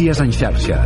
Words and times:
Notícies 0.00 0.20
en 0.24 0.30
xarxa. 0.32 0.76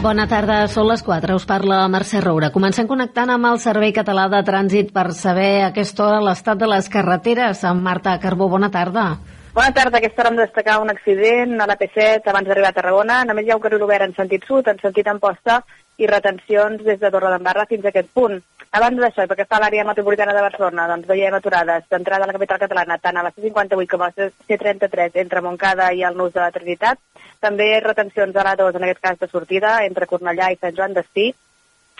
Bona 0.00 0.24
tarda, 0.24 0.62
són 0.72 0.86
les 0.88 1.02
4. 1.04 1.34
Us 1.36 1.44
parla 1.44 1.82
Mercè 1.92 2.22
Roura. 2.24 2.48
Comencem 2.54 2.86
connectant 2.88 3.28
amb 3.34 3.44
el 3.44 3.58
Servei 3.60 3.92
Català 3.92 4.24
de 4.32 4.40
Trànsit 4.46 4.88
per 4.94 5.10
saber 5.12 5.50
a 5.58 5.66
aquesta 5.66 6.06
hora 6.06 6.22
l'estat 6.24 6.56
de 6.56 6.70
les 6.70 6.88
carreteres. 6.88 7.60
Amb 7.68 7.84
Marta 7.84 8.14
Carbó, 8.22 8.48
bona 8.48 8.70
tarda. 8.72 9.10
Bona 9.58 9.72
tarda. 9.74 9.98
Aquesta 9.98 10.22
hora 10.22 10.30
hem 10.30 10.36
de 10.38 10.44
destacar 10.44 10.76
un 10.78 10.90
accident 10.92 11.60
a 11.60 11.66
la 11.66 11.74
P7 11.78 12.30
abans 12.30 12.46
d'arribar 12.46 12.68
a 12.70 12.74
Tarragona. 12.76 13.14
Només 13.26 13.44
hi 13.44 13.50
ha 13.50 13.56
un 13.56 13.62
carril 13.64 13.82
obert 13.82 14.04
en 14.04 14.12
sentit 14.14 14.44
sud, 14.46 14.68
en 14.70 14.78
sentit 14.78 15.08
Amposta, 15.10 15.56
i 15.98 16.06
retencions 16.06 16.84
des 16.86 17.00
de 17.00 17.10
Torredembarra 17.10 17.64
fins 17.66 17.82
a 17.82 17.90
aquest 17.90 18.12
punt. 18.14 18.36
A 18.70 18.82
banda 18.84 19.02
d'això, 19.02 19.24
perquè 19.26 19.42
està 19.42 19.58
a 19.58 19.60
l'àrea 19.64 19.86
metropolitana 19.88 20.36
de 20.36 20.44
Barcelona, 20.44 20.84
doncs 20.92 21.08
veiem 21.10 21.34
aturades 21.34 21.88
d'entrada 21.90 22.28
a 22.28 22.30
la 22.30 22.36
capital 22.36 22.60
catalana, 22.62 22.98
tant 23.02 23.18
a 23.18 23.24
la 23.26 23.32
C58 23.32 23.90
com 23.90 24.04
a 24.06 24.10
la 24.12 24.28
C33 24.52 25.18
entre 25.24 25.42
Montcada 25.48 25.90
i 25.90 26.06
el 26.06 26.14
Nus 26.20 26.30
de 26.36 26.44
la 26.44 26.54
Trinitat. 26.54 27.02
També 27.42 27.68
retencions 27.82 28.38
a 28.38 28.46
l'A2, 28.46 28.78
en 28.78 28.86
aquest 28.86 29.02
cas 29.08 29.18
de 29.18 29.30
sortida, 29.32 29.74
entre 29.88 30.06
Cornellà 30.06 30.52
i 30.54 30.60
Sant 30.62 30.78
Joan 30.78 30.94
d'Espí. 30.94 31.32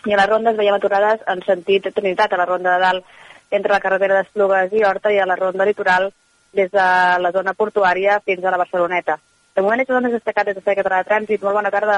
I 0.07 0.15
a 0.15 0.23
les 0.23 0.31
rondes 0.31 0.63
veiem 0.63 0.79
aturades 0.79 1.27
en 1.27 1.43
sentit 1.51 1.91
Trinitat, 1.91 2.31
a 2.31 2.43
la 2.45 2.47
ronda 2.55 2.79
de 2.79 2.87
dalt 2.87 3.21
entre 3.51 3.75
la 3.75 3.83
carretera 3.83 4.23
d'Esplugues 4.23 4.79
i 4.79 4.87
Horta 4.87 5.11
i 5.11 5.19
a 5.19 5.27
la 5.27 5.41
ronda 5.43 5.67
litoral 5.67 6.13
des 6.53 6.71
de 6.73 6.87
la 7.23 7.33
zona 7.33 7.55
portuària 7.55 8.21
fins 8.25 8.45
a 8.45 8.51
la 8.51 8.61
Barceloneta. 8.61 9.19
De 9.59 9.63
moment, 9.67 9.81
això 9.83 9.99
més 9.99 10.13
destacat 10.15 10.47
des 10.47 10.55
de 10.55 10.75
Català 10.79 11.01
de 11.03 11.07
Trànsit. 11.09 11.41
Molt 11.43 11.57
bona 11.57 11.71
tarda. 11.75 11.95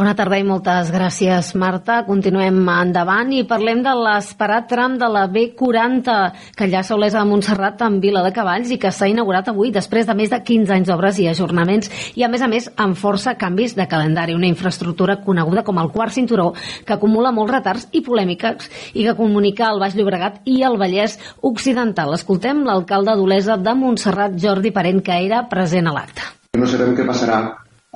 Bona 0.00 0.14
tarda 0.16 0.38
i 0.40 0.44
moltes 0.48 0.88
gràcies, 0.88 1.50
Marta. 1.60 1.98
Continuem 2.06 2.62
endavant 2.72 3.28
i 3.36 3.42
parlem 3.44 3.82
de 3.84 3.92
l'esperat 3.98 4.64
tram 4.70 4.94
de 4.96 5.10
la 5.12 5.26
B40 5.28 6.14
que 6.56 6.68
ja 6.72 6.80
Olesa 6.96 7.18
de 7.18 7.28
Montserrat 7.28 7.82
amb 7.84 8.00
Vila 8.00 8.22
de 8.24 8.30
Cavalls 8.32 8.70
i 8.72 8.78
que 8.80 8.88
s'ha 8.88 9.10
inaugurat 9.10 9.50
avui 9.52 9.68
després 9.74 10.08
de 10.08 10.14
més 10.16 10.32
de 10.32 10.38
15 10.40 10.72
anys 10.72 10.88
d'obres 10.88 11.18
i 11.20 11.26
ajornaments 11.28 11.90
i, 12.14 12.24
a 12.24 12.30
més 12.32 12.40
a 12.40 12.48
més, 12.48 12.70
amb 12.80 12.96
força 12.96 13.34
canvis 13.36 13.74
de 13.76 13.84
calendari. 13.90 14.32
Una 14.38 14.48
infraestructura 14.48 15.18
coneguda 15.26 15.64
com 15.66 15.82
el 15.82 15.90
quart 15.92 16.16
cinturó 16.16 16.54
que 16.86 16.94
acumula 16.96 17.34
molts 17.36 17.52
retards 17.52 17.90
i 17.92 18.00
polèmiques 18.06 18.70
i 18.94 19.04
que 19.04 19.16
comunica 19.18 19.68
el 19.68 19.82
Baix 19.82 19.98
Llobregat 19.98 20.40
i 20.48 20.62
el 20.64 20.80
Vallès 20.80 21.18
Occidental. 21.42 22.16
Escoltem 22.16 22.64
l'alcalde 22.64 23.18
d'Olesa 23.20 23.58
de 23.60 23.76
Montserrat, 23.76 24.40
Jordi 24.40 24.72
Parent, 24.72 25.04
que 25.04 25.20
era 25.26 25.44
present 25.52 25.92
a 25.92 25.94
l'acte. 25.98 26.43
No 26.54 26.68
sabem 26.70 26.94
què 26.94 27.06
passarà 27.06 27.40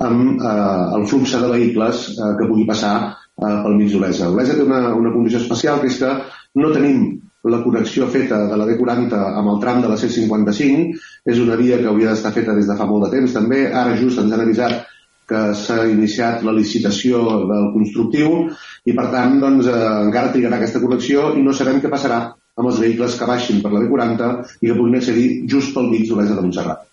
amb 0.03 0.41
eh, 0.41 0.83
el 0.97 1.07
flux 1.07 1.35
de 1.35 1.47
vehicles 1.51 2.05
eh, 2.11 2.33
que 2.39 2.47
pugui 2.47 2.65
passar 2.67 2.93
eh, 3.07 3.55
pel 3.63 3.77
mig 3.79 3.91
d'Olesa. 3.93 4.29
Olesa 4.33 4.57
té 4.57 4.65
una, 4.65 4.81
una 4.95 5.13
condició 5.15 5.41
especial, 5.41 5.79
que 5.81 5.91
és 5.91 5.99
que 6.01 6.11
no 6.59 6.71
tenim 6.75 7.09
la 7.47 7.61
connexió 7.63 8.07
feta 8.11 8.41
de 8.49 8.57
la 8.59 8.65
B40 8.67 9.19
amb 9.39 9.53
el 9.53 9.59
tram 9.63 9.79
de 9.83 9.91
la 9.91 9.99
C55. 9.99 10.99
És 11.31 11.39
una 11.39 11.55
via 11.59 11.79
que 11.79 11.87
hauria 11.91 12.11
d'estar 12.11 12.33
feta 12.35 12.55
des 12.57 12.67
de 12.67 12.75
fa 12.79 12.87
molt 12.89 13.07
de 13.07 13.13
temps 13.15 13.35
també. 13.37 13.67
Ara 13.71 13.95
just 13.99 14.19
ens 14.19 14.35
han 14.35 14.43
avisat 14.43 14.81
que 15.29 15.45
s'ha 15.55 15.83
iniciat 15.87 16.43
la 16.43 16.55
licitació 16.57 17.21
del 17.51 17.71
constructiu 17.75 18.47
i 18.89 18.95
per 18.97 19.07
tant 19.13 19.37
doncs, 19.39 19.69
eh, 19.69 19.87
encara 20.09 20.33
trigarà 20.35 20.57
aquesta 20.57 20.81
connexió 20.83 21.31
i 21.37 21.45
no 21.45 21.55
sabem 21.55 21.79
què 21.83 21.91
passarà 21.91 22.21
amb 22.59 22.67
els 22.67 22.81
vehicles 22.83 23.15
que 23.15 23.29
baixin 23.29 23.63
per 23.63 23.71
la 23.71 23.85
B40 23.85 24.31
i 24.59 24.67
que 24.67 24.75
puguin 24.75 24.99
accedir 24.99 25.27
just 25.47 25.75
pel 25.75 25.91
mig 25.93 26.09
d'Olesa 26.09 26.35
de 26.35 26.47
Montserrat. 26.47 26.88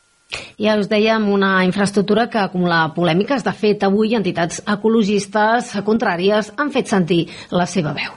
Ja 0.59 0.77
us 0.81 0.89
dèiem 0.89 1.29
una 1.33 1.65
infraestructura 1.67 2.29
que 2.33 2.41
acumula 2.41 2.87
polèmiques. 2.97 3.45
De 3.45 3.53
fet, 3.53 3.85
avui 3.87 4.17
entitats 4.17 4.63
ecologistes 4.67 5.75
contràries 5.87 6.53
han 6.57 6.73
fet 6.73 6.89
sentir 6.91 7.27
la 7.53 7.69
seva 7.69 7.95
veu. 7.97 8.17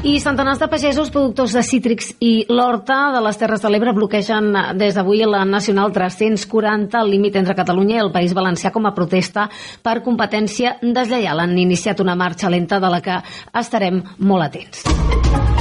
I 0.00 0.14
centenars 0.16 0.56
de 0.56 0.66
pagesos, 0.72 1.10
productors 1.12 1.52
de 1.52 1.60
cítrics 1.60 2.14
i 2.24 2.46
l'horta 2.48 3.10
de 3.12 3.20
les 3.20 3.36
Terres 3.36 3.60
de 3.60 3.68
l'Ebre 3.68 3.92
bloquegen 3.92 4.48
des 4.80 4.96
d'avui 4.96 5.20
la 5.28 5.44
Nacional 5.44 5.92
340, 5.92 7.02
el 7.04 7.12
límit 7.12 7.36
entre 7.36 7.54
Catalunya 7.54 7.98
i 7.98 8.02
el 8.06 8.12
País 8.14 8.32
Valencià 8.32 8.72
com 8.72 8.88
a 8.88 8.94
protesta 8.96 9.50
per 9.84 10.00
competència 10.00 10.78
deslleial. 10.80 11.44
Han 11.44 11.52
iniciat 11.58 12.00
una 12.00 12.16
marxa 12.16 12.48
lenta 12.48 12.80
de 12.80 12.94
la 12.96 13.04
que 13.04 13.20
estarem 13.60 14.00
molt 14.18 14.48
atents. 14.48 15.59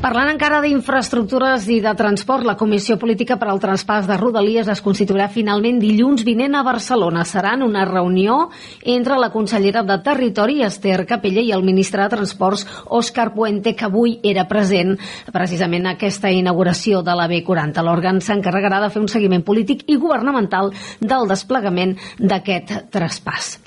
Parlant 0.00 0.30
encara 0.32 0.62
d'infraestructures 0.64 1.66
i 1.68 1.74
de 1.84 1.90
transport, 1.92 2.46
la 2.48 2.54
Comissió 2.56 2.94
Política 2.96 3.36
per 3.36 3.50
al 3.52 3.58
Transpàs 3.60 4.06
de 4.08 4.16
Rodalies 4.16 4.68
es 4.72 4.80
constituirà 4.80 5.26
finalment 5.28 5.76
dilluns 5.76 6.22
vinent 6.24 6.56
a 6.56 6.62
Barcelona. 6.64 7.26
Serà 7.28 7.50
en 7.58 7.66
una 7.66 7.82
reunió 7.84 8.38
entre 8.80 9.18
la 9.20 9.28
consellera 9.28 9.82
de 9.84 9.98
Territori, 10.00 10.62
Esther 10.64 11.04
Capella, 11.04 11.44
i 11.44 11.52
el 11.52 11.66
ministre 11.68 12.00
de 12.00 12.14
Transports, 12.14 12.64
Òscar 12.88 13.34
Puente, 13.34 13.74
que 13.76 13.84
avui 13.90 14.14
era 14.24 14.46
present 14.48 14.96
precisament 15.34 15.84
a 15.84 15.92
aquesta 15.98 16.32
inauguració 16.32 17.02
de 17.04 17.18
la 17.20 17.28
B40. 17.28 17.84
L'òrgan 17.84 18.22
s'encarregarà 18.24 18.80
de 18.80 18.88
fer 18.96 19.04
un 19.04 19.12
seguiment 19.12 19.44
polític 19.44 19.84
i 19.92 20.00
governamental 20.00 20.72
del 21.04 21.28
desplegament 21.28 21.92
d'aquest 22.16 22.88
traspàs. 22.88 23.58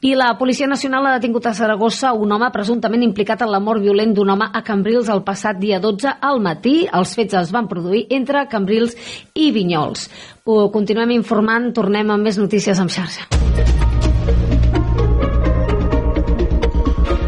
I 0.00 0.16
la 0.16 0.32
Policia 0.40 0.66
Nacional 0.66 1.06
ha 1.06 1.14
detingut 1.18 1.44
a 1.46 1.54
Saragossa 1.54 2.16
un 2.16 2.32
home 2.32 2.48
presumptament 2.56 3.04
implicat 3.04 3.44
en 3.44 3.52
la 3.52 3.60
mort 3.60 3.84
violent 3.84 4.16
d'un 4.16 4.32
home 4.32 4.48
a 4.48 4.64
Cambrils 4.64 5.12
el 5.12 5.22
passat 5.28 5.60
dia 5.60 5.73
dia 5.74 5.80
12 5.80 6.18
al 6.20 6.40
matí. 6.40 6.86
Els 6.92 7.14
fets 7.18 7.34
es 7.34 7.52
van 7.54 7.68
produir 7.70 8.06
entre 8.14 8.46
Cambrils 8.50 8.94
i 9.34 9.50
Vinyols. 9.54 10.08
Ho 10.44 10.68
continuem 10.70 11.16
informant, 11.16 11.72
tornem 11.74 12.10
amb 12.14 12.28
més 12.28 12.38
notícies 12.38 12.78
en 12.78 12.90
xarxa. 12.92 13.26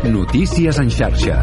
Notícies 0.06 0.78
en 0.78 0.90
xarxa. 0.90 1.42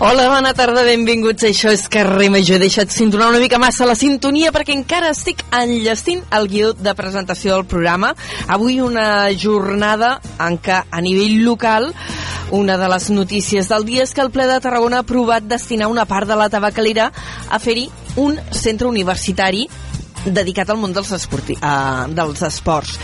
Hola, 0.00 0.28
bona 0.30 0.52
tarda, 0.54 0.84
benvinguts. 0.86 1.42
Això 1.42 1.72
és 1.74 1.88
Carrer 1.90 2.28
Major. 2.30 2.54
He 2.54 2.68
deixat 2.68 2.92
cinturar 2.94 3.32
una 3.32 3.40
mica 3.42 3.58
massa 3.58 3.86
la 3.88 3.96
sintonia 3.98 4.52
perquè 4.54 4.70
encara 4.76 5.08
estic 5.10 5.40
enllestint 5.50 6.20
el 6.38 6.46
guió 6.46 6.68
de 6.70 6.92
presentació 6.94 7.56
del 7.56 7.64
programa. 7.66 8.12
Avui 8.46 8.78
una 8.78 9.26
jornada 9.34 10.12
en 10.38 10.60
què 10.62 10.76
a 10.86 11.02
nivell 11.02 11.42
local 11.42 11.90
una 12.54 12.78
de 12.78 12.86
les 12.94 13.10
notícies 13.10 13.66
del 13.68 13.88
dia 13.90 14.06
és 14.06 14.14
que 14.14 14.22
el 14.22 14.30
ple 14.30 14.46
de 14.46 14.60
Tarragona 14.62 15.02
ha 15.02 15.04
aprovat 15.04 15.50
destinar 15.50 15.90
una 15.90 16.06
part 16.06 16.30
de 16.30 16.38
la 16.38 16.46
tabacalera 16.48 17.10
a 17.50 17.58
fer-hi 17.58 17.88
un 18.22 18.38
centre 18.54 18.86
universitari 18.86 19.66
dedicat 20.34 20.70
al 20.70 20.78
món 20.80 20.94
dels, 20.94 21.10
esporti, 21.16 21.56
uh, 21.58 22.06
dels 22.14 22.42
esports. 22.46 22.98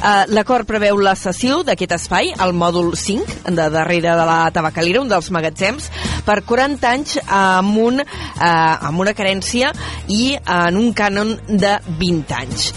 Uh, 0.00 0.24
L'acord 0.32 0.68
preveu 0.68 0.98
la 1.02 1.14
cessió 1.18 1.60
d'aquest 1.66 1.96
espai, 1.98 2.32
el 2.40 2.54
mòdul 2.56 2.94
5, 2.96 3.52
de 3.52 3.68
darrere 3.72 4.14
de 4.16 4.26
la 4.28 4.38
tabacalera, 4.54 5.02
un 5.02 5.10
dels 5.10 5.30
magatzems, 5.34 5.90
per 6.24 6.40
40 6.48 6.90
anys 6.90 7.18
amb, 7.26 7.76
un, 7.82 8.00
uh, 8.00 8.88
amb 8.90 9.04
una 9.04 9.14
carència 9.16 9.72
i 10.08 10.34
en 10.40 10.80
un 10.80 10.92
cànon 10.96 11.36
de 11.48 11.76
20 12.00 12.36
anys. 12.40 12.70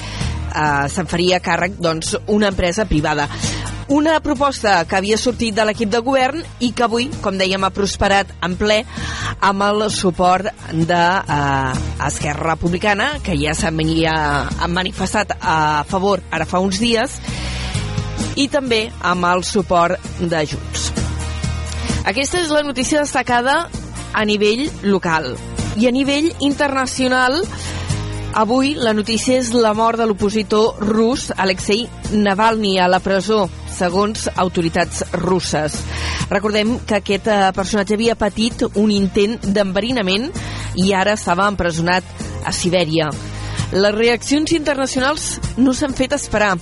Uh, 0.53 0.85
se'n 0.91 1.07
faria 1.09 1.41
càrrec 1.41 1.79
doncs, 1.81 2.13
una 2.29 2.51
empresa 2.53 2.85
privada. 2.85 3.29
Una 3.93 4.15
proposta 4.25 4.87
que 4.89 4.95
havia 4.97 5.19
sortit 5.21 5.53
de 5.53 5.63
l'equip 5.67 5.91
de 5.93 5.99
govern 6.01 6.39
i 6.65 6.71
que 6.73 6.81
avui, 6.87 7.11
com 7.21 7.35
dèiem, 7.37 7.61
ha 7.61 7.69
prosperat 7.69 8.31
en 8.41 8.55
ple 8.57 8.79
amb 9.37 9.61
el 9.67 9.83
suport 9.93 10.49
d'Esquerra 10.73 12.39
eh, 12.41 12.47
Republicana, 12.47 13.11
que 13.21 13.37
ja 13.37 13.53
s'havia 13.53 14.15
manifestat 14.73 15.35
a 15.37 15.57
favor 15.91 16.23
ara 16.33 16.49
fa 16.49 16.63
uns 16.65 16.81
dies, 16.81 17.19
i 18.33 18.47
també 18.49 18.87
amb 19.13 19.29
el 19.29 19.45
suport 19.45 20.01
de 20.17 20.41
Junts. 20.41 20.89
Aquesta 22.09 22.41
és 22.41 22.49
la 22.49 22.65
notícia 22.65 23.05
destacada 23.05 23.67
a 24.09 24.25
nivell 24.25 24.71
local. 24.89 25.35
I 25.77 25.85
a 25.85 25.93
nivell 25.93 26.31
internacional 26.41 27.43
Avui 28.33 28.71
la 28.73 28.95
notícia 28.97 29.35
és 29.37 29.51
la 29.53 29.75
mort 29.77 29.99
de 30.01 30.07
l'opositor 30.09 30.79
rus 30.81 31.27
Alexei 31.37 31.83
Navalny 32.17 32.79
a 32.81 32.87
la 32.89 32.97
presó, 32.97 33.43
segons 33.69 34.25
autoritats 34.41 35.03
russes. 35.21 35.75
Recordem 36.31 36.79
que 36.81 36.97
aquest 36.97 37.29
eh, 37.29 37.37
personatge 37.53 37.93
havia 37.93 38.17
patit 38.17 38.65
un 38.73 38.89
intent 38.89 39.37
d'enverinament 39.45 40.31
i 40.81 40.89
ara 40.97 41.13
estava 41.13 41.45
empresonat 41.51 42.09
a 42.41 42.55
Sibèria. 42.57 43.11
Les 43.73 43.93
reaccions 43.93 44.57
internacionals 44.57 45.37
no 45.61 45.77
s'han 45.77 45.93
fet 45.93 46.17
esperar. 46.17 46.55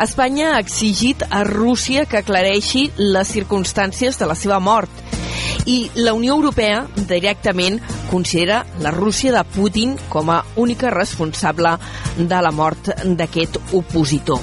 Espanya 0.00 0.54
ha 0.54 0.64
exigit 0.64 1.26
a 1.28 1.44
Rússia 1.44 2.06
que 2.08 2.24
aclareixi 2.24 2.88
les 2.96 3.36
circumstàncies 3.36 4.16
de 4.16 4.32
la 4.32 4.38
seva 4.38 4.64
mort 4.64 5.12
i 5.66 5.90
la 5.94 6.12
Unió 6.14 6.34
Europea 6.34 6.86
directament 7.08 7.80
considera 8.10 8.64
la 8.80 8.90
Rússia 8.90 9.32
de 9.32 9.44
Putin 9.44 9.96
com 10.08 10.30
a 10.30 10.42
única 10.56 10.90
responsable 10.90 11.76
de 12.18 12.42
la 12.42 12.50
mort 12.50 12.90
d'aquest 13.04 13.58
opositor. 13.72 14.40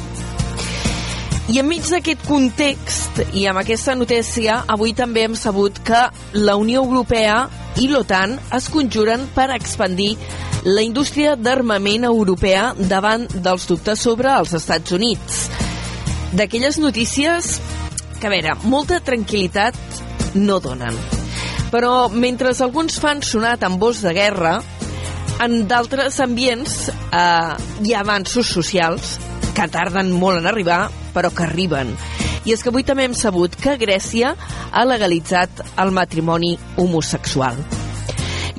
I 1.50 1.58
enmig 1.64 1.88
d'aquest 1.90 2.22
context 2.30 3.24
i 3.34 3.48
amb 3.50 3.58
aquesta 3.64 3.96
notícia, 3.98 4.60
avui 4.70 4.94
també 4.94 5.24
hem 5.26 5.36
sabut 5.36 5.80
que 5.82 6.04
la 6.38 6.56
Unió 6.62 6.84
Europea 6.86 7.48
i 7.82 7.88
l'OTAN 7.90 8.36
es 8.54 8.68
conjuren 8.70 9.26
per 9.34 9.50
expandir 9.56 10.12
la 10.68 10.84
indústria 10.84 11.34
d'armament 11.40 12.06
europea 12.06 12.74
davant 12.78 13.26
dels 13.34 13.66
dubtes 13.66 14.00
sobre 14.04 14.30
els 14.36 14.54
Estats 14.54 14.94
Units. 14.94 15.48
D'aquelles 16.38 16.78
notícies 16.78 17.56
que, 18.20 18.28
a 18.28 18.34
veure, 18.34 18.54
molta 18.70 19.00
tranquil·litat 19.02 20.09
no 20.36 20.60
donen. 20.64 20.96
Però 21.70 22.10
mentre 22.10 22.54
alguns 22.58 23.00
fan 23.00 23.22
sonar 23.22 23.58
tambors 23.62 24.02
de 24.02 24.14
guerra, 24.14 24.60
en 25.40 25.62
d'altres 25.70 26.20
ambients 26.20 26.90
eh, 26.90 27.54
hi 27.86 27.94
ha 27.94 28.02
avanços 28.02 28.50
socials 28.50 29.18
que 29.56 29.68
tarden 29.72 30.12
molt 30.12 30.42
en 30.42 30.50
arribar, 30.50 30.88
però 31.14 31.32
que 31.36 31.46
arriben. 31.46 31.94
I 32.48 32.56
és 32.56 32.64
que 32.64 32.72
avui 32.72 32.86
també 32.88 33.06
hem 33.06 33.16
sabut 33.18 33.56
que 33.60 33.78
Grècia 33.80 34.34
ha 34.72 34.86
legalitzat 34.88 35.64
el 35.84 35.92
matrimoni 35.96 36.56
homosexual. 36.80 37.60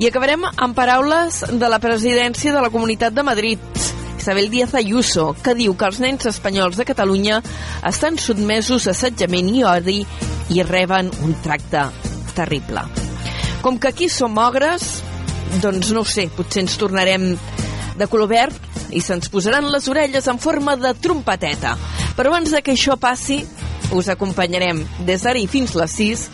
I 0.01 0.07
acabarem 0.09 0.45
amb 0.49 0.77
paraules 0.77 1.43
de 1.51 1.67
la 1.69 1.81
presidència 1.81 2.53
de 2.53 2.61
la 2.63 2.71
Comunitat 2.73 3.13
de 3.13 3.25
Madrid, 3.25 3.81
Isabel 4.21 4.51
Díaz 4.51 4.75
Ayuso, 4.75 5.31
que 5.41 5.55
diu 5.57 5.73
que 5.73 5.87
els 5.89 5.97
nens 5.97 6.27
espanyols 6.29 6.75
de 6.77 6.85
Catalunya 6.85 7.39
estan 7.89 8.19
sotmesos 8.21 8.85
a 8.85 8.91
assetjament 8.93 9.47
i 9.49 9.63
odi 9.65 9.95
i 10.53 10.61
reben 10.61 11.09
un 11.25 11.33
tracte 11.41 11.87
terrible. 12.37 12.83
Com 13.65 13.79
que 13.81 13.89
aquí 13.89 14.11
som 14.13 14.37
ogres, 14.37 15.01
doncs 15.63 15.89
no 15.97 16.05
sé, 16.05 16.27
potser 16.37 16.61
ens 16.67 16.77
tornarem 16.77 17.31
de 17.97 18.09
color 18.13 18.29
verd 18.29 18.93
i 18.93 19.01
se'ns 19.01 19.33
posaran 19.33 19.71
les 19.73 19.89
orelles 19.89 20.29
en 20.29 20.37
forma 20.37 20.77
de 20.77 20.93
trompeteta. 21.01 21.73
Però 22.13 22.29
abans 22.29 22.53
de 22.53 22.61
que 22.61 22.77
això 22.77 23.01
passi, 23.01 23.41
us 23.89 24.13
acompanyarem 24.13 24.85
des 25.01 25.25
d'ara 25.25 25.41
i 25.41 25.49
fins 25.49 25.73
les 25.73 25.97
6 25.97 26.27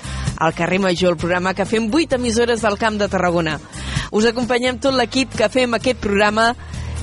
al 0.44 0.60
carrer 0.60 0.84
Major, 0.84 1.16
el 1.16 1.24
programa 1.24 1.56
que 1.56 1.64
fem 1.64 1.88
8 1.88 2.20
emissores 2.20 2.68
del 2.68 2.76
Camp 2.76 3.00
de 3.00 3.08
Tarragona. 3.08 3.62
Us 4.12 4.28
acompanyem 4.28 4.76
tot 4.76 5.00
l'equip 5.00 5.40
que 5.40 5.48
fem 5.48 5.80
aquest 5.80 6.04
programa 6.04 6.52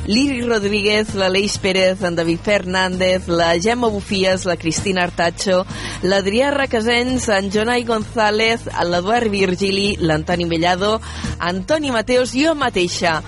l'Iri 0.07 0.43
Rodríguez, 0.43 1.15
l'Aleix 1.15 1.57
Pérez, 1.59 2.03
en 2.05 2.17
David 2.17 2.41
Fernández, 2.45 3.29
la 3.29 3.55
Gemma 3.61 3.89
Bufies, 3.89 4.45
la 4.45 4.57
Cristina 4.57 5.05
Artacho, 5.05 5.65
l'Adrià 6.03 6.51
Requesens, 6.53 7.29
en 7.29 7.51
Jonai 7.51 7.85
González, 7.85 8.69
l'Eduard 8.85 9.31
Virgili, 9.33 9.97
l'Antoni 10.01 10.45
Mellado, 10.45 11.01
Antoni 11.39 11.91
Mateos 11.95 12.35
i 12.35 12.45
jo 12.45 12.55
mateixa, 12.55 13.21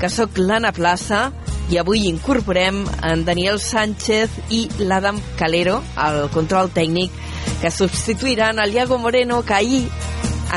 que 0.00 0.10
sóc 0.12 0.36
l'Anna 0.36 0.72
Plaça, 0.76 1.30
i 1.72 1.78
avui 1.80 2.06
incorporem 2.10 2.82
en 3.08 3.24
Daniel 3.24 3.60
Sánchez 3.62 4.52
i 4.52 4.66
l'Adam 4.82 5.20
Calero, 5.38 5.80
al 5.96 6.26
control 6.34 6.68
tècnic, 6.74 7.14
que 7.62 7.70
substituiran 7.70 8.58
el 8.60 8.74
Iago 8.74 8.98
Moreno, 8.98 9.42
que 9.46 9.54
ahir 9.54 9.84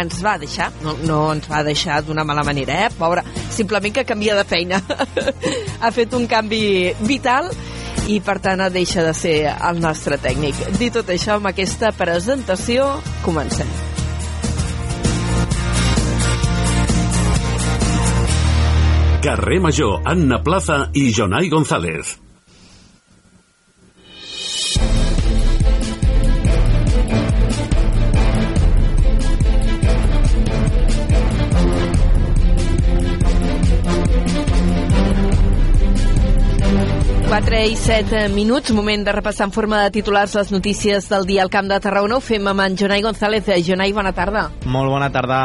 ens 0.01 0.19
va 0.23 0.35
deixar, 0.41 0.71
no, 0.83 0.95
no 1.07 1.19
ens 1.33 1.47
va 1.51 1.63
deixar 1.65 2.01
d'una 2.05 2.25
mala 2.27 2.43
manera, 2.47 2.85
eh? 2.85 2.91
Pobre, 2.97 3.23
simplement 3.53 3.95
que 3.95 4.05
canvia 4.07 4.35
de 4.37 4.45
feina. 4.47 4.81
ha 5.83 5.91
fet 5.95 6.13
un 6.17 6.27
canvi 6.31 6.93
vital 7.05 7.51
i 8.11 8.19
per 8.21 8.37
tant 8.43 8.61
deixa 8.73 9.03
de 9.05 9.13
ser 9.17 9.37
el 9.53 9.81
nostre 9.81 10.19
tècnic. 10.21 10.59
Dit 10.79 10.93
tot 10.97 11.09
això, 11.09 11.39
amb 11.39 11.49
aquesta 11.51 11.91
presentació, 11.95 12.89
comencem. 13.25 13.69
Carrer 19.25 19.57
Major, 19.57 20.03
Anna 20.05 20.37
Plaza 20.45 20.83
i 20.93 21.09
Jonai 21.11 21.49
González. 21.49 22.24
Quatre 37.35 37.57
i 37.67 37.73
set 37.75 38.13
minuts, 38.31 38.71
moment 38.71 39.01
de 39.03 39.11
repassar 39.11 39.49
en 39.49 39.51
forma 39.51 39.81
de 39.81 39.89
titulars 39.91 40.37
les 40.37 40.53
notícies 40.53 41.09
del 41.11 41.25
dia 41.27 41.41
al 41.43 41.49
Camp 41.51 41.67
de 41.67 41.81
Tarragona. 41.83 42.15
Ho 42.15 42.23
fem 42.23 42.47
amb 42.47 42.63
en 42.63 42.77
Jonai 42.79 43.01
González. 43.03 43.49
Jonai, 43.67 43.91
bona 43.91 44.13
tarda. 44.15 44.45
Molt 44.63 44.87
bona 44.87 45.09
tarda. 45.11 45.39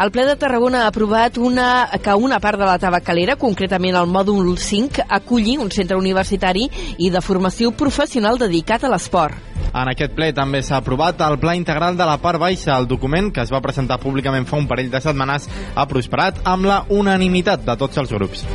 El 0.00 0.10
ple 0.14 0.24
de 0.24 0.38
Tarragona 0.40 0.86
ha 0.86 0.88
aprovat 0.88 1.36
una, 1.36 1.90
que 2.00 2.14
una 2.14 2.40
part 2.40 2.56
de 2.56 2.64
la 2.64 2.78
tabacalera, 2.80 3.36
concretament 3.36 4.00
el 4.00 4.08
mòdul 4.08 4.54
5, 4.56 5.04
aculli 5.18 5.58
un 5.60 5.68
centre 5.68 6.00
universitari 6.00 6.64
i 6.96 7.12
de 7.12 7.20
formació 7.20 7.74
professional 7.76 8.40
dedicat 8.40 8.88
a 8.88 8.94
l'esport. 8.94 9.36
En 9.68 9.92
aquest 9.92 10.16
ple 10.16 10.32
també 10.32 10.62
s'ha 10.64 10.80
aprovat 10.80 11.20
el 11.28 11.36
Pla 11.36 11.52
Integral 11.58 12.00
de 12.00 12.08
la 12.08 12.16
Part 12.16 12.40
Baixa. 12.40 12.78
El 12.78 12.88
document, 12.88 13.28
que 13.28 13.44
es 13.44 13.52
va 13.52 13.60
presentar 13.60 14.00
públicament 14.00 14.48
fa 14.48 14.56
un 14.56 14.72
parell 14.72 14.88
de 14.88 15.04
setmanes, 15.04 15.52
ha 15.76 15.84
prosperat 15.84 16.40
amb 16.48 16.64
la 16.64 16.86
unanimitat 16.88 17.68
de 17.68 17.76
tots 17.76 18.00
els 18.00 18.16
grups. 18.16 18.48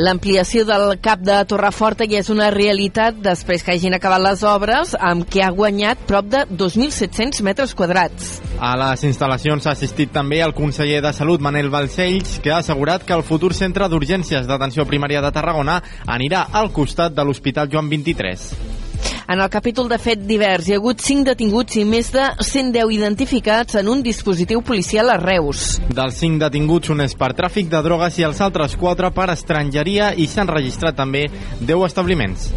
L'ampliació 0.00 0.62
del 0.64 0.94
cap 1.04 1.20
de 1.20 1.34
Torreforta 1.44 2.06
ja 2.08 2.22
és 2.22 2.30
una 2.32 2.46
realitat 2.54 3.18
després 3.20 3.60
que 3.60 3.74
hagin 3.74 3.92
acabat 3.92 4.22
les 4.24 4.44
obres 4.48 4.94
amb 4.96 5.26
què 5.28 5.42
ha 5.44 5.50
guanyat 5.52 6.06
prop 6.08 6.30
de 6.32 6.46
2.700 6.48 7.42
metres 7.44 7.76
quadrats. 7.76 8.32
A 8.56 8.72
les 8.80 9.04
instal·lacions 9.10 9.68
ha 9.68 9.76
assistit 9.76 10.14
també 10.14 10.40
el 10.40 10.56
conseller 10.56 11.02
de 11.04 11.12
Salut, 11.12 11.44
Manel 11.44 11.68
Balcells, 11.68 12.38
que 12.40 12.54
ha 12.54 12.62
assegurat 12.64 13.04
que 13.04 13.18
el 13.18 13.26
futur 13.28 13.52
centre 13.52 13.92
d'urgències 13.92 14.48
d'atenció 14.48 14.88
primària 14.88 15.20
de 15.20 15.36
Tarragona 15.36 15.82
anirà 16.06 16.46
al 16.48 16.72
costat 16.72 17.12
de 17.12 17.26
l'Hospital 17.26 17.68
Joan 17.68 17.92
23. 17.92 18.79
En 19.30 19.38
el 19.38 19.48
capítol 19.48 19.86
de 19.88 19.98
fet 20.02 20.24
divers 20.26 20.66
hi 20.66 20.74
ha 20.74 20.78
hagut 20.80 20.98
5 21.04 21.22
detinguts 21.28 21.76
i 21.78 21.84
més 21.86 22.08
de 22.10 22.24
110 22.42 22.90
identificats 22.96 23.76
en 23.78 23.86
un 23.92 24.02
dispositiu 24.02 24.58
policial 24.66 25.12
a 25.12 25.18
Reus. 25.20 25.78
Dels 25.86 26.18
5 26.18 26.40
detinguts, 26.42 26.90
un 26.90 27.04
és 27.04 27.14
per 27.14 27.30
tràfic 27.38 27.70
de 27.70 27.78
drogues 27.86 28.18
i 28.18 28.26
els 28.26 28.40
altres 28.42 28.74
4 28.80 29.12
per 29.14 29.28
estrangeria 29.30 30.10
i 30.18 30.26
s'han 30.26 30.50
registrat 30.50 30.98
també 30.98 31.28
10 31.60 31.86
establiments. 31.86 32.50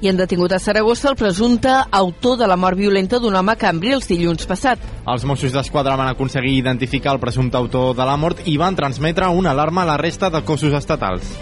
I 0.00 0.08
han 0.08 0.16
detingut 0.16 0.50
a 0.56 0.58
Saragossa 0.58 1.10
el 1.10 1.16
presumpte 1.20 1.70
autor 1.92 2.38
de 2.40 2.46
la 2.48 2.56
mort 2.56 2.78
violenta 2.78 3.20
d'un 3.20 3.36
home 3.36 3.52
a 3.52 3.60
Cambrils 3.60 4.08
dilluns 4.08 4.48
passat. 4.48 4.80
Els 5.06 5.26
Mossos 5.28 5.52
d'Esquadra 5.52 5.94
van 6.00 6.08
aconseguir 6.08 6.56
identificar 6.56 7.12
el 7.14 7.20
presumpte 7.20 7.60
autor 7.60 7.92
de 7.94 8.06
la 8.08 8.16
mort 8.16 8.40
i 8.48 8.56
van 8.56 8.74
transmetre 8.74 9.28
una 9.28 9.52
alarma 9.52 9.84
a 9.84 9.92
la 9.92 10.00
resta 10.00 10.30
de 10.32 10.42
cossos 10.42 10.74
estatals. 10.74 11.36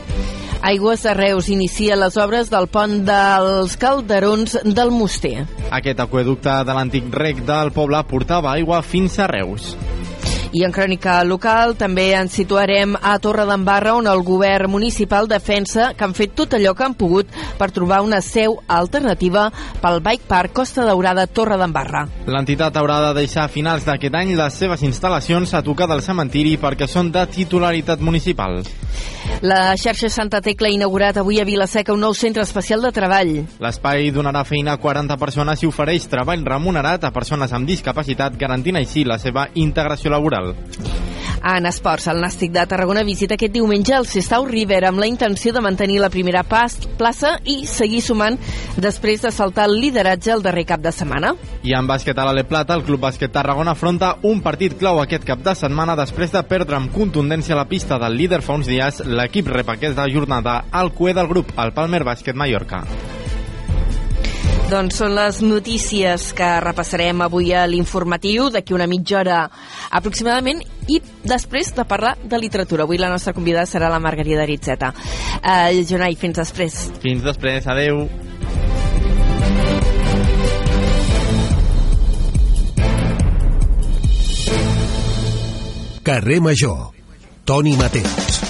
Aigües 0.63 1.05
de 1.07 1.15
Reus 1.15 1.49
inicia 1.49 1.97
les 1.97 2.17
obres 2.19 2.49
del 2.51 2.67
pont 2.67 3.05
dels 3.07 3.77
Calderons 3.79 4.57
del 4.67 4.91
Moster. 4.91 5.47
Aquest 5.71 6.03
aqueducte 6.03 6.57
de 6.67 6.75
l'antic 6.75 7.07
rec 7.15 7.45
del 7.47 7.71
poble 7.77 8.03
portava 8.11 8.51
aigua 8.57 8.83
fins 8.83 9.21
a 9.23 9.29
Reus. 9.31 9.77
I 10.51 10.63
en 10.65 10.73
crònica 10.73 11.19
local 11.29 11.75
també 11.77 12.07
ens 12.17 12.33
situarem 12.39 12.95
a 12.97 13.19
Torre 13.21 13.45
d'Embarra 13.49 13.93
on 13.99 14.07
el 14.09 14.23
govern 14.25 14.71
municipal 14.73 15.29
defensa 15.29 15.91
que 15.93 16.07
han 16.07 16.15
fet 16.17 16.33
tot 16.39 16.57
allò 16.57 16.73
que 16.75 16.87
han 16.87 16.97
pogut 16.97 17.29
per 17.59 17.69
trobar 17.75 18.01
una 18.07 18.23
seu 18.25 18.57
alternativa 18.67 19.51
pel 19.83 20.01
Bike 20.01 20.25
Park 20.29 20.55
Costa 20.57 20.87
Daurada 20.89 21.27
Torre 21.27 21.59
d'Embarra. 21.61 22.07
L'entitat 22.27 22.81
haurà 22.81 23.01
de 23.09 23.13
deixar 23.21 23.45
a 23.45 23.53
finals 23.53 23.85
d'aquest 23.85 24.17
any 24.17 24.33
les 24.39 24.57
seves 24.57 24.85
instal·lacions 24.89 25.53
a 25.53 25.63
tocar 25.67 25.91
del 25.91 26.05
cementiri 26.07 26.57
perquè 26.57 26.89
són 26.89 27.13
de 27.13 27.27
titularitat 27.29 28.01
municipal. 28.01 28.63
La 29.43 29.77
xarxa 29.77 30.09
Santa 30.11 30.41
Tecla 30.41 30.69
ha 30.69 30.75
inaugurat 30.75 31.21
avui 31.21 31.39
a 31.39 31.45
Vilaseca 31.47 31.93
un 31.93 32.01
nou 32.03 32.15
centre 32.15 32.43
especial 32.43 32.83
de 32.83 32.91
treball. 32.95 33.35
L'espai 33.63 34.11
donarà 34.15 34.43
feina 34.49 34.73
a 34.75 34.81
40 34.81 35.19
persones 35.21 35.63
i 35.63 35.69
ofereix 35.69 36.09
treball 36.11 36.43
remunerat 36.47 37.05
a 37.05 37.13
persones 37.15 37.53
amb 37.53 37.69
discapacitat, 37.69 38.35
garantint 38.41 38.81
així 38.81 39.05
la 39.05 39.19
seva 39.23 39.49
integració 39.55 40.11
laboral. 40.11 40.38
En 41.49 41.67
esports, 41.67 42.09
el 42.11 42.21
Nàstic 42.23 42.51
de 42.53 42.65
Tarragona 42.67 43.05
visita 43.07 43.37
aquest 43.37 43.55
diumenge 43.55 43.95
el 43.97 44.07
Sestau 44.11 44.47
River 44.49 44.83
amb 44.89 44.99
la 44.99 45.07
intenció 45.07 45.53
de 45.55 45.63
mantenir 45.65 46.01
la 46.03 46.11
primera 46.11 46.43
pas, 46.43 46.75
plaça 46.99 47.37
i 47.47 47.61
seguir 47.71 48.01
sumant 48.03 48.39
després 48.77 49.23
de 49.23 49.33
saltar 49.35 49.69
el 49.69 49.79
lideratge 49.81 50.33
el 50.35 50.43
darrer 50.43 50.67
cap 50.69 50.83
de 50.83 50.93
setmana. 50.93 51.35
I 51.63 51.75
en 51.79 51.89
bàsquet 51.89 52.19
a 52.19 52.27
l'Ale 52.27 52.45
Plata, 52.49 52.75
el 52.75 52.85
Club 52.87 53.05
Bàsquet 53.07 53.33
Tarragona 53.33 53.77
afronta 53.77 54.17
un 54.29 54.43
partit 54.43 54.77
clau 54.79 55.01
aquest 55.03 55.27
cap 55.29 55.45
de 55.45 55.55
setmana 55.59 55.97
després 55.99 56.35
de 56.35 56.43
perdre 56.49 56.79
amb 56.79 56.93
contundència 56.95 57.59
la 57.59 57.69
pista 57.71 58.01
del 58.03 58.19
líder 58.19 58.43
fa 58.43 58.59
uns 58.59 58.71
dies. 58.71 59.05
L'equip 59.07 59.49
rep 59.55 59.71
aquesta 59.77 60.09
jornada 60.11 60.65
al 60.73 60.93
cué 60.93 61.15
del 61.15 61.31
grup, 61.31 61.55
el 61.59 61.73
Palmer 61.73 62.05
Bàsquet 62.05 62.37
Mallorca. 62.37 62.85
Doncs 64.69 64.99
són 65.01 65.15
les 65.17 65.39
notícies 65.41 66.27
que 66.37 66.47
repassarem 66.61 67.23
avui 67.25 67.55
a 67.57 67.63
l'informatiu 67.65 68.51
d'aquí 68.53 68.75
una 68.77 68.85
mitja 68.85 69.17
hora 69.23 69.39
aproximadament 69.97 70.61
i 70.93 70.99
després 71.25 71.71
de 71.73 71.87
parlar 71.89 72.19
de 72.21 72.37
literatura. 72.37 72.85
Avui 72.85 73.01
la 73.01 73.09
nostra 73.09 73.33
convidada 73.33 73.65
serà 73.65 73.89
la 73.89 73.97
Margarida 73.97 74.45
Ritzeta. 74.45 74.93
Uh, 75.41 75.81
Jonai, 75.89 76.19
fins 76.21 76.37
després. 76.37 76.77
Fins 77.01 77.25
després, 77.25 77.65
adeu. 77.65 78.05
Carrer 86.05 86.43
Major. 86.45 86.91
Toni 87.49 87.73
Mateus. 87.81 88.48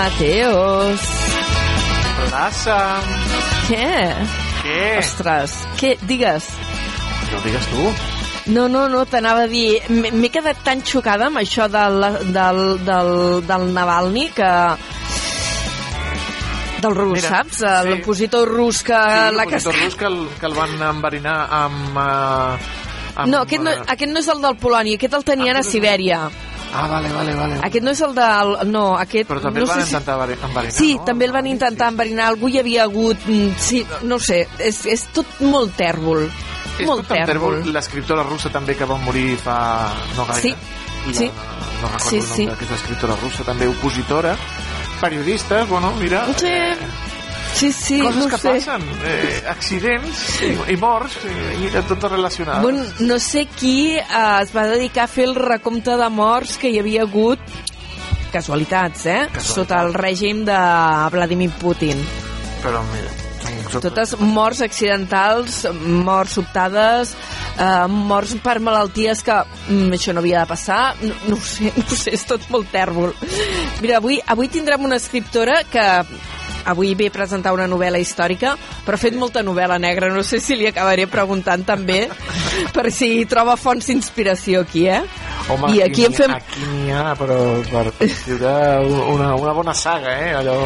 Mateos. 0.00 1.00
Plaça. 2.30 2.76
Què? 3.68 3.88
Què? 4.62 4.78
Ostres, 4.96 5.56
què? 5.76 5.90
Digues. 6.08 6.46
No 7.28 7.40
digues 7.44 7.66
tu. 7.68 7.84
No, 8.54 8.64
no, 8.72 8.86
no, 8.88 9.02
t'anava 9.04 9.44
a 9.44 9.50
dir... 9.50 9.82
M'he 9.92 10.30
quedat 10.32 10.64
tan 10.64 10.80
xocada 10.88 11.28
amb 11.28 11.42
això 11.42 11.68
del, 11.68 12.00
del, 12.32 12.62
del, 12.88 13.12
del 13.44 13.68
Navalny 13.76 14.30
que... 14.38 14.50
Del 16.80 16.96
rus, 16.96 17.18
Mira, 17.18 17.28
saps? 17.36 17.60
sí. 17.60 17.92
L'opositor 17.92 18.48
rus 18.48 18.80
que... 18.88 18.96
Sí, 18.96 19.34
la 19.36 19.44
l'opositor 19.44 19.76
que... 19.76 19.84
rus 19.84 19.98
que 20.00 20.08
el, 20.08 20.20
que 20.40 20.48
el 20.48 20.56
van 20.62 20.78
enverinar 20.94 21.40
amb... 21.60 21.90
Uh, 21.92 22.70
amb 23.20 23.34
No, 23.34 23.44
aquest 23.44 23.68
no, 23.68 23.76
aquest 23.84 24.16
no 24.16 24.24
és 24.24 24.32
el 24.32 24.40
del 24.48 24.56
Polònia, 24.64 24.96
aquest 24.96 25.20
el 25.20 25.28
tenien 25.34 25.60
a 25.60 25.66
Sibèria. 25.74 26.30
Ah, 26.72 26.86
vale, 26.86 27.08
vale, 27.12 27.34
vale. 27.34 27.56
Aquest 27.66 27.84
no 27.84 27.90
és 27.90 28.00
el 28.06 28.12
del... 28.14 28.52
No, 28.70 28.82
aquest... 28.96 29.28
Però 29.28 29.40
també 29.42 29.58
no 29.60 29.66
el 29.66 29.70
van 29.72 29.80
sé 29.80 29.86
si- 29.88 29.94
intentar 29.96 30.14
enveri- 30.18 30.38
enverinar, 30.48 30.72
Sí, 30.76 30.90
no? 30.96 31.04
també 31.08 31.24
el 31.26 31.32
van 31.34 31.46
intentar 31.50 31.88
enverinar. 31.90 32.28
Algú 32.30 32.48
hi 32.48 32.58
havia 32.62 32.84
hagut... 32.84 33.26
mm, 33.26 33.56
Sí, 33.58 33.84
no 34.06 34.18
sé, 34.22 34.44
és, 34.58 34.78
és 34.86 35.06
tot 35.12 35.26
molt 35.42 35.74
tèrbol. 35.76 36.28
És 36.78 36.86
molt 36.86 37.02
tot 37.08 37.16
tèrbol. 37.16 37.26
tèrbol. 37.58 37.72
L'escriptora 37.74 38.22
russa 38.22 38.48
també 38.54 38.76
que 38.78 38.86
va 38.86 38.96
morir 39.02 39.34
fa... 39.42 39.56
No 40.16 40.24
gaire. 40.30 40.42
Sí, 40.42 40.54
La- 41.10 41.14
sí. 41.18 41.30
No 41.80 41.88
recordo 41.88 42.10
Sí, 42.10 42.16
el 42.20 42.26
nom 42.28 42.36
sí. 42.36 42.46
d'aquesta 42.46 42.74
escriptora 42.76 43.14
russa, 43.22 43.44
també 43.44 43.66
opositora. 43.66 44.36
Periodista, 45.00 45.64
bueno, 45.64 45.92
mira... 45.98 46.26
Sí, 46.36 46.46
eh, 46.46 46.76
sí, 47.54 47.72
sí, 47.72 48.00
coses 48.02 48.20
no 48.20 48.28
que 48.28 48.38
sé. 48.38 48.52
passen, 48.54 48.84
eh, 49.04 49.42
accidents 49.50 50.24
i, 50.46 50.52
i 50.74 50.76
morts, 50.80 51.18
i, 51.26 51.66
i 51.68 51.84
tot 51.88 52.06
relacionat. 52.10 52.62
Bueno, 52.64 52.84
no 53.00 53.18
sé 53.22 53.46
qui 53.46 53.96
eh, 53.96 54.04
es 54.42 54.54
va 54.56 54.66
dedicar 54.70 55.06
a 55.06 55.12
fer 55.12 55.28
el 55.30 55.34
recompte 55.38 55.96
de 56.00 56.10
morts 56.10 56.56
que 56.60 56.72
hi 56.72 56.80
havia 56.82 57.06
hagut 57.08 57.42
casualitats, 58.30 59.06
eh? 59.06 59.22
Casualitats. 59.26 59.54
Sota 59.56 59.80
el 59.84 59.96
règim 59.96 60.44
de 60.46 60.60
Vladimir 61.14 61.50
Putin. 61.60 62.04
Però 62.60 62.84
mira, 62.92 63.10
Totes 63.70 64.16
morts 64.18 64.60
accidentals, 64.64 65.60
morts 66.04 66.34
sobtades, 66.38 67.12
eh, 67.56 67.86
morts 67.86 68.34
per 68.42 68.58
malalties 68.62 69.22
que 69.26 69.36
mm, 69.68 69.94
això 69.94 70.14
no 70.14 70.22
havia 70.24 70.42
de 70.42 70.50
passar. 70.50 70.80
No, 71.02 71.14
no 71.28 71.38
ho 71.38 71.44
sé, 71.44 71.70
no 71.78 71.84
ho 71.86 71.98
sé, 72.02 72.14
és 72.16 72.26
tot 72.26 72.48
molt 72.50 72.70
tèrbol. 72.74 73.14
Mira, 73.80 74.00
avui, 74.00 74.18
avui 74.26 74.50
tindrem 74.50 74.84
una 74.86 74.98
escriptora 75.00 75.62
que 75.70 75.86
avui 76.64 76.94
ve 76.94 77.08
a 77.10 77.14
presentar 77.14 77.52
una 77.56 77.68
novel·la 77.70 78.00
històrica, 78.02 78.56
però 78.86 78.98
ha 78.98 79.00
fet 79.00 79.16
molta 79.16 79.44
novel·la 79.46 79.78
negra. 79.80 80.10
No 80.12 80.24
sé 80.26 80.40
si 80.40 80.56
li 80.58 80.68
acabaré 80.70 81.06
preguntant 81.10 81.64
també 81.66 82.06
per 82.76 82.90
si 82.94 83.24
troba 83.30 83.56
fonts 83.60 83.90
d'inspiració 83.90 84.64
aquí, 84.66 84.86
eh? 84.88 85.02
Home, 85.50 85.74
I 85.74 85.84
aquí 85.86 86.06
en 86.06 86.16
fem... 86.16 86.34
Aquí 86.34 86.66
n'hi 86.72 86.92
ha, 86.94 87.14
però 87.18 87.36
per 87.70 87.86
escriure 88.06 88.52
una, 89.10 89.34
una 89.34 89.54
bona 89.56 89.74
saga, 89.74 90.14
eh? 90.20 90.34
Allò, 90.38 90.58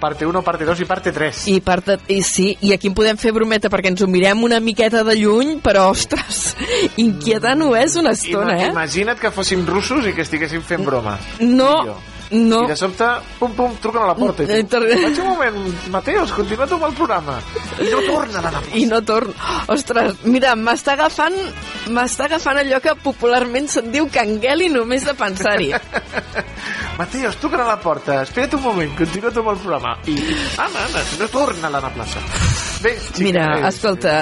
parte 0.00 0.24
1, 0.24 0.42
parte 0.42 0.64
2 0.64 0.80
i 0.80 0.84
parte 0.84 1.12
3. 1.12 1.46
I, 1.52 1.60
part 1.60 1.86
de, 1.86 1.98
i 2.14 2.22
sí, 2.26 2.50
i 2.60 2.72
aquí 2.74 2.90
en 2.90 2.96
podem 2.96 3.20
fer 3.20 3.32
brometa 3.36 3.70
perquè 3.72 3.92
ens 3.92 4.02
ho 4.02 4.10
mirem 4.10 4.42
una 4.46 4.60
miqueta 4.60 5.04
de 5.06 5.16
lluny, 5.20 5.56
però, 5.64 5.88
ostres, 5.92 6.56
inquietant 7.02 7.66
ho 7.66 7.72
és 7.78 7.96
una 8.00 8.16
estona, 8.16 8.58
eh? 8.58 8.72
Imagina't 8.72 9.20
que 9.20 9.32
fóssim 9.34 9.66
russos 9.68 10.06
i 10.06 10.14
que 10.16 10.26
estiguéssim 10.26 10.64
fent 10.66 10.86
broma. 10.86 11.18
No. 11.40 11.72
No. 12.30 12.64
I 12.64 12.68
de 12.72 12.76
sobte, 12.76 13.06
pum, 13.38 13.52
pum, 13.54 13.74
truquen 13.82 14.02
a 14.02 14.06
la 14.10 14.14
porta. 14.18 14.42
I 14.42 14.64
tor- 14.64 14.86
vaig 14.88 15.20
un 15.22 15.28
moment, 15.28 15.58
Mateus, 15.94 16.32
continua 16.32 16.66
tu 16.66 16.74
amb 16.78 16.88
el 16.88 16.94
programa. 16.98 17.38
I 17.78 17.90
no 17.92 18.00
tornen 18.06 18.36
a 18.36 18.50
la 18.50 18.62
I 18.74 18.84
no 18.90 19.02
torno. 19.06 19.32
Ostres, 19.72 20.16
mira, 20.24 20.54
m'està 20.56 20.96
agafant 20.96 21.36
m'està 21.94 22.24
agafant 22.26 22.58
allò 22.58 22.80
que 22.82 22.96
popularment 23.02 23.68
se'n 23.70 23.92
diu 23.94 24.08
cangueli 24.12 24.68
només 24.72 25.04
de 25.06 25.14
pensar-hi. 25.14 25.70
Mateus, 26.98 27.36
truquen 27.36 27.60
a 27.60 27.66
la 27.68 27.78
porta. 27.80 28.22
Espera't 28.24 28.54
un 28.56 28.62
moment, 28.62 28.94
continua 28.96 29.30
tu 29.30 29.40
amb 29.44 29.50
el 29.52 29.58
programa. 29.60 29.96
I, 30.08 30.16
Anna, 30.56 30.86
Anna, 30.88 31.02
no 31.20 31.28
torna 31.28 31.68
a 31.68 31.74
la 31.80 31.90
plaça. 31.92 32.22
Bé, 32.82 32.92
xica, 33.00 33.22
Mira, 33.24 33.44
bé, 33.56 33.68
escolta, 33.68 34.14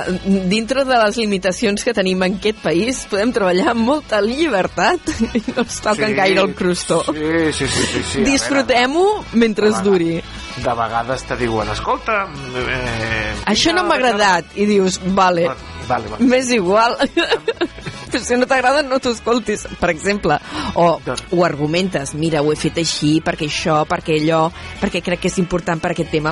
dintre 0.50 0.84
de 0.86 0.98
les 1.02 1.16
limitacions 1.18 1.82
que 1.84 1.92
tenim 1.96 2.22
en 2.22 2.36
aquest 2.38 2.60
país, 2.62 3.00
podem 3.10 3.32
treballar 3.34 3.72
amb 3.72 3.82
molta 3.88 4.20
llibertat 4.22 5.10
i 5.40 5.42
no 5.50 5.64
ens 5.64 5.80
toquen 5.82 6.12
Sí, 6.12 6.18
gaire 6.20 6.44
el 6.44 6.54
crustó. 6.54 7.00
Sí, 7.08 7.52
sí, 7.52 7.66
sí. 7.66 7.86
sí, 7.92 8.02
sí. 8.12 8.24
Disfrutem-ho 8.28 9.06
mentre 9.34 9.68
es 9.72 9.82
duri. 9.84 10.20
De 10.64 10.74
vegades 10.78 11.24
te 11.26 11.36
diuen, 11.40 11.68
escolta... 11.74 12.24
Eh, 12.62 13.32
Això 13.50 13.74
no 13.74 13.82
m'ha 13.88 13.96
agradat. 13.98 14.52
I 14.54 14.68
dius, 14.70 15.00
vale, 15.16 15.48
Vale, 15.88 16.08
vale. 16.14 16.24
m'és 16.24 16.52
igual. 16.54 16.94
Però 18.14 18.22
si 18.22 18.36
no 18.38 18.46
t'agrada, 18.46 18.84
no 18.86 19.00
t'ho 19.02 19.10
escoltis, 19.10 19.66
per 19.80 19.90
exemple. 19.90 20.38
O 20.78 21.00
ho 21.34 21.42
argumentes, 21.44 22.14
mira, 22.14 22.40
ho 22.46 22.52
he 22.54 22.56
fet 22.56 22.78
així, 22.84 23.16
perquè 23.24 23.48
això, 23.50 23.80
perquè 23.90 24.20
allò, 24.20 24.44
perquè 24.80 25.02
crec 25.02 25.24
que 25.26 25.32
és 25.32 25.40
important 25.42 25.82
per 25.82 25.90
aquest 25.96 26.14
tema. 26.14 26.30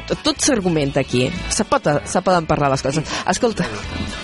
Tot, 0.00 0.22
tot, 0.22 0.38
s'argumenta 0.40 1.00
aquí. 1.00 1.26
Se, 1.50 1.64
pot, 1.64 1.86
se 2.08 2.22
poden 2.22 2.46
parlar 2.46 2.70
les 2.70 2.82
coses. 2.82 3.04
Escolta, 3.28 3.66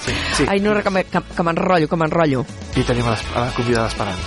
Sí, 0.04 0.12
sí. 0.36 0.44
ai, 0.48 0.60
no, 0.60 0.72
que, 0.82 1.04
que, 1.04 1.20
que 1.36 1.42
m'enrotllo, 1.44 1.88
que 1.88 1.96
m'enrotllo. 2.00 2.44
I 2.76 2.82
tenim 2.88 3.06
a, 3.08 3.16
la 3.34 3.50
convidada 3.56 3.88
esperant. 3.88 4.18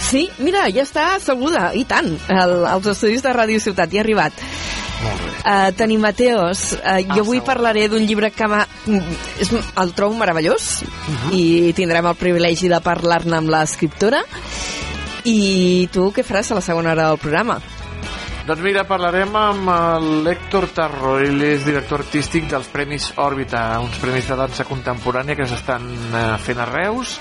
Sí, 0.00 0.24
mira, 0.38 0.64
ja 0.72 0.82
està 0.82 1.14
asseguda, 1.18 1.70
i 1.76 1.84
tant, 1.84 2.08
el, 2.32 2.54
als 2.66 2.86
estudis 2.94 3.22
de 3.22 3.32
Ràdio 3.36 3.60
Ciutat, 3.60 3.92
hi 3.92 3.98
ha 4.00 4.02
arribat. 4.02 4.32
Molt 5.04 5.20
bé. 5.22 5.28
Uh, 5.40 5.68
tenim 5.78 6.00
Mateos, 6.02 6.72
uh, 6.80 6.96
jo 7.14 7.22
avui 7.22 7.38
segur. 7.38 7.46
parlaré 7.46 7.86
d'un 7.88 8.02
llibre 8.08 8.30
que 8.32 8.48
m'ha- 8.48 8.66
és, 9.40 9.52
el 9.52 9.92
trobo 9.96 10.16
meravellós 10.18 10.82
i 11.32 11.72
tindrem 11.76 12.04
el 12.10 12.16
privilegi 12.20 12.68
de 12.68 12.80
parlar-ne 12.84 13.36
amb 13.38 13.48
l'escriptora 13.48 14.20
i 15.24 15.88
tu 15.92 16.10
què 16.12 16.24
faràs 16.24 16.50
a 16.52 16.58
la 16.58 16.64
segona 16.64 16.92
hora 16.92 17.08
del 17.10 17.18
programa? 17.20 17.58
Doncs 18.40 18.62
mira, 18.64 18.86
parlarem 18.88 19.34
amb 19.36 19.68
el 19.68 20.28
Héctor 20.30 20.66
Tarro. 20.72 21.18
Ell 21.20 21.42
és 21.44 21.66
director 21.66 22.00
artístic 22.00 22.46
dels 22.48 22.70
Premis 22.72 23.10
Òrbita, 23.20 23.60
uns 23.84 23.98
premis 24.00 24.30
de 24.30 24.38
dansa 24.38 24.64
contemporània 24.64 25.36
que 25.36 25.44
s'estan 25.48 25.84
eh, 26.08 26.22
fent 26.40 26.62
a 26.62 26.66
Reus. 26.70 27.18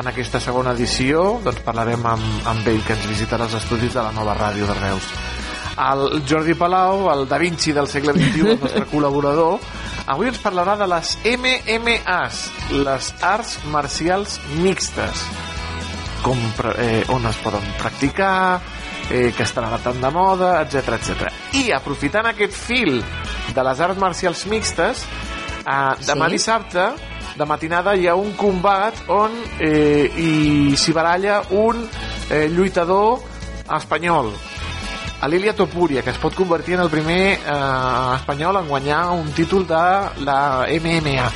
En 0.00 0.08
aquesta 0.08 0.40
segona 0.40 0.72
edició 0.72 1.42
doncs 1.44 1.60
parlarem 1.66 2.08
amb, 2.14 2.48
amb 2.48 2.72
ell, 2.72 2.80
que 2.88 2.96
ens 2.96 3.04
visitarà 3.10 3.44
als 3.44 3.58
estudis 3.60 3.92
de 3.92 4.00
la 4.00 4.16
nova 4.16 4.38
ràdio 4.38 4.70
de 4.70 4.78
Reus. 4.80 5.12
El 5.76 6.22
Jordi 6.28 6.56
Palau, 6.56 7.06
el 7.12 7.28
Da 7.28 7.36
Vinci 7.42 7.76
del 7.76 7.92
segle 7.92 8.16
XXI, 8.18 8.48
el 8.56 8.60
nostre 8.64 8.88
col·laborador, 8.88 9.60
avui 10.08 10.32
ens 10.32 10.40
parlarà 10.40 10.80
de 10.80 10.88
les 10.88 11.16
MMAs, 11.36 12.44
les 12.80 13.14
arts 13.20 13.58
marcials 13.68 14.40
mixtes 14.56 15.28
com, 16.22 16.38
eh, 16.78 17.02
on 17.10 17.26
es 17.26 17.38
poden 17.42 17.64
practicar, 17.80 18.62
eh, 19.12 19.32
que 19.36 19.44
estan 19.44 19.66
ara 19.68 19.78
tan 19.84 20.00
de 20.00 20.10
moda, 20.10 20.62
etc 20.64 20.96
etc. 20.96 21.28
I 21.60 21.70
aprofitant 21.76 22.26
aquest 22.32 22.56
fil 22.56 23.02
de 23.54 23.64
les 23.68 23.80
arts 23.84 24.00
marcials 24.00 24.46
mixtes, 24.48 25.04
eh, 25.66 26.06
demà 26.08 26.26
Sí. 26.30 26.38
dissabte, 26.38 26.86
de 27.36 27.44
matinada, 27.48 27.94
hi 27.96 28.08
ha 28.08 28.14
un 28.16 28.32
combat 28.36 28.94
on 29.08 29.30
eh, 29.60 30.10
hi 30.16 30.76
s'hi 30.76 30.92
baralla 30.92 31.42
un 31.50 31.86
eh, 32.30 32.48
lluitador 32.48 33.20
espanyol, 33.76 34.32
Alilia 35.22 35.54
Topuria, 35.54 36.02
que 36.02 36.10
es 36.10 36.18
pot 36.18 36.34
convertir 36.34 36.74
en 36.74 36.80
el 36.80 36.90
primer 36.90 37.38
eh, 37.38 38.14
espanyol 38.16 38.56
en 38.58 38.68
guanyar 38.68 39.10
un 39.14 39.30
títol 39.32 39.66
de 39.68 39.82
la 40.26 40.66
MMA. 40.66 41.28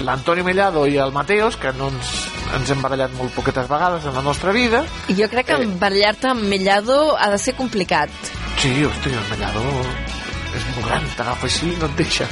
L'Antonio 0.00 0.44
Mellado 0.44 0.86
i 0.86 0.96
el 0.96 1.12
Mateos, 1.12 1.56
que 1.56 1.72
no 1.72 1.88
ens, 1.88 2.12
ens 2.56 2.70
hem 2.70 2.80
barallat 2.82 3.12
molt 3.18 3.34
poquetes 3.34 3.68
vegades 3.68 4.04
en 4.06 4.14
la 4.14 4.22
nostra 4.22 4.52
vida. 4.52 4.84
I 5.08 5.14
jo 5.14 5.28
crec 5.28 5.46
que 5.46 5.52
Eh. 5.52 5.62
embarallar-te 5.64 6.28
amb 6.28 6.42
Mellado 6.42 7.16
ha 7.18 7.30
de 7.30 7.38
ser 7.38 7.54
complicat. 7.54 8.10
Sí, 8.58 8.84
hòstia, 8.84 9.18
el 9.18 9.30
Mellado 9.30 9.62
és 10.82 10.88
tu 10.88 10.88
gran, 10.88 11.04
t'agafa 11.16 11.46
així 11.46 11.68
i 11.72 11.76
no 11.78 11.86
et 11.86 11.96
deixa. 11.96 12.26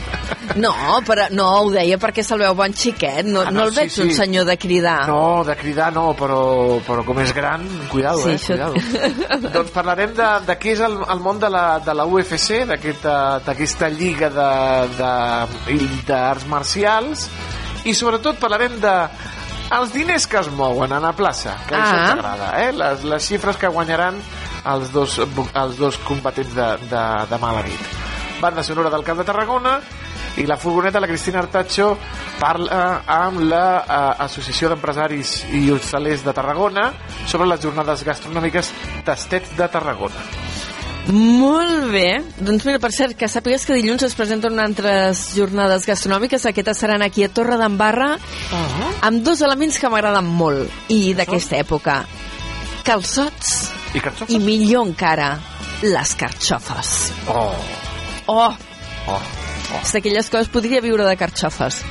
No, 0.57 0.73
però 1.07 1.28
no, 1.30 1.47
ho 1.62 1.71
deia 1.71 1.97
perquè 2.02 2.23
se'l 2.26 2.40
veu 2.42 2.54
bon 2.59 2.73
xiquet, 2.75 3.25
no, 3.26 3.42
Ah, 3.47 3.50
no, 3.50 3.61
no, 3.61 3.64
el 3.69 3.71
sí, 3.71 3.76
veig 3.80 3.90
sí. 3.95 4.02
un 4.02 4.11
senyor 4.16 4.45
de 4.49 4.57
cridar. 4.59 5.07
No, 5.09 5.45
de 5.47 5.54
cridar 5.57 5.92
no, 5.95 6.09
però, 6.19 6.80
però 6.87 7.04
com 7.07 7.21
és 7.23 7.33
gran, 7.35 7.62
cuidado, 7.90 8.19
Sí, 8.25 8.30
eh? 8.30 8.35
això- 8.35 8.73
Cuidado. 8.75 9.50
doncs 9.54 9.71
parlarem 9.71 10.14
de, 10.14 10.28
de 10.47 10.59
què 10.59 10.73
és 10.75 10.80
el, 10.80 10.99
el 11.09 11.21
món 11.21 11.38
de 11.38 11.49
la, 11.50 11.78
de 11.78 11.95
la 11.95 12.04
UFC, 12.07 12.64
d'aquesta 12.66 13.38
d'aquesta 13.47 13.88
lliga 13.88 14.30
de- 14.30 14.88
de- 14.99 15.88
d'arts 16.07 16.47
marcials, 16.50 17.28
i 17.85 17.95
sobretot 17.95 18.37
parlarem 18.42 18.80
de 18.80 18.95
els 19.71 19.92
diners 19.95 20.26
que 20.26 20.38
es 20.40 20.50
mouen 20.50 20.92
a 20.92 20.99
la 20.99 21.12
plaça, 21.14 21.54
que 21.69 21.76
això 21.76 21.95
Ah. 21.95 22.02
ens 22.02 22.12
agrada, 22.19 22.50
eh? 22.66 22.73
les, 22.73 23.04
les 23.04 23.23
xifres 23.23 23.57
que 23.57 23.69
guanyaran 23.69 24.16
els 24.66 24.90
dos, 24.92 25.19
els 25.54 25.76
dos 25.78 25.97
competents 26.04 26.52
de, 26.54 26.66
de, 26.90 27.04
de 27.30 27.38
mala 27.38 27.62
nit. 27.62 28.00
Banda 28.41 28.63
sonora 28.65 28.91
del 28.91 29.05
Camp 29.05 29.21
de 29.21 29.27
Tarragona 29.29 29.79
i 30.41 30.47
la 30.47 30.57
furgoneta, 30.57 31.01
la 31.01 31.09
Cristina 31.11 31.41
Artacho, 31.43 31.93
parla 32.41 33.03
amb 33.05 33.43
l'Associació 33.51 34.71
d'Empresaris 34.71 35.35
i 35.59 35.67
Hostalers 35.75 36.25
de 36.25 36.33
Tarragona 36.33 36.91
sobre 37.27 37.49
les 37.51 37.61
jornades 37.61 38.05
gastronòmiques 38.07 38.73
Tastets 39.05 39.57
de 39.59 39.69
Tarragona. 39.69 40.25
Molt 41.11 41.91
bé. 41.91 42.21
Doncs 42.39 42.65
mira, 42.69 42.79
per 42.79 42.93
cert, 42.95 43.17
que 43.19 43.29
sàpigues 43.29 43.65
que 43.67 43.75
dilluns 43.75 44.05
es 44.07 44.15
presenten 44.15 44.61
altres 44.63 45.31
jornades 45.35 45.87
gastronòmiques. 45.89 46.45
Aquestes 46.47 46.83
seran 46.85 47.03
aquí 47.03 47.25
a 47.25 47.31
Torre 47.33 47.59
d'Embarra 47.61 48.13
amb 49.03 49.25
dos 49.27 49.43
elements 49.43 49.81
que 49.81 49.91
m'agraden 49.91 50.29
molt 50.29 50.93
i 50.93 51.15
d'aquesta 51.19 51.59
època. 51.59 52.03
Calçots 52.87 53.71
I 53.95 54.01
carxofes? 54.01 54.35
i 54.35 54.41
millor 54.45 54.87
encara, 54.89 55.35
les 55.83 56.15
carxofes. 56.21 56.95
Oh, 57.33 57.55
Oh, 58.31 58.51
oh. 59.11 59.23
és 59.81 59.95
d'aquelles 59.97 60.29
coses, 60.31 60.51
podria 60.53 60.83
viure 60.85 61.07
de 61.07 61.17
carxofes. 61.19 61.83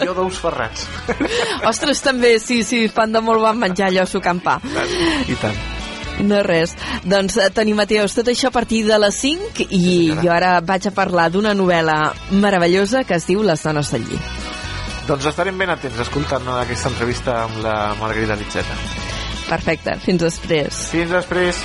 Jo 0.00 0.14
d'ous 0.16 0.38
ferrats. 0.40 0.86
Ostres, 1.68 2.00
també, 2.02 2.38
sí, 2.42 2.62
sí, 2.66 2.86
fan 2.92 3.12
de 3.12 3.20
molt 3.22 3.42
bon 3.44 3.60
menjar 3.60 3.90
allò 3.90 4.06
a 4.06 4.10
sucampar. 4.10 4.58
I 5.28 5.36
tant. 5.40 5.60
No 6.24 6.42
res. 6.44 6.74
Doncs, 7.04 7.36
eh, 7.40 7.48
Toni 7.54 7.74
Mateus, 7.76 8.14
tot 8.16 8.28
això 8.28 8.50
a 8.50 8.54
partir 8.54 8.82
de 8.88 8.98
les 9.00 9.16
5 9.22 9.66
i 9.70 9.84
jo 10.20 10.32
ara 10.32 10.58
vaig 10.60 10.90
a 10.90 10.94
parlar 10.96 11.30
d'una 11.32 11.54
novel·la 11.56 11.98
meravellosa 12.32 13.04
que 13.04 13.16
es 13.16 13.28
diu 13.28 13.44
Les 13.46 13.62
dones 13.62 13.92
del 13.92 14.06
llit. 14.08 14.46
Doncs 15.08 15.26
estarem 15.32 15.56
ben 15.58 15.72
atents 15.72 15.98
escoltant 16.04 16.46
aquesta 16.60 16.92
entrevista 16.92 17.42
amb 17.46 17.64
la 17.64 17.94
Margarida 18.00 18.36
Litzeta. 18.38 18.76
Perfecte, 19.48 19.96
fins 20.04 20.22
després. 20.22 20.86
Fins 20.92 21.10
després. 21.10 21.64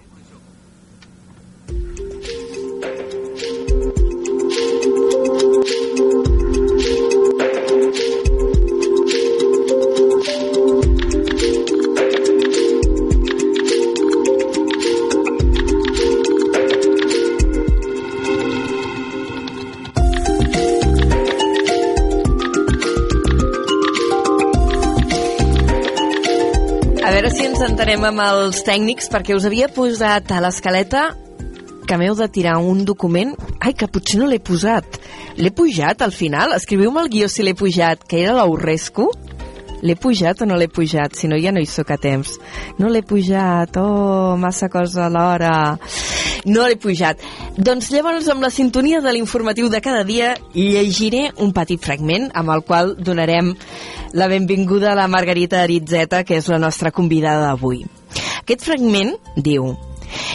Entenem 28.01 28.17
amb 28.17 28.33
els 28.33 28.63
tècnics, 28.65 29.09
perquè 29.13 29.35
us 29.37 29.43
havia 29.45 29.67
posat 29.69 30.31
a 30.33 30.39
l'escaleta 30.41 31.03
que 31.85 31.97
m'heu 31.99 32.15
de 32.17 32.25
tirar 32.33 32.55
un 32.57 32.81
document... 32.81 33.35
Ai, 33.61 33.75
que 33.77 33.85
potser 33.85 34.17
no 34.17 34.25
l'he 34.25 34.39
posat. 34.41 34.97
L'he 35.37 35.51
pujat 35.53 36.01
al 36.01 36.09
final? 36.09 36.55
Escriviu-me 36.57 37.03
el 37.03 37.11
guió 37.13 37.27
si 37.29 37.45
l'he 37.45 37.53
pujat, 37.53 38.01
que 38.09 38.23
era 38.23 38.33
l'Aurrescu. 38.39 39.05
L'he 39.85 39.93
pujat 40.01 40.41
o 40.41 40.47
no 40.49 40.57
l'he 40.57 40.69
pujat? 40.69 41.13
Si 41.13 41.29
no, 41.29 41.37
ja 41.37 41.53
no 41.53 41.61
hi 41.61 41.69
sóc 41.69 41.93
a 41.93 41.99
temps. 42.01 42.33
No 42.81 42.89
l'he 42.89 43.03
pujat. 43.05 43.77
Oh, 43.77 44.33
massa 44.33 44.71
cosa 44.73 45.05
alhora. 45.05 45.53
No 46.49 46.65
l'he 46.65 46.81
pujat. 46.81 47.21
Doncs 47.57 47.93
llavors, 47.93 48.33
amb 48.33 48.41
la 48.41 48.49
sintonia 48.49 49.05
de 49.05 49.13
l'informatiu 49.13 49.69
de 49.69 49.81
cada 49.81 50.01
dia, 50.09 50.33
llegiré 50.57 51.27
un 51.37 51.53
petit 51.53 51.81
fragment 51.81 52.31
amb 52.33 52.57
el 52.57 52.65
qual 52.65 52.95
donarem 52.97 53.53
la 54.13 54.27
benvinguda 54.27 54.91
a 54.91 54.97
la 54.97 55.07
Margarita 55.07 55.61
Aritzeta, 55.61 56.25
que 56.25 56.41
és 56.41 56.49
la 56.49 56.59
nostra 56.59 56.91
convidada 56.91 57.45
d'avui. 57.51 57.85
Aquest 58.41 58.65
fragment 58.65 59.15
diu 59.37 59.71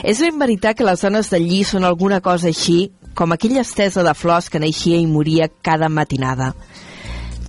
és 0.07 0.21
ben 0.25 0.39
veritat 0.41 0.77
que 0.79 0.87
les 0.87 1.03
dones 1.05 1.29
del 1.33 1.45
lli 1.45 1.63
són 1.67 1.85
alguna 1.85 2.23
cosa 2.25 2.49
així 2.49 2.91
com 3.17 3.33
aquella 3.33 3.63
estesa 3.65 4.05
de 4.05 4.15
flors 4.15 4.49
que 4.53 4.61
naixia 4.61 4.99
i 5.01 5.09
moria 5.09 5.49
cada 5.65 5.89
matinada. 5.89 6.53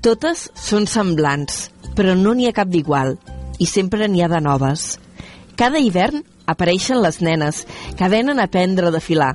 Totes 0.03 0.47
són 0.55 0.87
semblants, 0.87 1.67
però 1.95 2.15
no 2.15 2.33
n'hi 2.33 2.47
ha 2.47 2.55
cap 2.55 2.71
d'igual, 2.71 3.17
i 3.59 3.67
sempre 3.67 4.07
n'hi 4.07 4.23
ha 4.23 4.31
de 4.31 4.39
noves. 4.43 4.95
Cada 5.59 5.81
hivern 5.81 6.23
apareixen 6.47 7.01
les 7.03 7.19
nenes, 7.21 7.65
que 7.99 8.07
venen 8.07 8.39
a 8.39 8.47
aprendre 8.47 8.87
a 8.87 8.95
desfilar, 8.95 9.33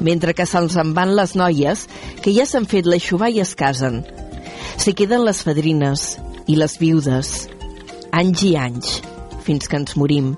mentre 0.00 0.34
que 0.36 0.46
se'ls 0.46 0.76
en 0.76 0.92
van 0.96 1.14
les 1.16 1.36
noies, 1.38 1.86
que 2.20 2.34
ja 2.36 2.44
s'han 2.46 2.68
fet 2.68 2.88
l'aixovar 2.90 3.30
i 3.32 3.40
es 3.40 3.54
casen. 3.56 4.02
Se 4.76 4.92
queden 4.98 5.24
les 5.24 5.42
fadrines 5.46 6.16
i 6.50 6.58
les 6.58 6.76
viudes, 6.80 7.32
anys 8.12 8.44
i 8.44 8.56
anys, 8.60 8.98
fins 9.46 9.68
que 9.70 9.78
ens 9.80 9.96
morim. 9.96 10.34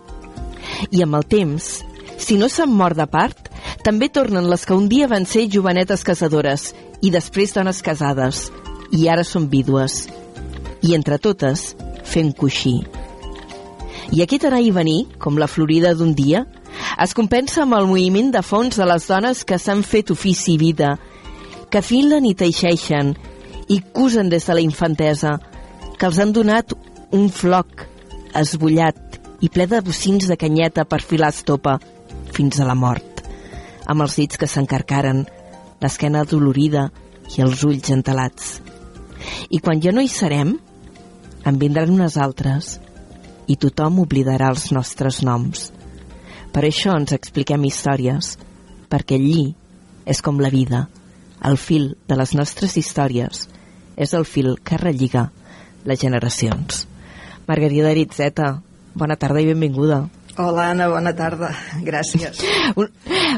I 0.91 1.03
amb 1.05 1.19
el 1.19 1.27
temps, 1.29 1.83
si 2.19 2.39
no 2.39 2.49
s'han 2.49 2.73
mort 2.73 2.97
de 2.99 3.07
part, 3.11 3.51
també 3.85 4.09
tornen 4.09 4.49
les 4.51 4.65
que 4.67 4.77
un 4.77 4.89
dia 4.89 5.09
van 5.11 5.27
ser 5.27 5.49
jovenetes 5.51 6.05
casadores 6.07 6.73
i 7.03 7.11
després 7.15 7.55
dones 7.55 7.83
casades, 7.85 8.49
i 8.93 9.09
ara 9.09 9.25
són 9.25 9.49
vídues. 9.53 10.05
I 10.85 10.95
entre 10.95 11.19
totes, 11.19 11.73
fem 12.05 12.33
coixí. 12.33 12.79
I 14.13 14.23
aquest 14.23 14.47
anar 14.47 14.61
i 14.63 14.71
venir, 14.75 15.07
com 15.19 15.39
la 15.41 15.49
florida 15.49 15.95
d'un 15.97 16.15
dia, 16.15 16.45
es 17.01 17.15
compensa 17.17 17.63
amb 17.65 17.77
el 17.79 17.89
moviment 17.91 18.31
de 18.35 18.43
fons 18.45 18.77
de 18.79 18.87
les 18.87 19.09
dones 19.09 19.43
que 19.49 19.59
s'han 19.59 19.83
fet 19.83 20.13
ofici 20.15 20.55
i 20.55 20.61
vida, 20.61 20.95
que 21.71 21.83
filen 21.83 22.27
i 22.29 22.35
teixeixen 22.39 23.15
i 23.69 23.81
cusen 23.97 24.29
des 24.31 24.47
de 24.47 24.55
la 24.55 24.63
infantesa, 24.63 25.39
que 25.99 26.07
els 26.07 26.21
han 26.21 26.35
donat 26.37 26.75
un 27.15 27.29
floc 27.33 27.87
esbullat 28.35 29.14
i 29.45 29.51
ple 29.53 29.67
de 29.69 29.81
bocins 29.85 30.25
de 30.31 30.37
canyeta 30.41 30.87
per 30.89 31.03
filar 31.05 31.29
estopa 31.35 31.77
fins 32.33 32.61
a 32.61 32.69
la 32.69 32.77
mort, 32.79 33.21
amb 33.85 34.05
els 34.05 34.17
dits 34.17 34.41
que 34.41 34.49
s'encarcaren, 34.49 35.25
l'esquena 35.83 36.23
dolorida 36.25 36.87
i 37.37 37.45
els 37.45 37.65
ulls 37.69 37.93
entelats. 37.93 38.55
I 39.53 39.61
quan 39.61 39.83
ja 39.85 39.93
no 39.93 40.01
hi 40.01 40.09
serem, 40.09 40.57
en 41.45 41.61
vindran 41.61 41.93
unes 41.93 42.17
altres 42.17 42.79
i 43.51 43.59
tothom 43.61 44.01
oblidarà 44.01 44.49
els 44.55 44.71
nostres 44.73 45.21
noms. 45.27 45.69
Per 46.55 46.65
això 46.65 46.97
ens 46.97 47.13
expliquem 47.13 47.67
històries, 47.69 48.37
perquè 48.89 49.19
allí 49.21 49.55
és 50.09 50.25
com 50.25 50.41
la 50.41 50.53
vida. 50.53 50.87
El 51.45 51.59
fil 51.61 51.91
de 52.09 52.17
les 52.17 52.33
nostres 52.33 52.79
històries 52.81 53.49
és 54.01 54.15
el 54.17 54.25
fil 54.25 54.55
que 54.65 54.81
relliga 54.81 55.29
les 55.85 56.01
generacions. 56.01 56.87
Margarida 57.45 57.91
Aritzeta, 57.93 58.63
bona 58.95 59.17
tarda 59.17 59.41
i 59.43 59.47
benvinguda. 59.51 60.05
Hola, 60.37 60.71
Anna, 60.73 60.89
bona 60.91 61.13
tarda. 61.15 61.53
Gràcies. 61.87 62.41
Un, 62.81 62.89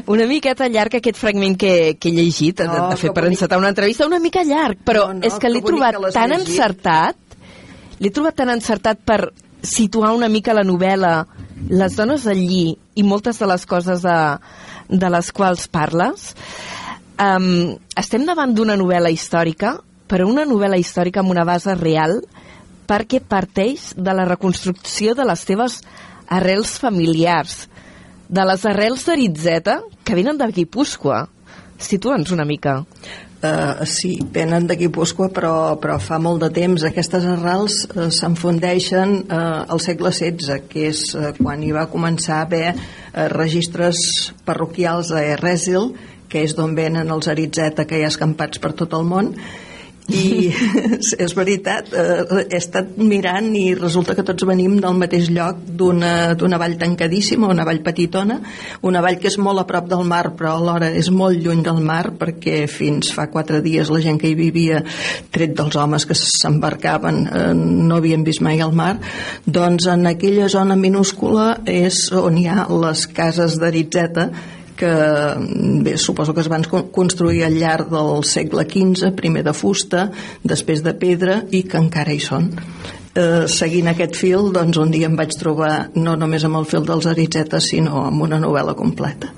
una 0.09 0.25
miqueta 0.29 0.65
llarg 0.73 0.95
aquest 0.97 1.17
fragment 1.21 1.57
que, 1.61 1.73
que 2.01 2.09
he 2.09 2.15
llegit, 2.15 2.63
no, 2.65 2.73
No, 2.73 2.87
de 2.89 2.97
fet, 2.97 3.11
per 3.13 3.23
bonic. 3.27 3.37
encetar 3.37 3.59
una 3.61 3.69
entrevista, 3.69 4.07
una 4.09 4.19
mica 4.23 4.41
llarg, 4.43 4.79
però 4.85 5.07
No, 5.11 5.19
no, 5.19 5.27
és 5.27 5.37
que 5.37 5.51
l'he 5.51 5.61
trobat 5.61 5.99
que 6.01 6.11
tan 6.15 6.33
llegit. 6.33 6.47
encertat, 6.49 7.17
l'he 7.99 8.09
trobat 8.13 8.35
tan 8.41 8.49
encertat 8.49 9.03
per 9.05 9.19
situar 9.61 10.13
una 10.15 10.29
mica 10.29 10.53
la 10.57 10.63
novel·la, 10.65 11.13
les 11.69 11.95
dones 11.97 12.25
del 12.25 12.41
lli 12.47 12.77
i 12.95 13.03
moltes 13.05 13.37
de 13.41 13.45
les 13.49 13.65
coses 13.69 14.01
de, 14.05 14.17
de 14.89 15.09
les 15.13 15.31
quals 15.33 15.67
parles. 15.67 16.31
Um, 17.17 17.77
estem 17.97 18.25
davant 18.25 18.53
d'una 18.53 18.75
novel·la 18.77 19.09
històrica, 19.13 19.75
però 20.07 20.27
una 20.29 20.45
novel·la 20.49 20.77
històrica 20.81 21.21
amb 21.21 21.33
una 21.33 21.45
base 21.45 21.73
real 21.77 22.19
perquè 22.87 23.21
parteix 23.21 23.91
de 23.97 24.15
la 24.15 24.25
reconstrucció 24.25 25.15
de 25.17 25.25
les 25.27 25.45
teves 25.47 25.81
arrels 26.27 26.77
familiars, 26.81 27.65
de 28.27 28.43
les 28.47 28.65
arrels 28.67 29.05
d'Aritzeta, 29.07 29.79
que 30.03 30.15
venen 30.15 30.39
de 30.39 30.49
Guipúscoa. 30.51 31.25
Situa'ns 31.77 32.33
una 32.33 32.45
mica. 32.47 32.81
Uh, 33.37 33.85
sí, 33.85 34.15
venen 34.33 34.65
de 34.65 34.75
Guipúscoa, 34.79 35.27
però, 35.29 35.75
però 35.77 35.99
fa 36.01 36.17
molt 36.17 36.41
de 36.41 36.49
temps. 36.55 36.83
Aquestes 36.87 37.27
arrels 37.29 37.83
uh, 37.91 38.07
s'enfundeixen 38.09 39.13
uh, 39.27 39.67
al 39.69 39.81
segle 39.83 40.09
XVI, 40.09 40.57
que 40.71 40.87
és 40.89 41.03
uh, 41.13 41.29
quan 41.37 41.61
hi 41.61 41.69
va 41.75 41.85
començar 41.91 42.39
a 42.39 42.47
haver 42.47 42.71
uh, 42.73 43.27
registres 43.35 44.01
parroquials 44.47 45.13
a 45.13 45.21
Erresil, 45.35 45.91
que 46.27 46.41
és 46.43 46.57
d'on 46.57 46.73
venen 46.75 47.13
els 47.13 47.29
Aritzeta 47.29 47.85
que 47.85 48.01
hi 48.01 48.07
ha 48.07 48.11
escampats 48.11 48.59
per 48.63 48.73
tot 48.75 48.97
el 48.97 49.05
món, 49.07 49.35
I 50.07 50.53
és 51.25 51.33
veritat, 51.35 51.89
eh, 51.91 52.43
he 52.45 52.57
estat 52.57 52.93
mirant 52.95 53.49
i 53.59 53.73
resulta 53.75 54.15
que 54.15 54.23
tots 54.27 54.47
venim 54.47 54.77
del 54.79 54.95
mateix 54.95 55.27
lloc 55.35 55.59
d'una 55.67 56.59
vall 56.61 56.77
tancadíssima, 56.79 57.49
una 57.51 57.65
vall 57.67 57.81
petitona, 57.83 58.37
una 58.87 59.01
vall 59.03 59.19
que 59.19 59.27
és 59.27 59.37
molt 59.41 59.59
a 59.59 59.67
prop 59.67 59.89
del 59.91 60.05
mar 60.07 60.31
però 60.39 60.55
alhora 60.55 60.93
és 60.95 61.11
molt 61.11 61.35
lluny 61.43 61.63
del 61.65 61.81
mar 61.83 62.13
perquè 62.19 62.63
fins 62.71 63.11
fa 63.11 63.27
quatre 63.33 63.59
dies 63.65 63.91
la 63.91 63.99
gent 64.03 64.19
que 64.21 64.31
hi 64.31 64.37
vivia, 64.39 64.79
tret 65.35 65.57
dels 65.57 65.75
homes 65.75 66.07
que 66.07 66.15
s'embarcaven, 66.15 67.23
eh, 67.27 67.47
no 67.57 67.99
havien 67.99 68.23
vist 68.23 68.43
mai 68.45 68.63
el 68.63 68.71
mar, 68.71 68.95
doncs 69.43 69.89
en 69.91 70.07
aquella 70.07 70.47
zona 70.47 70.79
minúscula 70.79 71.57
és 71.67 72.07
on 72.15 72.39
hi 72.39 72.47
ha 72.47 72.69
les 72.71 73.07
cases 73.11 73.59
d'Aritzeta 73.59 74.31
que 74.77 74.91
bé, 75.83 75.97
suposo 75.97 76.35
que 76.35 76.43
es 76.45 76.51
van 76.51 76.63
construir 76.93 77.43
al 77.47 77.57
llarg 77.57 77.89
del 77.91 78.23
segle 78.27 78.67
XV, 78.69 79.11
primer 79.17 79.43
de 79.47 79.55
fusta, 79.57 80.07
després 80.43 80.83
de 80.85 80.93
pedra 80.97 81.41
i 81.51 81.63
que 81.67 81.81
encara 81.81 82.13
hi 82.13 82.21
són. 82.23 82.51
Eh, 83.17 83.47
seguint 83.49 83.89
aquest 83.89 84.15
fil, 84.19 84.51
doncs 84.53 84.77
un 84.77 84.93
dia 84.93 85.09
em 85.09 85.17
vaig 85.17 85.33
trobar 85.39 85.89
no 85.97 86.15
només 86.15 86.45
amb 86.45 86.61
el 86.61 86.69
fil 86.69 86.85
dels 86.85 87.09
Aritzetes, 87.09 87.71
sinó 87.73 88.05
amb 88.05 88.21
una 88.29 88.37
novel·la 88.39 88.77
completa. 88.77 89.33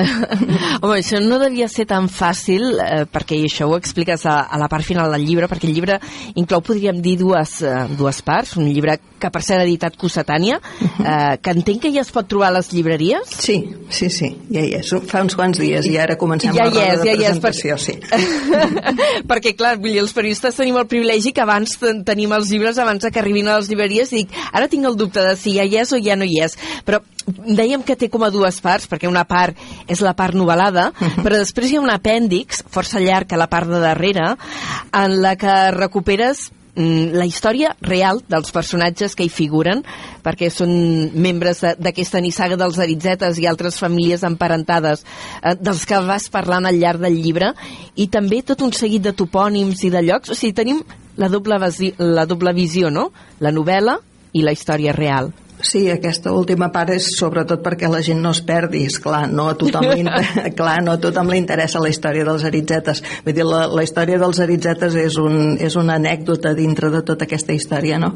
Home, 0.82 0.96
això 0.98 1.20
no 1.22 1.38
devia 1.42 1.68
ser 1.70 1.86
tan 1.90 2.08
fàcil, 2.12 2.66
eh, 2.80 3.04
perquè 3.10 3.38
això 3.46 3.68
ho 3.70 3.76
expliques 3.78 4.26
a, 4.26 4.40
a 4.46 4.60
la 4.60 4.68
part 4.72 4.86
final 4.86 5.12
del 5.14 5.26
llibre, 5.26 5.48
perquè 5.50 5.68
el 5.68 5.74
llibre 5.76 5.98
inclou, 6.40 6.62
podríem 6.64 7.00
dir, 7.04 7.16
dues, 7.20 7.60
eh, 7.62 7.84
dues 7.98 8.20
parts. 8.26 8.56
Un 8.60 8.68
llibre 8.70 8.98
que, 9.20 9.30
per 9.32 9.42
ser 9.44 9.60
editat 9.64 9.96
Cossetània, 10.00 10.60
eh, 10.80 11.36
que 11.42 11.54
entenc 11.54 11.84
que 11.84 11.92
ja 11.94 12.04
es 12.04 12.12
pot 12.14 12.28
trobar 12.30 12.50
a 12.50 12.56
les 12.58 12.70
llibreries. 12.72 13.34
Sí, 13.44 13.58
sí, 13.92 14.10
sí, 14.12 14.32
ja 14.50 14.64
hi 14.64 14.74
és. 14.80 14.92
Fa 15.10 15.22
uns 15.24 15.36
quants 15.38 15.60
dies 15.60 15.86
i 15.90 15.96
ara 16.00 16.16
comencem 16.20 16.54
ja 16.56 16.66
la 16.66 16.72
roda 16.72 16.86
és, 16.86 17.04
de 17.04 17.16
ja 17.20 17.34
presentació, 17.34 17.76
és, 17.76 18.00
per... 18.00 18.20
sí. 18.20 19.20
perquè, 19.30 19.54
clar, 19.58 19.76
vull 19.80 19.92
dir, 19.94 20.02
els 20.04 20.16
periodistes 20.16 20.58
tenim 20.58 20.80
el 20.80 20.88
privilegi 20.90 21.34
que 21.36 21.44
abans 21.44 21.76
tenim 22.06 22.32
els 22.36 22.50
llibres 22.52 22.80
abans 22.80 23.06
que 23.10 23.22
arribin 23.22 23.48
a 23.48 23.58
les 23.60 23.70
llibreries 23.70 24.12
i 24.12 24.22
dic, 24.22 24.36
ara 24.52 24.68
tinc 24.70 24.88
el 24.88 24.98
dubte 24.98 25.24
de 25.24 25.36
si 25.38 25.56
ja 25.56 25.66
hi 25.66 25.80
és 25.82 25.92
o 25.92 26.00
ja 26.02 26.16
no 26.18 26.28
hi 26.28 26.40
és. 26.44 26.56
Però 26.86 27.00
dèiem 27.26 27.82
que 27.86 27.96
té 27.96 28.08
com 28.10 28.24
a 28.24 28.30
dues 28.32 28.60
parts, 28.64 28.88
perquè 28.90 29.08
una 29.08 29.24
part 29.28 29.58
és 29.90 30.00
la 30.04 30.14
part 30.16 30.34
novel·lada, 30.34 30.90
uh 30.90 31.08
-huh. 31.08 31.22
però 31.24 31.38
després 31.38 31.70
hi 31.70 31.76
ha 31.76 31.80
un 31.80 31.90
apèndix, 31.90 32.64
força 32.70 33.00
llarg 33.00 33.32
a 33.32 33.36
la 33.36 33.48
part 33.48 33.68
de 33.68 33.80
darrere, 33.80 34.36
en 34.92 35.22
la 35.22 35.36
que 35.36 35.70
recuperes 35.70 36.50
mm, 36.74 37.12
la 37.12 37.26
història 37.26 37.76
real 37.80 38.22
dels 38.28 38.50
personatges 38.50 39.14
que 39.14 39.24
hi 39.24 39.28
figuren, 39.28 39.84
perquè 40.22 40.50
són 40.50 41.10
membres 41.14 41.60
d'aquesta 41.60 42.20
nissaga 42.20 42.56
dels 42.56 42.78
Aritzetes 42.78 43.38
i 43.38 43.46
altres 43.46 43.78
famílies 43.78 44.22
emparentades 44.22 45.04
eh, 45.42 45.56
dels 45.60 45.86
que 45.86 45.98
vas 46.00 46.28
parlant 46.28 46.66
al 46.66 46.78
llarg 46.78 47.00
del 47.00 47.22
llibre, 47.22 47.54
i 47.96 48.08
també 48.08 48.42
tot 48.42 48.62
un 48.62 48.72
seguit 48.72 49.02
de 49.02 49.12
topònims 49.12 49.84
i 49.84 49.90
de 49.90 50.02
llocs. 50.02 50.30
O 50.30 50.34
sigui, 50.34 50.52
tenim 50.52 50.82
la 51.16 51.28
doble, 51.28 51.58
la 51.98 52.26
doble 52.26 52.52
visió, 52.52 52.90
no? 52.90 53.12
La 53.40 53.50
novel·la 53.50 53.98
i 54.32 54.42
la 54.42 54.52
història 54.52 54.92
real. 54.92 55.32
Sí, 55.62 55.84
aquesta 55.92 56.32
última 56.32 56.70
part 56.72 56.94
és 56.94 57.10
sobretot 57.18 57.60
perquè 57.64 57.88
la 57.90 58.00
gent 58.04 58.22
no 58.24 58.32
es 58.32 58.40
perdi, 58.46 58.84
és 58.88 58.96
clar, 59.02 59.26
no 59.28 59.50
a 59.50 59.56
tothom 59.60 59.84
li, 59.92 60.04
clar, 60.58 60.78
no 60.84 60.94
a 60.96 61.00
tothom 61.00 61.28
li 61.30 61.40
interessa 61.40 61.82
la 61.82 61.90
història 61.92 62.24
dels 62.24 62.44
aritzetes. 62.48 63.02
Vull 63.26 63.36
dir, 63.36 63.44
la, 63.44 63.66
la 63.68 63.84
història 63.84 64.18
dels 64.20 64.40
aritzetes 64.40 64.96
és, 64.96 65.18
un, 65.20 65.58
és 65.60 65.76
una 65.76 65.98
anècdota 66.00 66.54
dintre 66.56 66.88
de 66.92 67.02
tota 67.06 67.28
aquesta 67.28 67.52
història, 67.52 67.98
no? 68.00 68.14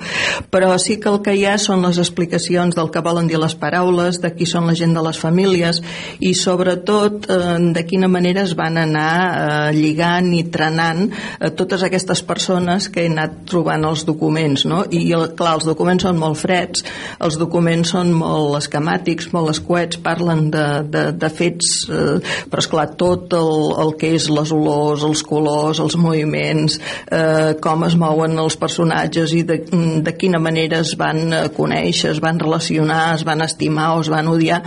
Però 0.52 0.72
sí 0.80 0.96
que 1.02 1.10
el 1.12 1.20
que 1.24 1.34
hi 1.36 1.44
ha 1.48 1.58
són 1.60 1.84
les 1.84 2.00
explicacions 2.00 2.76
del 2.78 2.88
que 2.94 3.02
volen 3.04 3.28
dir 3.28 3.40
les 3.40 3.56
paraules, 3.60 4.20
de 4.22 4.32
qui 4.34 4.48
són 4.48 4.70
la 4.70 4.76
gent 4.78 4.96
de 4.96 5.04
les 5.04 5.20
famílies 5.20 5.82
i 6.24 6.32
sobretot 6.38 7.28
eh, 7.28 7.58
de 7.76 7.84
quina 7.84 8.08
manera 8.08 8.44
es 8.48 8.56
van 8.56 8.80
anar 8.80 9.12
eh, 9.12 9.76
lligant 9.76 10.32
i 10.32 10.44
trenant 10.54 11.04
eh, 11.10 11.52
totes 11.52 11.84
aquestes 11.84 12.24
persones 12.24 12.88
que 12.88 13.04
he 13.04 13.12
anat 13.12 13.42
trobant 13.50 13.84
els 13.84 14.06
documents, 14.08 14.64
no? 14.70 14.84
I 14.88 15.04
clar, 15.36 15.58
els 15.58 15.68
documents 15.68 16.08
són 16.08 16.18
molt 16.20 16.40
freds, 16.40 16.84
els 17.20 17.33
els 17.34 17.40
documents 17.40 17.90
són 17.94 18.12
molt 18.14 18.54
esquemàtics, 18.60 19.32
molt 19.34 19.50
escuets, 19.50 19.98
parlen 20.02 20.46
de, 20.54 20.64
de, 20.86 21.02
de 21.18 21.30
fets, 21.34 21.70
eh, 21.90 22.18
però 22.50 22.62
esclar, 22.62 22.86
tot 23.00 23.34
el, 23.34 23.54
el 23.82 23.94
que 23.98 24.12
és 24.14 24.28
les 24.30 24.52
olors, 24.54 25.02
els 25.06 25.24
colors, 25.26 25.80
els 25.82 25.96
moviments, 25.98 26.78
eh, 27.10 27.54
com 27.64 27.82
es 27.88 27.96
mouen 27.98 28.38
els 28.38 28.56
personatges 28.60 29.34
i 29.34 29.42
de, 29.48 29.58
de 30.06 30.14
quina 30.18 30.38
manera 30.42 30.78
es 30.84 30.94
van 31.00 31.24
eh, 31.26 31.42
conèixer, 31.56 32.12
es 32.14 32.22
van 32.22 32.38
relacionar, 32.42 33.16
es 33.16 33.26
van 33.26 33.42
estimar 33.44 33.90
o 33.96 34.04
es 34.04 34.12
van 34.12 34.30
odiar, 34.30 34.62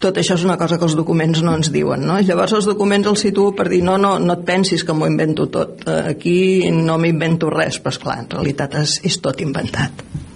tot 0.00 0.16
això 0.16 0.38
és 0.38 0.46
una 0.48 0.56
cosa 0.60 0.80
que 0.80 0.88
els 0.88 0.96
documents 0.96 1.44
no 1.44 1.58
ens 1.58 1.72
diuen, 1.74 2.06
no? 2.08 2.16
Llavors 2.24 2.56
els 2.56 2.70
documents 2.70 3.10
els 3.12 3.26
situo 3.28 3.52
per 3.56 3.68
dir, 3.68 3.82
no, 3.84 3.98
no, 4.00 4.16
no 4.22 4.38
et 4.38 4.46
pensis 4.48 4.86
que 4.86 4.96
m'ho 4.96 5.10
invento 5.10 5.50
tot, 5.52 5.84
eh, 5.84 6.00
aquí 6.14 6.38
no 6.72 6.96
m'invento 7.02 7.52
res, 7.52 7.82
però 7.82 7.92
esclar, 7.96 8.22
en 8.24 8.32
realitat 8.38 8.80
és, 8.80 8.98
és 9.04 9.20
tot 9.24 9.44
inventat. 9.44 10.27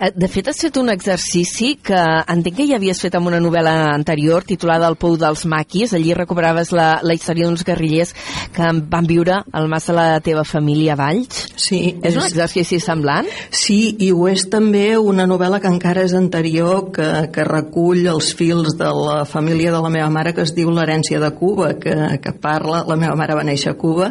Eh, 0.00 0.12
de 0.14 0.28
fet, 0.28 0.48
has 0.48 0.58
fet 0.60 0.76
un 0.76 0.90
exercici 0.92 1.76
que 1.80 1.96
entenc 2.28 2.58
que 2.58 2.66
ja 2.68 2.76
havies 2.76 3.00
fet 3.00 3.14
amb 3.16 3.30
una 3.30 3.40
novel·la 3.40 3.94
anterior 3.94 4.44
titulada 4.44 4.88
El 4.90 4.98
pou 5.00 5.16
dels 5.16 5.46
maquis. 5.48 5.94
Allí 5.96 6.12
recuperaves 6.14 6.72
la, 6.76 6.98
la 7.02 7.16
història 7.16 7.48
d'uns 7.48 7.64
guerrillers 7.64 8.12
que 8.52 8.68
van 8.92 9.08
viure 9.08 9.40
al 9.56 9.68
mas 9.72 9.88
de 9.88 9.96
la 9.96 10.06
teva 10.20 10.44
família 10.44 10.92
a 10.94 11.00
Valls. 11.00 11.46
Sí. 11.56 11.80
És, 12.02 12.12
és 12.12 12.18
un 12.20 12.26
exercici 12.26 12.80
semblant? 12.82 13.28
Sí, 13.48 13.96
i 14.04 14.10
ho 14.12 14.26
és 14.28 14.44
també 14.52 14.98
una 15.00 15.26
novel·la 15.28 15.62
que 15.64 15.72
encara 15.72 16.04
és 16.04 16.16
anterior, 16.16 16.90
que, 16.92 17.08
que 17.32 17.48
recull 17.48 18.04
els 18.12 18.32
fils 18.36 18.76
de 18.76 18.92
la 18.92 19.24
família 19.28 19.72
de 19.72 19.80
la 19.80 19.92
meva 19.92 20.10
mare, 20.12 20.34
que 20.36 20.44
es 20.44 20.52
diu 20.56 20.70
L'herència 20.76 21.20
de 21.22 21.32
Cuba, 21.36 21.72
que, 21.80 21.96
que 22.20 22.34
parla, 22.36 22.82
la 22.88 22.98
meva 23.00 23.16
mare 23.16 23.38
va 23.38 23.46
néixer 23.46 23.72
a 23.72 23.78
Cuba, 23.80 24.10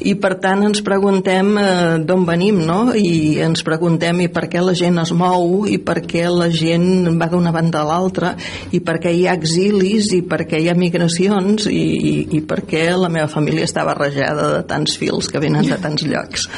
i 0.00 0.16
per 0.18 0.34
tant 0.42 0.66
ens 0.66 0.82
preguntem 0.82 1.54
eh, 1.60 1.70
d'on 2.02 2.26
venim, 2.26 2.62
no? 2.66 2.80
I 2.96 3.38
ens 3.46 3.62
preguntem 3.66 4.24
i 4.26 4.30
per 4.32 4.48
què 4.50 4.62
la 4.64 4.74
gent 4.78 4.98
es 5.02 5.11
mou 5.16 5.66
i 5.70 5.78
per 5.82 6.00
què 6.08 6.24
la 6.30 6.48
gent 6.52 7.10
va 7.20 7.28
d'una 7.32 7.52
banda 7.54 7.82
a 7.82 7.88
l'altra 7.88 8.34
i 8.72 8.82
per 8.84 8.98
què 9.02 9.12
hi 9.14 9.26
ha 9.26 9.36
exilis 9.38 10.12
i 10.16 10.22
per 10.26 10.42
què 10.48 10.60
hi 10.62 10.70
ha 10.70 10.78
migracions 10.78 11.68
i, 11.70 11.82
i, 12.12 12.14
i 12.38 12.42
per 12.46 12.62
què 12.68 12.88
la 12.96 13.10
meva 13.12 13.30
família 13.32 13.68
està 13.68 13.86
barrejada 13.88 14.48
de 14.56 14.62
tants 14.68 14.96
fils 15.00 15.30
que 15.32 15.42
venen 15.42 15.68
de 15.68 15.78
tants 15.82 16.06
llocs. 16.08 16.48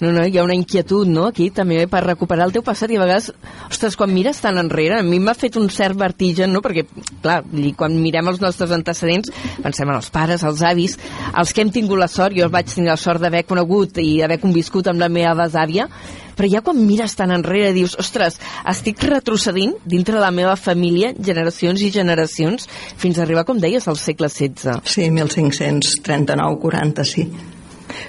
No, 0.00 0.10
no, 0.12 0.24
hi 0.24 0.38
ha 0.38 0.44
una 0.44 0.54
inquietud, 0.56 1.08
no?, 1.10 1.26
aquí 1.30 1.50
també 1.54 1.84
per 1.90 2.04
recuperar 2.04 2.46
el 2.48 2.54
teu 2.54 2.62
passat 2.64 2.92
i 2.94 2.98
a 2.98 3.02
vegades, 3.02 3.30
ostres, 3.68 3.96
quan 3.98 4.12
mires 4.14 4.40
tan 4.40 4.58
enrere, 4.60 5.00
a 5.00 5.06
mi 5.06 5.18
m'ha 5.20 5.34
fet 5.36 5.58
un 5.60 5.68
cert 5.72 5.98
vertigen, 6.00 6.54
no?, 6.54 6.62
perquè, 6.64 6.86
clar, 7.24 7.40
quan 7.78 7.96
mirem 8.00 8.30
els 8.32 8.40
nostres 8.42 8.72
antecedents, 8.76 9.32
pensem 9.64 9.90
en 9.90 9.98
els 9.98 10.10
pares, 10.14 10.44
els 10.46 10.62
avis, 10.64 10.98
els 11.34 11.52
que 11.52 11.64
hem 11.64 11.72
tingut 11.74 12.00
la 12.00 12.10
sort, 12.10 12.36
jo 12.38 12.48
vaig 12.52 12.70
tenir 12.70 12.92
la 12.92 13.00
sort 13.00 13.22
d'haver 13.22 13.44
conegut 13.48 13.98
i 14.02 14.22
haver 14.24 14.40
conviscut 14.42 14.88
amb 14.90 15.02
la 15.02 15.10
meva 15.12 15.34
besàvia, 15.44 15.88
però 16.36 16.50
ja 16.50 16.62
quan 16.64 16.80
mires 16.86 17.14
tan 17.18 17.32
enrere 17.34 17.72
dius, 17.76 17.96
ostres, 18.00 18.40
estic 18.70 19.02
retrocedint 19.08 19.74
dintre 19.84 20.18
de 20.18 20.22
la 20.22 20.32
meva 20.34 20.56
família 20.60 21.12
generacions 21.14 21.82
i 21.82 21.90
generacions 21.94 22.68
fins 23.00 23.18
a 23.18 23.24
arribar, 23.26 23.44
com 23.48 23.60
deies, 23.62 23.88
al 23.88 23.98
segle 24.00 24.28
XVI. 24.30 24.80
Sí, 24.84 25.08
1539-40, 25.10 27.04
sí. 27.08 27.28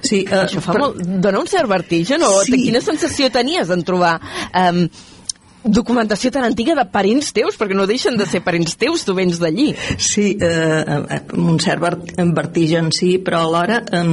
Sí, 0.02 0.24
uh, 0.26 0.46
Això 0.46 0.62
fa 0.64 0.74
però... 0.76 0.90
molt... 0.90 1.02
Dona 1.22 1.42
un 1.42 1.50
cert 1.50 1.70
vertigen, 1.70 2.22
no? 2.24 2.32
Sí. 2.46 2.58
Quina 2.68 2.82
sensació 2.84 3.30
tenies 3.34 3.72
en 3.74 3.84
trobar 3.86 4.18
um, 4.52 4.86
documentació 5.66 6.30
tan 6.32 6.46
antiga 6.46 6.76
de 6.78 6.86
parents 6.94 7.32
teus, 7.34 7.58
perquè 7.58 7.76
no 7.78 7.88
deixen 7.90 8.18
de 8.20 8.28
ser 8.30 8.42
parents 8.46 8.78
teus, 8.78 9.04
tu 9.06 9.16
vens 9.18 9.40
d'allí. 9.42 9.72
Sí, 9.98 10.36
eh, 10.38 11.22
un 11.34 11.60
cert 11.60 11.82
vertigen 12.36 12.92
sí, 12.94 13.16
però 13.18 13.42
alhora 13.46 13.82
eh, 13.82 14.04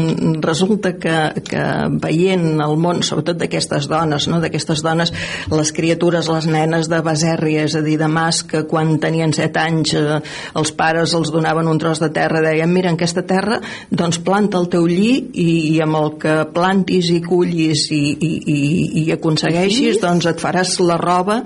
resulta 0.41 0.95
que, 0.97 1.17
que 1.45 1.65
veient 2.03 2.61
el 2.65 2.77
món, 2.81 3.03
sobretot 3.05 3.39
d'aquestes 3.41 3.89
dones, 3.91 4.29
no? 4.33 4.41
d'aquestes 4.43 4.83
dones, 4.85 5.13
les 5.53 5.73
criatures, 5.77 6.31
les 6.33 6.49
nenes 6.49 6.89
de 6.89 7.03
Baserria, 7.05 7.67
és 7.69 7.77
a 7.77 7.85
dir, 7.85 7.99
de 8.01 8.09
Mas, 8.09 8.43
que 8.49 8.65
quan 8.69 8.97
tenien 9.03 9.35
set 9.37 9.59
anys 9.61 9.95
eh, 9.99 10.21
els 10.59 10.73
pares 10.77 11.13
els 11.19 11.33
donaven 11.35 11.69
un 11.69 11.81
tros 11.83 12.01
de 12.01 12.09
terra, 12.15 12.41
deien, 12.45 12.73
mira, 12.73 12.91
en 12.91 12.97
aquesta 12.97 13.27
terra, 13.29 13.61
doncs 13.91 14.23
planta 14.25 14.61
el 14.61 14.71
teu 14.73 14.89
lli 14.89 15.13
i, 15.33 15.77
i 15.77 15.81
amb 15.85 16.01
el 16.01 16.11
que 16.23 16.39
plantis 16.55 17.13
i 17.13 17.21
cullis 17.25 17.87
i, 17.93 18.03
i, 18.17 18.33
i, 18.41 18.61
i 19.05 19.07
aconsegueixis, 19.13 20.01
doncs 20.03 20.31
et 20.33 20.41
faràs 20.41 20.79
la 20.83 20.97
roba 21.01 21.42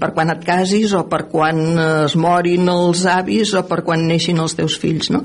per 0.00 0.12
quan 0.14 0.32
et 0.34 0.44
casis 0.46 0.94
o 0.96 1.04
per 1.10 1.26
quan 1.30 1.60
es 2.06 2.16
morin 2.20 2.68
els 2.70 3.04
avis 3.10 3.52
o 3.56 3.62
per 3.68 3.82
quan 3.86 4.06
neixin 4.08 4.40
els 4.42 4.56
teus 4.58 4.76
fills 4.80 5.10
no? 5.14 5.22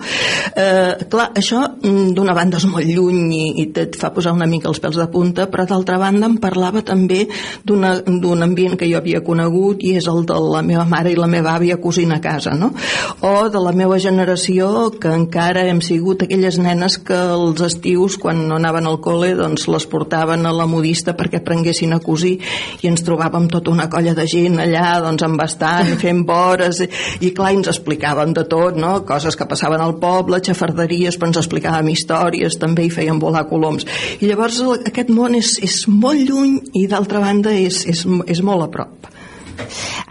eh, 0.56 1.08
clar, 1.12 1.32
això 1.38 1.63
mm, 1.67 2.12
d'una 2.17 2.36
banda 2.38 2.60
és 2.62 2.67
molt 2.69 2.88
lluny 2.88 3.21
i, 3.36 3.43
i 3.63 3.67
et 3.84 3.97
fa 3.99 4.12
posar 4.13 4.34
una 4.36 4.49
mica 4.49 4.69
els 4.71 4.82
pèls 4.84 4.99
de 4.99 5.08
punta 5.12 5.47
però 5.51 5.65
d'altra 5.69 5.99
banda 6.01 6.30
em 6.30 6.38
parlava 6.41 6.84
també 6.86 7.25
d'un 7.65 8.43
ambient 8.43 8.77
que 8.80 8.89
jo 8.89 8.99
havia 8.99 9.23
conegut 9.25 9.84
i 9.86 9.95
és 9.99 10.08
el 10.12 10.25
de 10.30 10.38
la 10.41 10.63
meva 10.65 10.86
mare 10.89 11.12
i 11.12 11.19
la 11.19 11.30
meva 11.32 11.56
àvia 11.58 11.80
cosint 11.82 12.13
a 12.15 12.21
casa 12.23 12.56
no? 12.58 12.71
o 13.27 13.49
de 13.51 13.62
la 13.63 13.73
meva 13.75 13.99
generació 14.01 14.91
que 15.01 15.12
encara 15.13 15.65
hem 15.69 15.82
sigut 15.86 16.23
aquelles 16.25 16.60
nenes 16.62 16.97
que 17.06 17.17
els 17.36 17.62
estius 17.65 18.17
quan 18.21 18.45
no 18.47 18.58
anaven 18.60 18.89
al 18.89 18.99
col·le 19.04 19.34
doncs 19.39 19.67
les 19.71 19.88
portaven 19.89 20.45
a 20.45 20.54
la 20.56 20.67
modista 20.69 21.15
perquè 21.17 21.41
aprenguessin 21.41 21.95
a 21.95 22.01
cosir 22.04 22.38
i 22.82 22.89
ens 22.89 23.04
trobàvem 23.06 23.47
tota 23.51 23.71
una 23.73 23.81
una 23.82 23.89
colla 23.89 24.13
de 24.13 24.28
gent 24.30 24.60
allà 24.62 25.00
doncs 25.02 25.26
embastant, 25.26 25.96
fent 26.04 26.22
vores 26.28 26.84
i, 26.86 26.89
i 27.26 27.32
clar, 27.34 27.54
ens 27.58 27.72
explicaven 27.74 28.36
de 28.38 28.46
tot 28.52 28.78
no? 28.78 29.00
coses 29.08 29.38
que 29.38 29.50
passaven 29.50 29.82
al 29.82 29.98
poble, 30.02 30.41
xafarderies 30.46 31.17
però 31.17 31.32
ens 31.32 31.41
explicàvem 31.41 31.89
històries 31.94 32.60
també 32.62 32.86
i 32.86 32.94
feien 32.94 33.22
volar 33.22 33.48
coloms 33.50 33.88
i 34.20 34.30
llavors 34.30 34.62
aquest 34.78 35.10
món 35.13 35.38
és, 35.39 35.56
és 35.65 35.82
molt 35.89 36.22
lluny 36.30 36.60
i 36.78 36.86
d'altra 36.91 37.24
banda 37.24 37.54
és, 37.56 37.84
és, 37.89 38.06
és 38.30 38.46
molt 38.46 38.67
a 38.67 38.72
prop 38.72 39.12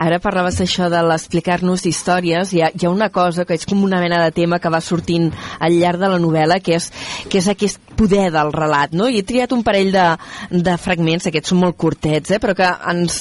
Ara 0.01 0.21
parlaves 0.23 0.61
això 0.63 0.89
de 0.93 1.01
l'explicar-nos 1.05 1.85
històries. 1.89 2.55
Hi 2.55 2.63
ha, 2.65 2.71
hi 2.73 2.87
ha 2.87 2.93
una 2.93 3.11
cosa 3.13 3.45
que 3.45 3.57
és 3.59 3.67
com 3.69 3.83
una 3.85 4.01
mena 4.01 4.23
de 4.25 4.33
tema 4.33 4.59
que 4.59 4.73
va 4.73 4.81
sortint 4.81 5.31
al 5.61 5.77
llarg 5.77 6.01
de 6.01 6.09
la 6.15 6.21
novel·la, 6.23 6.61
que 6.65 6.79
és, 6.79 6.91
que 7.29 7.41
és 7.43 7.49
aquest 7.53 7.81
poder 8.01 8.31
del 8.33 8.53
relat, 8.55 8.95
no? 8.97 9.09
I 9.11 9.21
he 9.21 9.27
triat 9.27 9.53
un 9.53 9.65
parell 9.67 9.93
de, 9.93 10.07
de 10.51 10.77
fragments, 10.81 11.29
aquests 11.29 11.53
són 11.53 11.61
molt 11.61 11.77
curtets, 11.77 12.33
eh? 12.33 12.39
però 12.41 12.55
que 12.57 12.69
ens, 12.93 13.21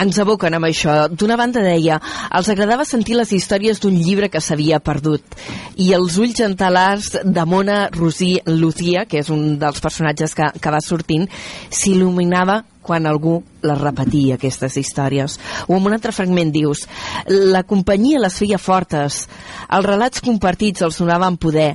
ens 0.00 0.20
aboquen 0.22 0.54
amb 0.54 0.68
això. 0.68 0.94
D'una 1.10 1.38
banda 1.40 1.64
deia, 1.64 1.98
els 2.34 2.50
agradava 2.52 2.86
sentir 2.86 3.18
les 3.18 3.32
històries 3.34 3.82
d'un 3.82 3.96
llibre 3.98 4.30
que 4.30 4.42
s'havia 4.42 4.78
perdut 4.84 5.38
i 5.82 5.90
els 5.96 6.18
ulls 6.22 6.44
entalars 6.46 7.10
de 7.24 7.46
Mona 7.48 7.88
Rosí 7.94 8.36
Lucía, 8.46 9.06
que 9.10 9.18
és 9.22 9.32
un 9.34 9.58
dels 9.58 9.82
personatges 9.82 10.34
que, 10.38 10.52
que 10.60 10.74
va 10.74 10.82
sortint, 10.84 11.26
s'il·luminava 11.70 12.62
quan 12.84 13.08
algú 13.08 13.38
les 13.64 13.80
repetia, 13.80 14.36
aquestes 14.36 14.78
històries. 14.80 15.38
O 15.68 15.78
en 15.78 15.88
un 15.90 15.96
altre 15.96 16.12
fragment 16.12 16.52
dius, 16.54 16.86
la 17.26 17.64
companyia 17.66 18.22
les 18.22 18.38
feia 18.38 18.60
fortes, 18.60 19.24
els 19.68 19.88
relats 19.88 20.24
compartits 20.24 20.84
els 20.86 21.00
donaven 21.00 21.40
poder, 21.40 21.72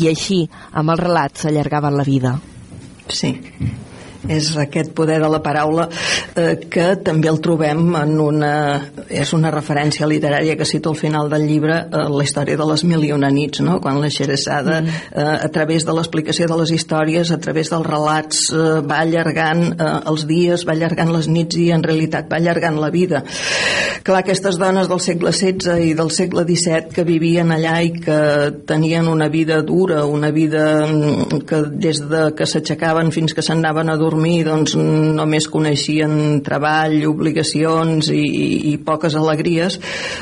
i 0.00 0.08
així, 0.08 0.44
amb 0.72 0.94
els 0.94 1.02
relats, 1.02 1.44
s'allargaven 1.44 1.98
la 1.98 2.08
vida. 2.08 2.36
Sí 3.12 3.36
és 4.28 4.52
aquest 4.56 4.92
poder 4.94 5.18
de 5.22 5.28
la 5.30 5.40
paraula 5.42 5.88
eh, 6.36 6.54
que 6.70 6.92
també 7.02 7.30
el 7.30 7.40
trobem 7.42 7.94
en 7.98 8.14
una 8.22 8.52
és 9.10 9.32
una 9.34 9.50
referència 9.50 10.06
literària 10.06 10.54
que 10.58 10.66
cito 10.68 10.92
al 10.92 10.98
final 10.98 11.30
del 11.32 11.46
llibre 11.48 11.78
eh, 11.82 12.04
la 12.12 12.24
història 12.24 12.58
de 12.58 12.68
les 12.70 12.84
mil 12.86 13.02
i 13.04 13.12
una 13.14 13.32
nits 13.34 13.62
no? 13.64 13.80
quan 13.82 14.00
la 14.00 14.10
Xeresada 14.12 14.80
mm. 14.80 15.00
eh, 15.10 15.36
a 15.46 15.50
través 15.54 15.86
de 15.86 15.96
l'explicació 15.96 16.46
de 16.50 16.58
les 16.60 16.74
històries 16.76 17.32
a 17.34 17.40
través 17.42 17.72
dels 17.72 17.86
relats 17.86 18.44
eh, 18.52 18.78
va 18.86 19.00
allargant 19.02 19.64
eh, 19.72 19.90
els 20.12 20.26
dies, 20.30 20.66
va 20.68 20.76
allargant 20.76 21.12
les 21.14 21.28
nits 21.28 21.58
i 21.58 21.70
en 21.74 21.82
realitat 21.82 22.30
va 22.30 22.38
allargant 22.38 22.78
la 22.80 22.92
vida 22.94 23.24
clar, 24.06 24.22
aquestes 24.22 24.58
dones 24.60 24.90
del 24.90 25.02
segle 25.02 25.34
XVI 25.34 25.90
i 25.90 25.96
del 25.98 26.14
segle 26.14 26.46
XVII 26.46 26.94
que 26.94 27.06
vivien 27.08 27.50
allà 27.54 27.80
i 27.82 27.92
que 27.98 28.20
tenien 28.68 29.10
una 29.10 29.28
vida 29.32 29.62
dura 29.66 30.04
una 30.06 30.30
vida 30.30 30.86
mm, 30.86 31.42
que 31.48 31.62
des 31.72 32.04
de 32.06 32.28
que 32.38 32.46
s'aixecaven 32.46 33.10
fins 33.14 33.34
que 33.34 33.42
s'anaven 33.42 33.90
a 33.90 33.98
dormir 33.98 34.11
dormir 34.12 34.44
doncs, 34.44 34.74
només 34.76 35.48
coneixien 35.50 36.42
treball, 36.44 36.98
obligacions 37.08 38.10
i, 38.12 38.22
i 38.72 38.76
poques 38.84 39.16
alegries, 39.16 39.78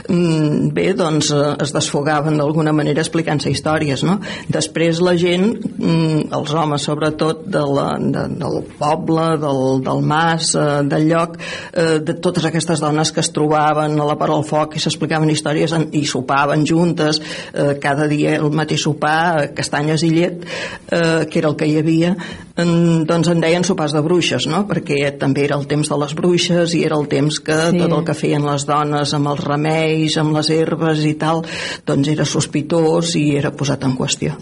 mm, 0.08 0.70
bé, 0.76 0.90
doncs 0.98 1.32
eh, 1.34 1.42
es 1.64 1.74
desfogaven 1.74 2.38
d'alguna 2.38 2.72
manera 2.76 3.02
explicant-se 3.02 3.50
històries, 3.50 4.04
no? 4.06 4.18
Després 4.48 5.00
la 5.02 5.16
gent, 5.18 5.48
mm, 5.58 6.30
els 6.36 6.54
homes 6.54 6.86
sobretot 6.86 7.42
de 7.50 7.64
la, 7.66 7.88
de, 7.98 8.26
del 8.40 8.60
poble, 8.78 9.26
del, 9.42 9.62
del 9.86 10.04
mas, 10.06 10.54
eh, 10.54 10.82
del 10.90 11.08
lloc, 11.10 11.38
eh, 11.72 11.98
de 11.98 12.16
totes 12.22 12.46
aquestes 12.46 12.82
dones 12.82 13.10
que 13.12 13.24
es 13.24 13.32
trobaven 13.34 13.98
a 13.98 14.06
la 14.06 14.18
part 14.20 14.34
del 14.36 14.46
foc 14.46 14.76
i 14.76 14.82
s'explicaven 14.82 15.30
històries 15.30 15.74
i 15.96 16.04
sopaven 16.06 16.64
juntes, 16.66 17.20
cada 17.80 18.06
dia 18.10 18.34
el 18.36 18.50
mateix 18.54 18.82
sopar, 18.84 19.50
castanyes 19.56 20.02
i 20.06 20.10
llet, 20.12 20.44
que 20.90 21.38
era 21.40 21.50
el 21.50 21.56
que 21.58 21.68
hi 21.68 21.76
havia, 21.80 22.12
doncs 23.08 23.30
en 23.32 23.40
deien 23.42 23.64
sopar 23.64 23.79
sopars 23.80 23.94
de 23.96 24.02
bruixes, 24.04 24.46
no? 24.46 24.66
perquè 24.68 25.16
també 25.16 25.46
era 25.46 25.56
el 25.56 25.66
temps 25.66 25.88
de 25.88 25.96
les 25.96 26.12
bruixes 26.14 26.74
i 26.76 26.84
era 26.84 26.98
el 27.00 27.08
temps 27.08 27.40
que 27.40 27.56
sí. 27.70 27.78
tot 27.80 27.92
el 27.96 28.04
que 28.04 28.14
feien 28.14 28.44
les 28.44 28.66
dones 28.68 29.14
amb 29.16 29.30
els 29.32 29.40
remeis, 29.40 30.18
amb 30.20 30.36
les 30.36 30.50
herbes 30.52 31.00
i 31.08 31.14
tal, 31.16 31.40
doncs 31.86 32.10
era 32.12 32.26
sospitós 32.28 33.16
i 33.16 33.30
era 33.40 33.52
posat 33.56 33.86
en 33.88 33.96
qüestió 33.96 34.36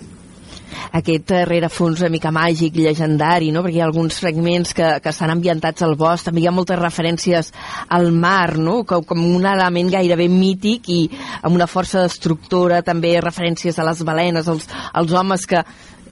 aquest 0.88 1.30
rerefons 1.44 2.00
una 2.00 2.08
mica 2.08 2.30
màgic, 2.32 2.78
llegendari, 2.80 3.50
no? 3.52 3.60
perquè 3.60 3.76
hi 3.76 3.82
ha 3.82 3.86
alguns 3.90 4.16
fragments 4.22 4.72
que, 4.72 4.86
que 5.04 5.10
estan 5.12 5.30
ambientats 5.34 5.84
al 5.84 5.98
bosc, 6.00 6.24
també 6.24 6.40
hi 6.40 6.46
ha 6.48 6.54
moltes 6.54 6.80
referències 6.80 7.52
al 7.92 8.08
mar, 8.10 8.56
no? 8.56 8.80
com, 8.88 9.04
com 9.04 9.20
un 9.26 9.44
element 9.46 9.92
gairebé 9.92 10.30
mític 10.32 10.88
i 10.88 11.02
amb 11.42 11.58
una 11.58 11.68
força 11.68 12.06
destructora, 12.06 12.80
també 12.86 13.18
referències 13.20 13.76
a 13.76 13.86
les 13.90 14.00
balenes, 14.00 14.48
als, 14.48 14.64
als 14.96 15.12
homes 15.12 15.44
que 15.50 15.60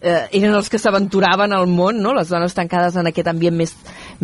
eh, 0.01 0.27
eren 0.37 0.55
els 0.57 0.69
que 0.73 0.81
s'aventuraven 0.81 1.53
al 1.55 1.67
món, 1.71 2.01
no? 2.03 2.15
les 2.17 2.31
dones 2.33 2.55
tancades 2.57 2.97
en 2.97 3.09
aquest 3.11 3.31
ambient 3.31 3.57
més, 3.57 3.75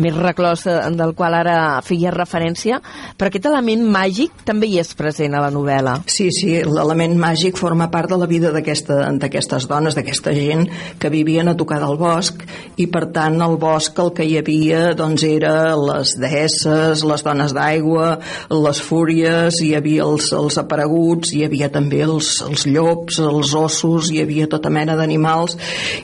més 0.01 0.15
reclòs 0.15 0.65
eh, 0.67 0.77
del 0.97 1.13
qual 1.17 1.35
ara 1.37 1.57
feia 1.85 2.13
referència, 2.13 2.79
però 3.17 3.31
aquest 3.31 3.49
element 3.49 3.85
màgic 3.93 4.43
també 4.47 4.69
hi 4.69 4.79
és 4.81 4.93
present 4.97 5.35
a 5.35 5.43
la 5.43 5.51
novel·la. 5.53 5.99
Sí, 6.07 6.29
sí, 6.35 6.55
l'element 6.67 7.15
màgic 7.19 7.59
forma 7.59 7.89
part 7.93 8.11
de 8.11 8.19
la 8.19 8.29
vida 8.29 8.53
d'aquestes 8.53 9.67
dones, 9.69 9.97
d'aquesta 9.97 10.33
gent 10.35 10.67
que 10.99 11.11
vivien 11.13 11.49
a 11.49 11.57
tocar 11.57 11.79
del 11.83 11.97
bosc 11.99 12.43
i 12.81 12.87
per 12.91 13.05
tant 13.15 13.39
el 13.43 13.57
bosc 13.61 13.99
el 13.99 14.13
que 14.15 14.25
hi 14.27 14.37
havia 14.39 14.93
doncs 14.97 15.25
era 15.27 15.73
les 15.79 16.15
deesses, 16.19 17.03
les 17.07 17.25
dones 17.25 17.53
d'aigua, 17.55 18.17
les 18.49 18.81
fúries, 18.83 19.59
hi 19.63 19.73
havia 19.77 20.05
els, 20.07 20.31
els 20.35 20.57
apareguts, 20.61 21.33
hi 21.33 21.43
havia 21.47 21.69
també 21.73 22.03
els, 22.05 22.35
els 22.45 22.65
llops, 22.69 23.19
els 23.23 23.53
ossos, 23.57 24.11
hi 24.11 24.21
havia 24.23 24.49
tota 24.51 24.71
mena 24.73 24.97
d'animals 24.99 25.57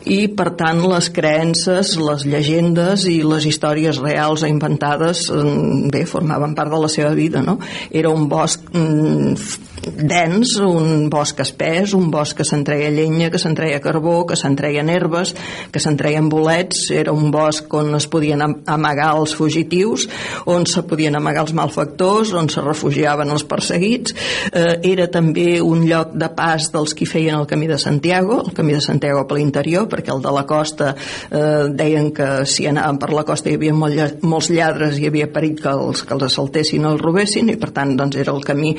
i 0.09 0.19
per 0.33 0.51
tant 0.59 0.81
les 0.83 1.09
creences, 1.13 1.95
les 1.99 2.25
llegendes 2.29 3.05
i 3.09 3.19
les 3.25 3.47
històries 3.49 4.01
reals 4.03 4.43
o 4.43 4.51
inventades 4.51 5.25
mm, 5.31 5.89
bé, 5.93 6.05
formaven 6.09 6.55
part 6.57 6.71
de 6.73 6.83
la 6.83 6.91
seva 6.91 7.13
vida 7.17 7.43
no? 7.45 7.59
era 7.91 8.11
un 8.13 8.27
bosc 8.31 8.69
mm, 8.73 9.67
dens, 9.95 10.55
un 10.59 11.09
bosc 11.09 11.39
espès, 11.43 11.93
un 11.97 12.09
bosc 12.11 12.37
que 12.39 12.45
se'n 12.47 12.63
treia 12.67 12.89
llenya, 12.93 13.29
que 13.31 13.39
se'n 13.41 13.55
treia 13.57 13.79
carbó, 13.83 14.25
que 14.27 14.37
se'n 14.39 14.55
treien 14.59 14.89
herbes, 14.91 15.33
que 15.71 15.81
se'n 15.81 15.97
treien 15.99 16.29
bolets, 16.31 16.89
era 16.95 17.13
un 17.15 17.31
bosc 17.31 17.73
on 17.73 17.93
es 17.97 18.07
podien 18.11 18.43
amagar 18.43 19.11
els 19.17 19.35
fugitius, 19.37 20.07
on 20.49 20.67
se 20.69 20.83
podien 20.87 21.15
amagar 21.15 21.45
els 21.47 21.55
malfactors, 21.57 22.33
on 22.37 22.49
se 22.51 22.63
refugiaven 22.65 23.31
els 23.33 23.45
perseguits, 23.49 24.15
eh, 24.51 24.79
era 24.91 25.09
també 25.11 25.59
un 25.61 25.85
lloc 25.87 26.13
de 26.19 26.31
pas 26.35 26.69
dels 26.73 26.95
qui 26.95 27.07
feien 27.09 27.39
el 27.39 27.47
camí 27.47 27.67
de 27.67 27.79
Santiago, 27.79 28.41
el 28.45 28.53
camí 28.55 28.75
de 28.75 28.83
Santiago 28.83 29.25
per 29.27 29.39
l'interior, 29.49 29.89
perquè 29.89 30.13
el 30.13 30.21
de 30.21 30.33
la 30.33 30.45
costa 30.45 30.93
eh, 30.93 31.67
deien 31.73 32.11
que 32.13 32.45
si 32.45 32.67
anaven 32.69 32.99
per 33.01 33.11
la 33.13 33.25
costa 33.25 33.49
hi 33.49 33.57
havia 33.57 33.73
molt, 33.73 34.21
molts 34.21 34.51
lladres 34.53 34.97
i 34.97 35.03
hi 35.03 35.09
havia 35.09 35.29
perill 35.33 35.57
que 35.59 35.73
els, 35.73 36.03
que 36.05 36.15
els 36.15 36.27
assaltessin 36.29 36.85
o 36.85 36.93
els 36.93 37.03
robessin 37.03 37.49
i 37.49 37.57
per 37.59 37.71
tant 37.75 37.95
doncs 37.97 38.19
era 38.21 38.33
el 38.35 38.45
camí 38.45 38.75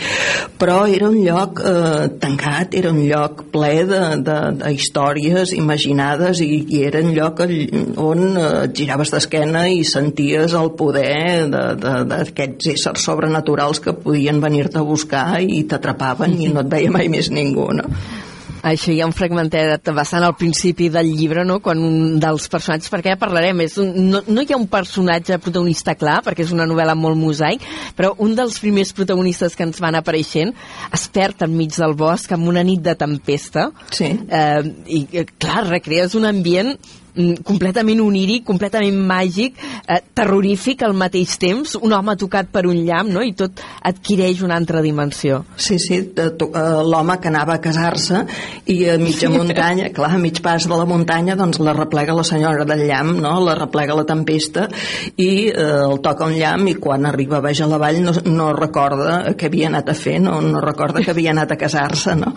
però 0.61 0.85
era 0.87 1.09
un 1.11 1.19
lloc 1.25 1.61
eh, 1.65 2.07
tancat, 2.23 2.77
era 2.79 2.93
un 2.95 3.03
lloc 3.03 3.45
ple 3.53 3.85
de, 3.89 4.01
de, 4.27 4.39
de 4.61 4.73
històries 4.77 5.55
imaginades 5.57 6.43
i, 6.45 6.51
i 6.77 6.85
era 6.87 7.03
un 7.03 7.13
lloc 7.17 7.43
on 7.43 8.25
eh, 8.31 8.49
giraves 8.77 9.15
d'esquena 9.15 9.67
i 9.73 9.83
senties 9.89 10.55
el 10.61 10.73
poder 10.79 11.49
d'aquests 11.51 12.73
éssers 12.75 13.07
sobrenaturals 13.11 13.83
que 13.83 13.97
podien 13.97 14.41
venir-te 14.43 14.81
a 14.81 14.87
buscar 14.87 15.41
i 15.43 15.65
t'atrapaven 15.69 16.37
i 16.39 16.51
no 16.53 16.65
et 16.65 16.73
veia 16.73 16.93
mai 16.95 17.09
més 17.13 17.31
ningú, 17.35 17.71
no? 17.75 17.89
Això 18.67 18.93
hi 18.93 19.01
ha 19.01 19.09
un 19.09 19.15
fragmentet 19.17 19.89
bastant 19.97 20.25
al 20.27 20.37
principi 20.37 20.91
del 20.93 21.11
llibre, 21.17 21.45
no?, 21.49 21.61
quan 21.65 21.81
un 21.81 22.19
dels 22.21 22.49
personatges, 22.53 22.91
perquè 22.93 23.15
ja 23.15 23.21
parlarem, 23.21 23.63
és 23.65 23.79
un, 23.81 23.93
no, 24.11 24.23
no 24.27 24.45
hi 24.45 24.53
ha 24.53 24.61
un 24.61 24.69
personatge 24.71 25.39
protagonista 25.41 25.97
clar, 25.99 26.21
perquè 26.27 26.45
és 26.45 26.53
una 26.55 26.69
novel·la 26.69 26.97
molt 26.99 27.19
mosaic, 27.21 27.65
però 27.97 28.13
un 28.21 28.37
dels 28.39 28.61
primers 28.61 28.93
protagonistes 28.97 29.57
que 29.57 29.65
ens 29.69 29.81
van 29.81 29.97
apareixent 29.99 30.53
es 30.93 31.09
perd 31.13 31.47
enmig 31.47 31.77
del 31.77 31.97
bosc 31.97 32.33
amb 32.37 32.51
una 32.53 32.65
nit 32.67 32.83
de 32.85 32.97
tempesta. 33.01 33.71
Sí. 33.95 34.13
Eh, 34.29 34.63
I, 34.87 35.05
clar, 35.41 35.65
recrees 35.71 36.17
un 36.19 36.29
ambient 36.29 36.77
completament 37.45 38.01
oníric, 38.01 38.45
completament 38.47 38.97
màgic, 39.07 39.59
eh, 39.87 40.01
terrorífic 40.15 40.83
al 40.87 40.95
mateix 40.95 41.37
temps, 41.41 41.77
un 41.81 41.93
home 41.93 42.17
tocat 42.17 42.51
per 42.53 42.67
un 42.67 42.85
llamp, 42.87 43.11
no? 43.11 43.23
i 43.23 43.33
tot 43.35 43.61
adquireix 43.83 44.43
una 44.47 44.57
altra 44.57 44.83
dimensió. 44.83 45.45
Sí, 45.57 45.79
sí, 45.79 46.01
eh, 46.17 46.31
l'home 46.41 47.19
que 47.21 47.29
anava 47.29 47.57
a 47.57 47.61
casar-se 47.63 48.25
i 48.67 48.79
a 48.89 48.97
mitja 48.99 49.31
muntanya, 49.31 49.91
clar, 49.95 50.15
a 50.15 50.19
mig 50.19 50.41
pas 50.43 50.67
de 50.67 50.77
la 50.77 50.87
muntanya, 50.87 51.37
doncs 51.37 51.61
la 51.61 51.75
replega 51.77 52.15
la 52.17 52.25
senyora 52.25 52.65
del 52.65 52.87
llamp, 52.87 53.19
no? 53.21 53.39
la 53.45 53.55
replega 53.59 53.97
la 53.97 54.07
tempesta 54.09 54.69
i 55.17 55.49
eh, 55.49 55.69
el 55.91 56.01
toca 56.05 56.29
un 56.29 56.37
llamp 56.39 56.69
i 56.71 56.77
quan 56.81 57.07
arriba 57.09 57.41
baix 57.45 57.61
a 57.61 57.69
la 57.71 57.81
vall 57.81 58.01
no, 58.05 58.15
no 58.27 58.51
recorda 58.57 59.35
què 59.39 59.51
havia 59.51 59.69
anat 59.71 59.91
a 59.91 59.97
fer, 59.97 60.19
no, 60.23 60.39
no 60.45 60.63
recorda 60.65 61.03
que 61.05 61.13
havia 61.15 61.35
anat 61.35 61.55
a 61.55 61.59
casar-se, 61.61 62.17
no? 62.19 62.35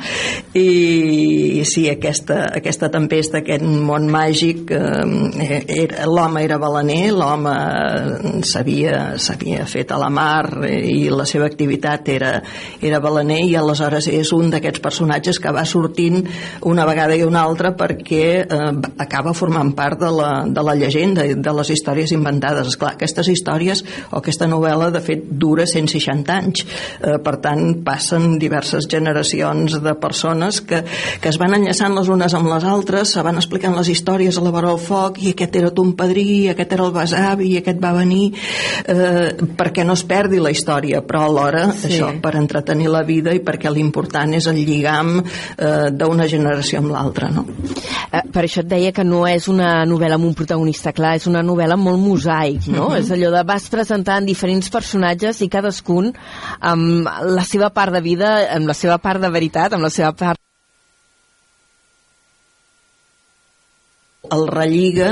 I 0.58 1.64
sí, 1.68 1.88
aquesta, 1.92 2.44
aquesta 2.58 2.90
tempesta, 2.94 3.42
aquest 3.44 3.64
món 3.64 4.10
màgic 4.12 4.73
que 4.74 5.62
eh, 5.62 6.06
l'home 6.10 6.44
era 6.44 6.58
balaner, 6.62 7.12
l'home 7.14 7.54
s'havia 8.46 9.14
fet 9.70 9.92
a 9.94 10.00
la 10.02 10.10
mar 10.14 10.64
i 10.66 11.10
la 11.14 11.26
seva 11.30 11.46
activitat 11.50 12.10
era, 12.14 12.34
era 12.82 13.02
balaner 13.04 13.42
i 13.46 13.56
aleshores 13.60 14.08
és 14.12 14.32
un 14.36 14.50
d'aquests 14.54 14.82
personatges 14.84 15.40
que 15.42 15.54
va 15.54 15.66
sortint 15.70 16.22
una 16.70 16.88
vegada 16.90 17.16
i 17.16 17.26
una 17.26 17.44
altra 17.44 17.74
perquè 17.78 18.26
eh, 18.44 18.72
acaba 19.04 19.36
formant 19.38 19.74
part 19.78 20.02
de 20.02 20.12
la, 20.14 20.32
de 20.48 20.66
la 20.66 20.76
llegenda, 20.80 21.24
de 21.24 21.56
les 21.60 21.74
històries 21.74 22.14
inventades. 22.16 22.74
Esclar, 22.74 22.94
aquestes 22.96 23.30
històries 23.30 23.84
o 24.10 24.20
aquesta 24.20 24.48
novel·la 24.50 24.90
de 24.94 25.04
fet 25.04 25.28
dura 25.30 25.68
160 25.70 26.34
anys, 26.34 26.66
eh, 27.00 27.18
per 27.24 27.38
tant 27.44 27.84
passen 27.86 28.38
diverses 28.42 28.88
generacions 28.90 29.80
de 29.84 29.96
persones 30.02 30.62
que, 30.66 30.84
que 31.22 31.32
es 31.32 31.40
van 31.42 31.58
enllaçant 31.60 31.96
les 31.98 32.10
unes 32.10 32.34
amb 32.38 32.50
les 32.54 32.66
altres, 32.68 33.14
se 33.14 33.26
van 33.26 33.40
explicant 33.40 33.76
les 33.78 33.92
històries 33.94 34.38
a 34.40 34.46
la 34.46 34.53
vora 34.54 34.72
del 34.72 34.82
foc 34.82 35.20
i 35.24 35.34
aquest 35.34 35.56
era 35.60 35.72
ton 35.76 35.94
padrí, 35.98 36.48
aquest 36.52 36.76
era 36.76 36.86
el 36.88 36.94
besavi 36.96 37.50
i 37.54 37.60
aquest 37.62 37.80
va 37.84 37.94
venir 37.98 38.24
eh, 38.34 39.34
perquè 39.58 39.86
no 39.88 39.98
es 39.98 40.06
perdi 40.10 40.42
la 40.44 40.52
història 40.54 41.02
però 41.06 41.26
alhora 41.28 41.66
sí. 41.72 41.90
això 41.90 42.12
per 42.24 42.36
entretenir 42.40 42.92
la 42.94 43.04
vida 43.08 43.34
i 43.36 43.42
perquè 43.44 43.72
l'important 43.74 44.36
és 44.38 44.48
el 44.52 44.62
lligam 44.62 45.16
eh, 45.20 45.90
d'una 45.92 46.28
generació 46.30 46.84
amb 46.84 46.94
l'altra 46.94 47.32
no? 47.34 47.46
eh, 48.12 48.24
per 48.34 48.46
això 48.46 48.64
et 48.64 48.72
deia 48.72 48.94
que 48.96 49.06
no 49.08 49.24
és 49.30 49.50
una 49.52 49.74
novel·la 49.90 50.20
amb 50.20 50.30
un 50.30 50.38
protagonista 50.38 50.94
clar, 50.96 51.16
és 51.20 51.28
una 51.32 51.44
novel·la 51.46 51.78
molt 51.80 52.02
mosaic 52.04 52.68
no? 52.68 52.90
Mm 52.90 52.94
-hmm. 52.94 53.00
és 53.02 53.12
allò 53.12 53.32
de 53.38 53.44
vas 53.48 53.70
presentant 53.70 54.26
diferents 54.26 54.70
personatges 54.70 55.42
i 55.42 55.50
cadascun 55.50 56.14
amb 56.60 57.08
la 57.38 57.44
seva 57.44 57.70
part 57.70 57.94
de 57.94 58.02
vida 58.02 58.34
amb 58.56 58.68
la 58.68 58.74
seva 58.74 58.98
part 58.98 59.22
de 59.22 59.30
veritat, 59.30 59.74
amb 59.74 59.84
la 59.84 59.90
seva 59.90 60.14
part 60.14 60.43
el 64.34 64.48
relliga 64.50 65.10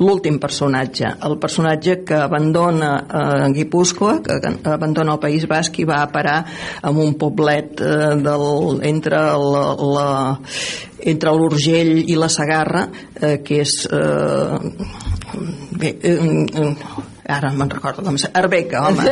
l'últim 0.00 0.38
personatge, 0.42 1.10
el 1.26 1.36
personatge 1.42 2.00
que 2.06 2.18
abandona 2.18 2.90
eh, 3.02 3.48
Guipúscoa, 3.56 4.20
que 4.22 4.38
abandona 4.70 5.16
el 5.16 5.22
País 5.22 5.46
Basc 5.50 5.80
i 5.82 5.88
va 5.88 6.02
a 6.02 6.10
parar 6.12 6.38
en 6.82 7.00
un 7.00 7.16
poblet 7.18 7.80
eh, 7.80 8.14
del, 8.22 8.80
entre 8.90 9.22
la, 9.40 9.64
la 9.96 10.08
entre 11.00 11.32
l'Urgell 11.32 11.94
i 12.12 12.16
la 12.18 12.28
Sagarra, 12.28 12.86
eh, 13.20 13.38
que 13.44 13.62
és 13.64 13.76
eh, 13.88 14.58
bé, 15.80 15.94
eh, 16.02 16.74
ara 17.30 17.52
me'n 17.56 17.70
recordo 17.70 18.04
com. 18.06 18.16
Arbeca, 18.40 18.82
home 18.88 19.06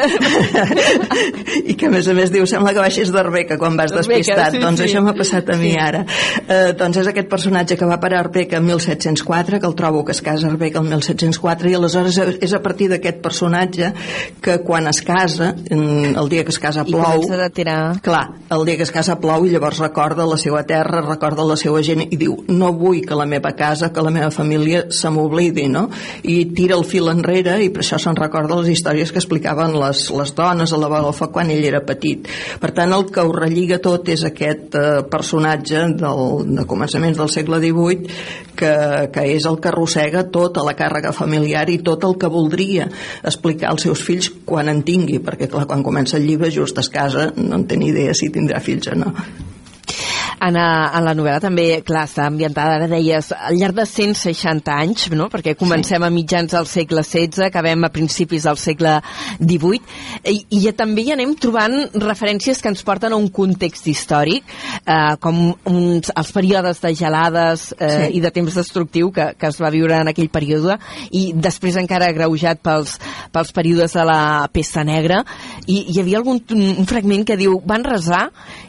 i 1.70 1.76
que 1.78 1.88
a 1.88 1.92
més 1.92 2.08
a 2.08 2.14
més 2.16 2.32
diu 2.34 2.46
sembla 2.50 2.74
que 2.76 2.82
baixis 2.82 3.12
d'Arbeca 3.14 3.58
quan 3.60 3.76
vas 3.78 3.94
despistat 3.94 4.56
sí, 4.56 4.62
doncs 4.62 4.82
sí. 4.82 4.88
això 4.88 5.02
m'ha 5.04 5.14
passat 5.18 5.52
a 5.54 5.58
mi 5.60 5.72
ara 5.78 6.04
eh, 6.04 6.72
doncs 6.78 7.00
és 7.02 7.10
aquest 7.12 7.30
personatge 7.30 7.78
que 7.78 7.88
va 7.88 8.00
parar 8.02 8.20
a 8.20 8.26
Arbeca 8.26 8.58
en 8.60 8.66
1704 8.68 9.60
que 9.62 9.70
el 9.70 9.76
trobo 9.78 10.04
que 10.04 10.16
es 10.16 10.22
casa 10.24 10.50
Arbeca 10.50 10.82
el 10.82 10.88
1704 10.90 11.72
i 11.72 11.76
aleshores 11.78 12.20
és 12.38 12.54
a 12.54 12.62
partir 12.64 12.90
d'aquest 12.92 13.22
personatge 13.24 13.92
que 14.44 14.58
quan 14.66 14.88
es 14.90 15.02
casa 15.06 15.54
el 15.68 16.28
dia 16.28 16.44
que 16.44 16.54
es 16.54 16.60
casa 16.62 16.84
plou 16.84 17.24
I 17.24 17.36
de 17.38 17.50
tirar... 17.54 18.00
clar, 18.02 18.24
el 18.50 18.64
dia 18.66 18.76
que 18.76 18.86
es 18.86 18.94
casa 18.94 19.18
plou 19.20 19.46
i 19.46 19.52
llavors 19.52 19.80
recorda 19.82 20.26
la 20.28 20.38
seva 20.40 20.64
terra 20.68 21.02
recorda 21.04 21.46
la 21.46 21.56
seva 21.60 21.82
gent 21.84 22.04
i 22.08 22.18
diu 22.18 22.36
no 22.48 22.72
vull 22.76 23.02
que 23.06 23.16
la 23.18 23.26
meva 23.28 23.52
casa, 23.56 23.92
que 23.92 24.04
la 24.04 24.12
meva 24.14 24.30
família 24.34 24.86
se 24.94 25.10
m'oblidi, 25.12 25.68
no? 25.72 25.88
i 26.22 26.38
tira 26.56 26.76
el 26.78 26.84
fil 26.88 27.10
enrere 27.12 27.58
i 27.64 27.70
per 27.74 27.84
això 27.84 27.98
se'n 28.08 28.18
recorda 28.18 28.58
les 28.60 28.72
històries 28.72 29.12
que 29.12 29.20
explicaven 29.20 29.76
les, 29.78 30.06
les 30.14 30.34
dones 30.36 30.72
a 30.72 30.80
la 30.80 30.90
vora 30.90 31.28
quan 31.32 31.50
ell 31.52 31.64
era 31.68 31.82
petit. 31.84 32.28
Per 32.60 32.70
tant, 32.74 32.92
el 32.94 33.06
que 33.12 33.24
ho 33.24 33.32
relliga 33.34 33.78
tot 33.84 34.08
és 34.08 34.24
aquest 34.26 34.76
eh, 34.78 35.02
personatge 35.10 35.84
del, 36.00 36.22
de 36.56 36.64
començaments 36.68 37.18
del 37.20 37.30
segle 37.32 37.60
XVIII 37.62 38.48
que, 38.58 38.72
que 39.14 39.26
és 39.34 39.46
el 39.48 39.60
que 39.62 39.70
arrossega 39.72 40.24
tota 40.34 40.64
la 40.66 40.74
càrrega 40.78 41.12
familiar 41.16 41.66
i 41.70 41.80
tot 41.84 42.06
el 42.08 42.16
que 42.18 42.32
voldria 42.32 42.88
explicar 43.22 43.72
als 43.72 43.86
seus 43.86 44.02
fills 44.04 44.30
quan 44.48 44.70
en 44.72 44.82
tingui, 44.86 45.20
perquè 45.24 45.50
clar, 45.50 45.68
quan 45.68 45.84
comença 45.86 46.18
el 46.18 46.26
llibre 46.26 46.50
just 46.54 46.78
es 46.80 46.90
casa, 46.92 47.30
no 47.36 47.60
en 47.60 47.68
té 47.68 47.78
ni 47.78 47.92
idea 47.92 48.16
si 48.16 48.32
tindrà 48.34 48.62
fills 48.64 48.90
o 48.92 48.98
no. 48.98 49.14
En, 50.38 50.56
a, 50.56 50.68
en 50.94 51.04
la 51.06 51.14
novel·la 51.18 51.40
també, 51.42 51.66
clar, 51.86 52.04
està 52.06 52.26
ambientada, 52.28 52.76
ara 52.78 52.88
deies, 52.90 53.32
al 53.34 53.58
llarg 53.58 53.74
de 53.78 53.86
160 53.88 54.74
anys, 54.74 55.08
no? 55.18 55.28
perquè 55.32 55.56
comencem 55.58 55.98
sí. 55.98 56.06
a 56.06 56.10
mitjans 56.14 56.54
del 56.54 56.68
segle 56.70 57.02
XVI, 57.02 57.48
acabem 57.48 57.86
a 57.86 57.90
principis 57.94 58.46
del 58.46 58.58
segle 58.60 58.98
XVIII, 59.40 59.80
i, 60.30 60.36
i 60.54 60.62
ja 60.62 60.74
també 60.78 61.04
hi 61.04 61.14
anem 61.16 61.34
trobant 61.40 61.76
referències 61.98 62.62
que 62.62 62.70
ens 62.70 62.84
porten 62.86 63.14
a 63.14 63.18
un 63.20 63.28
context 63.34 63.88
històric, 63.90 64.46
eh, 64.84 65.16
com 65.22 65.40
uns, 65.70 66.12
els 66.14 66.32
períodes 66.34 66.82
de 66.84 66.94
gelades 66.98 67.68
eh, 67.78 67.90
sí. 67.90 68.10
i 68.18 68.22
de 68.24 68.32
temps 68.34 68.60
destructiu 68.60 69.12
que, 69.14 69.32
que 69.38 69.50
es 69.50 69.60
va 69.62 69.72
viure 69.74 69.98
en 69.98 70.12
aquell 70.12 70.30
període, 70.32 70.78
i 71.10 71.32
després 71.34 71.78
encara 71.80 72.12
agreujat 72.12 72.62
pels, 72.62 72.96
pels 73.34 73.54
períodes 73.56 73.98
de 73.98 74.06
la 74.06 74.20
pesta 74.54 74.86
negra, 74.86 75.24
i 75.66 75.82
hi 75.92 76.00
havia 76.02 76.22
algun 76.22 76.40
un 76.54 76.86
fragment 76.88 77.26
que 77.26 77.38
diu, 77.38 77.58
van 77.66 77.84
resar 77.86 78.28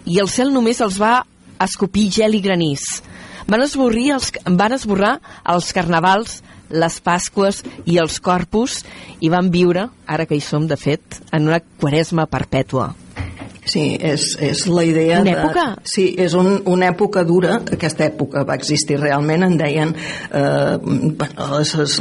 i 0.10 0.20
el 0.22 0.30
cel 0.32 0.54
només 0.54 0.82
els 0.82 0.98
va 1.00 1.20
escopir 1.62 2.10
gel 2.14 2.38
i 2.38 2.44
granís. 2.44 3.02
Van, 3.50 3.64
esborrir 3.66 4.12
els, 4.16 4.32
van 4.46 4.76
esborrar 4.76 5.18
els 5.50 5.74
carnavals, 5.74 6.40
les 6.70 7.00
Pasques 7.02 7.64
i 7.90 7.98
els 7.98 8.20
Corpus 8.22 8.84
i 9.26 9.32
van 9.34 9.50
viure, 9.50 9.88
ara 10.06 10.28
que 10.30 10.38
hi 10.38 10.44
som 10.44 10.68
de 10.70 10.78
fet, 10.78 11.22
en 11.34 11.50
una 11.50 11.62
quaresma 11.82 12.28
perpètua. 12.30 12.92
Sí, 13.70 13.84
és, 14.02 14.32
és 14.42 14.64
la 14.72 14.84
idea... 14.88 15.20
Una 15.22 15.34
època? 15.36 15.66
De, 15.78 15.90
sí, 15.90 16.06
és 16.18 16.34
un, 16.38 16.48
una 16.70 16.90
època 16.90 17.22
dura, 17.28 17.60
aquesta 17.76 18.08
època 18.08 18.42
va 18.48 18.56
existir 18.58 18.98
realment, 18.98 19.46
en 19.46 19.58
deien 19.60 19.92
eh, 19.94 20.78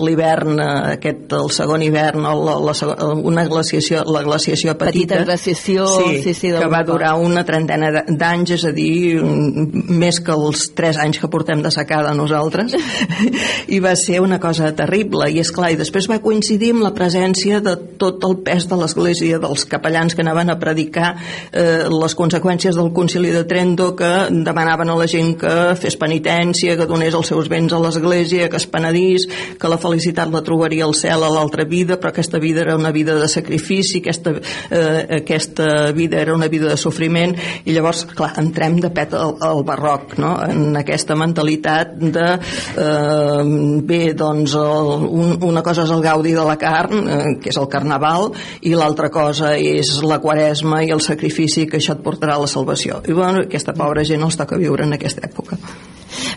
l'hivern, 0.06 0.54
eh, 0.56 0.68
aquest, 0.94 1.26
el 1.36 1.50
segon 1.52 1.84
hivern, 1.84 2.24
o 2.24 2.32
la, 2.46 2.54
la, 2.64 3.08
una 3.28 3.44
glaciació, 3.50 4.04
la 4.08 4.22
glaciació 4.24 4.76
petita, 4.80 5.18
petita 5.18 5.26
glaciació, 5.26 5.88
sí, 5.92 6.22
sí, 6.24 6.34
sí, 6.38 6.52
que 6.56 6.70
va 6.72 6.80
durar 6.88 7.12
una 7.20 7.44
trentena 7.48 7.90
d'anys, 8.08 8.54
és 8.56 8.64
a 8.70 8.72
dir, 8.72 9.20
més 9.20 10.22
que 10.24 10.32
els 10.32 10.70
tres 10.78 11.00
anys 11.02 11.20
que 11.20 11.28
portem 11.28 11.60
de 11.64 11.72
secada 11.74 12.14
nosaltres, 12.16 12.78
i 13.76 13.82
va 13.84 13.92
ser 13.98 14.22
una 14.24 14.40
cosa 14.40 14.72
terrible, 14.78 15.28
i 15.28 15.42
és 15.44 15.52
clar, 15.52 15.74
i 15.74 15.80
després 15.80 16.08
va 16.08 16.22
coincidir 16.24 16.72
amb 16.78 16.86
la 16.86 16.94
presència 16.96 17.60
de 17.64 17.76
tot 18.00 18.24
el 18.24 18.40
pes 18.46 18.70
de 18.70 18.80
l'església, 18.80 19.42
dels 19.42 19.68
capellans 19.68 20.16
que 20.16 20.24
anaven 20.24 20.54
a 20.54 20.58
predicar 20.60 21.12
eh, 21.58 21.88
les 21.90 22.14
conseqüències 22.14 22.76
del 22.78 22.92
concili 22.94 23.32
de 23.34 23.44
Trento 23.48 23.90
que 23.98 24.10
demanaven 24.30 24.90
a 24.90 24.96
la 24.98 25.08
gent 25.10 25.34
que 25.40 25.54
fes 25.80 25.98
penitència, 25.98 26.76
que 26.78 26.86
donés 26.88 27.16
els 27.18 27.30
seus 27.32 27.50
béns 27.50 27.74
a 27.74 27.80
l'església, 27.82 28.48
que 28.48 28.60
es 28.60 28.68
penedís, 28.70 29.26
que 29.58 29.70
la 29.70 29.80
felicitat 29.80 30.30
la 30.32 30.44
trobaria 30.46 30.86
al 30.86 30.94
cel 30.98 31.24
a 31.24 31.32
l'altra 31.32 31.66
vida, 31.68 31.98
però 31.98 32.12
aquesta 32.12 32.38
vida 32.38 32.62
era 32.62 32.76
una 32.78 32.92
vida 32.94 33.16
de 33.18 33.28
sacrifici, 33.28 34.02
aquesta, 34.02 34.36
eh, 34.70 35.06
aquesta 35.20 35.90
vida 35.96 36.20
era 36.20 36.34
una 36.34 36.48
vida 36.48 36.68
de 36.70 36.76
sofriment, 36.78 37.34
i 37.64 37.74
llavors, 37.74 38.04
clar, 38.14 38.32
entrem 38.40 38.78
de 38.82 38.92
pet 38.94 39.16
al, 39.18 39.34
al 39.42 39.64
barroc, 39.66 40.16
no? 40.22 40.36
en 40.46 40.76
aquesta 40.78 41.16
mentalitat 41.18 41.96
de 41.98 42.28
eh, 42.38 43.42
bé, 43.88 44.02
doncs 44.18 44.54
el, 44.58 44.92
un, 45.08 45.34
una 45.48 45.64
cosa 45.66 45.86
és 45.88 45.94
el 45.94 46.04
gaudi 46.04 46.36
de 46.36 46.46
la 46.46 46.58
carn, 46.60 47.02
eh, 47.02 47.20
que 47.42 47.50
és 47.50 47.58
el 47.58 47.68
carnaval, 47.72 48.30
i 48.62 48.76
l'altra 48.78 49.10
cosa 49.10 49.56
és 49.58 49.96
la 50.06 50.20
quaresma 50.22 50.84
i 50.86 50.92
el 50.94 51.02
sacrifici 51.04 51.47
sí 51.52 51.66
que 51.68 51.78
això 51.80 51.96
et 51.96 52.02
portarà 52.04 52.38
a 52.38 52.42
la 52.42 52.50
salvació. 52.50 53.02
I 53.08 53.14
bueno, 53.16 53.44
aquesta 53.46 53.74
pobra 53.76 54.04
gent 54.04 54.24
els 54.24 54.38
toca 54.38 54.58
viure 54.60 54.86
en 54.86 54.96
aquesta 54.96 55.24
època. 55.28 55.58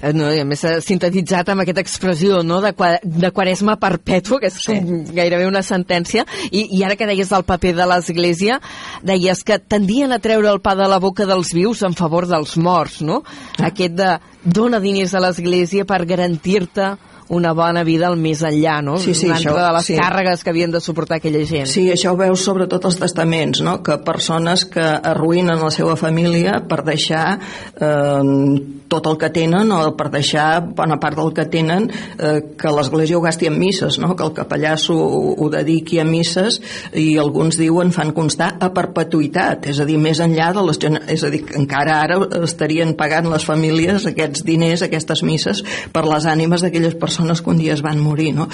Eh, 0.01 0.11
no, 0.13 0.27
i 0.33 0.41
a 0.41 0.45
més 0.47 0.63
sintetitzat 0.85 1.51
amb 1.51 1.63
aquesta 1.63 1.83
expressió 1.83 2.41
no, 2.45 2.59
de, 2.63 2.73
de 3.03 3.31
quaresma 3.35 3.77
perpètua, 3.81 4.41
que 4.41 4.51
és 4.51 4.57
sí. 4.65 4.77
gairebé 5.15 5.47
una 5.47 5.63
sentència, 5.65 6.25
i, 6.49 6.65
i 6.77 6.83
ara 6.85 6.97
que 6.99 7.07
deies 7.09 7.31
del 7.31 7.45
paper 7.47 7.73
de 7.77 7.87
l'Església, 7.89 8.59
deies 9.07 9.43
que 9.47 9.59
tendien 9.61 10.11
a 10.11 10.19
treure 10.23 10.51
el 10.51 10.61
pa 10.63 10.75
de 10.79 10.89
la 10.91 10.99
boca 11.03 11.27
dels 11.29 11.53
vius 11.55 11.85
en 11.87 11.95
favor 11.97 12.27
dels 12.29 12.57
morts, 12.57 13.01
no? 13.05 13.21
Ah. 13.57 13.69
Aquest 13.71 13.95
de 13.97 14.11
dona 14.43 14.81
diners 14.83 15.15
a 15.15 15.23
l'Església 15.23 15.87
per 15.87 16.03
garantir-te 16.09 16.95
una 17.31 17.53
bona 17.55 17.85
vida 17.87 18.09
al 18.11 18.17
més 18.19 18.41
enllà, 18.43 18.81
no? 18.83 18.97
Sí, 18.99 19.13
sí, 19.15 19.29
això, 19.31 19.53
de 19.55 19.69
les 19.77 19.87
sí. 19.87 19.95
càrregues 19.99 20.43
que 20.43 20.51
havien 20.51 20.73
de 20.73 20.81
suportar 20.83 21.21
aquella 21.21 21.45
gent. 21.47 21.69
Sí, 21.71 21.85
això 21.93 22.11
ho 22.11 22.19
veus 22.19 22.43
sobretot 22.43 22.89
als 22.89 22.99
testaments, 22.99 23.63
no? 23.63 23.77
Que 23.85 24.01
persones 24.03 24.65
que 24.67 24.83
arruïnen 24.83 25.63
la 25.63 25.71
seva 25.71 25.95
família 25.99 26.59
per 26.67 26.81
deixar 26.87 27.25
eh, 27.39 28.81
tot 28.91 29.07
el 29.07 29.15
que 29.21 29.29
tenen 29.31 29.71
o 29.71 29.79
per 29.95 30.09
deixar 30.11 30.47
bona 30.75 30.97
part 30.99 31.15
del 31.15 31.31
que 31.35 31.47
tenen 31.51 31.87
eh, 31.87 32.51
que 32.59 32.73
l'Església 32.75 33.15
ho 33.15 33.23
gasti 33.23 33.47
en 33.47 33.55
misses, 33.59 33.97
no? 34.03 34.11
que 34.19 34.25
el 34.27 34.33
capellà 34.35 34.73
ho, 34.91 34.97
ho 35.39 35.47
dediqui 35.53 36.01
a 36.01 36.05
misses 36.07 36.59
i 36.99 37.15
alguns 37.21 37.55
diuen 37.59 37.93
fan 37.95 38.11
constar 38.15 38.51
a 38.59 38.71
perpetuïtat, 38.75 39.69
és 39.71 39.79
a 39.79 39.87
dir, 39.87 39.95
més 40.01 40.19
enllà 40.19 40.51
de 40.57 40.65
les... 40.67 40.81
És 41.15 41.23
a 41.23 41.31
dir, 41.31 41.43
que 41.47 41.55
encara 41.59 42.01
ara 42.03 42.17
estarien 42.41 42.91
pagant 42.99 43.29
les 43.31 43.45
famílies 43.47 44.09
aquests 44.09 44.43
diners, 44.47 44.83
aquestes 44.83 45.23
misses, 45.23 45.63
per 45.93 46.03
les 46.09 46.27
ànimes 46.27 46.65
d'aquelles 46.65 46.97
persones 46.99 47.20
que 47.41 47.49
un 47.53 47.61
dia 47.61 47.73
es 47.73 47.83
van 47.85 47.99
morir. 47.99 48.33
No? 48.35 48.47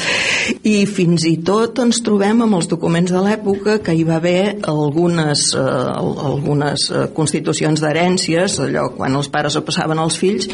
I 0.63 0.85
fins 0.85 1.25
i 1.27 1.37
tot 1.45 1.79
ens 1.83 2.01
trobem 2.05 2.45
amb 2.45 2.59
els 2.59 2.69
documents 2.69 3.11
de 3.11 3.23
l'època 3.23 3.79
que 3.83 3.95
hi 3.95 4.05
va 4.07 4.17
haver 4.21 4.59
algunes, 4.67 5.49
eh, 5.57 5.67
algunes 6.31 6.89
eh, 6.91 7.07
constitucions 7.17 7.81
d'herències, 7.81 8.59
allò 8.67 8.89
quan 8.95 9.15
els 9.17 9.31
pares 9.33 9.57
ho 9.57 9.65
passaven 9.65 9.99
als 9.99 10.17
fills 10.17 10.27
fills 10.27 10.47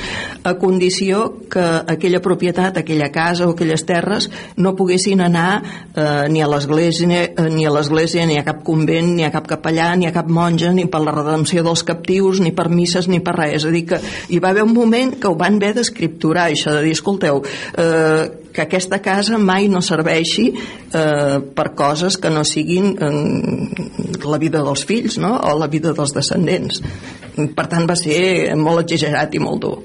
a 0.43 0.55
condició 0.59 1.47
que 1.49 1.64
aquella 1.64 2.22
propietat, 2.22 2.78
aquella 2.78 3.09
casa 3.11 3.47
o 3.47 3.53
aquelles 3.53 3.86
terres 3.88 4.30
no 4.57 4.76
poguessin 4.76 5.22
anar 5.24 5.61
eh, 5.95 6.28
ni 6.30 6.41
a 6.43 6.49
l'església 6.51 7.24
eh, 7.24 7.49
ni 7.49 7.66
a 7.66 7.72
l'església, 7.74 8.26
ni 8.28 8.38
a 8.38 8.43
cap 8.45 8.64
convent, 8.66 9.14
ni 9.18 9.26
a 9.26 9.32
cap 9.32 9.47
capellà, 9.47 9.93
ni 9.95 10.07
a 10.07 10.14
cap 10.16 10.28
monja, 10.28 10.74
ni 10.76 10.86
per 10.91 11.03
la 11.03 11.14
redempció 11.16 11.64
dels 11.64 11.84
captius, 11.88 12.41
ni 12.43 12.51
per 12.55 12.70
misses, 12.70 13.07
ni 13.07 13.22
per 13.24 13.38
res. 13.38 13.61
És 13.61 13.68
a 13.68 13.74
dir, 13.74 13.86
que 13.88 13.99
hi 14.30 14.41
va 14.43 14.51
haver 14.51 14.66
un 14.68 14.74
moment 14.76 15.14
que 15.20 15.30
ho 15.30 15.38
van 15.39 15.59
haver 15.61 15.74
d'escripturar, 15.78 16.49
això 16.49 16.76
de 16.76 16.84
dir, 16.88 16.95
escolteu, 16.97 17.43
eh, 17.78 18.03
que 18.54 18.62
aquesta 18.62 19.01
casa 19.01 19.39
mai 19.41 19.68
no 19.68 19.82
serveixi 19.82 20.47
eh, 20.54 21.38
per 21.58 21.68
coses 21.76 22.20
que 22.22 22.32
no 22.32 22.45
siguin 22.47 22.93
eh, 22.93 24.24
la 24.24 24.39
vida 24.39 24.62
dels 24.64 24.86
fills 24.88 25.18
no? 25.18 25.36
o 25.41 25.58
la 25.60 25.68
vida 25.68 25.93
dels 25.97 26.14
descendents. 26.16 26.84
Per 27.34 27.66
tant, 27.66 27.88
va 27.89 27.97
ser 27.97 28.54
molt 28.60 28.86
exagerat 28.86 29.34
i 29.34 29.41
molt 29.41 29.64
dur. 29.66 29.78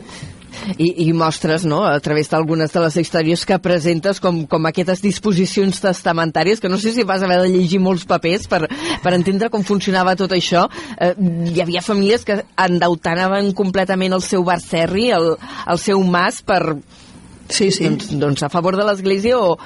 I, 0.77 0.89
i 1.07 1.13
mostres, 1.17 1.65
no?, 1.65 1.81
a 1.87 1.97
través 2.05 2.29
d'algunes 2.29 2.73
de 2.75 2.81
les 2.83 2.97
històries 3.01 3.45
que 3.47 3.57
presentes 3.63 4.19
com, 4.21 4.43
com 4.51 4.69
aquestes 4.69 5.01
disposicions 5.01 5.81
testamentàries, 5.81 6.61
que 6.61 6.69
no 6.69 6.77
sé 6.83 6.93
si 6.93 7.07
vas 7.09 7.23
haver 7.25 7.39
de 7.45 7.53
llegir 7.55 7.81
molts 7.81 8.05
papers 8.09 8.49
per, 8.51 8.67
per 9.03 9.15
entendre 9.17 9.49
com 9.55 9.65
funcionava 9.65 10.17
tot 10.19 10.35
això. 10.37 10.67
Eh, 10.99 11.15
hi 11.55 11.63
havia 11.65 11.85
famílies 11.85 12.27
que 12.27 12.43
endeutanaven 12.67 13.55
completament 13.57 14.19
el 14.19 14.25
seu 14.27 14.45
barcerri, 14.45 15.09
el, 15.15 15.37
el 15.39 15.81
seu 15.81 16.03
mas, 16.05 16.43
per, 16.45 16.77
Sí, 17.49 17.71
sí. 17.73 17.85
Doncs, 17.89 18.11
doncs 18.21 18.45
a 18.45 18.51
favor 18.53 18.77
de 18.77 18.85
l'Església 18.87 19.39
o 19.41 19.57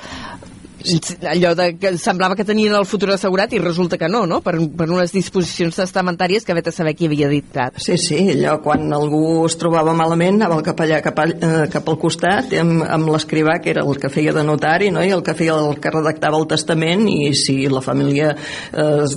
allò 1.31 1.55
de 1.59 1.69
que 1.79 1.95
semblava 1.99 2.37
que 2.37 2.47
tenien 2.49 2.75
el 2.77 2.87
futur 2.89 3.13
assegurat 3.15 3.53
i 3.53 3.61
resulta 3.63 3.99
que 3.99 4.11
no, 4.11 4.25
no? 4.27 4.41
Per, 4.45 4.57
per 4.77 4.89
unes 4.91 5.15
disposicions 5.15 5.77
testamentàries 5.81 6.45
que 6.45 6.57
vet 6.57 6.69
a 6.69 6.75
saber 6.75 6.95
qui 6.99 7.09
havia 7.11 7.31
dictat. 7.33 7.81
Sí, 7.83 7.97
sí, 8.01 8.21
allò 8.37 8.59
quan 8.65 8.93
algú 8.93 9.45
es 9.47 9.57
trobava 9.61 9.95
malament 9.97 10.43
anava 10.43 10.59
el 10.59 10.65
cap 10.67 10.81
allà, 10.83 11.01
cap, 11.05 11.19
all, 11.23 11.35
eh, 11.37 11.67
cap 11.73 11.89
al 11.89 11.99
costat 12.01 12.53
amb, 12.59 12.83
amb 12.83 13.11
l'escrivà 13.13 13.59
que 13.63 13.73
era 13.75 13.85
el 13.87 13.99
que 14.01 14.11
feia 14.13 14.35
de 14.35 14.45
notari 14.47 14.91
no? 14.95 15.03
i 15.05 15.13
el 15.15 15.23
que 15.25 15.35
feia 15.39 15.57
el 15.59 15.79
que 15.83 15.93
redactava 15.95 16.41
el 16.41 16.49
testament 16.51 17.07
i 17.11 17.33
si 17.39 17.57
la 17.73 17.83
família 17.85 18.33
eh, 18.35 19.05
es 19.05 19.17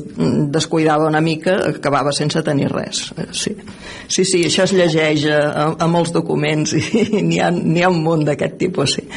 descuidava 0.54 1.10
una 1.10 1.22
mica 1.22 1.58
acabava 1.72 2.14
sense 2.16 2.44
tenir 2.46 2.70
res 2.74 3.08
eh, 3.18 3.30
sí, 3.32 3.56
sí, 4.08 4.26
sí 4.26 4.44
això 4.50 4.68
es 4.68 4.76
llegeix 4.78 5.28
a, 5.34 5.72
a 5.80 5.90
molts 5.92 6.14
documents 6.16 6.76
i 6.80 7.22
n'hi 7.22 7.42
ha, 7.42 7.52
ha 7.52 7.92
un 7.94 8.02
munt 8.06 8.26
d'aquest 8.30 8.60
tipus 8.62 8.98
sí. 9.00 9.08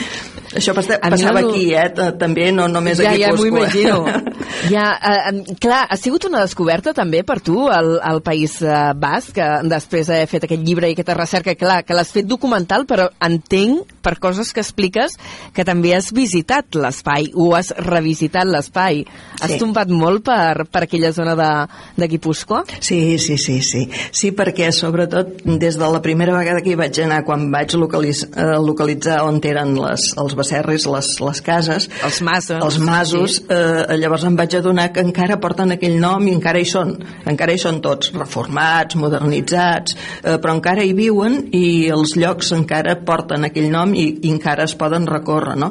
Això 0.57 0.73
passava 0.75 1.43
no... 1.43 1.51
aquí, 1.51 1.75
eh? 1.77 1.89
També, 2.19 2.49
no 2.55 2.69
només 2.73 3.01
ja, 3.03 3.11
aquí 3.13 3.23
ja, 3.23 3.33
a 3.33 3.37
Guipúscoa. 3.37 3.69
Ja, 3.69 3.97
m'ho 3.99 4.07
imagino. 4.09 4.39
ja, 4.75 4.87
eh, 4.97 5.57
clar, 5.61 5.83
ha 5.91 5.99
sigut 6.01 6.25
una 6.29 6.41
descoberta 6.45 6.95
també 6.97 7.23
per 7.27 7.41
tu, 7.45 7.67
al, 7.73 7.99
al 8.01 8.23
País 8.25 8.59
eh, 8.63 8.75
Basc, 8.97 9.35
que 9.37 9.49
després 9.69 10.09
d'haver 10.09 10.29
fet 10.31 10.47
aquest 10.49 10.65
llibre 10.65 10.89
i 10.89 10.97
aquesta 10.97 11.17
recerca, 11.19 11.57
clar, 11.59 11.83
que 11.85 11.97
l'has 11.97 12.13
fet 12.15 12.29
documental, 12.29 12.87
però 12.89 13.11
entenc, 13.25 13.93
per 14.05 14.15
coses 14.23 14.55
que 14.57 14.63
expliques, 14.65 15.19
que 15.53 15.67
també 15.69 15.93
has 15.97 16.11
visitat 16.17 16.79
l'espai, 16.79 17.29
o 17.37 17.51
has 17.59 17.75
revisitat 17.85 18.49
l'espai. 18.49 19.05
Has 19.43 19.53
Sí. 19.59 19.59
tombat 19.61 19.89
molt 19.89 20.25
per, 20.25 20.65
per 20.71 20.85
aquella 20.85 21.11
zona 21.13 21.35
de, 21.39 21.51
de 21.97 22.09
Guipúscoa? 22.09 22.65
Sí, 22.81 23.19
sí, 23.19 23.37
sí, 23.39 23.61
sí. 23.63 23.85
Sí, 24.13 24.31
perquè 24.37 24.71
sobretot 24.73 25.43
des 25.45 25.77
de 25.79 25.89
la 25.93 26.01
primera 26.05 26.35
vegada 26.37 26.63
que 26.65 26.73
hi 26.73 26.79
vaig 26.79 27.01
anar, 27.05 27.23
quan 27.27 27.49
vaig 27.53 27.75
localiz 27.79 28.25
eh, 28.29 28.57
localitzar 28.63 29.23
on 29.27 29.41
eren 29.49 29.75
les, 29.79 30.09
els 30.21 30.35
becerris, 30.39 30.87
les, 30.91 31.11
les 31.25 31.43
cases, 31.45 31.89
Els 32.07 32.21
masos. 32.25 32.57
els 32.65 32.79
masos, 32.83 33.39
eh, 33.51 33.97
llavors 34.01 34.25
em 34.29 34.37
vaig 34.39 34.55
adonar 34.61 34.89
que 34.95 35.03
encara 35.05 35.37
porten 35.43 35.75
aquell 35.75 35.99
nom 36.01 36.25
i 36.29 36.35
encara 36.37 36.63
hi 36.63 36.69
són. 36.71 36.95
Encara 37.29 37.53
hi 37.55 37.61
són 37.63 37.81
tots, 37.85 38.13
reformats, 38.17 38.97
modernitzats, 38.99 39.97
eh, 40.23 40.37
però 40.39 40.55
encara 40.57 40.85
hi 40.87 40.95
viuen 40.97 41.41
i 41.57 41.89
els 41.93 42.15
llocs 42.19 42.53
encara 42.57 42.97
porten 43.07 43.45
aquell 43.49 43.69
nom 43.73 43.95
i, 43.99 44.07
i 44.23 44.33
encara 44.33 44.65
es 44.69 44.75
poden 44.79 45.07
recórrer, 45.09 45.57
no? 45.59 45.71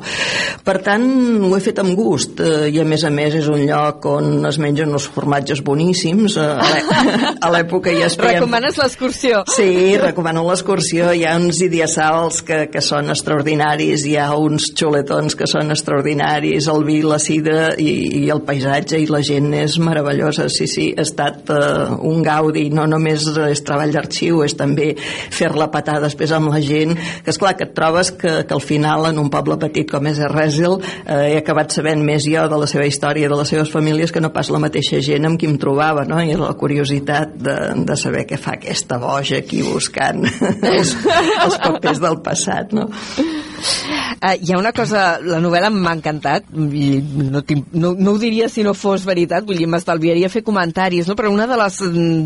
Per 0.68 0.78
tant, 0.86 1.08
ho 1.48 1.52
he 1.58 1.62
fet 1.64 1.80
amb 1.84 1.96
gust 1.98 2.42
eh, 2.44 2.68
i 2.74 2.80
a 2.82 2.86
més 2.88 3.04
a 3.08 3.12
més 3.14 3.36
és 3.40 3.48
un 3.52 3.64
lloc 3.68 4.06
on 4.12 4.46
es 4.48 4.58
mengen 4.62 4.92
uns 4.94 5.08
formatges 5.14 5.62
boníssims 5.66 6.38
eh, 6.38 6.48
a 6.48 6.68
l'è- 6.72 7.34
a 7.48 7.52
l'època 7.54 7.94
ja 7.96 8.08
es 8.10 8.18
feien... 8.20 8.42
Recomanes 8.42 8.78
l'excursió? 8.82 9.44
Sí, 9.54 9.96
recomano 10.02 10.44
l'excursió. 10.48 11.12
Hi 11.16 11.24
ha 11.28 11.36
uns 11.40 11.62
idiassals 11.64 12.42
que, 12.48 12.64
que 12.74 12.82
són 12.84 13.10
extraordinaris, 13.14 14.06
hi 14.10 14.16
ha 14.20 14.30
uns 14.58 14.72
xuletons 14.74 15.36
que 15.38 15.46
són 15.50 15.72
extraordinaris, 15.74 16.68
el 16.72 16.84
vi, 16.88 16.98
la 17.06 17.20
sidra 17.22 17.76
i, 17.78 18.24
i 18.24 18.30
el 18.34 18.42
paisatge 18.46 18.98
i 19.00 19.08
la 19.12 19.22
gent 19.26 19.52
és 19.54 19.78
meravellosa. 19.82 20.48
Sí, 20.50 20.66
sí, 20.72 20.88
ha 20.98 21.06
estat 21.06 21.52
uh, 21.54 21.94
un 22.08 22.24
gaudi, 22.26 22.68
no 22.74 22.88
només 22.90 23.28
és 23.48 23.62
treball 23.66 23.94
d'arxiu, 23.94 24.42
és 24.46 24.56
també 24.58 24.94
fer-la 24.98 25.70
patar 25.74 26.00
després 26.02 26.34
amb 26.34 26.50
la 26.54 26.62
gent, 26.64 26.96
que 26.98 27.34
és 27.34 27.40
clar 27.40 27.54
que 27.58 27.68
et 27.68 27.76
trobes 27.78 28.12
que, 28.18 28.34
que 28.48 28.56
al 28.56 28.64
final 28.64 29.10
en 29.12 29.22
un 29.22 29.30
poble 29.34 29.60
petit 29.62 29.90
com 29.90 30.08
és 30.10 30.22
Erresil 30.24 30.78
eh, 30.80 31.34
he 31.34 31.38
acabat 31.40 31.74
sabent 31.76 32.02
més 32.06 32.26
jo 32.26 32.46
de 32.50 32.62
la 32.62 32.70
seva 32.70 32.88
història, 32.90 33.30
de 33.30 33.38
les 33.38 33.52
seves 33.54 33.72
famílies, 33.74 34.14
que 34.14 34.24
no 34.24 34.32
pas 34.34 34.50
la 34.54 34.62
mateixa 34.64 35.02
gent 35.04 35.28
amb 35.28 35.40
qui 35.40 35.50
em 35.50 35.58
trobava, 35.62 36.06
no? 36.08 36.22
I 36.24 36.38
la 36.40 36.54
curiositat 36.58 37.36
de, 37.44 37.58
de 37.88 38.00
saber 38.00 38.26
què 38.30 38.40
fa 38.42 38.56
aquesta 38.58 38.98
boja 39.02 39.42
aquí 39.44 39.62
buscant 39.68 40.26
els, 40.72 40.96
els 41.44 41.60
papers 41.62 42.02
del 42.04 42.22
passat, 42.26 42.74
no? 42.78 42.88
Uh, 43.58 44.36
hi 44.42 44.54
ha 44.54 44.58
una 44.60 44.72
cosa, 44.76 45.18
la 45.22 45.40
novel·la 45.42 45.70
m'ha 45.74 45.94
encantat, 45.98 46.48
i 46.54 46.88
no, 47.02 47.42
tinc- 47.48 47.74
no, 47.78 47.94
no 47.98 48.14
ho 48.14 48.20
diria 48.22 48.50
si 48.52 48.64
no 48.66 48.74
fos 48.78 49.06
veritat, 49.08 49.46
vull 49.48 49.60
dir, 49.60 49.68
m'estalviaria 49.70 50.30
fer 50.34 50.44
comentaris, 50.46 51.10
no? 51.10 51.16
però 51.18 51.32
una 51.34 51.48
de 51.50 51.58
les, 51.60 51.80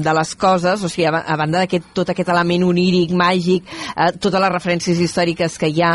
de 0.03 0.15
les 0.17 0.33
coses, 0.39 0.83
o 0.83 0.91
sigui, 0.91 1.07
a, 1.09 1.21
a 1.21 1.37
banda 1.39 1.61
d'aquest 1.63 1.91
tot 1.97 2.11
aquest 2.11 2.31
element 2.33 2.65
oníric, 2.67 3.13
màgic, 3.17 3.69
uh, 3.95 4.11
totes 4.17 4.43
les 4.43 4.53
referències 4.55 5.03
històriques 5.05 5.57
que 5.61 5.71
hi 5.71 5.83
ha, 5.85 5.93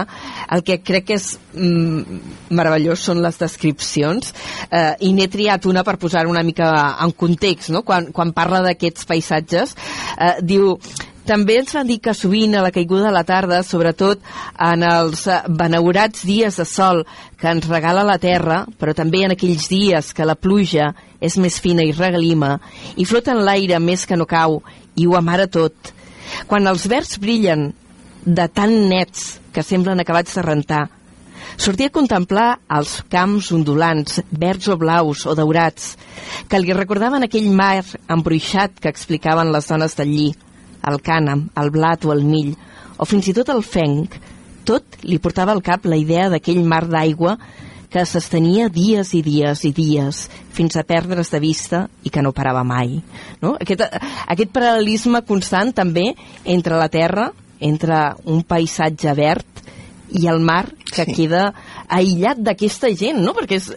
el 0.56 0.64
que 0.66 0.78
crec 0.84 1.08
que 1.10 1.18
és 1.20 1.28
mm, 1.54 2.20
meravellós 2.56 3.04
són 3.08 3.20
les 3.24 3.40
descripcions, 3.40 4.32
uh, 4.70 4.94
i 5.00 5.12
n'he 5.16 5.28
triat 5.32 5.68
una 5.68 5.84
per 5.86 5.98
posar 6.00 6.26
una 6.30 6.44
mica 6.46 6.70
en 7.04 7.12
context, 7.16 7.74
no? 7.76 7.84
quan, 7.86 8.10
quan 8.16 8.32
parla 8.36 8.64
d'aquests 8.70 9.08
paisatges, 9.08 9.76
uh, 10.16 10.36
diu 10.42 10.74
també 11.26 11.56
ens 11.58 11.74
van 11.74 11.88
dir 11.88 11.98
que 12.02 12.14
sovint 12.14 12.54
a 12.54 12.62
la 12.62 12.70
caiguda 12.70 13.08
de 13.08 13.14
la 13.14 13.24
tarda, 13.26 13.62
sobretot 13.66 14.22
en 14.62 14.84
els 14.86 15.26
eh, 15.26 15.40
benaurats 15.48 16.22
dies 16.26 16.56
de 16.60 16.66
sol 16.68 17.02
que 17.40 17.50
ens 17.50 17.66
regala 17.68 18.06
la 18.06 18.18
terra, 18.22 18.62
però 18.78 18.94
també 18.94 19.24
en 19.26 19.34
aquells 19.34 19.66
dies 19.72 20.12
que 20.14 20.26
la 20.28 20.38
pluja 20.38 20.92
és 21.20 21.36
més 21.42 21.58
fina 21.60 21.82
i 21.82 21.94
regalima 21.96 22.56
i 22.96 23.06
flota 23.08 23.34
en 23.34 23.42
l'aire 23.44 23.80
més 23.82 24.06
que 24.06 24.16
no 24.16 24.28
cau 24.30 24.60
i 24.94 25.06
ho 25.06 25.16
amara 25.18 25.48
tot. 25.50 25.74
Quan 26.46 26.66
els 26.70 26.86
verds 26.90 27.18
brillen 27.22 27.72
de 28.24 28.46
tan 28.48 28.72
nets 28.90 29.36
que 29.54 29.66
semblen 29.66 30.02
acabats 30.02 30.34
de 30.38 30.46
rentar, 30.46 30.86
sortia 31.56 31.90
a 31.90 31.94
contemplar 31.94 32.48
els 32.78 33.00
camps 33.10 33.52
ondulants, 33.54 34.20
verds 34.30 34.70
o 34.70 34.78
blaus 34.78 35.26
o 35.26 35.34
daurats, 35.38 35.94
que 36.48 36.60
li 36.60 36.74
recordaven 36.74 37.26
aquell 37.26 37.50
mar 37.50 37.84
embruixat 38.10 38.80
que 38.80 38.92
explicaven 38.92 39.52
les 39.54 39.70
dones 39.70 39.96
del 39.98 40.12
lli, 40.12 40.28
el 40.86 41.00
cànem, 41.04 41.48
el 41.58 41.70
blat 41.74 42.04
o 42.06 42.12
el 42.14 42.24
mill, 42.24 42.54
o 42.98 43.04
fins 43.04 43.28
i 43.28 43.34
tot 43.36 43.50
el 43.52 43.62
fenc, 43.66 44.16
tot 44.66 44.98
li 45.06 45.18
portava 45.22 45.54
al 45.54 45.62
cap 45.62 45.86
la 45.86 45.98
idea 45.98 46.28
d'aquell 46.32 46.64
mar 46.66 46.84
d'aigua 46.90 47.36
que 47.90 48.02
s'estenia 48.04 48.68
dies 48.72 49.12
i 49.14 49.22
dies 49.22 49.62
i 49.64 49.70
dies 49.72 50.24
fins 50.52 50.76
a 50.76 50.82
perdre's 50.84 51.30
de 51.30 51.40
vista 51.40 51.86
i 52.02 52.10
que 52.10 52.22
no 52.22 52.34
parava 52.34 52.64
mai. 52.66 52.98
No? 53.40 53.54
Aquest, 53.60 53.84
aquest 54.26 54.52
paral·lelisme 54.52 55.22
constant 55.28 55.72
també 55.72 56.10
entre 56.44 56.80
la 56.80 56.88
terra, 56.92 57.30
entre 57.60 58.00
un 58.26 58.42
paisatge 58.42 59.14
verd 59.16 59.62
i 60.12 60.26
el 60.28 60.40
mar 60.40 60.66
que 60.92 61.04
Sí. 61.04 61.14
queda 61.14 61.52
aïllat 61.88 62.38
d'aquesta 62.42 62.90
gent, 62.96 63.18
no? 63.22 63.32
Perquè 63.36 63.58
és, 63.60 63.70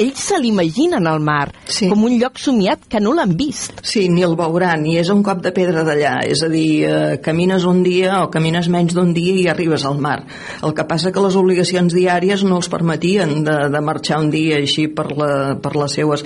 ells 0.00 0.22
se 0.30 0.38
l'imaginen 0.40 1.06
al 1.06 1.20
mar 1.20 1.50
Sí. 1.70 1.88
com 1.88 2.04
un 2.04 2.16
lloc 2.18 2.38
somiat 2.38 2.86
que 2.88 3.00
no 3.00 3.12
l'han 3.14 3.36
vist. 3.36 3.72
Sí, 3.82 4.08
ni 4.08 4.22
el 4.26 4.34
veuran, 4.36 4.82
ni 4.82 4.96
és 4.98 5.08
un 5.10 5.22
cop 5.22 5.40
de 5.42 5.52
pedra 5.52 5.84
d'allà. 5.86 6.18
És 6.26 6.42
a 6.42 6.48
dir, 6.48 6.84
eh, 6.84 7.20
camines 7.22 7.64
un 7.64 7.82
dia 7.82 8.22
o 8.24 8.30
camines 8.30 8.68
menys 8.68 8.94
d'un 8.94 9.12
dia 9.14 9.34
i 9.34 9.46
arribes 9.48 9.84
al 9.84 9.98
mar. 9.98 10.24
El 10.62 10.74
que 10.74 10.84
passa 10.84 11.12
que 11.12 11.20
les 11.20 11.36
obligacions 11.36 11.94
diàries 11.94 12.44
no 12.44 12.56
els 12.60 12.68
permetien 12.68 13.42
de, 13.44 13.56
de 13.72 13.80
marxar 13.80 14.20
un 14.20 14.30
dia 14.30 14.56
així 14.60 14.88
per, 14.88 15.08
la, 15.16 15.56
per 15.62 15.74
les 15.76 15.92
seues... 15.98 16.24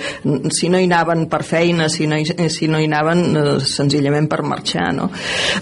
Si 0.55 0.69
no 0.69 0.79
hi 0.79 0.85
anaven 0.89 1.27
per 1.29 1.43
feina, 1.43 1.87
si 1.89 2.07
no 2.07 2.17
hi, 2.17 2.25
si 2.49 2.67
no 2.67 2.79
hi 2.79 2.85
anaven 2.89 3.23
eh, 3.37 3.59
senzillament 3.59 4.27
per 4.29 4.41
marxar, 4.43 4.91
no? 4.93 5.09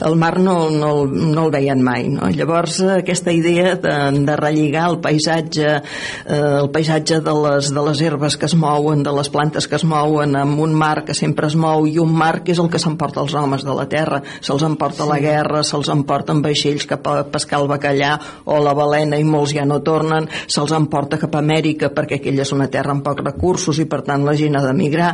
El 0.06 0.16
mar 0.20 0.40
no, 0.40 0.70
no, 0.70 0.90
el- 1.04 1.14
no 1.34 1.46
el 1.46 1.52
veien 1.52 1.82
mai, 1.84 2.08
no? 2.10 2.30
Llavors, 2.34 2.80
aquesta 2.98 3.32
idea 3.32 3.76
de, 3.76 3.96
de 4.26 4.36
relligar 4.40 4.90
el 4.92 5.00
paisatge 5.04 5.53
paisatge, 5.54 5.84
eh, 6.26 6.60
el 6.62 6.70
paisatge 6.70 7.20
de 7.22 7.34
les, 7.34 7.70
de 7.74 7.82
les 7.82 8.02
herbes 8.02 8.38
que 8.38 8.46
es 8.46 8.56
mouen, 8.56 9.04
de 9.04 9.12
les 9.12 9.30
plantes 9.30 9.68
que 9.68 9.76
es 9.76 9.84
mouen, 9.84 10.36
amb 10.36 10.60
un 10.60 10.74
mar 10.74 11.04
que 11.06 11.14
sempre 11.14 11.48
es 11.48 11.56
mou 11.56 11.86
i 11.88 12.00
un 12.00 12.12
mar 12.14 12.44
que 12.44 12.52
és 12.54 12.60
el 12.60 12.70
que 12.70 12.80
s'emporta 12.80 13.22
els 13.22 13.34
homes 13.34 13.64
de 13.64 13.74
la 13.74 13.88
terra. 13.88 14.22
Se'ls 14.42 14.64
emporta 14.64 15.04
sí. 15.04 15.10
la 15.10 15.20
guerra, 15.20 15.64
se'ls 15.64 15.90
emporten 15.90 16.42
vaixells 16.42 16.88
cap 16.88 17.08
a 17.08 17.24
pescar 17.30 17.62
el 17.62 17.68
bacallà 17.68 18.18
o 18.46 18.60
la 18.64 18.74
balena 18.74 19.18
i 19.18 19.24
molts 19.24 19.54
ja 19.54 19.66
no 19.66 19.82
tornen, 19.84 20.28
se'ls 20.48 20.74
emporta 20.74 21.20
cap 21.22 21.36
a 21.36 21.44
Amèrica 21.44 21.92
perquè 21.94 22.20
aquella 22.20 22.44
és 22.44 22.54
una 22.56 22.70
terra 22.72 22.94
amb 22.94 23.04
pocs 23.04 23.24
recursos 23.24 23.80
i 23.80 23.86
per 23.86 24.02
tant 24.04 24.24
la 24.26 24.36
gent 24.36 24.56
ha 24.58 24.64
d'emigrar. 24.66 25.14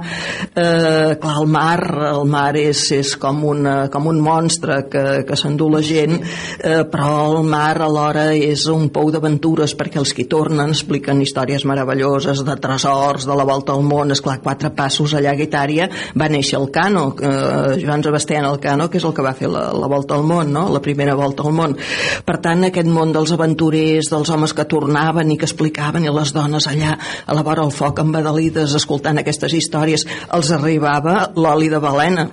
Eh, 0.54 1.18
clar, 1.20 1.36
el 1.42 1.48
mar, 1.50 1.82
el 2.14 2.26
mar 2.30 2.54
és, 2.60 2.86
és 2.96 3.16
com, 3.20 3.44
una, 3.50 3.90
com 3.92 4.08
un 4.08 4.22
monstre 4.22 4.84
que, 4.90 5.06
que 5.28 5.38
s'endú 5.40 5.70
la 5.74 5.82
gent, 5.86 6.20
eh, 6.64 6.84
però 6.90 7.40
el 7.40 7.44
mar 7.50 7.82
alhora 7.82 8.30
és 8.36 8.68
un 8.70 8.90
pou 8.94 9.12
d'aventures 9.12 9.76
perquè 9.78 10.00
els 10.00 10.14
que 10.16 10.29
tornen 10.30 10.74
expliquen 10.74 11.22
històries 11.24 11.66
meravelloses 11.68 12.44
de 12.46 12.56
tresors, 12.62 13.26
de 13.28 13.36
la 13.36 13.46
volta 13.48 13.76
al 13.76 13.84
món, 13.86 14.14
és 14.14 14.22
clar, 14.24 14.40
quatre 14.44 14.72
passos 14.76 15.16
allà 15.18 15.34
a 15.34 15.40
Guitària 15.40 15.90
va 16.18 16.30
néixer 16.32 16.60
el 16.60 16.70
Cano, 16.74 17.06
eh, 17.20 17.78
Joan 17.82 18.04
Sebastián 18.06 18.48
Elcano, 18.50 18.90
que 18.90 19.00
és 19.02 19.08
el 19.08 19.16
que 19.18 19.26
va 19.26 19.36
fer 19.38 19.50
la, 19.52 19.68
la 19.74 19.90
volta 19.92 20.16
al 20.16 20.26
món, 20.28 20.54
no? 20.54 20.68
la 20.74 20.82
primera 20.86 21.16
volta 21.20 21.46
al 21.48 21.56
món. 21.56 21.78
Per 22.26 22.38
tant, 22.44 22.66
aquest 22.68 22.90
món 22.90 23.14
dels 23.16 23.34
aventurers, 23.36 24.12
dels 24.12 24.34
homes 24.34 24.54
que 24.54 24.68
tornaven 24.70 25.34
i 25.34 25.40
que 25.40 25.50
explicaven, 25.50 26.06
i 26.06 26.14
les 26.14 26.34
dones 26.36 26.70
allà 26.70 26.96
a 27.26 27.38
la 27.38 27.46
vora 27.46 27.66
del 27.66 27.76
foc 27.76 28.04
embadalides 28.04 28.76
escoltant 28.78 29.22
aquestes 29.22 29.56
històries, 29.58 30.06
els 30.36 30.54
arribava 30.56 31.26
l'oli 31.36 31.70
de 31.72 31.82
balena, 31.84 32.30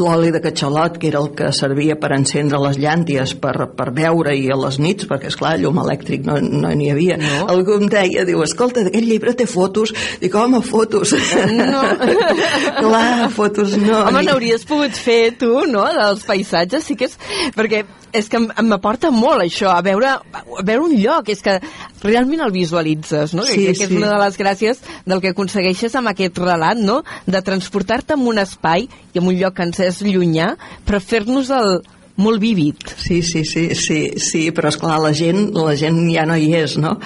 l'oli 0.00 0.30
de 0.34 0.40
catxalot, 0.42 0.98
que 1.00 1.08
era 1.10 1.20
el 1.20 1.30
que 1.36 1.50
servia 1.56 1.96
per 2.00 2.12
encendre 2.16 2.60
les 2.62 2.78
llànties, 2.80 3.34
per, 3.42 3.54
per 3.76 3.88
veure 3.96 4.34
i 4.36 4.48
a 4.50 4.58
les 4.60 4.80
nits, 4.82 5.08
perquè, 5.10 5.30
és 5.30 5.38
clar 5.40 5.56
llum 5.60 5.80
elèctric 5.82 6.26
no 6.26 6.38
n'hi 6.40 6.60
no 6.62 6.94
havia. 6.94 7.18
No. 7.20 7.46
Algú 7.52 7.78
em 7.80 7.88
deia, 7.92 8.24
diu, 8.28 8.42
escolta, 8.46 8.84
d'aquest 8.86 9.06
llibre 9.06 9.34
té 9.38 9.46
fotos. 9.50 9.94
Dic, 10.22 10.34
home, 10.34 10.62
fotos. 10.66 11.14
No. 11.50 11.84
clar, 12.80 13.30
fotos 13.36 13.76
no. 13.80 14.04
Home, 14.08 14.24
n'hauries 14.26 14.66
pogut 14.68 14.96
fer 14.96 15.36
tu, 15.40 15.52
no?, 15.70 15.86
dels 16.00 16.26
paisatges, 16.28 16.86
sí 16.86 16.98
que 16.98 17.10
és... 17.10 17.18
Perquè 17.56 17.84
és 18.16 18.28
que 18.30 18.40
m'aporta 18.40 19.10
molt 19.14 19.44
això, 19.44 19.70
a 19.72 19.82
veure, 19.84 20.16
a 20.18 20.64
veure 20.66 20.86
un 20.86 20.96
lloc, 20.98 21.30
és 21.32 21.42
que 21.44 21.58
realment 22.02 22.42
el 22.44 22.54
visualitzes, 22.54 23.34
no? 23.36 23.44
Sí, 23.46 23.60
que, 23.60 23.76
que 23.76 23.86
és 23.86 23.92
sí. 23.92 23.98
una 23.98 24.10
de 24.14 24.18
les 24.22 24.38
gràcies 24.40 24.82
del 25.06 25.22
que 25.22 25.34
aconsegueixes 25.34 25.94
amb 25.98 26.12
aquest 26.12 26.38
relat, 26.42 26.80
no? 26.80 27.00
De 27.26 27.42
transportar-te 27.46 28.16
en 28.18 28.26
un 28.30 28.42
espai 28.42 28.88
i 28.88 29.22
en 29.22 29.30
un 29.30 29.38
lloc 29.38 29.56
que 29.58 29.68
ens 29.68 29.82
és 29.84 30.02
llunyà, 30.06 30.54
però 30.86 31.02
fer-nos 31.02 31.52
el, 31.54 31.80
molt 32.16 32.40
vívid. 32.40 32.76
Sí, 32.96 33.22
sí, 33.22 33.44
sí, 33.44 33.74
sí, 33.74 33.98
sí 34.20 34.42
però 34.54 34.70
és 34.70 34.78
clar 34.80 34.98
la 35.02 35.12
gent, 35.16 35.50
la 35.56 35.74
gent 35.78 36.00
ja 36.12 36.26
no 36.28 36.36
hi 36.38 36.50
és, 36.58 36.76
no? 36.80 36.96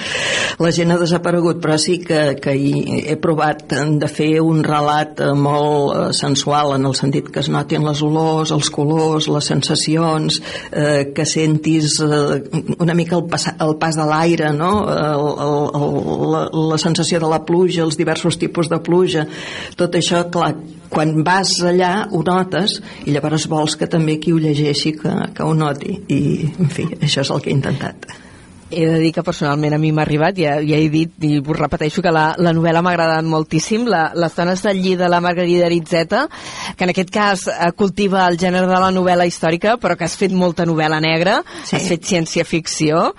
La 0.63 0.73
gent 0.75 0.93
ha 0.95 0.99
desaparegut, 1.01 1.61
però 1.63 1.77
sí 1.81 1.99
que, 2.05 2.37
que 2.43 2.55
hi 2.57 3.03
he 3.05 3.17
provat 3.21 3.75
de 4.01 4.11
fer 4.11 4.41
un 4.43 4.63
relat 4.67 5.23
eh, 5.23 5.33
molt 5.39 5.95
eh, 5.95 6.07
sensual 6.17 6.75
en 6.77 6.89
el 6.89 6.97
sentit 6.99 7.31
que 7.33 7.43
es 7.45 7.51
notin 7.53 7.87
les 7.87 8.03
olors, 8.05 8.53
els 8.55 8.71
colors, 8.75 9.29
les 9.31 9.51
sensacions, 9.53 10.41
eh, 10.71 11.13
que 11.15 11.27
sentis 11.29 11.99
eh, 12.05 12.41
una 12.79 12.97
mica 12.99 13.19
el, 13.19 13.27
pas, 13.31 13.49
el 13.55 13.77
pas 13.81 13.99
de 13.99 14.09
l'aire, 14.09 14.53
no? 14.57 14.73
El, 14.91 15.29
el, 15.49 15.59
el, 15.81 15.99
la, 16.35 16.47
la 16.75 16.81
sensació 16.81 17.23
de 17.23 17.31
la 17.31 17.43
pluja, 17.47 17.85
els 17.85 17.99
diversos 18.01 18.39
tipus 18.41 18.71
de 18.73 18.81
pluja, 18.85 19.29
tot 19.79 19.95
això, 19.99 20.25
clar, 20.33 20.55
quan 20.95 21.25
vas 21.27 21.51
allà 21.67 22.07
ho 22.13 22.23
notes 22.27 22.79
i 23.05 23.15
llavors 23.15 23.49
vols 23.51 23.75
que 23.79 23.89
també 23.91 24.19
qui 24.23 24.33
ho 24.35 24.39
llegeixi 24.39 24.94
que, 25.01 25.17
que 25.35 25.47
ho 25.47 25.55
noti. 25.57 25.99
I 26.15 26.21
en 26.59 26.71
fi, 26.73 26.89
això 27.01 27.25
és 27.25 27.35
el 27.35 27.43
que 27.45 27.53
he 27.53 27.57
intentat 27.57 28.09
he 28.71 28.87
de 28.87 28.99
dir 28.99 29.13
que 29.13 29.23
personalment 29.23 29.75
a 29.75 29.79
mi 29.79 29.91
m'ha 29.93 30.03
arribat, 30.05 30.37
ja, 30.39 30.57
ja 30.65 30.79
he 30.79 30.89
dit 30.93 31.25
i 31.27 31.39
us 31.39 31.59
repeteixo 31.59 32.03
que 32.03 32.13
la, 32.15 32.25
la 32.39 32.53
novel·la 32.57 32.83
m'ha 32.83 32.95
agradat 32.95 33.27
moltíssim, 33.29 33.87
la, 33.91 34.07
Les 34.15 34.35
dones 34.37 34.63
del 34.65 34.81
lli 34.83 34.95
de 34.97 35.09
la 35.09 35.21
Margarida 35.21 35.67
Aritzeta, 35.67 36.25
que 36.77 36.85
en 36.87 36.93
aquest 36.95 37.11
cas 37.13 37.47
eh, 37.49 37.71
cultiva 37.77 38.25
el 38.29 38.39
gènere 38.41 38.67
de 38.71 38.81
la 38.81 38.91
novel·la 38.95 39.27
històrica, 39.29 39.77
però 39.81 39.99
que 39.99 40.07
has 40.09 40.17
fet 40.17 40.33
molta 40.33 40.67
novel·la 40.67 41.01
negra, 41.05 41.41
sí. 41.65 41.77
has 41.77 41.89
fet 41.93 42.07
ciència-ficció, 42.09 43.11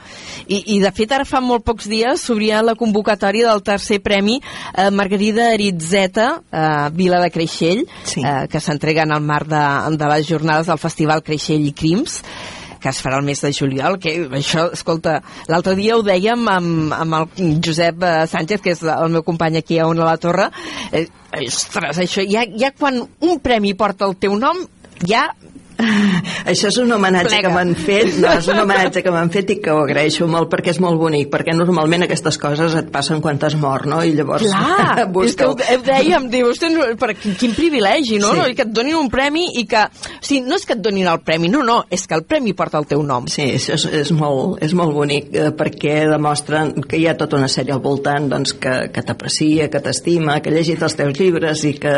i, 0.48 0.62
i 0.76 0.80
de 0.84 0.92
fet 0.96 1.14
ara 1.16 1.28
fa 1.28 1.42
molt 1.42 1.66
pocs 1.66 1.88
dies 1.90 2.26
s'obria 2.26 2.64
la 2.66 2.76
convocatòria 2.80 3.50
del 3.52 3.64
tercer 3.66 4.02
premi 4.04 4.40
eh, 4.42 4.90
Margarida 4.92 5.52
Aritzeta, 5.54 6.30
eh, 6.52 6.90
Vila 6.96 7.22
de 7.24 7.32
Creixell, 7.34 7.86
sí. 8.04 8.22
eh, 8.26 8.46
que 8.52 8.62
s'entrega 8.62 9.06
en 9.06 9.16
el 9.16 9.24
marc 9.26 9.50
de, 9.52 9.66
de 9.98 10.12
les 10.16 10.28
jornades 10.28 10.72
del 10.72 10.82
Festival 10.82 11.24
Creixell 11.26 11.66
i 11.66 11.74
Crims, 11.76 12.22
que 12.86 12.92
es 12.94 13.02
farà 13.02 13.18
el 13.18 13.26
mes 13.26 13.40
de 13.42 13.50
juliol, 13.50 13.98
que 13.98 14.14
això, 14.38 14.68
escolta, 14.78 15.16
l'altre 15.50 15.74
dia 15.80 15.96
ho 15.98 16.04
dèiem 16.06 16.46
amb, 16.52 16.94
amb 16.94 17.18
el 17.18 17.56
Josep 17.66 18.06
eh, 18.06 18.14
Sánchez, 18.30 18.62
que 18.62 18.76
és 18.76 18.84
el 18.86 19.10
meu 19.16 19.26
company 19.26 19.58
aquí 19.58 19.80
a 19.82 19.88
Ona 19.90 20.06
la 20.06 20.20
Torre, 20.22 20.52
eh, 20.94 21.08
ostres, 21.42 22.04
això, 22.06 22.22
ja, 22.30 22.46
ja 22.54 22.70
quan 22.78 23.02
un 23.02 23.42
premi 23.42 23.74
porta 23.74 24.06
el 24.06 24.14
teu 24.22 24.38
nom, 24.38 24.62
ja 25.02 25.26
això 26.52 26.70
és 26.70 26.78
un 26.82 26.92
homenatge 26.96 27.30
Plega. 27.30 27.50
que 27.50 27.54
m'han 27.54 27.74
fet, 27.78 28.12
no, 28.22 28.32
és 28.40 28.48
un 28.52 28.60
homenatge 28.62 29.04
que 29.04 29.14
m'han 29.14 29.32
fet 29.34 29.52
i 29.56 29.58
que 29.64 29.74
ho 29.74 29.82
agraeixo 29.84 30.28
molt 30.32 30.50
perquè 30.52 30.72
és 30.76 30.80
molt 30.84 31.00
bonic, 31.00 31.30
perquè 31.34 31.56
normalment 31.56 32.06
aquestes 32.06 32.40
coses 32.42 32.76
et 32.80 32.92
passen 32.94 33.22
quan 33.24 33.40
t'has 33.42 33.58
mort, 33.60 33.88
no? 33.90 34.02
I 34.06 34.14
llavors 34.16 34.46
Clar, 34.46 35.08
és 35.26 35.36
que 35.38 35.50
ho, 35.50 35.56
dèiem, 35.56 36.30
diu, 36.32 36.52
per, 37.00 37.12
quin 37.18 37.56
privilegi, 37.58 38.20
no? 38.22 38.32
Sí. 38.32 38.42
no? 38.42 38.48
I 38.52 38.58
que 38.58 38.66
et 38.68 38.74
donin 38.76 39.00
un 39.00 39.12
premi 39.12 39.48
i 39.60 39.66
que... 39.70 39.86
O 39.86 40.26
sigui, 40.26 40.46
no 40.48 40.60
és 40.60 40.66
que 40.68 40.76
et 40.78 40.84
donin 40.84 41.10
el 41.12 41.22
premi, 41.26 41.50
no, 41.52 41.64
no, 41.66 41.82
és 41.92 42.06
que 42.08 42.18
el 42.18 42.26
premi 42.28 42.56
porta 42.58 42.80
el 42.82 42.88
teu 42.90 43.04
nom. 43.06 43.28
Sí, 43.32 43.48
això 43.58 43.76
és, 43.76 43.88
és, 44.02 44.14
molt, 44.16 44.62
és 44.66 44.74
molt 44.78 44.96
bonic 44.96 45.32
eh, 45.36 45.52
perquè 45.56 46.06
demostren 46.10 46.74
que 46.86 47.00
hi 47.00 47.08
ha 47.10 47.18
tota 47.20 47.40
una 47.40 47.50
sèrie 47.52 47.76
al 47.76 47.84
voltant 47.84 48.30
doncs, 48.32 48.56
que, 48.62 48.76
que 48.96 49.04
t'aprecia, 49.06 49.70
que 49.74 49.82
t'estima, 49.84 50.40
que 50.40 50.52
ha 50.52 50.56
llegit 50.56 50.82
els 50.86 50.98
teus 50.98 51.20
llibres 51.20 51.66
i 51.68 51.76
que, 51.82 51.96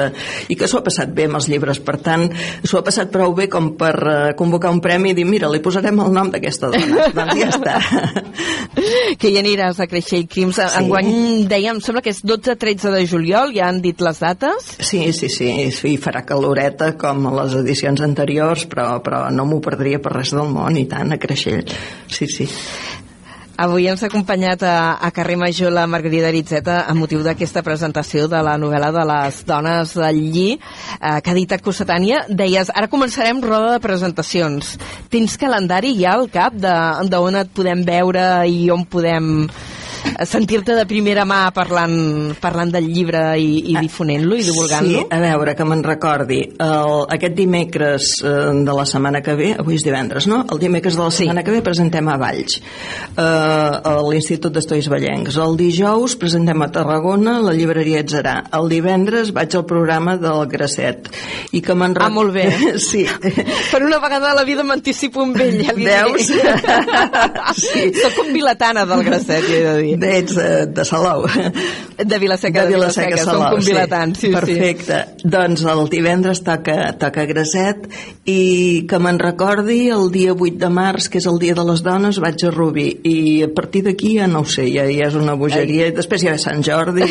i 0.50 0.58
que 0.58 0.70
s'ho 0.70 0.82
ha 0.82 0.88
passat 0.88 1.14
bé 1.14 1.28
amb 1.30 1.40
els 1.40 1.50
llibres. 1.52 1.82
Per 1.84 1.98
tant, 2.04 2.28
s'ho 2.64 2.82
ha 2.82 2.86
passat 2.86 3.12
prou 3.14 3.36
bé 3.38 3.48
com 3.52 3.67
per 3.80 3.94
eh, 3.98 4.34
convocar 4.40 4.72
un 4.74 4.82
premi 4.84 5.12
i 5.12 5.18
dir, 5.18 5.26
mira, 5.30 5.50
li 5.52 5.62
posarem 5.64 6.00
el 6.04 6.14
nom 6.16 6.32
d'aquesta 6.34 6.72
dona. 6.74 7.08
doncs 7.18 7.40
ja 7.40 7.50
està. 7.52 7.76
que 9.22 9.32
hi 9.32 9.40
aniràs 9.42 9.82
a 9.82 9.90
Creixell 9.90 10.28
Crims. 10.32 10.60
Sí. 10.62 10.68
Enguany, 10.82 11.12
dèiem, 11.50 11.78
em 11.78 11.84
sembla 11.84 12.04
que 12.06 12.14
és 12.16 12.22
12-13 12.26 12.94
de 12.96 13.04
juliol, 13.10 13.56
ja 13.56 13.72
han 13.72 13.82
dit 13.84 14.02
les 14.04 14.22
dates. 14.24 14.72
Sí, 14.78 15.02
sí, 15.16 15.32
sí, 15.34 15.52
sí, 15.76 15.96
farà 16.02 16.24
caloreta 16.28 16.94
com 17.00 17.28
a 17.30 17.36
les 17.42 17.58
edicions 17.62 18.04
anteriors, 18.06 18.68
però, 18.70 18.90
però 19.04 19.26
no 19.34 19.48
m'ho 19.50 19.62
perdria 19.64 20.02
per 20.04 20.16
res 20.20 20.36
del 20.36 20.50
món, 20.54 20.80
i 20.80 20.88
tant, 20.90 21.16
a 21.16 21.22
Creixell. 21.22 21.66
Sí, 22.08 22.30
sí. 22.32 22.48
Avui 23.58 23.88
ens 23.90 24.04
ha 24.04 24.08
acompanyat 24.12 24.62
a, 24.62 24.76
a 25.02 25.10
carrer 25.10 25.34
Major 25.42 25.72
la 25.74 25.88
Margarida 25.90 26.28
Aritzeta 26.30 26.84
a 26.86 26.94
motiu 26.94 27.24
d'aquesta 27.26 27.64
presentació 27.66 28.28
de 28.30 28.38
la 28.46 28.54
novel·la 28.62 28.92
de 28.94 29.06
les 29.10 29.40
dones 29.50 29.96
del 29.98 30.20
lli 30.30 30.52
eh, 30.54 30.60
que 31.26 31.32
ha 31.32 31.34
editat 31.34 31.64
Cossetània. 31.66 32.20
Deies, 32.30 32.70
ara 32.70 32.86
començarem 32.92 33.42
roda 33.42 33.72
de 33.74 33.82
presentacions. 33.82 34.76
Tens 35.10 35.40
calendari 35.42 35.96
ja 35.98 36.14
al 36.14 36.30
cap 36.30 36.54
d'on 36.54 37.40
et 37.42 37.50
podem 37.58 37.82
veure 37.88 38.28
i 38.46 38.70
on 38.70 38.86
podem 38.86 39.48
sentir-te 40.26 40.76
de 40.78 40.86
primera 40.90 41.26
mà 41.28 41.48
parlant, 41.56 42.34
parlant 42.42 42.72
del 42.74 42.88
llibre 42.92 43.22
i, 43.40 43.74
i 43.74 43.76
difonent-lo 43.80 44.38
i 44.38 44.46
divulgant-lo? 44.46 45.04
Sí, 45.04 45.08
a 45.14 45.20
veure, 45.22 45.56
que 45.58 45.68
me'n 45.68 45.84
recordi. 45.86 46.40
El, 46.64 46.94
aquest 47.18 47.36
dimecres 47.38 48.10
eh, 48.24 48.36
de 48.68 48.78
la 48.78 48.86
setmana 48.90 49.22
que 49.26 49.36
ve, 49.40 49.52
avui 49.60 49.78
és 49.78 49.86
divendres, 49.86 50.28
no? 50.30 50.44
El 50.52 50.62
dimecres 50.62 50.98
de 50.98 51.04
la 51.04 51.14
setmana 51.14 51.44
sí. 51.44 51.48
que 51.48 51.58
ve 51.58 51.64
presentem 51.66 52.12
a 52.12 52.18
Valls, 52.22 52.60
eh, 52.60 53.22
a 53.22 53.96
l'Institut 54.08 54.56
d'Estudis 54.56 54.90
Ballencs. 54.92 55.40
El 55.44 55.58
dijous 55.60 56.18
presentem 56.20 56.66
a 56.66 56.70
Tarragona, 56.74 57.38
la 57.46 57.56
llibreria 57.58 58.04
Etzerà. 58.04 58.38
El 58.58 58.70
divendres 58.72 59.34
vaig 59.36 59.56
al 59.58 59.68
programa 59.70 60.18
del 60.22 60.46
Grasset. 60.52 61.12
I 61.58 61.64
que 61.64 61.76
me'n 61.78 61.96
Ah, 61.98 62.12
molt 62.14 62.34
bé. 62.36 62.46
sí. 62.90 63.06
Per 63.72 63.82
una 63.84 64.00
vegada 64.04 64.32
a 64.32 64.36
la 64.38 64.44
vida 64.48 64.64
m'anticipo 64.68 65.24
amb 65.26 65.40
ell, 65.42 65.62
ja 65.66 65.74
li 65.76 65.88
Veus? 65.88 66.30
sí. 67.64 67.88
Soc 67.98 68.20
un 68.26 68.34
vilatana 68.36 68.86
del 68.90 69.04
Grasset, 69.08 69.48
ja 69.48 69.56
he 69.58 69.64
de 69.66 69.76
dir. 69.82 69.87
Ets 69.96 70.38
eh, 70.38 70.66
de 70.68 70.86
Salou. 70.86 71.28
De 71.98 72.20
Vilaseca 72.22 72.62
de, 72.62 72.70
de 72.70 72.76
Vilaseca, 72.76 73.18
som 73.18 73.40
Salou. 73.40 73.56
convilatans, 73.58 74.20
sí, 74.20 74.28
sí. 74.28 74.34
Perfecte. 74.36 75.00
Doncs 75.24 75.64
el 75.66 75.88
divendres 75.90 76.44
toca, 76.46 76.92
toca 77.00 77.26
Graset 77.26 77.88
i 78.28 78.86
que 78.90 79.00
me'n 79.02 79.18
recordi 79.22 79.88
el 79.94 80.12
dia 80.14 80.36
8 80.36 80.60
de 80.62 80.70
març, 80.74 81.08
que 81.10 81.22
és 81.22 81.28
el 81.30 81.40
dia 81.42 81.56
de 81.58 81.66
les 81.66 81.82
dones, 81.86 82.20
vaig 82.22 82.44
a 82.46 82.52
Rubí 82.54 82.88
i 83.08 83.18
a 83.46 83.50
partir 83.54 83.84
d'aquí 83.88 84.18
ja 84.18 84.28
no 84.30 84.44
ho 84.44 84.50
sé, 84.50 84.68
ja, 84.74 84.86
ja 84.92 85.08
és 85.08 85.18
una 85.18 85.38
bogeria. 85.40 85.90
I 85.90 85.96
després 85.96 86.22
ja 86.26 86.36
ve 86.36 86.42
Sant 86.42 86.62
Jordi. 86.66 87.08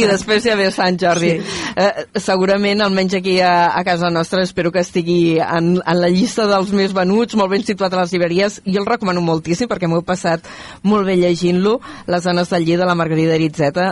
I 0.00 0.04
després 0.10 0.44
ja 0.44 0.56
ve 0.58 0.68
Sant 0.74 0.98
Jordi. 1.00 1.32
Sí. 1.38 1.56
Eh, 1.78 2.04
segurament, 2.20 2.82
almenys 2.84 3.18
aquí 3.18 3.38
a, 3.40 3.70
a 3.78 3.84
casa 3.86 4.10
nostra, 4.10 4.42
espero 4.42 4.72
que 4.74 4.82
estigui 4.84 5.38
en, 5.38 5.76
en 5.78 6.00
la 6.02 6.10
llista 6.12 6.46
dels 6.50 6.72
més 6.76 6.94
venuts, 6.96 7.36
molt 7.38 7.52
ben 7.54 7.64
situat 7.64 7.94
a 7.94 8.02
les 8.02 8.12
llibreries. 8.14 8.60
Jo 8.66 8.82
el 8.82 8.88
recomano 8.88 9.22
moltíssim 9.24 9.70
perquè 9.70 9.88
m'ho 9.88 10.02
he 10.02 10.06
passat 10.06 10.46
molt 10.82 11.06
bé 11.08 11.16
llegint-lo. 11.20 11.78
Les 12.08 12.24
dones 12.24 12.48
del 12.48 12.64
lli 12.64 12.76
de 12.80 12.86
la 12.88 12.94
Margarida 12.96 13.34
Aritzeta. 13.36 13.86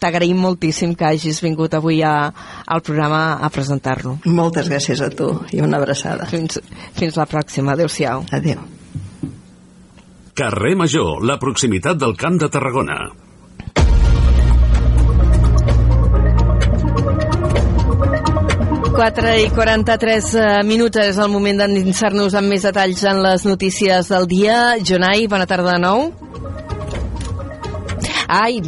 T'agraïm 0.00 0.38
moltíssim 0.40 0.94
que 0.96 1.04
hagis 1.04 1.42
vingut 1.44 1.74
avui 1.76 2.00
a, 2.00 2.32
al 2.64 2.80
programa 2.80 3.36
a 3.36 3.50
presentar-lo. 3.52 4.16
Moltes 4.24 4.70
gràcies 4.72 5.02
a 5.04 5.10
tu 5.12 5.28
i 5.52 5.60
una 5.60 5.76
abraçada. 5.76 6.24
Fins, 6.30 6.56
fins 6.96 7.20
la 7.20 7.28
pròxima. 7.28 7.76
Adéu-siau. 7.76 8.24
Adéu. 8.32 8.64
Carrer 10.40 10.72
Major, 10.80 11.20
la 11.20 11.36
proximitat 11.36 12.00
del 12.00 12.16
Camp 12.16 12.40
de 12.40 12.48
Tarragona. 12.48 12.96
Quatre 18.96 19.36
i 19.40 19.50
43 19.52 20.32
eh, 20.36 20.48
minuts 20.68 20.98
és 21.00 21.20
el 21.20 21.28
moment 21.32 21.60
d'endinsar-nos 21.60 22.34
amb 22.40 22.52
més 22.52 22.64
detalls 22.64 23.04
en 23.04 23.20
les 23.24 23.44
notícies 23.48 24.08
del 24.12 24.26
dia. 24.32 24.58
Jonai, 24.80 25.28
bona 25.28 25.48
tarda 25.48 25.76
de 25.76 25.84
nou. 25.84 26.08
Ai, 28.32 28.60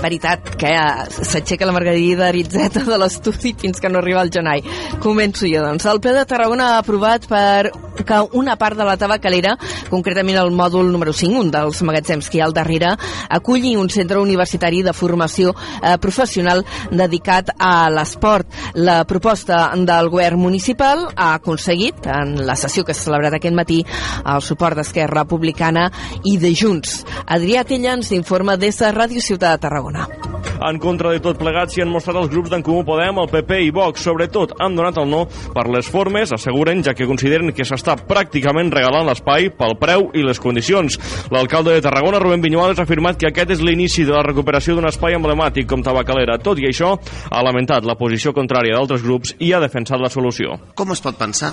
veritat, 0.00 0.54
que 0.58 0.72
s'aixeca 1.12 1.66
la 1.68 1.74
Margarida 1.74 2.28
Aritzeta 2.28 2.84
de 2.86 2.98
l'estudi 2.98 3.54
fins 3.58 3.80
que 3.80 3.90
no 3.90 4.00
arriba 4.00 4.22
el 4.22 4.32
Jonai. 4.32 4.62
Començo 5.02 5.48
jo, 5.50 5.62
doncs. 5.64 5.86
El 5.90 6.00
ple 6.02 6.14
de 6.16 6.26
Tarragona 6.28 6.72
ha 6.72 6.82
aprovat 6.82 7.28
per 7.30 7.72
que 8.02 8.18
una 8.32 8.56
part 8.56 8.76
de 8.78 8.86
la 8.88 8.96
tabacalera, 8.96 9.56
concretament 9.90 10.38
el 10.40 10.50
mòdul 10.56 10.90
número 10.92 11.12
5, 11.12 11.40
un 11.44 11.50
dels 11.52 11.82
magatzems 11.86 12.30
que 12.30 12.38
hi 12.38 12.42
ha 12.42 12.48
al 12.48 12.56
darrere, 12.56 12.94
aculli 13.28 13.74
un 13.76 13.90
centre 13.92 14.20
universitari 14.22 14.82
de 14.82 14.94
formació 14.96 15.52
eh, 15.52 15.96
professional 16.02 16.64
dedicat 16.90 17.52
a 17.58 17.90
l'esport. 17.92 18.48
La 18.74 19.02
proposta 19.04 19.64
del 19.76 20.10
govern 20.12 20.40
municipal 20.40 21.06
ha 21.14 21.34
aconseguit, 21.34 22.06
en 22.06 22.46
la 22.46 22.56
sessió 22.56 22.84
que 22.84 22.94
s'ha 22.94 23.10
celebrat 23.10 23.36
aquest 23.38 23.56
matí, 23.56 23.82
el 24.24 24.42
suport 24.42 24.78
d'Esquerra 24.78 25.22
Republicana 25.22 25.88
i 26.24 26.38
de 26.40 26.54
Junts. 26.56 27.02
Adrià 27.26 27.66
Tella 27.68 27.96
ens 27.98 28.12
informa 28.16 28.56
des 28.56 28.78
de 28.80 28.92
Ràdio 28.92 29.22
Ciutat 29.22 29.58
de 29.58 29.66
Tarragona. 29.66 29.81
Tarragona. 29.82 30.08
En 30.62 30.78
contra 30.78 31.10
de 31.10 31.20
tot 31.20 31.38
plegat 31.40 31.72
s'hi 31.72 31.82
han 31.82 31.90
mostrat 31.90 32.16
els 32.20 32.30
grups 32.30 32.50
d'en 32.52 32.62
Comú 32.62 32.84
Podem, 32.86 33.18
el 33.18 33.30
PP 33.30 33.58
i 33.66 33.70
Vox. 33.74 34.04
Sobretot 34.06 34.54
han 34.62 34.76
donat 34.78 34.98
el 35.00 35.08
no 35.10 35.24
per 35.26 35.66
les 35.72 35.88
formes, 35.90 36.30
asseguren, 36.32 36.84
ja 36.86 36.94
que 36.94 37.08
consideren 37.08 37.50
que 37.52 37.66
s'està 37.66 37.96
pràcticament 37.98 38.70
regalant 38.72 39.08
l'espai 39.08 39.50
pel 39.58 39.74
preu 39.80 40.10
i 40.14 40.22
les 40.22 40.38
condicions. 40.38 40.98
L'alcalde 41.34 41.74
de 41.74 41.82
Tarragona, 41.82 42.20
Rubén 42.22 42.44
Viñuales, 42.44 42.78
ha 42.78 42.86
afirmat 42.86 43.18
que 43.18 43.32
aquest 43.32 43.56
és 43.56 43.64
l'inici 43.64 44.06
de 44.06 44.14
la 44.14 44.22
recuperació 44.22 44.76
d'un 44.76 44.86
espai 44.90 45.18
emblemàtic 45.18 45.66
com 45.66 45.82
Tabacalera. 45.82 46.38
Tot 46.38 46.62
i 46.62 46.68
això, 46.70 46.94
ha 47.30 47.42
lamentat 47.42 47.88
la 47.88 47.98
posició 47.98 48.34
contrària 48.36 48.76
d'altres 48.78 49.02
grups 49.02 49.34
i 49.40 49.52
ha 49.52 49.62
defensat 49.62 50.00
la 50.00 50.12
solució. 50.12 50.60
Com 50.78 50.94
es 50.94 51.02
pot 51.02 51.18
pensar 51.18 51.52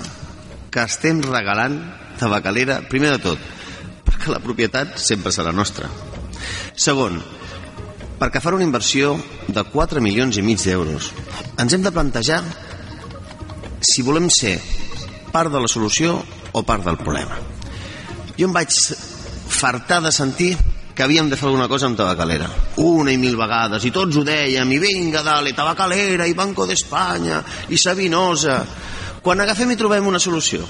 que 0.70 0.86
estem 0.86 1.24
regalant 1.26 1.80
Tabacalera, 2.20 2.82
primer 2.86 3.16
de 3.16 3.24
tot, 3.24 3.50
perquè 4.06 4.30
la 4.30 4.42
propietat 4.44 5.00
sempre 5.02 5.34
serà 5.34 5.50
nostra. 5.56 5.90
Segon, 6.78 7.18
perquè 8.20 8.42
farà 8.42 8.58
una 8.58 8.66
inversió 8.66 9.14
de 9.48 9.62
4 9.72 10.02
milions 10.04 10.36
i 10.36 10.44
mig 10.44 10.60
d'euros. 10.60 11.10
Ens 11.56 11.72
hem 11.72 11.82
de 11.82 11.92
plantejar 11.94 12.42
si 13.80 14.04
volem 14.04 14.28
ser 14.28 14.58
part 15.32 15.48
de 15.52 15.62
la 15.62 15.70
solució 15.72 16.18
o 16.52 16.62
part 16.66 16.84
del 16.84 17.00
problema. 17.00 17.38
Jo 18.36 18.48
em 18.48 18.52
vaig 18.52 18.76
fartar 19.50 20.02
de 20.04 20.12
sentir 20.12 20.52
que 20.94 21.06
havíem 21.06 21.30
de 21.30 21.36
fer 21.40 21.48
alguna 21.48 21.68
cosa 21.68 21.88
amb 21.88 21.96
Tabacalera. 21.96 22.48
Una 22.84 23.12
i 23.14 23.16
mil 23.16 23.38
vegades, 23.40 23.86
i 23.88 23.92
tots 23.94 24.18
ho 24.20 24.24
dèiem, 24.26 24.68
i 24.76 24.78
vinga, 24.82 25.22
dale, 25.24 25.54
Tabacalera, 25.56 26.26
i 26.28 26.36
Banco 26.36 26.68
d'Espanya, 26.68 27.42
i 27.72 27.80
Sabinosa... 27.80 28.60
Quan 29.20 29.36
agafem 29.44 29.68
i 29.68 29.76
trobem 29.76 30.06
una 30.08 30.16
solució, 30.16 30.64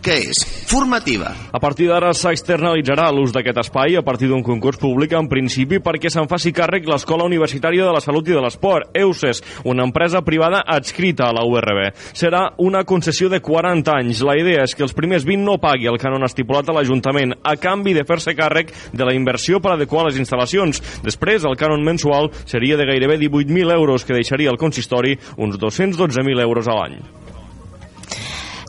què 0.00 0.14
és? 0.30 0.38
Formativa. 0.64 1.28
A 1.52 1.60
partir 1.60 1.86
d'ara 1.90 2.12
s'externalitzarà 2.16 3.10
l'ús 3.12 3.32
d'aquest 3.34 3.58
espai 3.60 3.98
a 3.98 4.02
partir 4.02 4.30
d'un 4.30 4.42
concurs 4.42 4.78
públic 4.80 5.12
en 5.12 5.28
principi 5.28 5.78
perquè 5.84 6.08
se'n 6.10 6.28
faci 6.30 6.54
càrrec 6.56 6.86
l'Escola 6.88 7.26
Universitària 7.28 7.84
de 7.84 7.92
la 7.92 8.00
Salut 8.00 8.28
i 8.28 8.34
de 8.34 8.40
l'Esport, 8.40 8.88
EUSES, 8.96 9.42
una 9.68 9.84
empresa 9.84 10.22
privada 10.24 10.62
adscrita 10.64 11.28
a 11.28 11.34
la 11.36 11.44
URB. 11.44 11.92
Serà 12.16 12.46
una 12.64 12.84
concessió 12.88 13.28
de 13.28 13.42
40 13.44 13.92
anys. 13.98 14.22
La 14.24 14.38
idea 14.40 14.64
és 14.64 14.74
que 14.74 14.86
els 14.86 14.96
primers 14.96 15.26
20 15.28 15.44
no 15.44 15.58
pagui 15.60 15.90
el 15.90 16.00
canon 16.00 16.24
estipulat 16.24 16.68
a 16.70 16.78
l'Ajuntament 16.78 17.36
a 17.42 17.56
canvi 17.60 17.94
de 17.94 18.06
fer-se 18.08 18.32
càrrec 18.34 18.72
de 18.92 19.04
la 19.04 19.14
inversió 19.14 19.60
per 19.60 19.74
adequar 19.74 20.06
les 20.08 20.18
instal·lacions. 20.22 20.80
Després, 21.04 21.44
el 21.44 21.60
canon 21.60 21.84
mensual 21.84 22.32
seria 22.46 22.80
de 22.80 22.88
gairebé 22.88 23.20
18.000 23.20 23.76
euros, 23.76 24.04
que 24.04 24.16
deixaria 24.16 24.50
al 24.50 24.58
consistori 24.58 25.18
uns 25.36 25.60
212.000 25.60 26.40
euros 26.48 26.68
a 26.68 26.80
l'any. 26.80 26.98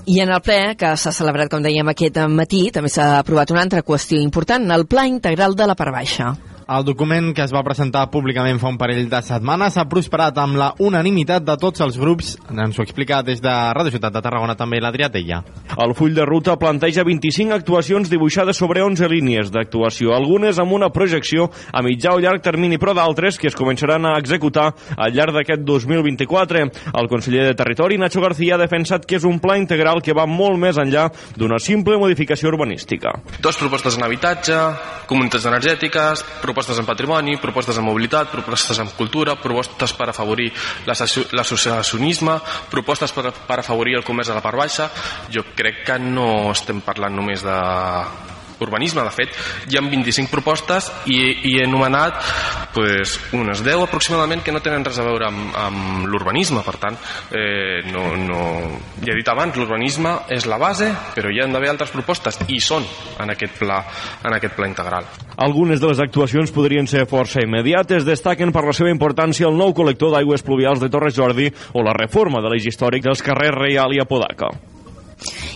I 0.05 0.19
en 0.21 0.29
el 0.29 0.41
ple, 0.45 0.75
que 0.77 0.91
s'ha 1.01 1.11
celebrat, 1.15 1.49
com 1.49 1.63
dèiem, 1.65 1.87
aquest 1.89 2.19
matí, 2.29 2.67
també 2.73 2.91
s'ha 2.93 3.15
aprovat 3.23 3.49
una 3.49 3.63
altra 3.65 3.81
qüestió 3.81 4.21
important, 4.21 4.69
el 4.71 4.85
Pla 4.85 5.07
Integral 5.09 5.57
de 5.57 5.65
la 5.65 5.75
Part 5.79 5.95
Baixa. 5.95 6.27
El 6.65 6.81
document 6.81 7.27
que 7.37 7.43
es 7.43 7.51
va 7.53 7.61
presentar 7.61 8.07
públicament 8.09 8.57
fa 8.57 8.71
un 8.71 8.77
parell 8.81 9.05
de 9.05 9.19
setmanes 9.21 9.75
ha 9.77 9.83
prosperat 9.85 10.39
amb 10.41 10.57
la 10.57 10.71
unanimitat 10.81 11.43
de 11.45 11.53
tots 11.61 11.83
els 11.85 11.99
grups. 12.01 12.31
Ens 12.49 12.79
ho 12.79 12.81
explica 12.81 13.19
des 13.21 13.37
de 13.43 13.51
Ràdio 13.77 13.93
Ciutat 13.93 14.15
de 14.15 14.21
Tarragona 14.25 14.55
també 14.57 14.79
l'Adrià 14.81 15.11
Tella. 15.13 15.43
El 15.77 15.93
full 15.93 16.15
de 16.17 16.25
ruta 16.25 16.55
planteja 16.57 17.05
25 17.05 17.53
actuacions 17.53 18.09
dibuixades 18.09 18.57
sobre 18.57 18.81
11 18.81 19.09
línies 19.11 19.51
d'actuació, 19.53 20.15
algunes 20.15 20.57
amb 20.57 20.73
una 20.73 20.89
projecció 20.89 21.51
a 21.69 21.83
mitjà 21.85 22.15
o 22.15 22.23
llarg 22.23 22.41
termini, 22.41 22.81
però 22.81 22.95
d'altres 22.97 23.37
que 23.37 23.51
es 23.51 23.59
començaran 23.59 24.09
a 24.09 24.15
executar 24.17 24.71
al 24.97 25.13
llarg 25.13 25.37
d'aquest 25.37 25.61
2024. 25.69 26.65
El 26.97 27.11
conseller 27.13 27.45
de 27.45 27.53
Territori, 27.61 28.01
Nacho 28.01 28.25
García, 28.25 28.57
ha 28.57 28.63
defensat 28.63 29.05
que 29.05 29.19
és 29.19 29.29
un 29.29 29.37
pla 29.37 29.59
integral 29.61 30.01
que 30.01 30.17
va 30.17 30.25
molt 30.25 30.57
més 30.57 30.81
enllà 30.81 31.11
d'una 31.37 31.61
simple 31.61 32.01
modificació 32.01 32.49
urbanística. 32.49 33.13
Dos 33.37 33.61
propostes 33.61 34.01
en 34.01 34.09
habitatge, 34.09 34.59
comunitats 35.05 35.45
energètiques, 35.45 36.25
propostes 36.41 36.54
en 36.55 36.85
patrimoni, 36.87 37.37
propostes 37.37 37.77
en 37.77 37.85
mobilitat, 37.85 38.31
propostes 38.31 38.79
en 38.79 38.91
cultura, 38.97 39.35
propostes 39.35 39.93
per 39.93 40.09
afavorir 40.09 40.51
l'associacionisme, 40.85 42.39
propostes 42.71 43.11
per, 43.11 43.31
per 43.31 43.59
afavorir 43.59 43.97
el 43.99 44.07
comerç 44.07 44.31
a 44.31 44.39
la 44.39 44.45
part 44.45 44.57
baixa. 44.57 44.89
Jo 45.31 45.43
crec 45.55 45.83
que 45.85 45.99
no 45.99 46.51
estem 46.51 46.81
parlant 46.85 47.15
només 47.15 47.43
de 47.43 47.59
urbanisme, 48.63 49.03
de 49.03 49.13
fet, 49.13 49.35
hi 49.69 49.77
ha 49.77 49.83
25 49.85 50.31
propostes 50.31 50.89
i, 51.11 51.19
i 51.49 51.55
he 51.59 51.65
anomenat 51.65 52.19
pues, 52.75 53.17
unes 53.35 53.63
10 53.65 53.85
aproximadament 53.85 54.43
que 54.43 54.53
no 54.55 54.61
tenen 54.63 54.85
res 54.85 54.99
a 54.99 55.05
veure 55.07 55.29
amb, 55.29 55.55
amb 55.59 56.09
l'urbanisme, 56.11 56.63
per 56.65 56.75
tant, 56.81 56.99
eh, 57.31 57.81
no, 57.91 58.07
no... 58.19 58.41
ja 59.01 59.13
he 59.13 59.17
dit 59.17 59.31
abans, 59.31 59.55
l'urbanisme 59.57 60.15
és 60.35 60.47
la 60.49 60.59
base, 60.61 60.91
però 61.15 61.31
hi 61.31 61.41
han 61.43 61.55
d'haver 61.55 61.71
altres 61.73 61.93
propostes 61.95 62.39
i 62.47 62.59
són 62.63 62.85
en 63.21 63.33
aquest 63.33 63.57
pla, 63.61 63.81
en 64.25 64.35
aquest 64.37 64.55
pla 64.57 64.69
integral. 64.69 65.09
Algunes 65.45 65.81
de 65.81 65.91
les 65.91 66.03
actuacions 66.03 66.53
podrien 66.55 66.87
ser 66.87 67.07
força 67.09 67.43
immediates, 67.43 68.07
destaquen 68.07 68.53
per 68.55 68.65
la 68.67 68.75
seva 68.75 68.93
importància 68.93 69.49
el 69.49 69.57
nou 69.59 69.75
col·lector 69.75 70.13
d'aigües 70.13 70.45
pluvials 70.45 70.83
de 70.83 70.91
Torres 70.91 71.17
Jordi 71.17 71.49
o 71.73 71.83
la 71.85 71.95
reforma 71.97 72.43
de 72.43 72.53
l'eix 72.53 72.69
històric 72.71 73.03
dels 73.05 73.23
carrers 73.25 73.55
Reial 73.55 73.95
i 73.95 74.01
Apodaca. 74.03 74.53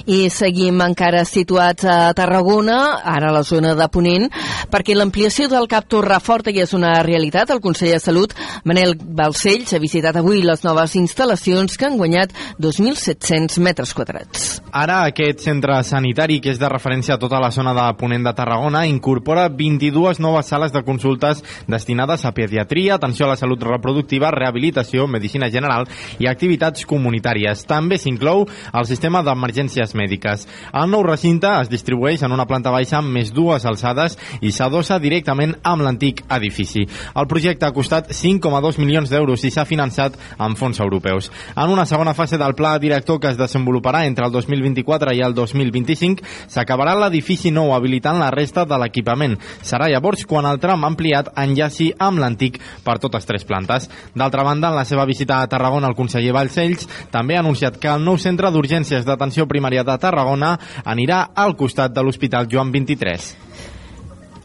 I 0.09 0.29
seguim 0.33 0.79
encara 0.81 1.25
situats 1.27 1.85
a 1.85 2.13
Tarragona, 2.17 2.99
ara 3.03 3.29
a 3.29 3.35
la 3.35 3.43
zona 3.43 3.75
de 3.77 3.87
Ponent, 3.91 4.29
perquè 4.71 4.95
l'ampliació 4.97 5.49
del 5.51 5.67
CAP 5.69 5.89
Torreforta 5.95 6.53
ja 6.55 6.65
és 6.65 6.73
una 6.77 6.95
realitat. 7.05 7.49
El 7.53 7.61
conseller 7.61 7.97
de 7.97 8.03
Salut, 8.03 8.33
Manel 8.63 8.95
Balcells, 8.99 9.73
ha 9.73 9.81
visitat 9.81 10.17
avui 10.19 10.41
les 10.45 10.63
noves 10.65 10.95
instal·lacions 10.99 11.77
que 11.77 11.87
han 11.87 11.97
guanyat 11.99 12.33
2.700 12.61 13.59
metres 13.63 13.93
quadrats. 13.97 14.59
Ara 14.71 15.01
aquest 15.09 15.43
centre 15.45 15.79
sanitari, 15.83 16.39
que 16.43 16.53
és 16.53 16.59
de 16.61 16.69
referència 16.69 17.15
a 17.15 17.21
tota 17.21 17.39
la 17.41 17.51
zona 17.51 17.73
de 17.77 17.85
Ponent 17.99 18.25
de 18.25 18.33
Tarragona, 18.37 18.85
incorpora 18.89 19.47
22 19.49 20.19
noves 20.19 20.49
sales 20.51 20.73
de 20.73 20.83
consultes 20.85 21.43
destinades 21.67 22.25
a 22.25 22.33
pediatria, 22.33 22.95
atenció 22.95 23.25
a 23.25 23.33
la 23.33 23.39
salut 23.39 23.63
reproductiva, 23.63 24.31
rehabilitació, 24.31 25.07
medicina 25.07 25.49
general 25.49 25.87
i 26.19 26.29
activitats 26.29 26.85
comunitàries. 26.89 27.65
També 27.69 27.97
s'inclou 27.97 28.45
el 28.47 28.89
sistema 28.89 29.23
d'emergències 29.59 29.95
mèdiques. 29.95 30.45
El 30.73 30.89
nou 30.91 31.03
recinte 31.03 31.49
es 31.61 31.69
distribueix 31.69 32.23
en 32.23 32.31
una 32.31 32.47
planta 32.47 32.71
baixa 32.71 32.99
amb 32.99 33.11
més 33.11 33.31
dues 33.33 33.65
alçades 33.65 34.17
i 34.41 34.51
s'adossa 34.51 34.99
directament 34.99 35.55
amb 35.63 35.83
l'antic 35.83 36.23
edifici. 36.29 36.85
El 37.15 37.27
projecte 37.27 37.65
ha 37.67 37.73
costat 37.75 38.11
5,2 38.15 38.79
milions 38.79 39.09
d'euros 39.09 39.43
i 39.43 39.51
s'ha 39.51 39.65
finançat 39.65 40.15
amb 40.37 40.57
fons 40.57 40.79
europeus. 40.79 41.29
En 41.55 41.69
una 41.69 41.85
segona 41.85 42.13
fase 42.13 42.37
del 42.37 42.55
pla 42.55 42.77
director 42.79 43.19
que 43.19 43.33
es 43.33 43.37
desenvoluparà 43.37 44.05
entre 44.05 44.25
el 44.25 44.31
2024 44.31 45.15
i 45.15 45.23
el 45.25 45.35
2025 45.35 46.23
s'acabarà 46.47 46.95
l'edifici 46.95 47.51
nou 47.51 47.73
habilitant 47.75 48.19
la 48.19 48.31
resta 48.31 48.65
de 48.65 48.79
l'equipament. 48.79 49.37
Serà 49.61 49.89
llavors 49.89 50.25
quan 50.25 50.47
el 50.47 50.59
tram 50.59 50.85
ampliat 50.87 51.33
enllaci 51.35 51.91
amb 51.99 52.19
l'antic 52.19 52.59
per 52.85 52.99
totes 52.99 53.25
tres 53.25 53.45
plantes. 53.45 53.89
D'altra 54.15 54.43
banda, 54.43 54.69
en 54.69 54.79
la 54.79 54.85
seva 54.85 55.05
visita 55.05 55.41
a 55.41 55.47
Tarragona, 55.49 55.89
el 55.89 55.97
conseller 55.97 56.33
Vallcells 56.35 56.87
també 57.11 57.35
ha 57.35 57.43
anunciat 57.43 57.79
que 57.79 57.89
el 57.91 58.05
nou 58.05 58.17
centre 58.17 58.51
d'urgències 58.51 59.05
d'atenció 59.05 59.38
primària 59.47 59.85
de 59.87 59.97
Tarragona 60.01 60.55
anirà 60.83 61.29
al 61.35 61.55
costat 61.55 61.93
de 61.93 62.03
l'Hospital 62.03 62.49
Joan 62.51 62.71
23. 62.71 63.35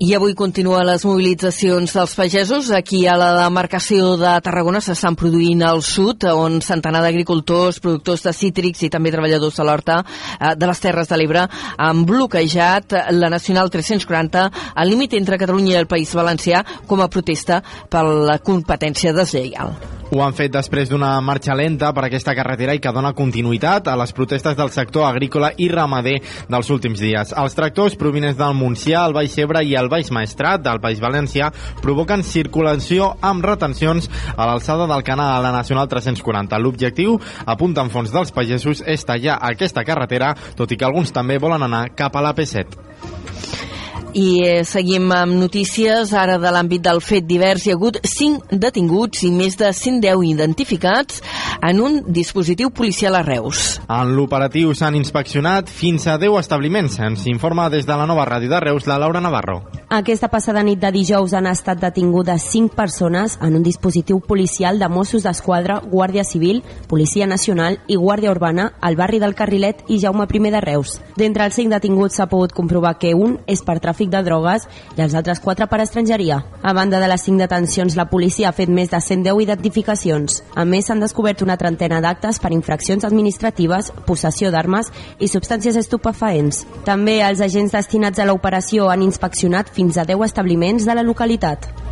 I 0.03 0.11
avui 0.17 0.35
continuen 0.35 0.83
les 0.89 1.05
mobilitzacions 1.07 1.93
dels 1.95 2.15
pagesos. 2.19 2.71
Aquí 2.75 3.05
a 3.07 3.15
la 3.17 3.29
demarcació 3.37 4.17
de 4.19 4.33
Tarragona 4.43 4.81
s'estan 4.83 5.15
produint 5.15 5.63
al 5.63 5.85
sud, 5.87 6.27
on 6.35 6.59
centenar 6.67 7.01
d'agricultors, 7.05 7.79
productors 7.79 8.27
de 8.27 8.35
cítrics 8.35 8.83
i 8.83 8.91
també 8.91 9.13
treballadors 9.15 9.61
de 9.61 9.65
l'horta 9.65 10.01
eh, 10.03 10.53
de 10.59 10.67
les 10.67 10.83
Terres 10.83 11.09
de 11.09 11.21
l'Ebre 11.21 11.47
han 11.79 12.03
bloquejat 12.05 12.99
la 13.15 13.31
Nacional 13.31 13.71
340 13.71 14.49
al 14.75 14.91
límit 14.91 15.15
entre 15.15 15.39
Catalunya 15.39 15.77
i 15.77 15.83
el 15.85 15.91
País 15.91 16.13
Valencià 16.13 16.65
com 16.91 17.01
a 17.01 17.09
protesta 17.09 17.63
per 17.89 18.03
la 18.05 18.41
competència 18.43 19.15
deslleial. 19.15 19.79
Ho 20.13 20.21
han 20.23 20.35
fet 20.37 20.53
després 20.53 20.91
d'una 20.91 21.17
marxa 21.25 21.55
lenta 21.57 21.89
per 21.97 22.05
aquesta 22.07 22.35
carretera 22.37 22.75
i 22.77 22.81
que 22.83 22.93
dona 22.93 23.15
continuïtat 23.17 23.89
a 23.89 23.97
les 23.97 24.13
protestes 24.13 24.57
del 24.59 24.71
sector 24.75 25.07
agrícola 25.09 25.51
i 25.57 25.71
ramader 25.73 26.19
dels 26.51 26.71
últims 26.71 27.01
dies. 27.01 27.33
Els 27.33 27.57
tractors 27.57 27.97
provinents 27.99 28.37
del 28.39 28.55
Montsià, 28.59 29.07
el 29.09 29.17
Baix 29.17 29.39
Ebre 29.41 29.65
i 29.65 29.75
el 29.81 29.89
Baix 29.93 30.13
Maestrat 30.15 30.63
del 30.63 30.83
País 30.85 31.01
Valencià 31.03 31.51
provoquen 31.83 32.23
circulació 32.23 33.15
amb 33.25 33.45
retencions 33.49 34.11
a 34.37 34.47
l'alçada 34.47 34.89
del 34.91 35.07
canal 35.07 35.39
a 35.39 35.43
la 35.43 35.55
Nacional 35.57 35.89
340. 35.89 36.61
L'objectiu, 36.61 37.19
apunten 37.47 37.91
fons 37.91 38.13
dels 38.13 38.35
pagesos, 38.35 38.85
és 38.87 39.09
tallar 39.09 39.41
aquesta 39.41 39.85
carretera, 39.89 40.35
tot 40.57 40.71
i 40.71 40.79
que 40.79 40.87
alguns 40.87 41.17
també 41.17 41.41
volen 41.41 41.65
anar 41.65 41.89
cap 41.97 42.17
a 42.17 42.25
la 42.25 42.37
P7. 42.37 43.74
I 44.15 44.27
eh, 44.47 44.65
seguim 44.65 45.11
amb 45.11 45.35
notícies 45.35 46.13
ara 46.15 46.37
de 46.39 46.51
l'àmbit 46.55 46.85
del 46.87 47.01
fet 47.03 47.27
divers. 47.27 47.65
Hi 47.67 47.73
ha 47.73 47.75
hagut 47.75 47.99
5 48.07 48.55
detinguts 48.63 49.25
i 49.27 49.33
més 49.35 49.59
de 49.59 49.73
110 49.75 50.23
identificats 50.29 51.19
en 51.59 51.81
un 51.83 52.01
dispositiu 52.15 52.71
policial 52.71 53.19
a 53.19 53.25
Reus. 53.27 53.81
En 53.89 54.15
l'operatiu 54.15 54.71
s'han 54.75 54.95
inspeccionat 54.95 55.67
fins 55.67 56.07
a 56.07 56.15
10 56.23 56.39
establiments. 56.39 57.01
Ens 57.03 57.27
informa 57.27 57.67
des 57.73 57.89
de 57.89 57.97
la 57.99 58.07
nova 58.07 58.27
ràdio 58.29 58.53
de 58.53 58.61
Reus 58.63 58.87
la 58.87 59.01
Laura 59.03 59.21
Navarro. 59.21 59.65
Aquesta 59.95 60.31
passada 60.31 60.63
nit 60.63 60.79
de 60.83 60.93
dijous 60.95 61.35
han 61.35 61.47
estat 61.47 61.79
detingudes 61.83 62.47
5 62.51 62.75
persones 62.75 63.37
en 63.43 63.55
un 63.55 63.63
dispositiu 63.63 64.21
policial 64.21 64.79
de 64.79 64.89
Mossos 64.89 65.23
d'Esquadra, 65.23 65.81
Guàrdia 65.81 66.25
Civil, 66.25 66.63
Policia 66.89 67.27
Nacional 67.27 67.81
i 67.87 67.97
Guàrdia 67.97 68.31
Urbana 68.31 68.73
al 68.81 68.97
barri 68.97 69.19
del 69.19 69.35
Carrilet 69.35 69.85
i 69.89 69.99
Jaume 69.99 70.27
I 70.31 70.51
de 70.51 70.61
Reus. 70.61 71.01
D'entre 71.17 71.45
els 71.45 71.55
5 71.55 71.71
detinguts 71.71 72.17
s'ha 72.17 72.27
pogut 72.27 72.53
comprovar 72.53 72.99
que 72.99 73.15
un 73.15 73.39
és 73.47 73.63
per 73.63 73.81
tràfic 73.81 74.04
tràfic 74.05 74.11
de 74.11 74.23
drogues 74.25 74.67
i 74.97 75.03
els 75.03 75.15
altres 75.15 75.41
quatre 75.41 75.67
per 75.67 75.81
estrangeria. 75.81 76.43
A 76.63 76.73
banda 76.73 77.01
de 77.01 77.09
les 77.09 77.23
cinc 77.23 77.41
detencions, 77.41 77.97
la 77.97 78.07
policia 78.07 78.49
ha 78.49 78.53
fet 78.53 78.69
més 78.69 78.91
de 78.91 79.01
110 79.01 79.43
identificacions. 79.43 80.43
A 80.55 80.65
més, 80.65 80.87
s'han 80.87 81.01
descobert 81.01 81.43
una 81.43 81.57
trentena 81.57 82.01
d'actes 82.01 82.41
per 82.41 82.53
infraccions 82.53 83.05
administratives, 83.05 83.93
possessió 84.07 84.51
d'armes 84.51 84.91
i 85.19 85.29
substàncies 85.29 85.77
estupefaents. 85.77 86.67
També 86.85 87.21
els 87.23 87.41
agents 87.41 87.73
destinats 87.73 88.19
a 88.19 88.27
l'operació 88.27 88.91
han 88.91 89.03
inspeccionat 89.03 89.73
fins 89.73 89.99
a 89.99 90.05
10 90.05 90.25
establiments 90.25 90.85
de 90.85 90.95
la 90.95 91.03
localitat. 91.03 91.84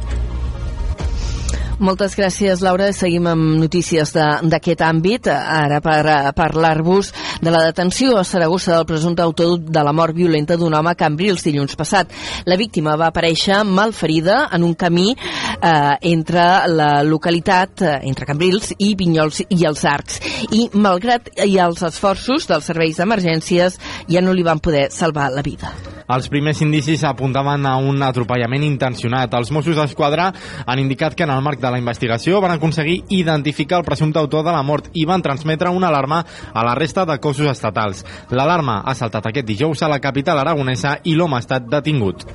Moltes 1.81 2.15
gràcies, 2.19 2.61
Laura. 2.61 2.91
Seguim 2.93 3.27
amb 3.31 3.57
notícies 3.61 4.13
d'aquest 4.13 4.83
àmbit. 4.85 5.29
Ara 5.33 5.81
per 5.85 6.33
parlar-vos 6.37 7.13
de 7.43 7.51
la 7.51 7.63
detenció 7.65 8.19
a 8.19 8.25
Saragossa 8.25 8.77
del 8.77 8.87
presumpte 8.87 9.23
autor 9.23 9.59
de 9.59 9.85
la 9.85 9.93
mort 9.93 10.15
violenta 10.15 10.57
d'un 10.57 10.75
home 10.75 10.93
a 10.93 10.99
Cambrils 10.99 11.45
dilluns 11.47 11.77
passat. 11.79 12.13
La 12.47 12.59
víctima 12.61 12.97
va 12.97 13.09
aparèixer 13.11 13.63
malferida 13.65 14.49
en 14.53 14.67
un 14.67 14.75
camí 14.75 15.15
eh, 15.15 15.97
entre 16.13 16.45
la 16.69 17.03
localitat, 17.03 17.83
eh, 17.83 17.97
entre 18.11 18.29
Cambrils 18.29 18.75
i 18.79 18.95
Vinyols 18.99 19.43
i 19.49 19.65
els 19.67 19.85
Arcs. 19.85 20.21
I 20.53 20.69
malgrat 20.75 21.33
i 21.47 21.59
els 21.59 21.83
esforços 21.89 22.47
dels 22.51 22.69
serveis 22.69 23.01
d'emergències 23.01 23.81
ja 24.09 24.23
no 24.23 24.37
li 24.37 24.47
van 24.47 24.61
poder 24.61 24.91
salvar 24.91 25.31
la 25.33 25.43
vida. 25.43 25.73
Els 26.13 26.29
primers 26.29 26.59
indicis 26.61 27.03
apuntaven 27.09 27.65
a 27.65 27.79
un 27.81 28.03
atropellament 28.05 28.67
intencionat. 28.67 29.33
Els 29.39 29.53
Mossos 29.55 29.79
d'Esquadra 29.79 30.27
han 30.67 30.83
indicat 30.83 31.17
que 31.17 31.25
en 31.25 31.33
el 31.33 31.41
marc 31.41 31.63
de 31.63 31.71
la 31.73 31.81
investigació 31.81 32.43
van 32.45 32.53
aconseguir 32.59 32.99
identificar 33.17 33.81
el 33.81 33.87
presumpte 33.89 34.21
autor 34.21 34.45
de 34.45 34.53
la 34.53 34.63
mort 34.63 34.91
i 34.93 35.07
van 35.09 35.25
transmetre 35.25 35.73
una 35.73 35.89
alarma 35.89 36.21
a 36.53 36.67
la 36.69 36.75
resta 36.77 37.07
de 37.09 37.17
cossos 37.19 37.49
estatals. 37.49 38.05
L'alarma 38.29 38.83
ha 38.85 38.95
saltat 38.95 39.31
aquest 39.31 39.49
dijous 39.49 39.83
a 39.83 39.89
la 39.89 40.03
capital 40.05 40.39
aragonesa 40.39 40.99
i 41.05 41.17
l'home 41.17 41.41
ha 41.41 41.47
estat 41.47 41.71
detingut. 41.73 42.29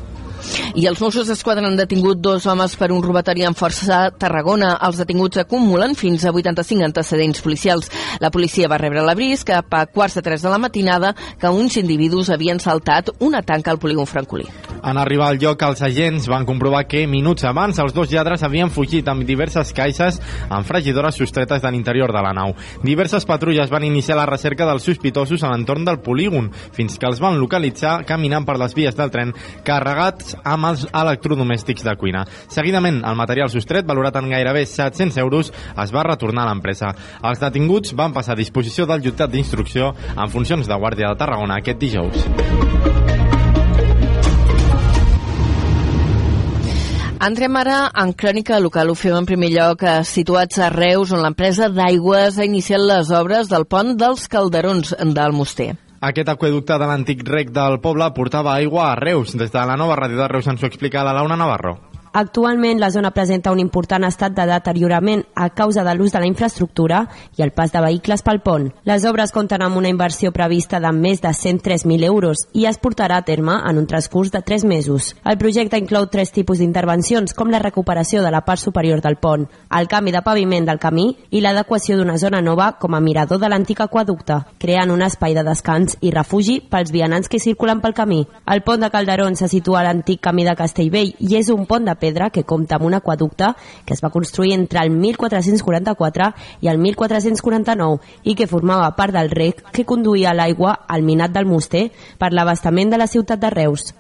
I 0.78 0.86
els 0.90 1.00
Mossos 1.02 1.28
d'Esquadra 1.30 1.66
han 1.68 1.78
detingut 1.80 2.20
dos 2.22 2.46
homes 2.46 2.76
per 2.78 2.92
un 2.94 3.02
robatori 3.04 3.46
en 3.48 3.56
força 3.58 4.04
a 4.06 4.12
Tarragona. 4.12 4.76
Els 4.88 5.00
detinguts 5.02 5.42
acumulen 5.42 5.96
fins 5.98 6.26
a 6.26 6.34
85 6.34 6.86
antecedents 6.86 7.42
policials. 7.42 7.90
La 8.22 8.32
policia 8.32 8.70
va 8.70 8.80
rebre 8.82 9.06
l'avís 9.06 9.46
cap 9.48 9.74
a 9.74 9.86
quarts 9.90 10.20
de 10.20 10.26
3 10.26 10.46
de 10.46 10.54
la 10.54 10.62
matinada 10.62 11.14
que 11.40 11.50
uns 11.50 11.78
individus 11.82 12.30
havien 12.30 12.60
saltat 12.60 13.10
una 13.20 13.42
tanca 13.42 13.72
al 13.72 13.80
polígon 13.80 14.06
francolí. 14.06 14.46
En 14.84 14.98
arribar 14.98 15.32
al 15.32 15.40
lloc, 15.42 15.62
els 15.66 15.82
agents 15.82 16.28
van 16.30 16.46
comprovar 16.46 16.86
que 16.88 17.08
minuts 17.10 17.44
abans 17.50 17.80
els 17.82 17.96
dos 17.96 18.12
lladres 18.12 18.44
havien 18.46 18.70
fugit 18.72 19.08
amb 19.10 19.26
diverses 19.28 19.74
caixes 19.76 20.20
amb 20.50 20.68
fregidores 20.68 21.18
sostretes 21.18 21.64
de 21.64 21.72
l'interior 21.74 22.14
de 22.14 22.22
la 22.24 22.34
nau. 22.38 22.54
Diverses 22.84 23.26
patrulles 23.26 23.72
van 23.74 23.84
iniciar 23.88 24.18
la 24.20 24.28
recerca 24.30 24.68
dels 24.70 24.86
sospitosos 24.86 25.44
a 25.44 25.52
l'entorn 25.52 25.86
del 25.88 26.00
polígon, 26.06 26.52
fins 26.72 26.98
que 26.98 27.10
els 27.10 27.22
van 27.24 27.40
localitzar 27.42 28.04
caminant 28.06 28.46
per 28.46 28.58
les 28.62 28.76
vies 28.78 28.96
del 28.96 29.12
tren 29.12 29.34
carregats 30.28 30.36
amb 30.44 30.68
els 30.68 30.86
electrodomèstics 30.92 31.84
de 31.84 31.96
cuina. 31.98 32.26
Seguidament, 32.50 33.04
el 33.06 33.16
material 33.16 33.50
sostret, 33.50 33.86
valorat 33.86 34.16
en 34.16 34.30
gairebé 34.30 34.66
700 34.66 35.18
euros, 35.18 35.52
es 35.52 35.94
va 35.94 36.04
retornar 36.04 36.46
a 36.46 36.52
l'empresa. 36.52 36.94
Els 37.24 37.40
detinguts 37.40 37.94
van 37.96 38.14
passar 38.14 38.34
a 38.34 38.42
disposició 38.42 38.86
del 38.86 39.04
jutjat 39.04 39.32
d'instrucció 39.32 39.94
en 40.16 40.30
funcions 40.30 40.68
de 40.68 40.76
Guàrdia 40.76 41.10
de 41.10 41.18
Tarragona 41.18 41.58
aquest 41.58 41.80
dijous. 41.80 42.28
Entrem 47.18 47.56
ara 47.58 47.90
en 47.98 48.12
crònica 48.14 48.60
local. 48.62 48.92
Ho 48.92 48.96
fem 48.96 49.16
en 49.18 49.26
primer 49.26 49.50
lloc 49.50 49.82
eh, 49.82 50.04
situats 50.06 50.60
a 50.62 50.70
Reus, 50.70 51.12
on 51.12 51.24
l'empresa 51.26 51.72
d'aigües 51.74 52.38
ha 52.38 52.46
iniciat 52.46 52.80
les 52.80 53.10
obres 53.10 53.50
del 53.50 53.66
pont 53.66 53.98
dels 53.98 54.30
Calderons 54.30 54.94
del 55.02 55.34
Moster. 55.34 55.74
Aquest 55.98 56.30
aqueducte 56.30 56.76
de 56.78 56.86
l'antic 56.86 57.24
rec 57.26 57.50
del 57.50 57.80
poble 57.82 58.12
portava 58.14 58.54
aigua 58.54 58.92
a 58.92 58.96
Reus. 59.00 59.34
Des 59.34 59.50
de 59.50 59.66
la 59.66 59.78
nova 59.82 59.98
ràdio 59.98 60.22
de 60.22 60.28
Reus 60.30 60.46
ens 60.48 60.62
ho 60.62 60.70
explica 60.70 61.04
la 61.04 61.16
Laura 61.18 61.36
Navarro. 61.36 61.78
Actualment 62.18 62.80
la 62.80 62.90
zona 62.90 63.12
presenta 63.12 63.52
un 63.52 63.60
important 63.62 64.02
estat 64.08 64.34
de 64.34 64.48
deteriorament 64.50 65.20
a 65.38 65.52
causa 65.54 65.84
de 65.86 65.94
l'ús 65.94 66.16
de 66.16 66.18
la 66.18 66.26
infraestructura 66.26 67.04
i 67.38 67.44
el 67.46 67.52
pas 67.54 67.70
de 67.70 67.82
vehicles 67.84 68.24
pel 68.26 68.40
pont. 68.42 68.72
Les 68.90 69.04
obres 69.06 69.30
compten 69.36 69.62
amb 69.62 69.78
una 69.78 69.92
inversió 69.94 70.32
prevista 70.34 70.80
de 70.82 70.90
més 70.98 71.22
de 71.22 71.30
103.000 71.30 72.08
euros 72.08 72.42
i 72.58 72.66
es 72.66 72.80
portarà 72.82 73.20
a 73.22 73.26
terme 73.28 73.60
en 73.70 73.78
un 73.78 73.86
transcurs 73.86 74.32
de 74.34 74.42
3 74.42 74.66
mesos. 74.66 75.12
El 75.30 75.38
projecte 75.38 75.78
inclou 75.78 76.08
tres 76.10 76.34
tipus 76.34 76.58
d'intervencions, 76.58 77.36
com 77.38 77.54
la 77.54 77.60
recuperació 77.62 78.24
de 78.26 78.34
la 78.34 78.42
part 78.42 78.66
superior 78.66 79.06
del 79.06 79.20
pont, 79.22 79.46
el 79.70 79.88
canvi 79.88 80.16
de 80.18 80.24
paviment 80.26 80.66
del 80.66 80.82
camí 80.82 81.06
i 81.30 81.44
l'adequació 81.46 82.00
d'una 82.02 82.18
zona 82.18 82.42
nova 82.42 82.72
com 82.82 82.98
a 82.98 83.00
mirador 83.00 83.38
de 83.38 83.52
l'antic 83.54 83.86
aquaducte, 83.86 84.40
creant 84.58 84.90
un 84.90 85.06
espai 85.06 85.38
de 85.38 85.46
descans 85.46 86.00
i 86.02 86.10
refugi 86.10 86.64
pels 86.66 86.90
vianants 86.90 87.30
que 87.30 87.38
circulen 87.38 87.78
pel 87.86 87.94
camí. 87.94 88.24
El 88.48 88.66
pont 88.66 88.82
de 88.82 88.90
Calderón 88.90 89.38
se 89.38 89.54
situa 89.54 89.84
a 89.84 89.88
l'antic 89.92 90.26
camí 90.26 90.50
de 90.50 90.58
Castellvell 90.58 91.14
i 91.20 91.38
és 91.38 91.54
un 91.54 91.70
pont 91.70 91.86
de 91.86 91.94
pedra 91.94 92.07
que 92.32 92.44
compta 92.44 92.76
amb 92.76 92.86
un 92.86 92.94
aquaducte 92.94 93.54
que 93.86 93.94
es 93.94 94.02
va 94.04 94.10
construir 94.10 94.54
entre 94.54 94.80
el 94.84 94.90
1444 94.90 96.32
i 96.62 96.68
el 96.68 96.78
1449 96.78 98.00
i 98.24 98.36
que 98.36 98.48
formava 98.48 98.96
part 98.96 99.14
del 99.14 99.30
rec 99.30 99.64
que 99.72 99.86
conduïa 99.86 100.34
l'aigua 100.34 100.74
al 100.88 101.04
minat 101.04 101.32
del 101.32 101.46
Moster 101.46 101.90
per 102.18 102.32
l'abastament 102.32 102.90
de 102.90 102.98
la 102.98 103.08
ciutat 103.08 103.40
de 103.40 103.50
Reus. 103.50 103.94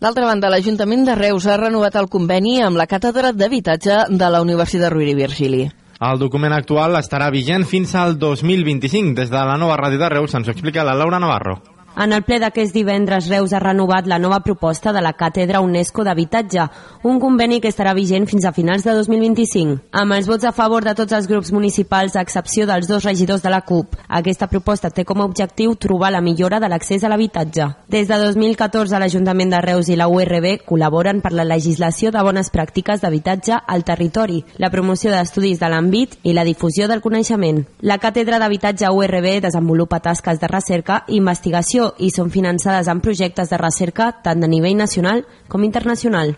D'altra 0.00 0.26
banda, 0.26 0.50
l'Ajuntament 0.50 1.04
de 1.06 1.14
Reus 1.14 1.46
ha 1.46 1.56
renovat 1.56 1.96
el 1.96 2.08
conveni 2.08 2.60
amb 2.62 2.76
la 2.76 2.86
Càtedra 2.86 3.32
d'Habitatge 3.32 4.06
de 4.10 4.30
la 4.30 4.42
Universitat 4.44 4.92
Rovira 4.92 5.12
i 5.12 5.18
Virgili. 5.18 5.64
El 5.96 6.18
document 6.20 6.52
actual 6.52 6.98
estarà 6.98 7.30
vigent 7.32 7.64
fins 7.64 7.94
al 7.96 8.18
2025. 8.20 9.14
Des 9.16 9.32
de 9.32 9.46
la 9.48 9.56
nova 9.56 9.78
ràdio 9.80 10.02
de 10.02 10.12
Reus 10.12 10.36
ens 10.36 10.48
ho 10.48 10.52
explica 10.52 10.84
la 10.84 10.94
Laura 10.94 11.18
Navarro. 11.18 11.75
En 11.96 12.12
el 12.12 12.26
ple 12.28 12.36
d'aquest 12.36 12.74
divendres, 12.76 13.24
Reus 13.30 13.54
ha 13.56 13.58
renovat 13.62 14.04
la 14.06 14.18
nova 14.20 14.42
proposta 14.44 14.92
de 14.92 15.00
la 15.00 15.14
Càtedra 15.16 15.62
UNESCO 15.64 16.04
d'Habitatge, 16.04 16.66
un 17.08 17.16
conveni 17.18 17.56
que 17.64 17.70
estarà 17.72 17.94
vigent 17.96 18.26
fins 18.28 18.44
a 18.44 18.52
finals 18.52 18.84
de 18.84 18.92
2025. 18.92 19.78
Amb 19.96 20.12
els 20.12 20.28
vots 20.28 20.44
a 20.44 20.52
favor 20.52 20.84
de 20.84 20.92
tots 20.94 21.16
els 21.16 21.24
grups 21.26 21.54
municipals, 21.56 22.12
a 22.12 22.20
excepció 22.20 22.66
dels 22.68 22.84
dos 22.90 23.06
regidors 23.08 23.40
de 23.40 23.48
la 23.48 23.62
CUP, 23.64 23.96
aquesta 24.08 24.48
proposta 24.52 24.90
té 24.90 25.06
com 25.08 25.22
a 25.22 25.24
objectiu 25.24 25.72
trobar 25.80 26.10
la 26.12 26.20
millora 26.20 26.58
de 26.60 26.68
l'accés 26.68 27.02
a 27.02 27.08
l'habitatge. 27.08 27.70
Des 27.88 28.04
de 28.12 28.20
2014, 28.20 29.00
l'Ajuntament 29.00 29.56
de 29.56 29.62
Reus 29.64 29.88
i 29.88 29.96
la 29.96 30.10
URB 30.12 30.66
col·laboren 30.68 31.24
per 31.24 31.32
la 31.32 31.48
legislació 31.48 32.12
de 32.12 32.20
bones 32.20 32.52
pràctiques 32.52 33.00
d'habitatge 33.00 33.62
al 33.66 33.88
territori, 33.88 34.42
la 34.58 34.68
promoció 34.68 35.14
d'estudis 35.14 35.64
de 35.64 35.72
l'àmbit 35.72 36.20
i 36.24 36.36
la 36.36 36.44
difusió 36.44 36.92
del 36.92 37.00
coneixement. 37.00 37.64
La 37.80 37.96
Càtedra 37.96 38.36
d'Habitatge 38.38 38.92
URB 38.92 39.40
desenvolupa 39.48 40.04
tasques 40.04 40.44
de 40.44 40.52
recerca 40.52 41.02
i 41.08 41.16
investigació 41.16 41.85
i 41.98 42.10
són 42.14 42.30
finançades 42.34 42.90
en 42.92 43.00
projectes 43.04 43.50
de 43.52 43.60
recerca 43.60 44.10
tant 44.24 44.42
de 44.42 44.50
nivell 44.50 44.76
nacional 44.76 45.24
com 45.48 45.64
internacional. 45.64 46.34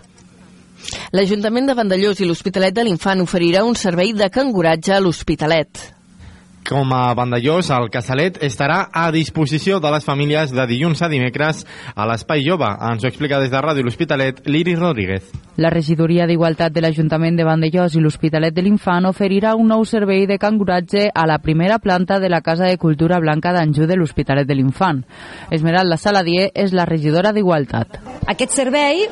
L'Ajuntament 1.12 1.66
de 1.68 1.74
Vandellós 1.74 2.20
i 2.22 2.28
l'Hospitalet 2.28 2.74
de 2.74 2.86
l'Infant 2.86 3.24
oferirà 3.24 3.64
un 3.66 3.76
servei 3.76 4.14
de 4.14 4.30
canguratge 4.30 4.94
a 4.94 5.00
l'Hospitalet. 5.02 5.97
Com 6.68 6.92
a 6.92 7.14
Vandellós, 7.16 7.70
el 7.72 7.88
Casalet 7.88 8.42
estarà 8.44 8.82
a 8.92 9.06
disposició 9.10 9.78
de 9.80 9.88
les 9.94 10.04
famílies 10.04 10.52
de 10.52 10.66
dilluns 10.68 11.00
a 11.00 11.08
dimecres 11.08 11.64
a 11.94 12.04
l'Espai 12.10 12.44
Jove. 12.44 12.68
Ens 12.68 13.04
ho 13.04 13.08
explica 13.08 13.40
des 13.40 13.48
de 13.48 13.62
Ràdio 13.64 13.86
L'Hospitalet, 13.86 14.42
Liri 14.44 14.74
Rodríguez. 14.76 15.30
La 15.58 15.72
regidoria 15.72 16.26
d'Igualtat 16.28 16.70
de 16.70 16.82
l'Ajuntament 16.84 17.34
de 17.34 17.46
Vandellós 17.48 17.96
i 17.96 18.02
l'Hospitalet 18.04 18.54
de 18.54 18.62
l'Infant 18.62 19.08
oferirà 19.08 19.54
un 19.56 19.72
nou 19.72 19.86
servei 19.88 20.26
de 20.28 20.36
canguratge 20.38 21.08
a 21.08 21.24
la 21.26 21.40
primera 21.42 21.80
planta 21.80 22.20
de 22.20 22.28
la 22.28 22.42
Casa 22.46 22.68
de 22.68 22.76
Cultura 22.78 23.18
Blanca 23.18 23.54
d'Anjou 23.56 23.88
de 23.88 23.96
l'Hospitalet 23.96 24.46
de 24.46 24.54
l'Infant. 24.54 25.00
Esmeralda 25.50 25.96
Saladier 25.96 26.50
és 26.54 26.76
la 26.76 26.84
regidora 26.86 27.32
d'Igualtat. 27.32 27.98
Aquest 28.28 28.52
servei 28.52 29.06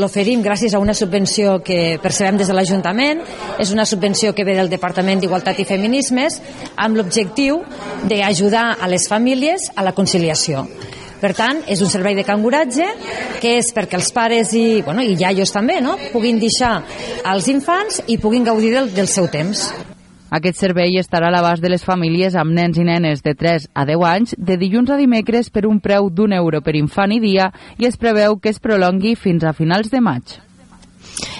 l'oferim 0.00 0.42
gràcies 0.42 0.74
a 0.74 0.82
una 0.82 0.98
subvenció 0.98 1.60
que 1.62 1.96
percebem 2.02 2.42
des 2.42 2.50
de 2.50 2.58
l'Ajuntament. 2.58 3.22
És 3.62 3.72
una 3.72 3.86
subvenció 3.86 4.34
que 4.34 4.44
ve 4.44 4.58
del 4.58 4.68
Departament 4.68 5.22
d'Igualtat 5.22 5.62
i 5.62 5.68
Feminismes 5.68 6.42
amb 6.88 6.98
l'objectiu 6.98 7.60
d'ajudar 8.08 8.78
a 8.80 8.88
les 8.90 9.08
famílies 9.10 9.68
a 9.76 9.84
la 9.86 9.94
conciliació. 9.96 10.64
Per 11.18 11.32
tant, 11.34 11.64
és 11.66 11.80
un 11.82 11.90
servei 11.90 12.14
de 12.14 12.24
canguratge 12.26 12.86
que 13.42 13.56
és 13.58 13.72
perquè 13.74 13.98
els 13.98 14.10
pares 14.14 14.54
i, 14.54 14.80
bueno, 14.86 15.02
i 15.02 15.16
iaios 15.18 15.50
també 15.54 15.80
no? 15.82 15.96
puguin 16.12 16.38
deixar 16.38 16.76
als 17.26 17.48
infants 17.50 18.02
i 18.06 18.20
puguin 18.22 18.46
gaudir 18.46 18.70
del, 18.76 18.92
del 18.94 19.10
seu 19.10 19.26
temps. 19.30 19.66
Aquest 20.30 20.60
servei 20.60 20.98
estarà 21.00 21.30
a 21.30 21.32
l'abast 21.32 21.64
de 21.64 21.70
les 21.72 21.82
famílies 21.82 22.36
amb 22.36 22.52
nens 22.54 22.76
i 22.78 22.84
nenes 22.84 23.24
de 23.24 23.32
3 23.34 23.70
a 23.72 23.86
10 23.88 24.04
anys 24.06 24.34
de 24.36 24.58
dilluns 24.60 24.92
a 24.92 24.98
dimecres 25.00 25.48
per 25.50 25.64
un 25.66 25.80
preu 25.80 26.10
d'un 26.12 26.36
euro 26.36 26.60
per 26.62 26.76
infant 26.76 27.16
i 27.16 27.22
dia 27.24 27.48
i 27.80 27.88
es 27.88 27.96
preveu 27.96 28.36
que 28.36 28.52
es 28.52 28.60
prolongui 28.60 29.16
fins 29.16 29.42
a 29.42 29.56
finals 29.56 29.90
de 29.90 30.04
maig. 30.04 30.36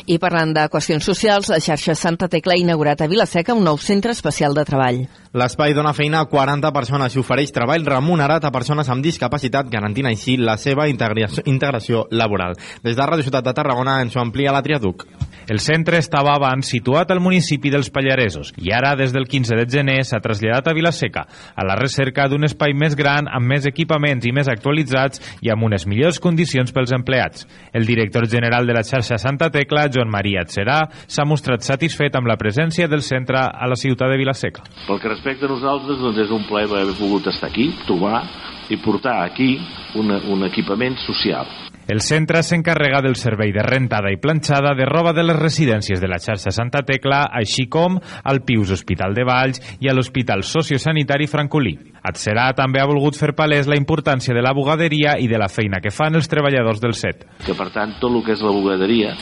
I 0.08 0.18
parlant 0.22 0.54
de 0.56 0.64
qüestions 0.72 1.04
socials, 1.04 1.50
la 1.52 1.60
xarxa 1.60 1.94
Santa 1.98 2.28
Tecla 2.32 2.54
ha 2.56 2.60
inaugurat 2.60 3.00
a 3.00 3.08
Vilaseca 3.10 3.56
un 3.56 3.64
nou 3.66 3.78
centre 3.78 4.14
especial 4.16 4.56
de 4.56 4.64
treball. 4.68 5.02
L'espai 5.38 5.74
dona 5.76 5.92
feina 5.92 6.22
a 6.22 6.28
40 6.30 6.72
persones 6.72 7.14
i 7.14 7.20
ofereix 7.20 7.52
treball 7.52 7.84
remunerat 7.86 8.44
a 8.44 8.52
persones 8.54 8.88
amb 8.88 9.04
discapacitat, 9.04 9.68
garantint 9.68 10.08
així 10.08 10.38
la 10.40 10.56
seva 10.56 10.88
integració, 10.88 12.06
laboral. 12.10 12.56
Des 12.82 12.96
de 12.96 13.04
Ràdio 13.04 13.28
Ciutat 13.28 13.44
de 13.44 13.54
Tarragona 13.54 14.00
ens 14.02 14.16
ho 14.16 14.24
amplia 14.24 14.54
la 14.54 14.64
Triaduc. 14.64 15.04
El 15.48 15.62
centre 15.64 15.96
estava 15.96 16.34
abans 16.36 16.68
situat 16.68 17.08
al 17.08 17.22
municipi 17.24 17.70
dels 17.72 17.88
Pallaresos 17.88 18.50
i 18.60 18.68
ara, 18.76 18.90
des 19.00 19.14
del 19.16 19.24
15 19.24 19.56
de 19.56 19.64
gener, 19.72 20.02
s'ha 20.04 20.20
traslladat 20.20 20.66
a 20.68 20.74
Vilaseca, 20.76 21.22
a 21.56 21.64
la 21.64 21.76
recerca 21.80 22.26
d'un 22.28 22.44
espai 22.44 22.74
més 22.76 22.92
gran, 22.98 23.30
amb 23.32 23.48
més 23.48 23.64
equipaments 23.64 24.26
i 24.28 24.32
més 24.36 24.50
actualitzats 24.52 25.22
i 25.40 25.48
amb 25.48 25.64
unes 25.64 25.86
millors 25.88 26.20
condicions 26.20 26.74
pels 26.76 26.92
empleats. 26.92 27.46
El 27.72 27.88
director 27.88 28.28
general 28.28 28.68
de 28.68 28.76
la 28.76 28.84
xarxa 28.84 29.16
Santa 29.16 29.48
Tecla, 29.54 29.86
Joan 29.88 30.12
Maria 30.12 30.44
Tserà, 30.44 30.82
s'ha 31.08 31.24
mostrat 31.24 31.64
satisfet 31.64 32.20
amb 32.20 32.28
la 32.28 32.36
presència 32.36 32.90
del 32.92 33.00
centre 33.06 33.40
a 33.40 33.70
la 33.72 33.80
ciutat 33.80 34.12
de 34.12 34.20
Vilaseca. 34.20 34.66
Pel 34.84 35.00
que 35.00 35.14
respecta 35.14 35.48
a 35.48 35.54
nosaltres, 35.54 35.96
doncs 36.04 36.20
és 36.26 36.34
un 36.34 36.44
plaer 36.50 36.68
haver 36.68 36.92
pogut 37.00 37.32
estar 37.32 37.48
aquí, 37.48 37.70
trobar 37.88 38.20
i 38.68 38.76
portar 38.84 39.22
aquí 39.24 39.54
una, 39.96 40.20
un 40.28 40.44
equipament 40.44 41.00
social 41.06 41.48
el 41.88 42.02
centre 42.04 42.42
s'encarrega 42.44 43.00
del 43.00 43.16
servei 43.16 43.48
de 43.52 43.62
rentada 43.64 44.10
i 44.12 44.18
planxada 44.20 44.74
de 44.76 44.84
roba 44.84 45.14
de 45.16 45.24
les 45.24 45.38
residències 45.38 46.02
de 46.02 46.08
la 46.10 46.18
xarxa 46.20 46.52
Santa 46.52 46.82
Tecla, 46.84 47.22
així 47.32 47.64
com 47.72 47.96
al 47.98 48.42
Pius 48.44 48.74
Hospital 48.76 49.16
de 49.16 49.24
Valls 49.24 49.62
i 49.80 49.88
a 49.88 49.94
l'Hospital 49.96 50.44
Sociosanitari 50.44 51.26
Francolí. 51.26 51.72
Atserà 52.04 52.50
també 52.52 52.82
ha 52.82 52.88
volgut 52.90 53.16
fer 53.16 53.32
palès 53.32 53.66
la 53.66 53.78
importància 53.80 54.36
de 54.36 54.44
la 54.44 54.52
bugaderia 54.52 55.16
i 55.16 55.30
de 55.32 55.40
la 55.40 55.48
feina 55.48 55.80
que 55.80 55.94
fan 55.94 56.20
els 56.20 56.28
treballadors 56.28 56.84
del 56.84 56.92
set. 56.92 57.24
Que 57.46 57.56
per 57.56 57.70
tant 57.72 57.96
tot 58.02 58.12
el 58.12 58.20
que 58.26 58.36
és 58.36 58.44
la 58.44 58.52
bugaderia, 58.52 59.16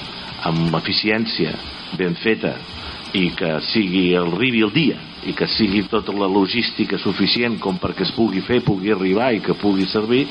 amb 0.50 0.74
eficiència, 0.82 1.54
ben 1.98 2.18
feta, 2.24 2.56
i 3.16 3.30
que 3.36 3.56
sigui 3.72 4.10
el 4.18 4.34
arribi 4.34 4.62
el 4.66 4.72
dia 4.74 4.96
i 5.26 5.32
que 5.34 5.48
sigui 5.50 5.82
tota 5.90 6.12
la 6.14 6.28
logística 6.30 6.98
suficient 7.02 7.56
com 7.62 7.80
perquè 7.82 8.04
es 8.06 8.12
pugui 8.14 8.42
fer, 8.46 8.60
pugui 8.62 8.92
arribar 8.94 9.32
i 9.34 9.40
que 9.42 9.56
pugui 9.58 9.86
servir, 9.90 10.22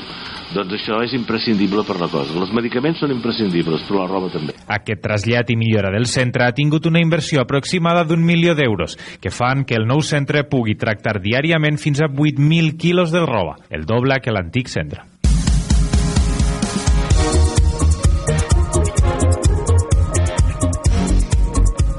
doncs 0.54 0.76
això 0.78 1.02
és 1.04 1.12
imprescindible 1.18 1.84
per 1.84 1.98
la 2.00 2.08
cosa. 2.08 2.32
Els 2.40 2.52
medicaments 2.56 3.02
són 3.02 3.12
imprescindibles, 3.12 3.84
però 3.88 4.04
la 4.04 4.08
roba 4.08 4.30
també. 4.32 4.54
Aquest 4.72 5.02
trasllat 5.04 5.52
i 5.52 5.58
millora 5.60 5.90
del 5.92 6.08
centre 6.08 6.46
ha 6.46 6.54
tingut 6.56 6.88
una 6.88 7.02
inversió 7.02 7.42
aproximada 7.42 8.06
d'un 8.08 8.24
milió 8.24 8.54
d'euros, 8.56 8.96
que 9.20 9.34
fan 9.34 9.66
que 9.68 9.76
el 9.76 9.84
nou 9.90 10.00
centre 10.00 10.46
pugui 10.48 10.78
tractar 10.80 11.18
diàriament 11.20 11.76
fins 11.82 12.00
a 12.00 12.08
8.000 12.08 12.78
quilos 12.80 13.12
de 13.12 13.26
roba, 13.26 13.58
el 13.68 13.84
doble 13.84 14.22
que 14.24 14.32
l'antic 14.32 14.72
centre. 14.72 15.04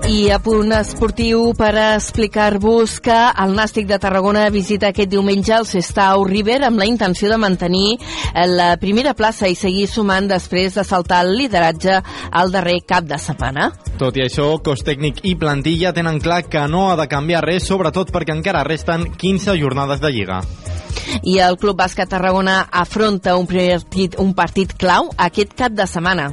I 0.08 0.30
a 0.32 0.38
punt 0.39 0.72
esportiu 0.72 1.49
per 1.51 1.74
explicar-vos 1.76 2.93
que 3.03 3.16
el 3.43 3.51
Nàstic 3.58 3.89
de 3.89 3.97
Tarragona 3.99 4.45
visita 4.53 4.93
aquest 4.93 5.12
diumenge 5.12 5.51
el 5.51 5.68
Sestau 5.68 6.24
River 6.24 6.62
amb 6.64 6.80
la 6.80 6.88
intenció 6.88 7.28
de 7.28 7.36
mantenir 7.36 7.97
la 8.53 8.70
primera 8.80 9.12
plaça 9.20 9.51
i 9.51 9.58
seguir 9.60 9.84
sumant 9.91 10.30
després 10.32 10.80
de 10.80 10.88
saltar 10.88 11.26
el 11.26 11.34
lideratge 11.36 11.99
al 12.32 12.55
darrer 12.55 12.80
cap 12.88 13.03
de 13.03 13.20
setmana. 13.20 13.74
Tot 13.99 14.16
i 14.16 14.24
això, 14.24 14.47
cos 14.64 14.86
tècnic 14.88 15.26
i 15.28 15.36
plantilla 15.36 15.91
tenen 15.91 16.24
clar 16.24 16.45
que 16.47 16.64
no 16.72 16.88
ha 16.88 16.95
de 16.95 17.12
canviar 17.12 17.43
res, 17.43 17.68
sobretot 17.68 18.16
perquè 18.16 18.32
encara 18.32 18.64
resten 18.64 19.10
15 19.12 19.60
jornades 19.60 19.99
de 19.99 20.16
Lliga. 20.16 20.39
I 21.23 21.39
el 21.43 21.57
Club 21.61 21.77
Bàsquet 21.79 22.09
Tarragona 22.09 22.59
afronta 22.71 23.35
un 23.37 23.47
partit, 23.49 24.17
un 24.19 24.33
partit 24.37 24.73
clau 24.77 25.11
aquest 25.17 25.55
cap 25.57 25.75
de 25.75 25.87
setmana. 25.87 26.31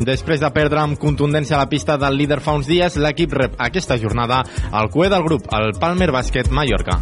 Després 0.00 0.40
de 0.40 0.48
perdre 0.54 0.80
amb 0.80 0.98
contundència 0.98 1.60
la 1.60 1.68
pista 1.68 1.98
del 2.00 2.16
líder 2.16 2.40
fa 2.40 2.56
uns 2.56 2.70
dies, 2.70 2.96
l'equip 2.96 3.34
rep 3.36 3.58
aquesta 3.60 3.98
jornada 4.00 4.42
al 4.72 4.90
cué 4.90 5.10
del 5.12 5.24
grup, 5.26 5.48
el 5.52 5.74
Palmer 5.78 6.10
Bàsquet 6.14 6.50
Mallorca. 6.50 7.00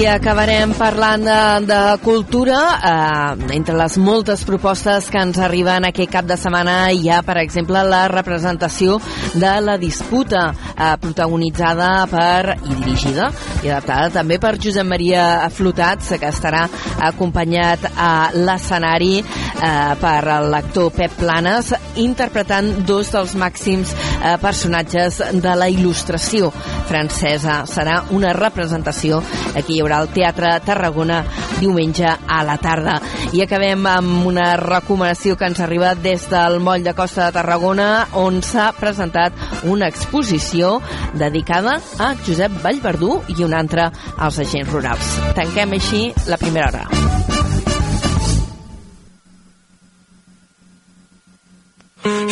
I 0.00 0.06
acabarem 0.08 0.70
parlant 0.78 1.26
de, 1.26 1.66
de 1.68 1.78
cultura. 2.00 2.58
Eh, 2.80 3.56
entre 3.58 3.74
les 3.76 3.98
moltes 4.00 4.46
propostes 4.48 5.10
que 5.12 5.20
ens 5.20 5.36
arriben 5.44 5.84
aquest 5.84 6.08
cap 6.14 6.24
de 6.24 6.38
setmana 6.40 6.76
hi 6.96 7.10
ha, 7.12 7.18
per 7.26 7.36
exemple, 7.42 7.82
la 7.84 8.06
representació 8.08 8.96
de 9.34 9.50
la 9.60 9.74
disputa 9.76 10.46
eh, 10.54 10.94
protagonitzada 11.02 11.90
per 12.08 12.54
i 12.56 12.78
dirigida 12.78 13.28
i 13.60 13.68
adaptada 13.68 14.08
també 14.14 14.38
per 14.40 14.54
Josep 14.56 14.88
Maria 14.88 15.50
Flotats, 15.52 16.14
que 16.16 16.32
estarà 16.32 16.62
acompanyat 17.10 17.84
a 17.92 18.30
l'escenari 18.32 19.18
eh, 19.20 19.92
per 20.00 20.40
l'actor 20.48 20.94
Pep 20.96 21.18
Planes, 21.20 21.74
interpretant 22.00 22.72
dos 22.88 23.12
dels 23.12 23.36
màxims 23.36 23.92
eh, 23.92 24.38
personatges 24.40 25.20
de 25.44 25.54
la 25.60 25.68
il·lustració 25.68 26.48
francesa. 26.88 27.66
Serà 27.68 28.00
una 28.16 28.32
representació 28.32 29.20
aquí 29.52 29.76
hi 29.76 29.82
haurà 29.84 29.89
al 29.92 30.08
Teatre 30.14 30.52
Tarragona 30.64 31.22
diumenge 31.58 32.06
a 32.06 32.40
la 32.46 32.56
tarda. 32.62 32.98
I 33.36 33.44
acabem 33.44 33.86
amb 33.86 34.26
una 34.30 34.54
recomanació 34.60 35.36
que 35.36 35.48
ens 35.50 35.60
arriba 35.60 35.94
des 35.94 36.28
del 36.30 36.58
moll 36.64 36.84
de 36.86 36.94
Costa 36.94 37.26
de 37.28 37.36
Tarragona 37.38 37.90
on 38.18 38.40
s'ha 38.42 38.70
presentat 38.78 39.36
una 39.64 39.88
exposició 39.90 40.78
dedicada 41.14 41.78
a 41.98 42.14
Josep 42.26 42.62
Vallverdú 42.64 43.20
i 43.36 43.42
una 43.44 43.60
altra 43.60 43.90
als 44.16 44.40
agents 44.42 44.72
rurals. 44.72 45.14
Tanquem 45.36 45.78
així 45.78 46.08
la 46.26 46.40
primera 46.40 46.70
hora. 46.70 46.88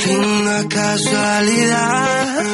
Linda 0.09 0.65
casualidad 0.69 2.45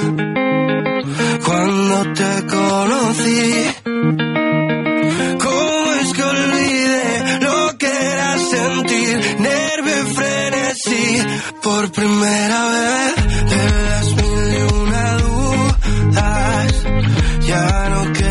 cuando 1.44 2.12
te 2.14 2.46
conocí. 2.46 3.74
¿Cómo 5.38 5.94
es 6.00 6.12
que 6.12 6.22
olvidé 6.22 7.38
lo 7.40 7.78
que 7.78 7.86
era 7.86 8.38
sentir 8.38 9.36
nervio 9.40 9.94
y 10.02 10.14
frenesí 10.14 11.22
por 11.62 11.92
primera 11.92 12.68
vez 12.68 13.14
de 13.52 13.62
las 13.88 14.06
mil 14.16 14.54
y 14.54 14.62
una 14.82 15.16
dudas? 15.18 16.84
Ya 17.46 17.88
no 17.90 18.23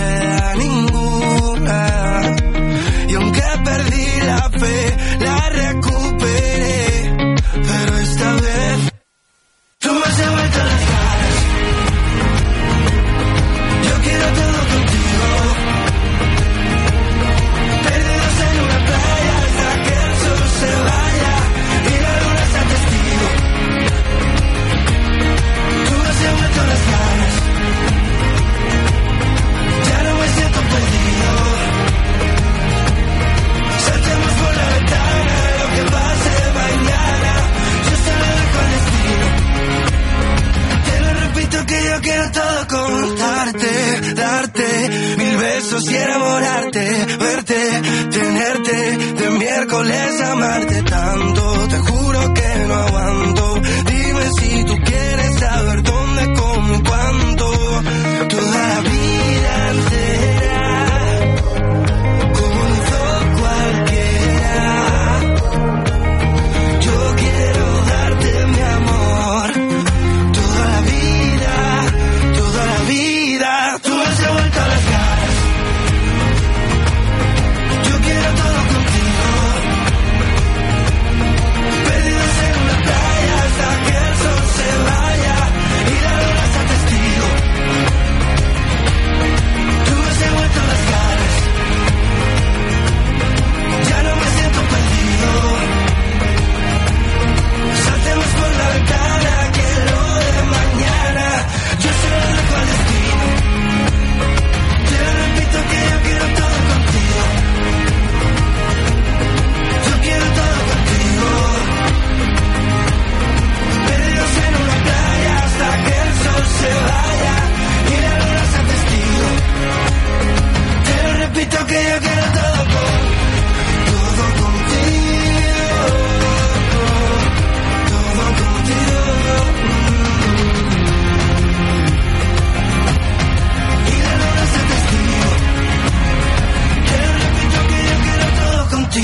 Yo 41.94 42.02
quiero 42.02 42.32
todo 42.32 42.68
contarte, 42.70 44.14
darte 44.16 45.16
mil 45.16 45.38
besos 45.38 45.92
y 45.92 45.96
enamorarte, 45.96 47.06
verte, 47.20 47.82
tenerte, 48.10 48.98
de 49.14 49.30
miércoles 49.30 50.22
amarte 50.22 50.82
tanto. 50.82 51.68
Te 51.70 51.78
juro 51.78 52.34
que 52.34 52.66
no 52.68 52.74
aguanto. 52.74 53.62
Dime 53.86 54.30
si 54.40 54.64
tú 54.64 54.76
quieres 54.84 55.40
saber 55.40 55.84
todo 55.84 56.03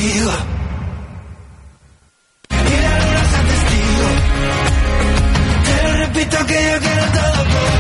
contigo. 0.10 0.32
Y 2.50 2.54
la 2.82 3.00
luna 3.00 3.24
sea 3.26 3.42
testigo. 3.44 4.08
Te 5.66 5.74
lo 5.84 5.92
repito 5.98 6.38
que 6.48 6.54
yo 6.54 6.76
quiero 6.80 7.06
todo 7.14 7.42
con 7.54 7.72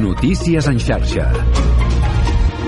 Notícies 0.00 0.66
en 0.66 0.78
xarxa. 0.80 1.32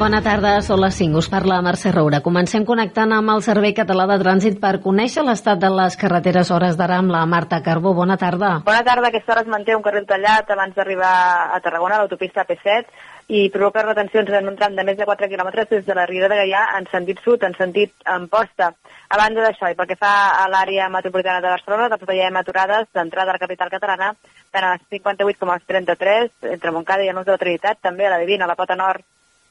Bona 0.01 0.23
tarda, 0.25 0.55
són 0.65 0.79
les 0.81 0.95
5. 0.97 1.19
Us 1.21 1.27
parla 1.29 1.59
Mercè 1.61 1.91
Roura. 1.93 2.23
Comencem 2.25 2.63
connectant 2.65 3.11
amb 3.13 3.35
el 3.35 3.43
Servei 3.45 3.75
Català 3.77 4.07
de 4.09 4.15
Trànsit 4.23 4.55
per 4.63 4.79
conèixer 4.81 5.21
l'estat 5.27 5.61
de 5.61 5.69
les 5.75 5.99
carreteres 6.01 6.49
hores 6.57 6.79
d'ara 6.79 6.97
amb 7.03 7.13
la 7.13 7.21
Marta 7.29 7.59
Carbó. 7.61 7.93
Bona 7.99 8.17
tarda. 8.17 8.55
Bona 8.65 8.81
tarda. 8.87 9.05
A 9.05 9.11
aquesta 9.11 9.35
hora 9.35 9.43
es 9.45 9.51
manté 9.53 9.77
un 9.77 9.85
carril 9.85 10.07
tallat 10.09 10.49
abans 10.57 10.73
d'arribar 10.79 11.13
a 11.53 11.61
Tarragona, 11.61 11.99
a 11.99 12.01
l'autopista 12.01 12.47
P7, 12.49 12.89
i 13.29 13.43
provoca 13.53 13.85
retencions 13.85 14.33
en 14.41 14.49
un 14.49 14.57
tram 14.57 14.73
de 14.81 14.87
més 14.89 14.97
de 14.97 15.05
4 15.05 15.29
quilòmetres 15.35 15.69
des 15.77 15.85
de 15.85 15.99
la 16.01 16.09
Riera 16.09 16.33
de 16.33 16.41
Gaià 16.41 16.65
en 16.81 16.89
sentit 16.89 17.21
sud, 17.21 17.45
en 17.45 17.59
sentit 17.61 17.93
Amposta. 18.17 18.73
A 19.13 19.21
banda 19.21 19.45
d'això, 19.45 19.69
i 19.69 19.77
pel 19.77 19.93
que 19.93 20.01
fa 20.01 20.15
a 20.41 20.49
l'àrea 20.49 20.89
metropolitana 20.89 21.45
de 21.45 21.53
Barcelona, 21.53 21.93
doncs 21.93 22.09
veiem 22.09 22.41
aturades 22.41 22.89
d'entrada 22.97 23.35
a 23.35 23.37
la 23.37 23.45
capital 23.45 23.69
catalana, 23.69 24.15
tant 24.49 24.65
a 24.65 24.75
les 24.79 24.89
58,33, 24.97 26.53
entre 26.57 26.73
Montcada 26.73 27.05
i 27.05 27.13
Nus 27.13 27.29
de 27.29 27.37
la 27.37 27.45
Trinitat, 27.45 27.85
també 27.85 28.09
a 28.09 28.17
la 28.17 28.25
Divina, 28.25 28.49
a 28.49 28.55
la 28.55 28.57
Pota 28.57 28.81
Nord, 28.81 29.05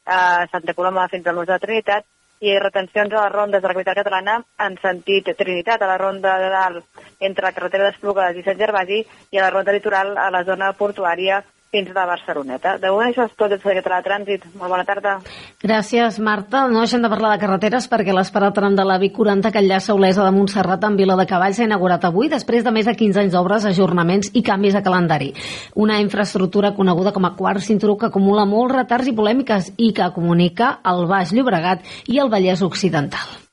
a 0.10 0.48
Santa 0.52 0.74
Coloma 0.74 1.08
fins 1.12 1.28
al 1.28 1.38
Nus 1.38 1.48
de 1.48 1.60
Trinitat, 1.62 2.08
i 2.40 2.56
retencions 2.56 3.14
a 3.14 3.26
les 3.26 3.34
rondes 3.34 3.62
de 3.62 3.68
la 3.68 3.76
capital 3.76 3.98
catalana 4.00 4.38
en 4.66 4.78
sentit 4.82 5.28
Trinitat, 5.38 5.82
a 5.82 5.90
la 5.92 5.98
ronda 6.00 6.38
de 6.40 6.50
dalt 6.54 7.06
entre 7.20 7.46
la 7.46 7.54
carretera 7.56 7.90
d'Esplugues 7.90 8.40
i 8.40 8.44
Sant 8.46 8.60
Gervasi 8.60 9.02
i 9.04 9.40
a 9.40 9.44
la 9.44 9.52
ronda 9.56 9.76
litoral 9.76 10.16
a 10.18 10.30
la 10.32 10.46
zona 10.48 10.72
portuària 10.74 11.42
fins 11.72 11.92
la 11.94 12.06
Barceloneta. 12.10 12.78
De 12.82 12.90
moment 12.90 13.12
això 13.12 13.26
és 13.28 13.36
tot 13.38 13.52
des 13.52 13.62
de 13.62 13.76
de 13.80 14.02
Trànsit. 14.06 14.46
Molt 14.58 14.72
bona 14.72 14.86
tarda. 14.86 15.20
Gràcies, 15.62 16.20
Marta. 16.20 16.66
No 16.68 16.82
deixem 16.82 17.02
de 17.02 17.10
parlar 17.10 17.36
de 17.36 17.42
carreteres 17.44 17.90
perquè 17.90 18.14
l'esperat 18.16 18.56
tram 18.56 18.76
de 18.76 18.86
la 18.86 18.98
B40 19.00 19.52
que 19.52 19.62
enllaça 19.62 19.94
Olesa 19.94 20.26
de 20.26 20.32
Montserrat 20.32 20.84
amb 20.84 20.98
Vila 20.98 21.18
de 21.20 21.28
Cavalls 21.30 21.60
s'ha 21.60 21.68
inaugurat 21.68 22.06
avui 22.06 22.30
després 22.30 22.64
de 22.64 22.72
més 22.72 22.88
de 22.90 22.96
15 22.96 23.22
anys 23.24 23.36
d'obres, 23.36 23.66
ajornaments 23.66 24.32
i 24.34 24.44
canvis 24.44 24.78
de 24.78 24.84
calendari. 24.86 25.34
Una 25.76 26.00
infraestructura 26.00 26.74
coneguda 26.78 27.14
com 27.14 27.26
a 27.26 27.36
quart 27.36 27.62
cinturó 27.66 27.98
que 27.98 28.10
acumula 28.10 28.48
molts 28.50 28.76
retards 28.76 29.12
i 29.12 29.16
polèmiques 29.18 29.74
i 29.78 29.92
que 29.94 30.10
comunica 30.16 30.80
el 30.86 31.06
Baix 31.10 31.36
Llobregat 31.36 31.86
i 32.08 32.20
el 32.24 32.34
Vallès 32.34 32.66
Occidental. 32.66 33.49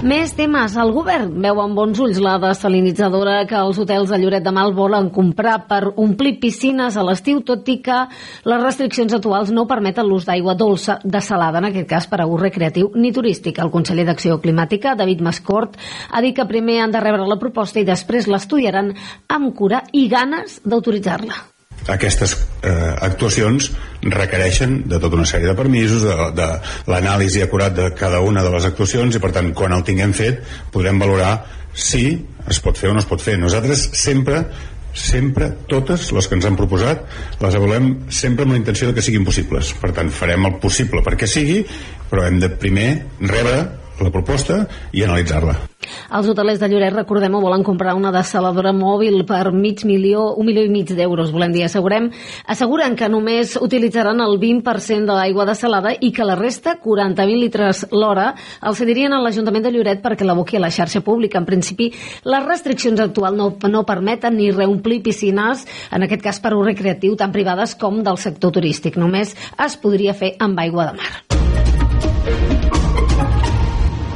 Més 0.00 0.30
temes. 0.32 0.72
El 0.80 0.94
govern 0.96 1.34
veu 1.44 1.58
amb 1.60 1.76
bons 1.76 1.98
ulls 2.00 2.16
la 2.24 2.38
desalinitzadora 2.40 3.42
que 3.44 3.58
els 3.58 3.76
hotels 3.82 4.08
de 4.08 4.16
Lloret 4.22 4.46
de 4.46 4.52
Mal 4.56 4.72
volen 4.72 5.10
comprar 5.12 5.58
per 5.68 5.90
omplir 6.00 6.38
piscines 6.40 6.96
a 6.96 7.04
l'estiu, 7.04 7.42
tot 7.44 7.68
i 7.68 7.76
que 7.84 7.98
les 8.48 8.64
restriccions 8.64 9.12
actuals 9.18 9.52
no 9.52 9.66
permeten 9.68 10.08
l'ús 10.08 10.24
d'aigua 10.24 10.56
dolça 10.56 10.96
desalada, 11.04 11.60
en 11.60 11.68
aquest 11.68 11.90
cas 11.92 12.08
per 12.08 12.22
a 12.24 12.28
ús 12.30 12.40
recreatiu 12.40 12.88
ni 12.96 13.12
turístic. 13.12 13.60
El 13.60 13.74
conseller 13.76 14.08
d'Acció 14.08 14.40
Climàtica, 14.40 14.96
David 14.96 15.20
Mascort, 15.20 15.76
ha 16.08 16.24
dit 16.24 16.32
que 16.32 16.48
primer 16.48 16.80
han 16.80 16.96
de 16.96 17.04
rebre 17.04 17.28
la 17.28 17.36
proposta 17.36 17.84
i 17.84 17.84
després 17.84 18.24
l'estudiaran 18.24 18.94
amb 19.28 19.52
cura 19.52 19.84
i 19.92 20.08
ganes 20.08 20.62
d'autoritzar-la 20.64 21.59
aquestes 21.88 22.34
eh, 22.62 22.94
actuacions 23.06 23.70
requereixen 24.02 24.82
de 24.88 24.98
tota 24.98 25.16
una 25.16 25.28
sèrie 25.28 25.48
de 25.48 25.56
permisos, 25.56 26.04
de, 26.04 26.30
de 26.36 26.48
l'anàlisi 26.90 27.44
acurat 27.44 27.74
de 27.76 27.90
cada 27.96 28.20
una 28.24 28.44
de 28.44 28.52
les 28.52 28.66
actuacions 28.68 29.16
i 29.16 29.22
per 29.22 29.32
tant 29.36 29.52
quan 29.56 29.72
el 29.76 29.86
tinguem 29.86 30.12
fet 30.16 30.44
podrem 30.72 31.00
valorar 31.00 31.38
si 31.72 32.04
es 32.50 32.60
pot 32.60 32.76
fer 32.76 32.90
o 32.90 32.96
no 32.96 33.00
es 33.00 33.08
pot 33.08 33.22
fer. 33.22 33.38
Nosaltres 33.38 33.88
sempre 33.96 34.44
sempre, 34.94 35.52
totes 35.70 36.08
les 36.12 36.26
que 36.26 36.34
ens 36.34 36.46
han 36.48 36.56
proposat 36.58 37.04
les 37.40 37.54
avaluem 37.54 37.92
sempre 38.10 38.42
amb 38.42 38.56
la 38.56 38.58
intenció 38.58 38.88
de 38.88 38.96
que 38.96 39.04
siguin 39.04 39.22
possibles 39.26 39.70
per 39.78 39.92
tant 39.94 40.10
farem 40.10 40.48
el 40.48 40.56
possible 40.62 41.02
perquè 41.06 41.28
sigui 41.30 41.60
però 42.10 42.24
hem 42.26 42.40
de 42.42 42.50
primer 42.50 42.88
rebre 43.20 43.60
la 44.02 44.14
proposta 44.14 44.64
i 44.92 45.04
analitzar-la. 45.04 45.56
Els 46.10 46.28
hotelers 46.28 46.58
de 46.60 46.68
Lloret, 46.68 46.92
recordem-ho, 46.94 47.40
volen 47.42 47.62
comprar 47.66 47.94
una 47.96 48.10
desaladora 48.14 48.72
mòbil 48.76 49.22
per 49.26 49.52
mig 49.54 49.84
milió, 49.88 50.26
un 50.36 50.46
milió 50.48 50.64
i 50.66 50.70
mig 50.72 50.90
d'euros, 50.96 51.30
volem 51.34 51.54
dir. 51.54 51.64
Assegurem, 51.66 52.10
asseguren 52.50 52.96
que 52.98 53.08
només 53.08 53.56
utilitzaran 53.60 54.20
el 54.24 54.36
20% 54.42 55.06
de 55.08 55.16
l'aigua 55.16 55.46
desalada 55.48 55.94
i 56.00 56.12
que 56.12 56.26
la 56.26 56.36
resta, 56.38 56.76
40.000 56.82 57.40
litres 57.40 57.84
l'hora, 57.92 58.32
els 58.66 58.82
cedirien 58.82 59.14
a 59.14 59.22
l'Ajuntament 59.22 59.66
de 59.66 59.74
Lloret 59.74 60.02
perquè 60.04 60.26
l'aboqui 60.26 60.58
a 60.58 60.64
la 60.64 60.72
xarxa 60.74 61.04
pública. 61.06 61.40
En 61.40 61.48
principi, 61.48 61.90
les 62.24 62.46
restriccions 62.46 63.00
actuals 63.00 63.38
no, 63.38 63.52
no 63.70 63.86
permeten 63.88 64.36
ni 64.36 64.50
reomplir 64.54 65.02
piscines, 65.06 65.66
en 65.90 66.06
aquest 66.06 66.26
cas 66.26 66.42
per 66.42 66.54
ús 66.58 66.66
recreatiu, 66.66 67.16
tant 67.16 67.32
privades 67.34 67.76
com 67.78 68.02
del 68.04 68.18
sector 68.18 68.54
turístic. 68.58 68.98
Només 69.00 69.36
es 69.56 69.78
podria 69.80 70.14
fer 70.14 70.34
amb 70.42 70.58
aigua 70.60 70.90
de 70.90 70.98
mar. 71.00 72.49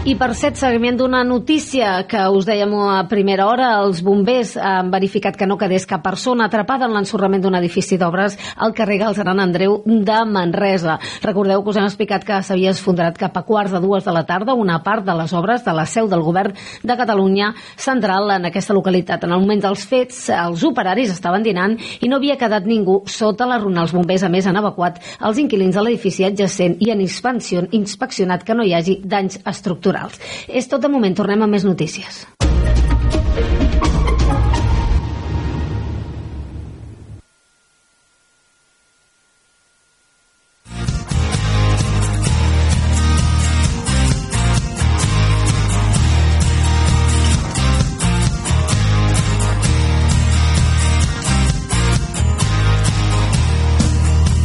I 0.04 0.18
per 0.20 0.34
set, 0.36 0.58
seguiment 0.60 0.98
d'una 1.00 1.22
notícia 1.24 2.02
que 2.04 2.20
us 2.28 2.44
dèiem 2.44 2.74
a 2.76 3.06
primera 3.08 3.46
hora, 3.48 3.70
els 3.80 4.02
bombers 4.04 4.50
han 4.60 4.90
verificat 4.92 5.38
que 5.40 5.46
no 5.48 5.56
quedés 5.56 5.86
cap 5.88 6.02
persona 6.04 6.44
atrapada 6.44 6.84
en 6.84 6.92
l'ensorrament 6.92 7.40
d'un 7.40 7.56
edifici 7.56 7.96
d'obres 7.96 8.36
al 8.60 8.74
carrer 8.76 8.98
Galzeran 9.00 9.40
Andreu 9.40 9.78
de 9.86 10.18
Manresa. 10.28 10.98
Recordeu 11.22 11.62
que 11.64 11.72
us 11.72 11.78
hem 11.80 11.86
explicat 11.88 12.26
que 12.28 12.42
s'havia 12.44 12.74
esfondrat 12.76 13.16
cap 13.16 13.38
a 13.40 13.44
quarts 13.48 13.72
de 13.72 13.80
dues 13.80 14.04
de 14.04 14.12
la 14.12 14.26
tarda 14.28 14.52
una 14.52 14.82
part 14.84 15.06
de 15.06 15.14
les 15.16 15.32
obres 15.32 15.64
de 15.64 15.72
la 15.72 15.86
seu 15.88 16.12
del 16.12 16.20
govern 16.20 16.52
de 16.82 16.98
Catalunya 17.00 17.54
central 17.74 18.28
en 18.36 18.44
aquesta 18.50 18.76
localitat. 18.76 19.24
En 19.24 19.32
el 19.32 19.40
moment 19.40 19.64
dels 19.64 19.88
fets, 19.88 20.28
els 20.36 20.66
operaris 20.68 21.16
estaven 21.16 21.48
dinant 21.48 21.78
i 22.02 22.12
no 22.12 22.20
havia 22.20 22.36
quedat 22.36 22.68
ningú 22.68 22.98
sota 23.06 23.48
la 23.48 23.56
runa. 23.56 23.88
Els 23.88 23.96
bombers, 23.96 24.28
a 24.28 24.28
més, 24.28 24.44
han 24.44 24.60
evacuat 24.60 25.00
els 25.24 25.40
inquilins 25.40 25.80
de 25.80 25.88
l'edifici 25.88 26.28
adjacent 26.28 26.76
i 26.84 26.92
han 26.92 27.00
inspeccionat 27.00 28.44
que 28.44 28.60
no 28.60 28.68
hi 28.68 28.76
hagi 28.76 29.00
danys 29.00 29.40
estructurals 29.40 29.93
culturals. 29.94 30.18
És 30.48 30.68
tot 30.68 30.82
de 30.82 30.88
moment, 30.88 31.14
tornem 31.14 31.42
a 31.42 31.46
més 31.46 31.64
notícies. 31.64 32.26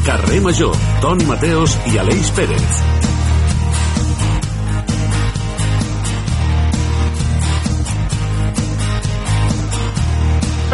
Carrer 0.10 0.39
Major, 0.41 0.74
Toni 1.02 1.26
Mateos 1.30 1.78
i 1.91 2.00
Aleix 2.02 2.32
Pérez. 2.34 3.18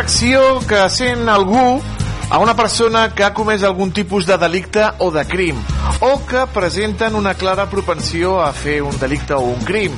Acció 0.05 0.59
que 0.69 0.83
sent 0.93 1.25
algú 1.33 1.81
a 2.29 2.37
una 2.37 2.53
persona 2.55 3.07
que 3.17 3.23
ha 3.25 3.31
comès 3.33 3.63
algun 3.65 3.89
tipus 3.89 4.27
de 4.29 4.35
delicte 4.37 4.83
o 5.01 5.07
de 5.09 5.23
crim 5.25 5.57
o 6.05 6.11
que 6.29 6.43
presenten 6.53 7.17
una 7.17 7.33
clara 7.33 7.65
propensió 7.71 8.35
a 8.43 8.51
fer 8.53 8.83
un 8.85 8.93
delicte 9.01 9.33
o 9.33 9.41
un 9.49 9.65
crim. 9.65 9.97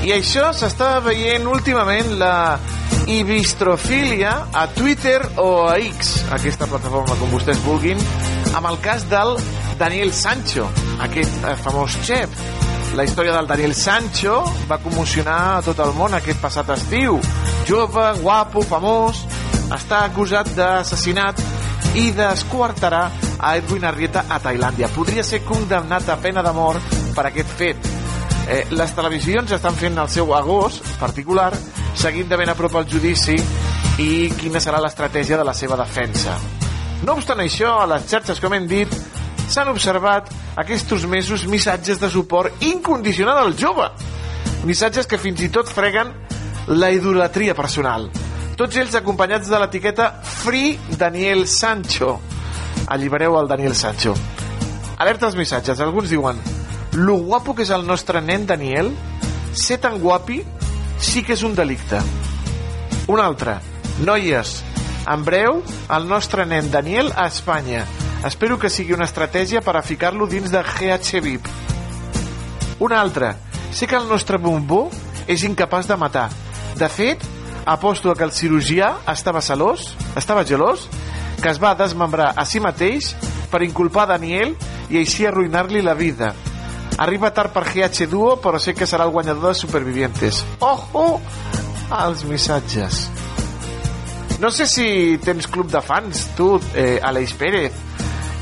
I 0.00 0.14
això 0.16 0.48
s'està 0.56 0.96
veient 1.04 1.44
últimament 1.44 2.14
la 2.16 2.56
ibistrofília 3.04 4.32
a 4.48 4.64
Twitter 4.72 5.20
o 5.36 5.68
a 5.68 5.76
X, 5.92 6.16
aquesta 6.32 6.64
plataforma 6.64 7.20
com 7.20 7.36
vostès 7.36 7.60
vulguin, 7.68 8.00
amb 8.56 8.72
el 8.72 8.80
cas 8.80 9.04
del 9.12 9.36
Daniel 9.76 10.16
Sancho, 10.16 10.70
aquest 11.04 11.44
eh, 11.44 11.58
famós 11.60 12.00
xef. 12.00 12.40
La 12.96 13.04
història 13.04 13.36
del 13.36 13.52
Daniel 13.52 13.76
Sancho 13.76 14.40
va 14.70 14.80
commocionar 14.80 15.58
a 15.58 15.64
tot 15.68 15.84
el 15.84 15.92
món 16.00 16.16
aquest 16.16 16.40
passat 16.40 16.72
estiu. 16.78 17.20
Jove, 17.64 18.02
guapo, 18.20 18.60
famós, 18.68 19.22
està 19.72 20.02
acusat 20.04 20.50
d'assassinat 20.52 21.38
i 21.96 22.10
d'esquartarà 22.12 23.06
a 23.40 23.54
Edwin 23.56 23.86
Arrieta 23.88 24.26
a 24.28 24.36
Tailàndia. 24.42 24.90
Podria 24.92 25.24
ser 25.24 25.40
condemnat 25.48 26.10
a 26.12 26.18
pena 26.20 26.42
de 26.44 26.52
mort 26.52 26.92
per 27.16 27.24
aquest 27.30 27.54
fet. 27.56 27.88
Eh, 28.52 28.66
les 28.76 28.92
televisions 28.92 29.54
estan 29.56 29.78
fent 29.80 29.96
el 29.96 30.10
seu 30.12 30.34
agost 30.36 30.84
particular, 31.00 31.54
seguint 31.96 32.28
de 32.28 32.36
ben 32.36 32.52
a 32.52 32.56
prop 32.58 32.76
el 32.82 32.84
judici 32.90 33.38
i 34.04 34.10
quina 34.36 34.60
serà 34.60 34.82
l'estratègia 34.84 35.40
de 35.40 35.48
la 35.48 35.56
seva 35.56 35.80
defensa. 35.80 36.36
No 37.00 37.16
obstant 37.16 37.40
això, 37.40 37.78
a 37.80 37.88
les 37.94 38.04
xarxes, 38.10 38.44
com 38.44 38.52
hem 38.52 38.68
dit, 38.68 38.92
s'han 39.48 39.72
observat 39.72 40.28
aquests 40.60 41.08
mesos 41.08 41.48
missatges 41.48 41.96
de 42.00 42.12
suport 42.12 42.60
incondicional 42.60 43.40
al 43.40 43.56
jove. 43.56 43.88
Missatges 44.68 45.08
que 45.08 45.20
fins 45.20 45.40
i 45.40 45.48
tot 45.52 45.72
freguen 45.72 46.12
la 46.68 46.90
idolatria 46.92 47.54
personal. 47.54 48.08
Tots 48.56 48.76
ells 48.78 48.94
acompanyats 48.94 49.50
de 49.50 49.58
l'etiqueta 49.58 50.10
Free 50.22 50.78
Daniel 50.98 51.46
Sancho. 51.48 52.18
Allibereu 52.86 53.38
el 53.40 53.48
Daniel 53.48 53.74
Sancho. 53.74 54.14
Alerta 54.98 55.26
als 55.26 55.36
missatges. 55.36 55.80
Alguns 55.80 56.10
diuen 56.10 56.38
lo 56.94 57.16
guapo 57.16 57.54
que 57.54 57.64
és 57.66 57.72
el 57.74 57.82
nostre 57.86 58.20
nen 58.22 58.46
Daniel, 58.46 58.92
ser 59.52 59.80
tan 59.82 59.98
guapi 59.98 60.44
sí 61.02 61.24
que 61.26 61.34
és 61.34 61.42
un 61.42 61.56
delicte. 61.58 61.98
Un 63.10 63.18
altre. 63.20 63.58
Noies, 64.06 64.60
en 65.10 65.24
breu, 65.26 65.60
el 65.90 66.06
nostre 66.08 66.46
nen 66.46 66.70
Daniel 66.70 67.10
a 67.16 67.26
Espanya. 67.26 67.82
Espero 68.24 68.60
que 68.62 68.70
sigui 68.70 68.94
una 68.94 69.08
estratègia 69.10 69.60
per 69.60 69.74
a 69.76 69.82
ficar-lo 69.82 70.30
dins 70.30 70.54
de 70.54 70.62
GH 70.62 71.20
VIP. 71.20 71.50
Un 72.78 72.94
altre. 72.94 73.34
Sé 73.74 73.90
que 73.90 73.98
el 73.98 74.08
nostre 74.08 74.38
bombó 74.38 74.86
és 75.26 75.42
incapaç 75.42 75.90
de 75.90 75.98
matar. 75.98 76.28
De 76.74 76.88
fet, 76.88 77.22
aposto 77.66 78.14
que 78.14 78.24
el 78.26 78.32
cirurgià 78.34 78.96
estava 79.12 79.42
celós, 79.42 79.92
estava 80.16 80.44
gelós, 80.44 80.88
que 81.40 81.50
es 81.50 81.60
va 81.62 81.74
desmembrar 81.78 82.32
a 82.36 82.44
si 82.48 82.60
mateix 82.60 83.12
per 83.52 83.62
inculpar 83.62 84.08
Daniel 84.10 84.54
i 84.90 84.98
així 85.00 85.26
arruïnar-li 85.26 85.82
la 85.84 85.94
vida. 85.94 86.32
Arriba 86.98 87.32
tard 87.34 87.50
per 87.54 87.64
GH 87.66 88.06
Duo, 88.10 88.36
però 88.42 88.60
sé 88.62 88.74
que 88.74 88.86
serà 88.86 89.06
el 89.06 89.14
guanyador 89.14 89.50
de 89.50 89.58
Supervivientes. 89.58 90.44
Ojo 90.60 91.20
als 91.90 92.24
missatges. 92.24 93.08
No 94.40 94.50
sé 94.50 94.66
si 94.66 94.86
tens 95.22 95.46
club 95.46 95.70
de 95.70 95.82
fans, 95.82 96.28
tu, 96.36 96.58
eh, 96.74 97.00
Aleix 97.02 97.34
Pérez, 97.38 97.72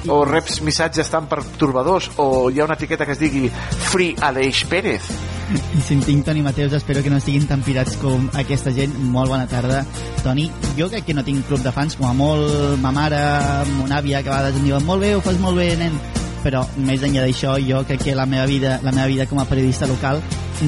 o 0.08 0.24
reps 0.24 0.60
missatges 0.64 1.10
tan 1.12 1.28
pertorbadors, 1.30 2.10
o 2.16 2.50
hi 2.50 2.60
ha 2.60 2.64
una 2.64 2.74
etiqueta 2.80 3.06
que 3.06 3.12
es 3.12 3.20
digui 3.20 3.48
Free 3.92 4.16
Aleix 4.20 4.64
Pérez. 4.68 5.08
I 5.52 5.82
si 5.84 5.94
en 5.96 6.02
tinc 6.04 6.24
Toni 6.24 6.42
Mateus, 6.42 6.72
espero 6.76 7.02
que 7.02 7.10
no 7.10 7.18
estiguin 7.20 7.46
tan 7.48 7.62
pirats 7.64 7.96
com 8.00 8.28
aquesta 8.38 8.72
gent. 8.74 8.94
Molt 9.12 9.32
bona 9.32 9.46
tarda. 9.50 9.82
Toni, 10.22 10.48
jo 10.78 10.88
crec 10.92 11.06
que 11.08 11.16
no 11.16 11.24
tinc 11.26 11.46
club 11.48 11.62
de 11.64 11.72
fans, 11.74 11.96
com 11.98 12.08
a 12.08 12.14
molt 12.16 12.80
ma 12.82 12.92
mare, 12.94 13.20
mon 13.76 13.92
àvia, 13.92 14.22
que 14.22 14.30
a 14.30 14.38
vegades 14.38 14.60
em 14.60 14.68
diuen 14.68 14.86
molt 14.86 15.04
bé, 15.04 15.14
ho 15.16 15.24
fas 15.24 15.40
molt 15.42 15.60
bé, 15.60 15.72
nen. 15.80 15.98
Però 16.42 16.64
més 16.76 17.02
enllà 17.06 17.26
d'això, 17.26 17.56
jo 17.62 17.82
crec 17.86 18.08
que 18.08 18.16
la 18.18 18.26
meva 18.26 18.46
vida, 18.50 18.78
la 18.82 18.94
meva 18.94 19.06
vida 19.10 19.28
com 19.30 19.38
a 19.38 19.46
periodista 19.46 19.86
local 19.86 20.22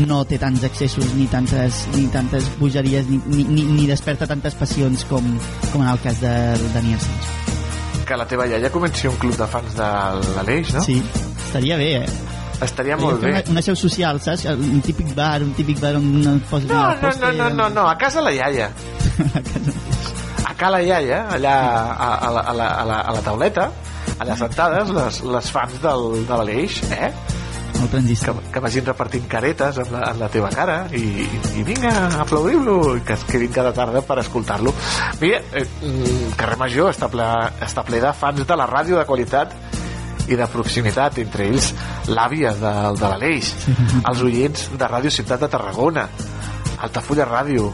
no 0.07 0.25
té 0.27 0.39
tants 0.43 0.65
excessos 0.67 1.13
ni 1.15 1.27
tantes, 1.31 1.85
ni 1.95 2.07
tantes 2.11 2.47
bogeries 2.59 3.07
ni, 3.09 3.21
ni, 3.31 3.45
ni, 3.47 3.65
ni 3.77 3.87
desperta 3.87 4.27
tantes 4.27 4.57
passions 4.59 5.05
com, 5.11 5.27
com 5.71 5.83
en 5.83 5.91
el 5.91 6.01
cas 6.03 6.21
de 6.23 6.35
Daniel 6.75 7.01
Sánchez. 7.01 8.05
Que 8.05 8.19
la 8.19 8.27
teva 8.29 8.47
iaia 8.51 8.71
comenci 8.75 9.09
un 9.09 9.17
club 9.21 9.37
de 9.39 9.47
fans 9.49 9.77
de 9.79 9.91
l'Aleix, 10.35 10.75
no? 10.75 10.83
Sí, 10.85 10.99
estaria 11.47 11.79
bé, 11.81 11.91
eh? 12.03 12.43
Estaria 12.63 12.97
molt 12.97 13.23
Una, 13.23 13.41
bé. 13.41 13.51
una 13.51 13.63
seu 13.63 13.77
social, 13.77 14.21
saps? 14.23 14.45
Un 14.55 14.81
típic 14.85 15.15
bar, 15.17 15.43
un 15.43 15.53
típic 15.55 15.81
bar 15.83 15.97
on 15.99 16.07
no 16.23 16.37
una 16.55 16.71
no, 16.71 17.11
no, 17.21 17.33
no, 17.33 17.49
no, 17.51 17.69
no, 17.69 17.89
a 17.89 17.97
casa 17.99 18.23
la 18.23 18.33
iaia. 18.33 18.71
A 20.45 20.53
casa 20.55 20.71
la 20.77 20.83
iaia, 20.83 21.25
allà 21.35 21.53
a, 21.97 22.09
a, 22.15 22.31
la, 22.31 22.41
a, 22.41 22.53
la, 22.53 22.67
a, 22.69 22.85
la, 22.85 22.99
a 23.01 23.13
la 23.17 23.21
tauleta, 23.25 23.71
allà 24.21 24.37
sentades, 24.39 24.91
les, 24.95 25.23
les 25.25 25.49
fans 25.51 25.81
del, 25.83 26.05
de 26.29 26.37
l'Aleix, 26.39 26.77
eh? 26.95 27.09
El 27.81 27.89
transistor. 27.91 28.37
Que, 28.39 28.53
que 28.55 28.63
vagin 28.63 28.87
repartint 28.87 29.25
caretes 29.27 29.81
amb 29.83 29.97
la, 29.97 30.05
amb 30.13 30.23
la 30.23 30.29
teva 30.31 30.51
cara 30.55 30.77
i, 30.95 31.03
i 31.59 31.65
vinga, 31.67 31.91
aplaudiu-lo 32.23 32.77
i 33.01 33.03
que 33.09 33.17
es 33.17 33.25
quedin 33.27 33.51
cada 33.57 33.73
tarda 33.75 34.05
per 34.07 34.21
escoltar-lo. 34.23 34.73
Mira, 35.21 35.41
eh, 35.59 35.65
mm, 35.83 36.37
Carrer 36.39 36.61
Major 36.61 36.93
està 36.93 37.11
ple, 37.11 37.27
està 37.67 37.83
ple 37.89 37.99
de 38.05 38.13
fans 38.15 38.47
de 38.47 38.61
la 38.61 38.69
ràdio 38.71 39.01
de 39.01 39.09
qualitat 39.09 39.57
i 40.29 40.39
de 40.39 40.47
proximitat, 40.51 41.19
entre 41.23 41.49
ells 41.51 41.73
l'àvia 42.09 42.55
de, 42.59 42.75
de 42.99 43.11
l'Aleix, 43.11 43.53
els 44.09 44.25
oients 44.25 44.69
de 44.75 44.91
Ràdio 44.91 45.13
Ciutat 45.13 45.45
de 45.45 45.51
Tarragona, 45.53 46.09
Altafulla 46.85 47.27
Ràdio, 47.29 47.71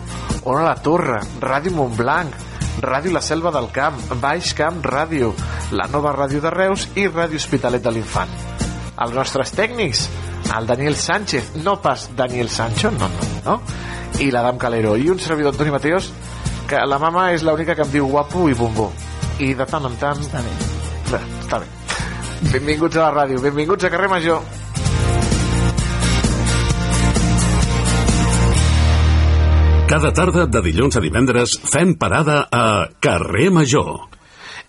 Ona 0.50 0.64
la 0.64 0.76
Torre, 0.82 1.20
Ràdio 1.42 1.74
Montblanc, 1.76 2.46
Ràdio 2.80 3.12
La 3.12 3.20
Selva 3.20 3.50
del 3.52 3.68
Camp, 3.74 3.98
Baix 4.22 4.54
Camp 4.56 4.80
Ràdio, 4.84 5.34
la 5.76 5.86
nova 5.92 6.14
ràdio 6.16 6.40
de 6.40 6.52
Reus 6.54 6.86
i 6.96 7.08
Ràdio 7.08 7.40
Hospitalet 7.40 7.82
de 7.84 7.92
l'Infant. 7.92 8.32
Els 9.00 9.16
nostres 9.16 9.52
tècnics, 9.56 10.06
el 10.56 10.68
Daniel 10.68 10.96
Sánchez, 10.96 11.54
no 11.64 11.76
pas 11.82 12.08
Daniel 12.16 12.48
Sancho, 12.48 12.90
no, 12.94 13.08
no, 13.08 13.28
no, 13.44 13.58
i 14.20 14.30
l'Adam 14.32 14.58
Calero, 14.60 14.96
i 14.96 15.10
un 15.12 15.20
servidor 15.20 15.54
Antoni 15.54 15.74
Mateos, 15.74 16.10
que 16.70 16.80
la 16.86 17.00
mama 17.02 17.30
és 17.34 17.44
l'única 17.44 17.74
que 17.74 17.86
em 17.86 17.92
diu 17.92 18.08
guapo 18.08 18.48
i 18.48 18.56
bombó. 18.56 18.90
I 19.40 19.52
de 19.58 19.66
tant 19.66 19.88
en 19.88 20.00
tant... 20.00 20.24
Està 20.24 20.44
bé. 20.44 20.56
Bé, 21.10 21.22
està 21.42 21.62
bé. 21.64 21.79
Benvinguts 22.40 22.96
a 22.96 23.02
la 23.04 23.10
ràdio, 23.12 23.38
benvinguts 23.44 23.84
a 23.84 23.90
Carrer 23.92 24.08
Major. 24.08 24.40
Cada 29.90 30.12
tarda 30.16 30.46
de 30.48 30.62
dilluns 30.64 30.96
a 30.96 31.02
divendres 31.04 31.58
fem 31.68 31.92
parada 32.00 32.46
a 32.48 32.88
Carrer 33.02 33.50
Major. 33.52 34.06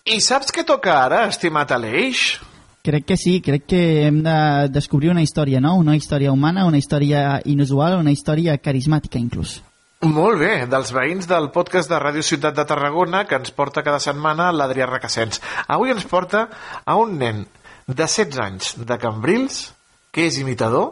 I 0.04 0.20
saps 0.20 0.52
què 0.52 0.66
toca 0.68 0.98
ara, 1.06 1.24
estimat 1.32 1.72
Aleix? 1.72 2.42
Crec 2.84 3.08
que 3.08 3.18
sí, 3.18 3.38
crec 3.46 3.68
que 3.70 3.82
hem 4.10 4.20
de 4.26 4.38
descobrir 4.74 5.14
una 5.14 5.24
història, 5.24 5.62
no? 5.64 5.78
Una 5.80 5.96
història 5.96 6.34
humana, 6.34 6.66
una 6.68 6.82
història 6.82 7.40
inusual, 7.46 8.00
una 8.02 8.12
història 8.12 8.58
carismàtica, 8.58 9.22
inclús. 9.22 9.62
Molt 10.02 10.42
bé, 10.42 10.66
dels 10.66 10.92
veïns 10.92 11.30
del 11.30 11.52
podcast 11.54 11.88
de 11.88 12.02
Ràdio 12.02 12.26
Ciutat 12.26 12.58
de 12.58 12.66
Tarragona 12.66 13.24
que 13.30 13.38
ens 13.38 13.54
porta 13.54 13.86
cada 13.86 14.02
setmana 14.02 14.50
l'Adrià 14.52 14.90
Recassens. 14.90 15.40
Avui 15.70 15.94
ens 15.94 16.08
porta 16.10 16.48
a 16.84 16.98
un 16.98 17.20
nen 17.22 17.46
de 17.88 18.04
16 18.08 18.42
anys 18.44 18.74
de 18.78 18.98
Cambrils 19.02 19.70
que 20.12 20.28
és 20.28 20.38
imitador, 20.42 20.92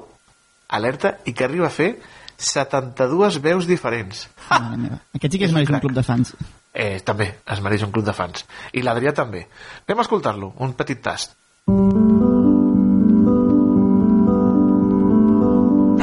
alerta, 0.70 1.18
i 1.28 1.34
que 1.36 1.46
arriba 1.46 1.68
a 1.68 1.74
fer 1.74 1.92
72 2.40 3.42
veus 3.44 3.68
diferents. 3.68 4.28
Meva. 4.50 5.02
Aquest 5.16 5.36
sí 5.36 5.42
que 5.42 5.50
es 5.50 5.56
mereix 5.56 5.74
un 5.76 5.84
club 5.84 5.98
de 5.98 6.06
fans. 6.08 6.34
Eh, 6.72 7.02
també, 7.04 7.28
es 7.44 7.62
mereix 7.66 7.84
un 7.84 7.92
club 7.92 8.08
de 8.08 8.16
fans. 8.16 8.46
I 8.72 8.86
l'Adrià 8.86 9.14
també. 9.16 9.44
Anem 9.86 10.00
a 10.00 10.08
escoltar-lo, 10.08 10.54
un 10.64 10.74
petit 10.80 11.04
tast. 11.04 11.36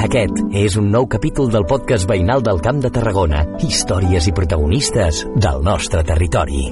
Aquest 0.07 0.39
és 0.55 0.77
un 0.79 0.93
nou 0.93 1.09
capítol 1.11 1.49
del 1.51 1.65
podcast 1.67 2.07
veïnal 2.07 2.45
del 2.45 2.61
Camp 2.63 2.85
de 2.85 2.93
Tarragona. 2.95 3.43
Històries 3.65 4.29
i 4.29 4.37
protagonistes 4.37 5.25
del 5.35 5.65
nostre 5.67 6.05
territori. 6.07 6.69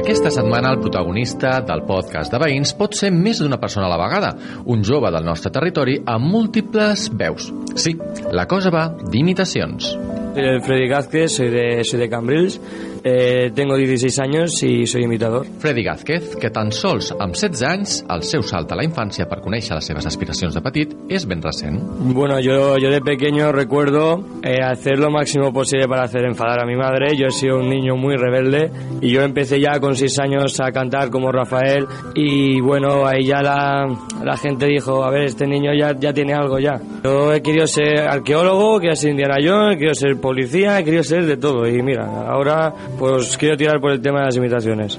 Aquesta 0.00 0.30
setmana 0.32 0.70
el 0.72 0.78
protagonista 0.80 1.58
del 1.60 1.82
podcast 1.84 2.32
de 2.32 2.38
veïns 2.40 2.70
pot 2.78 2.94
ser 2.96 3.10
més 3.12 3.42
d'una 3.42 3.58
persona 3.60 3.84
a 3.84 3.90
la 3.92 3.98
vegada, 4.00 4.30
un 4.72 4.80
jove 4.80 5.10
del 5.12 5.26
nostre 5.28 5.52
territori 5.52 5.98
amb 6.08 6.24
múltiples 6.24 7.10
veus. 7.20 7.50
Sí, 7.76 7.92
la 8.32 8.46
cosa 8.48 8.72
va 8.72 8.86
d'imitacions. 9.12 9.90
Soy 10.32 10.46
el 10.54 10.62
Freddy 10.64 10.88
Gázquez, 10.88 11.36
soy 11.36 11.50
de, 11.52 11.66
soy 11.84 12.00
de 12.00 12.08
Cambrils 12.08 12.56
Eh, 13.02 13.50
tengo 13.54 13.76
16 13.76 14.18
años 14.18 14.62
y 14.62 14.86
soy 14.86 15.04
imitador. 15.04 15.46
Freddy 15.58 15.82
Gázquez, 15.82 16.36
que 16.36 16.50
tan 16.50 16.72
sols 16.72 17.12
amb 17.18 17.34
16 17.34 17.62
anys, 17.66 18.04
el 18.10 18.22
seu 18.28 18.42
salt 18.42 18.72
a 18.72 18.78
la 18.78 18.84
infància 18.84 19.26
per 19.30 19.40
conèixer 19.44 19.76
les 19.76 19.86
seves 19.86 20.06
aspiracions 20.06 20.54
de 20.54 20.62
petit 20.64 20.92
és 21.08 21.26
ben 21.28 21.42
recent. 21.42 21.80
Bueno, 22.12 22.40
yo, 22.40 22.76
yo 22.78 22.90
de 22.90 23.00
pequeño 23.00 23.52
recuerdo 23.52 24.24
eh, 24.42 24.58
hacer 24.62 24.98
lo 24.98 25.10
máximo 25.10 25.52
posible 25.52 25.88
para 25.88 26.04
hacer 26.04 26.24
enfadar 26.24 26.62
a 26.62 26.66
mi 26.66 26.76
madre. 26.76 27.16
Yo 27.16 27.26
he 27.26 27.30
sido 27.30 27.58
un 27.58 27.68
niño 27.68 27.96
muy 27.96 28.16
rebelde 28.16 28.70
y 29.00 29.10
yo 29.10 29.22
empecé 29.22 29.60
ya 29.60 29.78
con 29.80 29.96
6 29.96 30.18
años 30.20 30.60
a 30.60 30.70
cantar 30.72 31.10
como 31.10 31.32
Rafael 31.32 31.86
y 32.14 32.60
bueno, 32.60 33.06
ahí 33.06 33.24
ya 33.24 33.42
la, 33.42 33.86
la 34.22 34.36
gente 34.36 34.66
dijo, 34.66 35.04
a 35.04 35.10
ver, 35.10 35.24
este 35.24 35.46
niño 35.46 35.72
ya, 35.78 35.98
ya 35.98 36.12
tiene 36.12 36.34
algo 36.34 36.58
ya. 36.58 36.80
Yo 37.02 37.32
he 37.32 37.42
querido 37.42 37.66
ser 37.66 38.00
arqueólogo, 38.00 38.78
quiero 38.78 38.94
ser 38.94 39.10
Indiana 39.10 39.36
Jones, 39.42 39.78
quiero 39.78 39.94
ser 39.94 40.20
policía, 40.20 40.78
he 40.78 40.84
querido 40.84 41.02
ser 41.02 41.24
de 41.26 41.36
todo 41.36 41.66
y 41.66 41.82
mira, 41.82 42.06
ahora 42.28 42.72
pues 42.98 43.36
quiero 43.36 43.56
tirar 43.56 43.80
por 43.80 43.92
el 43.92 44.00
tema 44.00 44.20
de 44.20 44.26
las 44.26 44.36
imitaciones. 44.36 44.98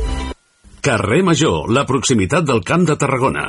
Carrer 0.81 1.21
Major, 1.21 1.69
la 1.69 1.83
proximitat 1.85 2.41
del 2.41 2.63
Camp 2.65 2.87
de 2.89 2.95
Tarragona. 2.97 3.43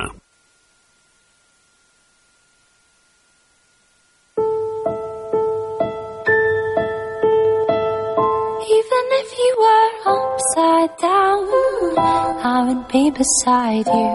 Even 8.75 9.05
if 9.21 9.33
you 9.41 9.51
were 9.63 9.89
upside 10.13 10.93
down, 11.01 11.41
I 12.45 12.57
would 12.67 12.87
be 12.93 13.09
beside 13.09 13.87
you. 13.87 14.13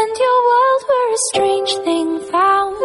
And 0.00 0.12
your 0.24 0.38
world 0.50 0.82
were 0.90 1.08
a 1.16 1.20
strange 1.32 1.72
thing 1.88 2.20
found, 2.30 2.76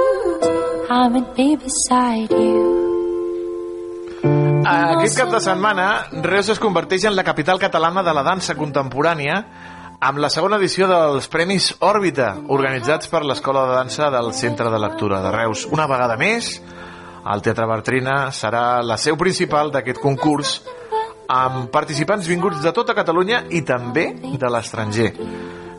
I 0.89 1.09
would 1.11 1.35
be 1.35 1.57
beside 1.57 2.31
you. 2.31 2.94
Aquest 4.65 5.19
cap 5.19 5.29
de 5.29 5.39
setmana, 5.43 5.85
Reus 6.25 6.47
es 6.49 6.59
converteix 6.61 7.03
en 7.05 7.13
la 7.13 7.23
capital 7.23 7.59
catalana 7.61 8.01
de 8.01 8.13
la 8.17 8.23
dansa 8.25 8.55
contemporània 8.57 9.35
amb 10.01 10.17
la 10.17 10.29
segona 10.33 10.57
edició 10.57 10.87
dels 10.89 11.27
Premis 11.29 11.67
Òrbita, 11.85 12.31
organitzats 12.49 13.11
per 13.11 13.21
l'Escola 13.29 13.67
de 13.69 13.75
Dansa 13.77 14.09
del 14.09 14.31
Centre 14.33 14.71
de 14.73 14.79
Lectura 14.81 15.21
de 15.21 15.35
Reus. 15.35 15.67
Una 15.69 15.85
vegada 15.91 16.17
més, 16.17 16.49
el 17.29 17.45
Teatre 17.45 17.69
Bertrina 17.69 18.17
serà 18.33 18.81
la 18.81 18.97
seu 18.97 19.19
principal 19.21 19.69
d'aquest 19.69 20.01
concurs 20.01 20.57
amb 21.29 21.69
participants 21.73 22.25
vinguts 22.25 22.65
de 22.65 22.73
tota 22.73 22.97
Catalunya 22.97 23.43
i 23.53 23.61
també 23.61 24.11
de 24.17 24.49
l'estranger. 24.49 25.11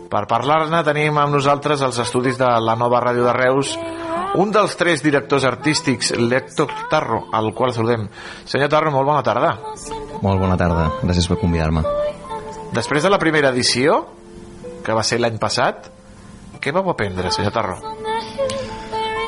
Per 0.07 0.27
parlar-ne 0.31 0.85
tenim 0.87 1.19
amb 1.19 1.35
nosaltres 1.35 1.83
els 1.83 1.99
estudis 2.07 2.39
de 2.39 2.55
la 2.63 2.79
nova 2.79 3.03
ràdio 3.03 3.27
de 3.27 3.35
Reus 3.35 3.75
un 4.35 4.51
dels 4.53 4.77
tres 4.77 5.03
directors 5.05 5.47
artístics, 5.49 6.13
l'Héctor 6.19 6.73
Tarro, 6.91 7.25
al 7.33 7.53
qual 7.55 7.73
saludem. 7.75 8.09
Senyor 8.45 8.71
Tarro, 8.73 8.91
molt 8.95 9.07
bona 9.07 9.23
tarda. 9.23 9.55
Molt 10.23 10.41
bona 10.41 10.57
tarda, 10.59 10.91
gràcies 11.03 11.29
per 11.31 11.39
convidar-me. 11.41 11.85
Després 12.75 13.07
de 13.07 13.13
la 13.13 13.21
primera 13.23 13.53
edició, 13.55 14.03
que 14.85 14.97
va 14.97 15.05
ser 15.07 15.21
l'any 15.23 15.39
passat, 15.39 15.91
què 16.61 16.75
vau 16.75 16.91
aprendre, 16.91 17.31
senyor 17.31 17.55
Tarro? 17.55 17.79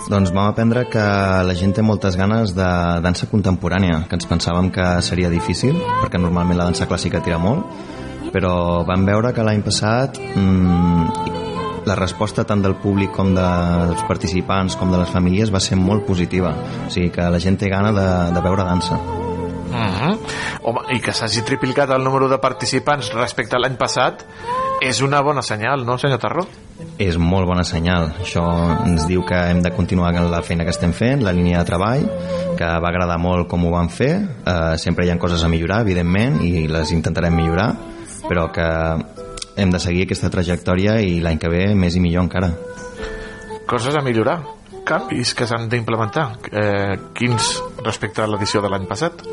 Doncs 0.09 0.33
vam 0.33 0.49
aprendre 0.49 0.87
que 0.89 1.05
la 1.45 1.55
gent 1.55 1.75
té 1.77 1.83
moltes 1.85 2.17
ganes 2.17 2.55
de 2.57 2.69
dansa 3.05 3.29
contemporània, 3.29 4.07
que 4.09 4.17
ens 4.17 4.29
pensàvem 4.29 4.71
que 4.73 4.87
seria 5.05 5.29
difícil, 5.29 5.77
perquè 6.03 6.21
normalment 6.21 6.57
la 6.57 6.69
dansa 6.71 6.89
clàssica 6.89 7.21
tira 7.25 7.37
molt, 7.43 7.69
però 8.33 8.85
vam 8.89 9.05
veure 9.09 9.35
que 9.37 9.45
l'any 9.45 9.61
passat 9.65 10.17
mmm, 10.19 11.38
la 11.89 11.97
resposta 11.97 12.45
tant 12.45 12.63
del 12.65 12.77
públic 12.83 13.15
com 13.17 13.33
de, 13.37 13.47
dels 13.93 14.05
participants 14.09 14.77
com 14.77 14.93
de 14.93 15.01
les 15.01 15.11
famílies 15.15 15.53
va 15.55 15.63
ser 15.65 15.81
molt 15.81 16.05
positiva. 16.07 16.53
O 16.87 16.93
sigui 16.93 17.11
que 17.15 17.31
la 17.33 17.41
gent 17.43 17.59
té 17.61 17.73
gana 17.73 17.95
de, 17.97 18.09
de 18.35 18.45
veure 18.45 18.69
dansa. 18.69 19.01
Uh 19.69 19.75
-huh. 19.75 20.15
Home, 20.63 20.81
i 20.97 21.01
que 21.01 21.13
s'hagi 21.13 21.43
triplicat 21.43 21.91
el 21.91 22.05
número 22.05 22.29
de 22.29 22.39
participants 22.39 23.13
respecte 23.13 23.57
a 23.57 23.59
l'any 23.59 23.77
passat 23.77 24.25
és 24.81 25.01
una 25.03 25.21
bona 25.21 25.43
senyal, 25.43 25.85
no, 25.85 25.99
senyor 25.99 26.21
Tarró? 26.23 26.47
És 26.99 27.17
molt 27.19 27.47
bona 27.47 27.65
senyal. 27.65 28.13
Això 28.23 28.45
ens 28.87 29.07
diu 29.09 29.25
que 29.27 29.35
hem 29.35 29.61
de 29.63 29.73
continuar 29.75 30.15
amb 30.17 30.31
la 30.31 30.43
feina 30.43 30.65
que 30.65 30.71
estem 30.71 30.93
fent, 30.93 31.23
la 31.23 31.33
línia 31.33 31.59
de 31.59 31.65
treball, 31.65 32.05
que 32.57 32.65
va 32.65 32.89
agradar 32.89 33.19
molt 33.19 33.49
com 33.49 33.67
ho 33.67 33.71
vam 33.71 33.89
fer. 33.89 34.13
Uh, 34.47 34.77
sempre 34.79 35.05
hi 35.05 35.11
ha 35.11 35.19
coses 35.19 35.43
a 35.43 35.49
millorar, 35.49 35.81
evidentment, 35.81 36.41
i 36.47 36.69
les 36.69 36.93
intentarem 36.93 37.35
millorar, 37.35 37.75
però 38.29 38.53
que 38.55 38.69
hem 39.59 39.73
de 39.75 39.81
seguir 39.83 40.07
aquesta 40.07 40.31
trajectòria 40.31 41.01
i 41.03 41.19
l'any 41.25 41.41
que 41.43 41.51
ve 41.51 41.65
més 41.75 41.99
i 41.99 42.03
millor 42.03 42.29
encara. 42.29 42.53
Coses 43.69 43.99
a 43.99 44.05
millorar, 44.05 44.39
canvis 44.89 45.35
que 45.37 45.49
s'han 45.49 45.69
d'implementar. 45.69 46.31
Eh, 46.49 46.95
quins 47.19 47.51
respecte 47.85 48.23
a 48.23 48.31
l'edició 48.31 48.63
de 48.65 48.71
l'any 48.73 48.87
passat? 48.89 49.27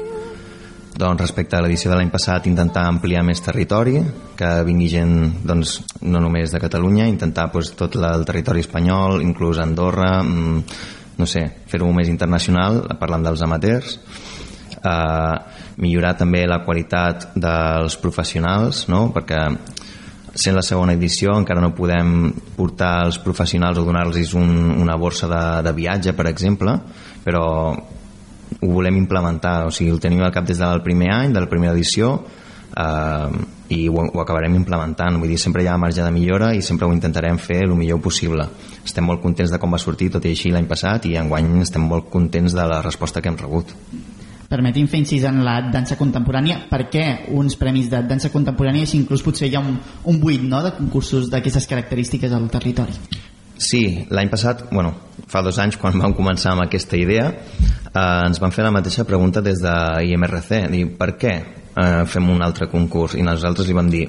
Doncs 0.95 1.21
respecte 1.21 1.57
a 1.57 1.61
l'edició 1.63 1.91
de 1.91 1.97
l'any 1.99 2.11
passat 2.11 2.45
intentar 2.47 2.85
ampliar 2.87 3.23
més 3.27 3.41
territori, 3.43 3.99
que 4.39 4.51
vingui 4.67 4.87
gent 4.91 5.15
doncs, 5.43 5.77
no 6.07 6.21
només 6.23 6.51
de 6.51 6.61
Catalunya, 6.63 7.07
intentar 7.11 7.49
doncs, 7.51 7.73
tot 7.75 7.97
el 7.99 8.23
territori 8.27 8.63
espanyol, 8.63 9.19
inclús 9.23 9.59
Andorra, 9.59 10.21
mmm, 10.23 10.61
no 11.19 11.27
sé, 11.27 11.43
fer-ho 11.71 11.91
més 11.95 12.11
internacional, 12.11 12.81
parlant 12.99 13.27
dels 13.27 13.43
amateurs, 13.43 13.99
eh, 14.79 15.35
millorar 15.83 16.15
també 16.19 16.45
la 16.47 16.61
qualitat 16.63 17.29
dels 17.35 17.99
professionals, 17.99 18.85
no? 18.91 19.09
perquè 19.15 19.41
sent 20.35 20.55
la 20.55 20.63
segona 20.65 20.93
edició 20.93 21.33
encara 21.39 21.63
no 21.63 21.73
podem 21.75 22.29
portar 22.57 23.05
els 23.07 23.19
professionals 23.23 23.79
o 23.79 23.85
donar-los 23.87 24.33
un, 24.35 24.49
una 24.83 24.97
borsa 24.99 25.29
de, 25.31 25.43
de 25.63 25.75
viatge, 25.77 26.13
per 26.13 26.27
exemple, 26.27 26.75
però 27.23 27.45
ho 27.71 28.71
volem 28.71 28.99
implementar, 28.99 29.61
o 29.65 29.71
sigui, 29.73 29.93
el 29.95 30.01
tenim 30.03 30.23
al 30.23 30.33
cap 30.35 30.45
des 30.47 30.59
del 30.59 30.83
primer 30.83 31.11
any, 31.15 31.33
de 31.33 31.43
la 31.43 31.49
primera 31.51 31.73
edició, 31.73 32.17
eh, 32.75 33.45
i 33.75 33.87
ho, 33.89 34.03
ho 34.03 34.21
acabarem 34.21 34.57
implementant. 34.59 35.17
Vull 35.21 35.31
dir, 35.33 35.39
sempre 35.41 35.63
hi 35.63 35.69
ha 35.71 35.77
marge 35.81 36.03
de 36.03 36.11
millora 36.13 36.51
i 36.53 36.61
sempre 36.61 36.85
ho 36.85 36.93
intentarem 36.93 37.39
fer 37.41 37.63
el 37.65 37.73
millor 37.77 38.01
possible. 38.03 38.45
Estem 38.85 39.07
molt 39.07 39.23
contents 39.23 39.53
de 39.53 39.61
com 39.61 39.73
va 39.73 39.81
sortir 39.81 40.11
tot 40.13 40.27
i 40.27 40.35
així 40.35 40.51
l'any 40.53 40.67
passat 40.69 41.07
i 41.09 41.15
enguany 41.21 41.55
estem 41.63 41.87
molt 41.87 42.11
contents 42.13 42.53
de 42.53 42.67
la 42.69 42.83
resposta 42.85 43.23
que 43.23 43.31
hem 43.31 43.39
rebut 43.41 43.73
permetim 44.49 44.87
fer 44.87 45.01
incís 45.01 45.25
en 45.27 45.41
la 45.45 45.57
dansa 45.73 45.97
contemporània 45.99 46.65
per 46.69 46.85
què 46.93 47.05
uns 47.33 47.57
premis 47.59 47.89
de 47.91 48.01
dansa 48.07 48.31
contemporània 48.33 48.87
si 48.87 48.99
inclús 48.99 49.23
potser 49.25 49.49
hi 49.49 49.55
ha 49.57 49.63
un, 49.63 49.79
un 50.11 50.19
buit 50.21 50.43
no, 50.43 50.61
de 50.65 50.73
concursos 50.77 51.29
d'aquestes 51.31 51.67
característiques 51.71 52.33
al 52.33 52.49
territori. 52.53 52.93
Sí, 53.55 54.05
l'any 54.11 54.29
passat, 54.29 54.65
bueno, 54.71 54.91
fa 55.31 55.41
dos 55.41 55.57
anys 55.63 55.77
quan 55.79 55.95
vam 56.01 56.13
començar 56.15 56.51
amb 56.53 56.65
aquesta 56.65 56.97
idea 56.99 57.29
eh, 57.31 58.25
ens 58.27 58.41
van 58.43 58.51
fer 58.51 58.65
la 58.65 58.73
mateixa 58.75 59.07
pregunta 59.07 59.41
des 59.41 59.61
de 59.63 59.75
IMRC 60.11 60.51
dir, 60.73 60.85
per 60.99 61.13
què 61.19 61.33
eh, 61.39 62.03
fem 62.11 62.29
un 62.29 62.43
altre 62.43 62.67
concurs? 62.71 63.15
I 63.15 63.23
nosaltres 63.23 63.69
li 63.69 63.77
vam 63.77 63.89
dir 63.91 64.05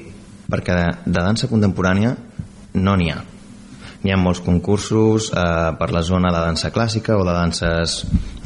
perquè 0.50 0.74
de, 0.74 0.86
de 1.06 1.16
dansa 1.20 1.50
contemporània 1.50 2.14
no 2.82 2.96
n'hi 2.98 3.10
ha. 3.14 3.22
N'hi 4.02 4.12
ha 4.12 4.18
molts 4.20 4.42
concursos 4.44 5.30
eh, 5.30 5.72
per 5.78 5.92
la 5.94 6.02
zona 6.02 6.34
de 6.34 6.42
dansa 6.42 6.72
clàssica 6.74 7.16
o 7.16 7.24
de 7.26 7.34
danses 7.34 8.00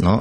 no? 0.04 0.20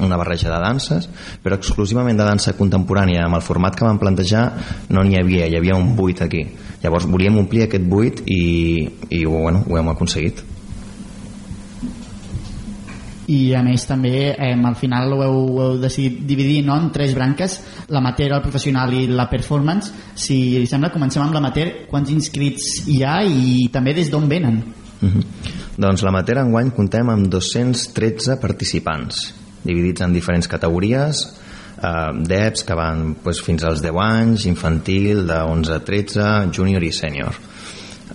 Una 0.00 0.16
barreja 0.16 0.50
de 0.50 0.58
danses 0.60 1.08
però 1.42 1.56
exclusivament 1.56 2.18
de 2.18 2.26
dansa 2.26 2.56
contemporània. 2.58 3.24
Amb 3.26 3.38
el 3.38 3.44
format 3.44 3.76
que 3.76 3.86
vam 3.86 4.00
plantejar 4.00 4.46
no 4.90 5.04
n'hi 5.04 5.20
havia, 5.20 5.46
hi 5.46 5.56
havia 5.58 5.78
un 5.78 5.94
buit 5.96 6.22
aquí. 6.22 6.44
Llavors 6.82 7.08
volíem 7.10 7.38
omplir 7.40 7.66
aquest 7.66 7.86
buit 7.88 8.22
i, 8.26 8.86
i 9.10 9.24
bueno, 9.24 9.64
ho 9.68 9.78
hem 9.78 9.90
aconseguit. 9.94 10.44
I 13.26 13.38
a 13.58 13.62
més 13.66 13.82
també 13.88 14.12
eh, 14.30 14.52
al 14.54 14.76
final 14.78 15.10
ho 15.16 15.22
heu, 15.24 15.38
ho 15.50 15.62
heu 15.64 15.78
decidit 15.82 16.20
dividir 16.28 16.60
no, 16.66 16.76
en 16.78 16.92
tres 16.94 17.14
branques, 17.16 17.58
l'amateur, 17.90 18.36
el 18.36 18.44
professional 18.44 18.94
i 18.94 19.06
la 19.10 19.26
performance. 19.30 19.90
Si 20.14 20.36
li 20.60 20.68
sembla 20.70 20.92
comencem 20.94 21.24
amb 21.24 21.34
l'amateur, 21.34 21.72
quants 21.90 22.12
inscrits 22.14 22.84
hi 22.86 23.00
ha 23.02 23.18
i 23.26 23.66
també 23.74 23.96
des 23.98 24.12
d'on 24.12 24.28
venen? 24.30 24.62
Uh 25.02 25.08
-huh. 25.10 25.24
Doncs 25.76 26.02
l'amateur 26.02 26.38
enguany 26.38 26.70
contem 26.70 27.10
amb 27.10 27.26
213 27.28 28.38
participants 28.40 29.35
dividits 29.66 30.04
en 30.06 30.14
diferents 30.14 30.48
categories 30.48 31.22
eh, 31.26 32.12
d'EPS 32.16 32.64
que 32.66 32.78
van 32.78 33.04
pues, 33.22 33.42
fins 33.44 33.66
als 33.66 33.84
10 33.84 34.00
anys, 34.02 34.48
infantil, 34.50 35.26
de 35.28 35.40
11 35.52 35.76
a 35.76 35.80
13, 35.84 36.28
júnior 36.56 36.86
i 36.86 36.92
sènior. 36.94 37.40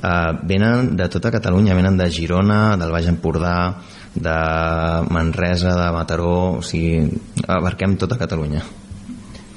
Eh, 0.01 0.31
venen 0.49 0.95
de 0.97 1.09
tota 1.11 1.33
Catalunya, 1.33 1.77
venen 1.77 1.99
de 1.99 2.09
Girona, 2.11 2.77
del 2.81 2.91
Baix 2.91 3.09
Empordà, 3.11 3.57
de 4.11 4.37
Manresa, 5.13 5.77
de 5.77 5.89
Mataró, 5.95 6.37
o 6.59 6.61
sigui, 6.65 7.05
abarquem 7.47 7.95
tota 7.99 8.19
Catalunya 8.19 8.80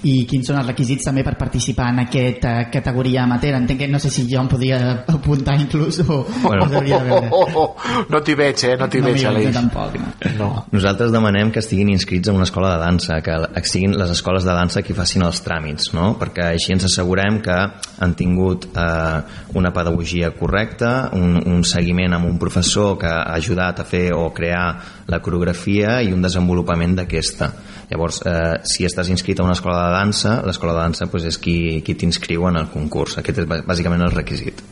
i 0.05 0.15
quins 0.29 0.49
són 0.49 0.59
els 0.61 0.69
requisits 0.69 1.07
també 1.09 1.25
per 1.25 1.35
participar 1.41 1.89
en 1.93 2.03
aquesta 2.05 2.55
categoria 2.73 3.23
amateur 3.25 3.57
entenc 3.57 3.85
que 3.85 3.89
no 3.91 4.01
sé 4.03 4.11
si 4.13 4.27
jo 4.31 4.43
em 4.43 4.51
podria 4.51 4.79
apuntar 5.09 5.57
inclús 5.61 6.01
o, 6.05 6.23
bueno. 6.43 6.67
o 6.67 6.69
de 6.69 6.83
veure. 6.85 7.21
Oh, 7.31 7.45
oh, 7.45 7.65
oh, 7.65 8.05
no 8.11 8.21
t'hi 8.25 8.37
veig, 8.39 8.65
eh? 8.69 8.75
No 8.81 8.89
t'hi 8.91 9.01
no 9.01 9.11
veig, 9.11 9.25
Aleix. 9.31 9.51
tampoc, 9.57 9.97
no. 10.01 10.11
no. 10.39 10.51
Nosaltres 10.75 11.13
demanem 11.15 11.53
que 11.55 11.63
estiguin 11.65 11.93
inscrits 11.95 12.29
en 12.29 12.39
una 12.39 12.49
escola 12.49 12.75
de 12.75 12.83
dansa, 12.85 13.21
que 13.25 13.65
siguin 13.65 13.97
les 13.99 14.13
escoles 14.13 14.45
de 14.45 14.55
dansa 14.55 14.83
qui 14.85 14.97
facin 14.97 15.25
els 15.27 15.41
tràmits, 15.45 15.93
no? 15.97 16.13
perquè 16.21 16.51
així 16.53 16.75
ens 16.77 16.87
assegurem 16.91 17.41
que 17.45 17.57
han 18.05 18.15
tingut 18.19 18.69
eh, 18.71 19.21
una 19.57 19.73
pedagogia 19.75 20.35
correcta, 20.37 20.93
un, 21.17 21.39
un 21.41 21.65
seguiment 21.65 22.19
amb 22.19 22.29
un 22.29 22.39
professor 22.41 22.99
que 23.01 23.09
ha 23.11 23.35
ajudat 23.39 23.81
a 23.81 23.89
fer 23.89 24.11
o 24.15 24.29
crear 24.37 24.67
la 25.11 25.21
coreografia 25.21 25.99
i 26.03 26.13
un 26.13 26.23
desenvolupament 26.25 26.97
d'aquesta. 26.99 27.51
Llavors, 27.91 28.23
eh, 28.27 28.61
si 28.65 28.87
estàs 28.89 29.11
inscrit 29.13 29.41
a 29.41 29.45
una 29.45 29.57
escola 29.57 29.83
de 29.87 29.93
dansa, 29.99 30.39
l'escola 30.47 30.73
de 30.73 30.81
dansa 30.81 31.07
pues, 31.13 31.27
és 31.29 31.39
qui, 31.39 31.83
qui 31.85 31.95
t'inscriu 31.95 32.49
en 32.49 32.57
el 32.63 32.71
concurs. 32.73 33.19
Aquest 33.19 33.45
és 33.45 33.51
bàsicament 33.67 34.03
el 34.03 34.15
requisit. 34.15 34.63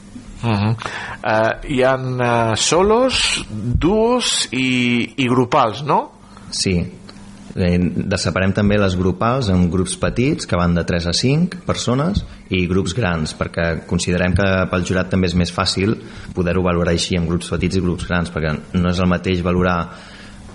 Uh 0.43 0.51
-huh. 0.51 0.75
uh, 0.75 1.71
hi 1.71 1.83
ha 1.83 1.95
uh, 1.95 2.57
solos, 2.57 3.45
duos 3.51 4.49
i, 4.51 5.15
i 5.17 5.29
grupals, 5.29 5.85
no? 5.85 6.11
Sí, 6.51 6.83
eh, 7.55 8.17
separem 8.21 8.53
també 8.53 8.79
les 8.81 8.97
grupals 8.97 9.51
en 9.53 9.69
grups 9.71 9.97
petits 10.01 10.49
que 10.49 10.57
van 10.57 10.75
de 10.75 10.85
3 10.89 11.09
a 11.11 11.13
5 11.17 11.63
persones 11.67 12.25
i 12.51 12.67
grups 12.71 12.95
grans 12.97 13.35
perquè 13.39 13.85
considerem 13.89 14.35
que 14.37 14.49
pel 14.71 14.87
jurat 14.89 15.11
també 15.13 15.29
és 15.31 15.37
més 15.39 15.53
fàcil 15.53 15.97
poder-ho 16.35 16.63
valorar 16.65 16.93
així 16.93 17.17
en 17.19 17.29
grups 17.29 17.51
petits 17.53 17.77
i 17.77 17.85
grups 17.85 18.09
grans 18.09 18.33
perquè 18.33 18.55
no 18.79 18.91
és 18.91 18.99
el 18.99 19.11
mateix 19.11 19.43
valorar 19.43 19.79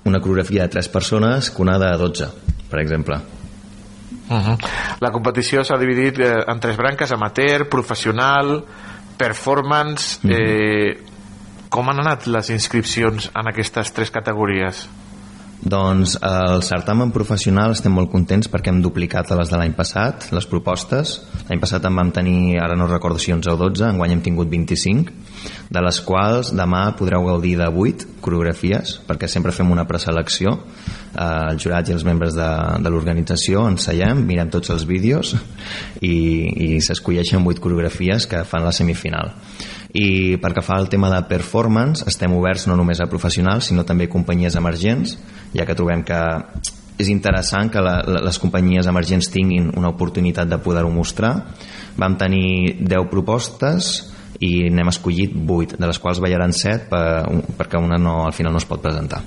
una 0.07 0.19
coreografia 0.19 0.63
de 0.63 0.69
3 0.69 0.89
persones 0.89 1.49
que 1.49 1.61
una 1.61 1.77
de 1.79 1.91
12 1.97 2.29
per 2.69 2.79
exemple 2.79 3.21
Uh 4.29 4.35
-huh. 4.35 4.57
La 4.99 5.11
competició 5.11 5.63
s'ha 5.63 5.77
dividit 5.77 6.19
eh, 6.19 6.43
en 6.47 6.59
tres 6.59 6.75
branques, 6.75 7.11
amateur, 7.11 7.69
professional, 7.69 8.63
performance... 9.17 10.19
Uh 10.23 10.29
-huh. 10.29 10.35
eh, 10.35 11.03
com 11.69 11.89
han 11.89 11.99
anat 11.99 12.27
les 12.27 12.49
inscripcions 12.49 13.31
en 13.35 13.47
aquestes 13.47 13.91
tres 13.91 14.11
categories? 14.11 14.88
Doncs 15.57 16.13
el 16.21 16.61
certamen 16.61 17.09
professional 17.11 17.73
estem 17.73 17.95
molt 17.97 18.11
contents 18.11 18.49
perquè 18.51 18.69
hem 18.69 18.81
duplicat 18.84 19.31
les 19.34 19.49
de 19.49 19.57
l'any 19.57 19.73
passat, 19.77 20.27
les 20.35 20.45
propostes. 20.45 21.15
L'any 21.47 21.61
passat 21.61 21.88
en 21.89 21.97
vam 21.97 22.11
tenir, 22.13 22.59
ara 22.61 22.77
no 22.77 22.85
recordo 22.88 23.17
si 23.17 23.34
11 23.34 23.49
o 23.55 23.57
12, 23.63 23.88
enguany 23.89 24.13
hem 24.13 24.21
tingut 24.21 24.51
25, 24.51 25.15
de 25.73 25.84
les 25.84 25.99
quals 26.05 26.53
demà 26.55 26.84
podreu 26.99 27.25
gaudir 27.25 27.55
de 27.57 27.67
8 27.67 28.21
coreografies, 28.21 28.99
perquè 29.07 29.29
sempre 29.31 29.55
fem 29.55 29.71
una 29.73 29.88
preselecció 29.89 30.53
eh, 31.17 31.23
el 31.23 31.59
jurat 31.59 31.89
i 31.89 31.95
els 31.97 32.05
membres 32.05 32.38
de, 32.38 32.49
de 32.84 32.93
l'organització 32.93 33.65
ens 33.71 33.89
seiem, 33.89 34.21
mirem 34.29 34.53
tots 34.53 34.71
els 34.75 34.85
vídeos 34.88 35.34
i, 36.01 36.13
i 36.13 36.69
s'escolleixen 36.85 37.43
vuit 37.43 37.59
coreografies 37.63 38.29
que 38.29 38.45
fan 38.47 38.67
la 38.67 38.75
semifinal 38.75 39.34
i 39.98 40.38
pel 40.41 40.53
que 40.53 40.64
fa 40.65 40.78
al 40.78 40.90
tema 40.94 41.10
de 41.14 41.24
performance 41.30 42.06
estem 42.10 42.34
oberts 42.38 42.68
no 42.69 42.76
només 42.78 43.02
a 43.02 43.10
professionals 43.10 43.72
sinó 43.72 43.86
també 43.88 44.06
a 44.06 44.14
companyies 44.14 44.57
emergents 44.60 45.15
ja 45.56 45.65
que 45.65 45.78
trobem 45.78 46.03
que 46.06 46.19
és 46.98 47.10
interessant 47.14 47.69
que 47.72 47.82
la, 47.84 47.99
les 48.26 48.40
companyies 48.41 48.90
emergents 48.90 49.30
tinguin 49.34 49.69
una 49.78 49.91
oportunitat 49.94 50.49
de 50.49 50.57
poder-ho 50.57 50.90
mostrar. 50.90 51.34
Vam 51.98 52.18
tenir 52.18 52.78
10 52.82 53.10
propostes 53.11 53.91
i 54.41 54.69
n'hem 54.74 54.90
escollit 54.90 55.34
8 55.38 55.78
de 55.78 55.90
les 55.90 56.02
quals 56.02 56.22
ballaran 56.22 56.53
7 56.53 56.90
per, 56.90 57.03
perquè 57.57 57.82
una 57.82 58.02
no, 58.02 58.24
al 58.26 58.38
final 58.38 58.53
no 58.53 58.61
es 58.61 58.69
pot 58.69 58.82
presentar 58.82 59.24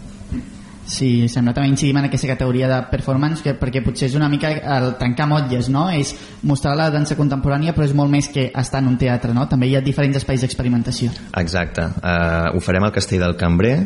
Sí, 0.90 1.28
sembla 1.30 1.54
també 1.54 1.70
incidim 1.70 2.00
en 2.00 2.08
aquesta 2.08 2.26
categoria 2.32 2.66
de 2.70 2.80
performance 2.90 3.44
que, 3.44 3.54
perquè 3.58 3.82
potser 3.84 4.08
és 4.08 4.16
una 4.18 4.28
mica 4.32 4.50
el 4.78 4.90
trencar 4.98 5.28
motlles, 5.30 5.70
no? 5.70 5.86
És 5.94 6.12
mostrar 6.42 6.74
la 6.78 6.90
dansa 6.90 7.14
contemporània 7.18 7.76
però 7.76 7.86
és 7.86 7.94
molt 7.94 8.10
més 8.10 8.28
que 8.34 8.48
estar 8.50 8.82
en 8.82 8.90
un 8.90 8.98
teatre, 8.98 9.34
no? 9.36 9.46
També 9.48 9.70
hi 9.70 9.76
ha 9.78 9.84
diferents 9.86 10.18
espais 10.18 10.42
d'experimentació. 10.42 11.14
Exacte. 11.38 11.86
Uh, 12.02 12.56
ho 12.56 12.64
farem 12.64 12.88
al 12.88 12.94
Castell 12.96 13.22
del 13.22 13.38
Cambrer 13.38 13.76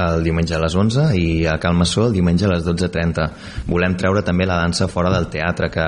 el 0.00 0.24
diumenge 0.24 0.54
a 0.56 0.60
les 0.62 0.74
11 0.78 1.08
i 1.18 1.26
a 1.46 1.58
Calmassó 1.60 2.06
el 2.08 2.16
diumenge 2.16 2.46
a 2.46 2.52
les 2.52 2.64
12.30 2.64 3.26
volem 3.68 3.96
treure 4.00 4.22
també 4.24 4.46
la 4.48 4.60
dansa 4.62 4.88
fora 4.88 5.12
del 5.12 5.28
teatre 5.32 5.68
que 5.72 5.86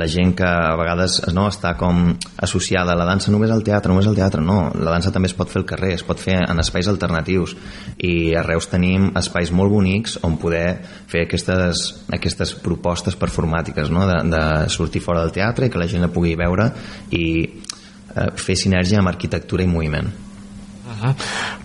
la 0.00 0.08
gent 0.10 0.34
que 0.38 0.46
a 0.48 0.74
vegades 0.78 1.20
no, 1.34 1.46
està 1.50 1.74
com 1.78 2.14
associada 2.42 2.94
a 2.94 2.98
la 2.98 3.06
dansa 3.08 3.32
només 3.32 3.52
al 3.54 3.62
teatre, 3.66 3.92
només 3.92 4.08
al 4.10 4.18
teatre, 4.18 4.42
no 4.42 4.72
la 4.74 4.96
dansa 4.96 5.12
també 5.14 5.30
es 5.30 5.36
pot 5.36 5.50
fer 5.50 5.62
al 5.62 5.68
carrer, 5.68 5.94
es 5.98 6.06
pot 6.06 6.20
fer 6.20 6.40
en 6.42 6.62
espais 6.62 6.88
alternatius 6.90 7.54
i 7.98 8.34
a 8.34 8.42
Reus 8.46 8.68
tenim 8.72 9.12
espais 9.20 9.52
molt 9.54 9.72
bonics 9.72 10.18
on 10.26 10.38
poder 10.40 10.80
fer 11.10 11.26
aquestes, 11.28 11.86
aquestes 12.14 12.56
propostes 12.64 13.18
performàtiques 13.20 13.92
no? 13.94 14.08
de, 14.10 14.20
de 14.34 14.44
sortir 14.72 15.04
fora 15.04 15.22
del 15.22 15.34
teatre 15.34 15.68
i 15.68 15.72
que 15.72 15.80
la 15.80 15.90
gent 15.90 16.04
la 16.04 16.12
pugui 16.12 16.34
veure 16.38 16.70
i 17.14 17.24
eh, 17.44 18.30
fer 18.34 18.58
sinergia 18.58 19.00
amb 19.00 19.12
arquitectura 19.14 19.64
i 19.64 19.70
moviment. 19.70 20.23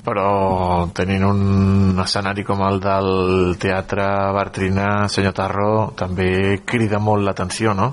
Però 0.06 0.28
tenint 0.96 1.26
un 1.28 2.00
escenari 2.02 2.46
com 2.48 2.62
el 2.66 2.80
del 2.84 3.10
Teatre 3.62 4.06
Bartrina, 4.36 5.08
senyor 5.12 5.36
Tarro, 5.38 5.72
també 5.98 6.62
crida 6.66 7.02
molt 7.04 7.28
l'atenció, 7.28 7.74
no? 7.78 7.90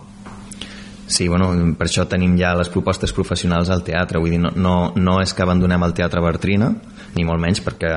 Sí, 1.06 1.28
bueno, 1.30 1.52
per 1.78 1.86
això 1.86 2.02
tenim 2.10 2.34
ja 2.38 2.50
les 2.58 2.70
propostes 2.72 3.12
professionals 3.14 3.70
al 3.70 3.84
teatre, 3.86 4.18
vull 4.18 4.32
dir, 4.34 4.40
no, 4.42 4.50
no, 4.58 4.76
no 4.98 5.20
és 5.22 5.32
que 5.32 5.44
abandonem 5.44 5.84
el 5.86 5.94
Teatre 5.94 6.22
Bartrina, 6.22 6.72
ni 7.14 7.24
molt 7.24 7.40
menys 7.40 7.62
perquè 7.62 7.92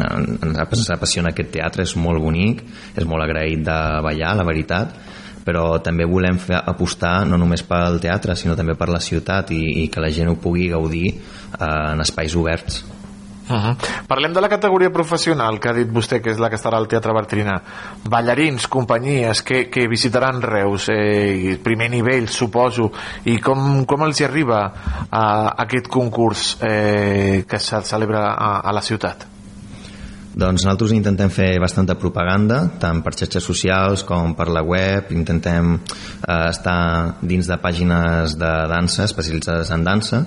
ens 0.00 0.88
apassiona 0.94 1.34
aquest 1.34 1.52
teatre, 1.52 1.84
és 1.84 1.92
molt 2.00 2.24
bonic, 2.24 2.64
és 2.96 3.04
molt 3.04 3.26
agraït 3.26 3.66
de 3.66 3.76
ballar, 4.06 4.32
la 4.38 4.48
veritat, 4.48 4.96
però 5.44 5.78
també 5.84 6.06
volem 6.08 6.40
fer, 6.40 6.56
apostar 6.56 7.26
no 7.28 7.38
només 7.40 7.62
pel 7.68 8.00
teatre, 8.02 8.36
sinó 8.36 8.56
també 8.56 8.74
per 8.78 8.88
la 8.92 9.02
ciutat 9.02 9.52
i, 9.54 9.62
i 9.84 9.88
que 9.92 10.02
la 10.02 10.10
gent 10.10 10.32
ho 10.32 10.40
pugui 10.40 10.70
gaudir 10.72 11.06
eh, 11.12 11.92
en 11.92 12.00
espais 12.04 12.34
oberts. 12.36 12.84
Uh 13.44 13.56
-huh. 13.56 13.76
Parlem 14.06 14.32
de 14.32 14.40
la 14.40 14.48
categoria 14.48 14.90
professional 14.90 15.60
que 15.60 15.68
ha 15.68 15.72
dit 15.74 15.88
vostè 15.88 16.22
que 16.22 16.30
és 16.30 16.38
la 16.38 16.48
que 16.48 16.56
estarà 16.56 16.76
al 16.76 16.88
Teatre 16.88 17.12
Bartrina 17.12 17.60
ballarins, 18.08 18.66
companyies 18.68 19.42
que, 19.42 19.68
que 19.68 19.86
visitaran 19.86 20.40
Reus 20.40 20.88
eh, 20.88 21.58
primer 21.62 21.90
nivell 21.90 22.28
suposo 22.28 22.90
i 23.24 23.38
com, 23.38 23.84
com 23.84 24.02
els 24.02 24.20
hi 24.20 24.24
arriba 24.24 24.72
a, 25.10 25.20
a 25.20 25.54
aquest 25.58 25.88
concurs 25.88 26.56
eh, 26.62 27.44
que 27.46 27.58
se 27.58 27.82
celebra 27.82 28.32
a, 28.32 28.60
a 28.60 28.72
la 28.72 28.80
ciutat? 28.80 29.33
Doncs 30.34 30.64
nosaltres 30.64 30.92
intentem 30.96 31.30
fer 31.30 31.52
bastanta 31.62 31.94
propaganda, 31.94 32.64
tant 32.82 33.04
per 33.04 33.14
xarxes 33.14 33.44
socials 33.46 34.02
com 34.06 34.34
per 34.34 34.48
la 34.50 34.64
web, 34.66 35.12
intentem 35.14 35.76
eh, 35.78 36.48
estar 36.48 37.22
dins 37.22 37.46
de 37.46 37.58
pàgines 37.62 38.34
de 38.40 38.52
dansa, 38.72 39.06
especialitzades 39.06 39.70
en 39.70 39.86
dansa, 39.86 40.24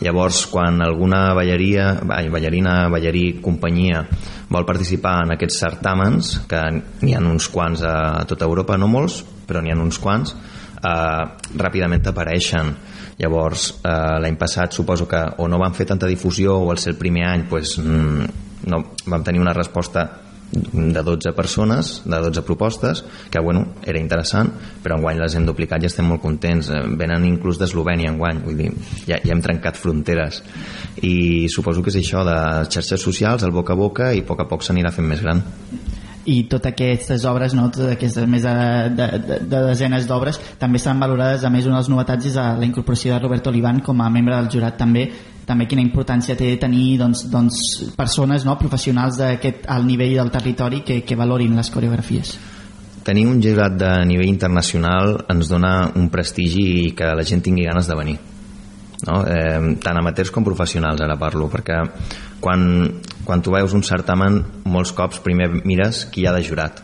Llavors, 0.00 0.46
quan 0.50 0.82
alguna 0.82 1.34
ballaria, 1.34 1.92
ballarina, 2.04 2.88
ballarí, 2.90 3.38
companyia 3.42 4.02
vol 4.50 4.66
participar 4.66 5.20
en 5.24 5.34
aquests 5.36 5.60
certàmens, 5.62 6.32
que 6.50 6.60
n'hi 6.74 7.14
ha 7.14 7.22
uns 7.22 7.46
quants 7.52 7.84
a, 7.86 7.94
a 8.20 8.24
tota 8.28 8.48
Europa, 8.48 8.76
no 8.76 8.90
molts, 8.90 9.22
però 9.46 9.62
n'hi 9.62 9.72
ha 9.72 9.78
uns 9.78 10.00
quants, 10.02 10.34
eh, 10.34 11.22
ràpidament 11.62 12.10
apareixen. 12.10 12.74
Llavors, 13.22 13.68
eh, 13.80 13.94
l'any 14.20 14.36
passat 14.36 14.74
suposo 14.74 15.06
que 15.06 15.22
o 15.38 15.46
no 15.48 15.62
van 15.62 15.74
fer 15.74 15.86
tanta 15.86 16.10
difusió 16.10 16.58
o 16.58 16.70
al 16.72 16.82
ser 16.82 16.94
el 16.94 16.98
primer 16.98 17.28
any 17.30 17.46
pues, 17.48 17.78
mm, 17.78 18.26
no, 18.66 18.84
vam 19.06 19.24
tenir 19.26 19.42
una 19.42 19.54
resposta 19.56 20.08
de 20.54 21.02
12 21.02 21.32
persones, 21.32 22.02
de 22.04 22.16
12 22.16 22.42
propostes, 22.42 23.04
que 23.30 23.40
bueno, 23.40 23.74
era 23.82 23.98
interessant, 23.98 24.52
però 24.82 24.98
enguany 24.98 25.18
les 25.18 25.34
hem 25.34 25.46
duplicat 25.48 25.82
i 25.82 25.88
estem 25.88 26.06
molt 26.08 26.22
contents. 26.22 26.70
Eh, 26.70 26.82
venen 26.98 27.26
inclús 27.26 27.58
d'Eslovènia 27.58 28.12
enguany, 28.12 28.42
vull 28.44 28.60
dir, 28.60 28.70
ja, 29.08 29.18
ja 29.18 29.34
hem 29.34 29.42
trencat 29.42 29.80
fronteres. 29.80 30.42
I 31.02 31.48
suposo 31.50 31.82
que 31.82 31.90
és 31.90 31.98
això 32.02 32.22
de 32.26 32.38
xarxes 32.70 33.02
socials, 33.02 33.42
el 33.42 33.54
boca 33.54 33.74
a 33.74 33.80
boca, 33.80 34.12
i 34.14 34.22
a 34.22 34.28
poc 34.28 34.44
a 34.44 34.48
poc 34.50 34.62
s'anirà 34.66 34.94
fent 34.94 35.10
més 35.10 35.24
gran 35.24 35.42
i 36.24 36.46
totes 36.48 36.72
aquestes 36.72 37.24
obres, 37.28 37.52
no, 37.52 37.66
totes 37.68 37.90
aquestes 37.98 38.24
més 38.30 38.44
de, 38.46 38.54
de, 38.96 39.08
de, 39.20 39.38
de 39.44 39.58
desenes 39.68 40.06
d'obres 40.08 40.38
també 40.60 40.80
estan 40.80 41.00
valorades, 41.02 41.44
a 41.44 41.50
més 41.52 41.66
una 41.68 41.76
de 41.76 41.82
les 41.82 41.90
novetats 41.92 42.30
és 42.30 42.38
la 42.38 42.64
incorporació 42.64 43.12
de 43.12 43.20
Roberto 43.20 43.52
Olivan 43.52 43.82
com 43.84 44.00
a 44.00 44.08
membre 44.08 44.38
del 44.38 44.48
jurat 44.54 44.78
també 44.80 45.04
també 45.46 45.66
quina 45.70 45.84
importància 45.84 46.36
té 46.38 46.54
tenir 46.60 46.98
doncs, 47.00 47.26
doncs, 47.32 47.60
persones 47.96 48.44
no, 48.46 48.56
professionals 48.60 49.18
d'aquest 49.20 49.68
al 49.70 49.86
nivell 49.86 50.16
del 50.18 50.32
territori 50.34 50.82
que, 50.86 51.02
que 51.04 51.16
valorin 51.16 51.56
les 51.56 51.70
coreografies 51.70 52.36
tenir 53.04 53.26
un 53.28 53.40
jurat 53.42 53.76
de 53.76 53.90
nivell 54.08 54.30
internacional 54.30 55.18
ens 55.28 55.50
dona 55.52 55.74
un 55.94 56.08
prestigi 56.10 56.64
i 56.86 56.92
que 56.96 57.12
la 57.14 57.26
gent 57.26 57.44
tingui 57.44 57.66
ganes 57.68 57.90
de 57.90 57.98
venir 57.98 58.16
no? 59.06 59.20
eh, 59.28 59.76
tant 59.84 60.00
amateurs 60.00 60.32
com 60.32 60.46
professionals 60.46 61.04
ara 61.04 61.18
parlo 61.20 61.50
perquè 61.52 61.80
quan, 62.40 62.66
quan 63.24 63.42
tu 63.44 63.52
veus 63.54 63.76
un 63.76 63.84
certamen 63.84 64.40
molts 64.64 64.92
cops 64.96 65.20
primer 65.24 65.50
mires 65.64 66.06
qui 66.10 66.24
hi 66.24 66.28
ha 66.28 66.36
de 66.36 66.44
jurat 66.44 66.80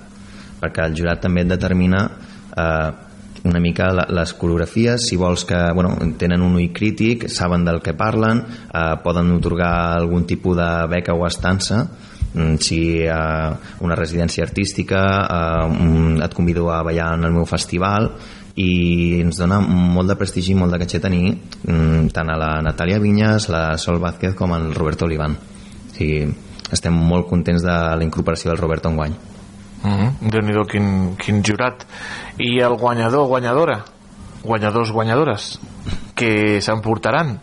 perquè 0.61 0.85
el 0.85 0.97
jurat 0.97 1.23
també 1.25 1.47
et 1.47 1.55
determina 1.55 2.05
eh, 2.05 2.91
una 3.45 3.61
mica 3.61 3.89
les 3.93 4.35
coreografies, 4.35 5.07
si 5.09 5.17
vols 5.17 5.45
que 5.49 5.59
bueno, 5.75 5.95
tenen 6.19 6.43
un 6.43 6.59
ull 6.59 6.73
crític, 6.73 7.29
saben 7.29 7.65
del 7.65 7.81
que 7.81 7.95
parlen, 7.95 8.43
eh, 8.73 8.97
poden 9.03 9.33
otorgar 9.33 9.97
algun 9.97 10.27
tipus 10.27 10.59
de 10.59 10.71
beca 10.91 11.15
o 11.15 11.25
estança 11.27 11.87
mm, 12.35 12.59
sigui 12.61 13.07
eh, 13.07 13.53
una 13.81 13.97
residència 13.97 14.45
artística, 14.45 15.01
eh, 15.25 15.65
un, 15.87 16.21
et 16.23 16.37
convido 16.37 16.71
a 16.71 16.83
ballar 16.83 17.15
en 17.17 17.25
el 17.25 17.35
meu 17.39 17.49
festival 17.49 18.13
i 18.61 19.23
ens 19.23 19.39
dona 19.41 19.61
molt 19.63 20.11
de 20.11 20.19
prestigi 20.21 20.53
i 20.53 20.59
molt 20.59 20.75
de 20.75 20.83
caché 20.83 21.01
tenir 21.01 21.33
mm, 21.33 22.13
tant 22.13 22.29
a 22.29 22.37
la 22.37 22.53
Natàlia 22.67 23.01
Vinyes, 23.01 23.49
la 23.49 23.79
Sol 23.79 24.03
Vázquez 24.03 24.37
com 24.37 24.53
el 24.57 24.73
Roberto 24.75 25.09
Olivan. 25.09 25.39
O 25.91 25.97
sigui, 25.97 26.27
estem 26.71 26.95
molt 26.95 27.29
contents 27.31 27.65
de 27.65 27.77
la 27.97 28.05
incorporació 28.05 28.53
del 28.53 28.61
Roberto 28.61 28.93
enguany. 28.93 29.30
Mm 29.83 29.91
-hmm. 29.91 30.31
Déu-n'hi-do, 30.31 30.65
quin, 30.65 31.17
quin 31.17 31.43
jurat. 31.43 31.87
I 32.39 32.61
el 32.61 32.77
guanyador, 32.77 33.27
guanyadora? 33.27 33.85
Guanyadors, 34.43 34.91
guanyadores? 34.91 35.59
Que 36.15 36.61
s'emportaran? 36.61 37.41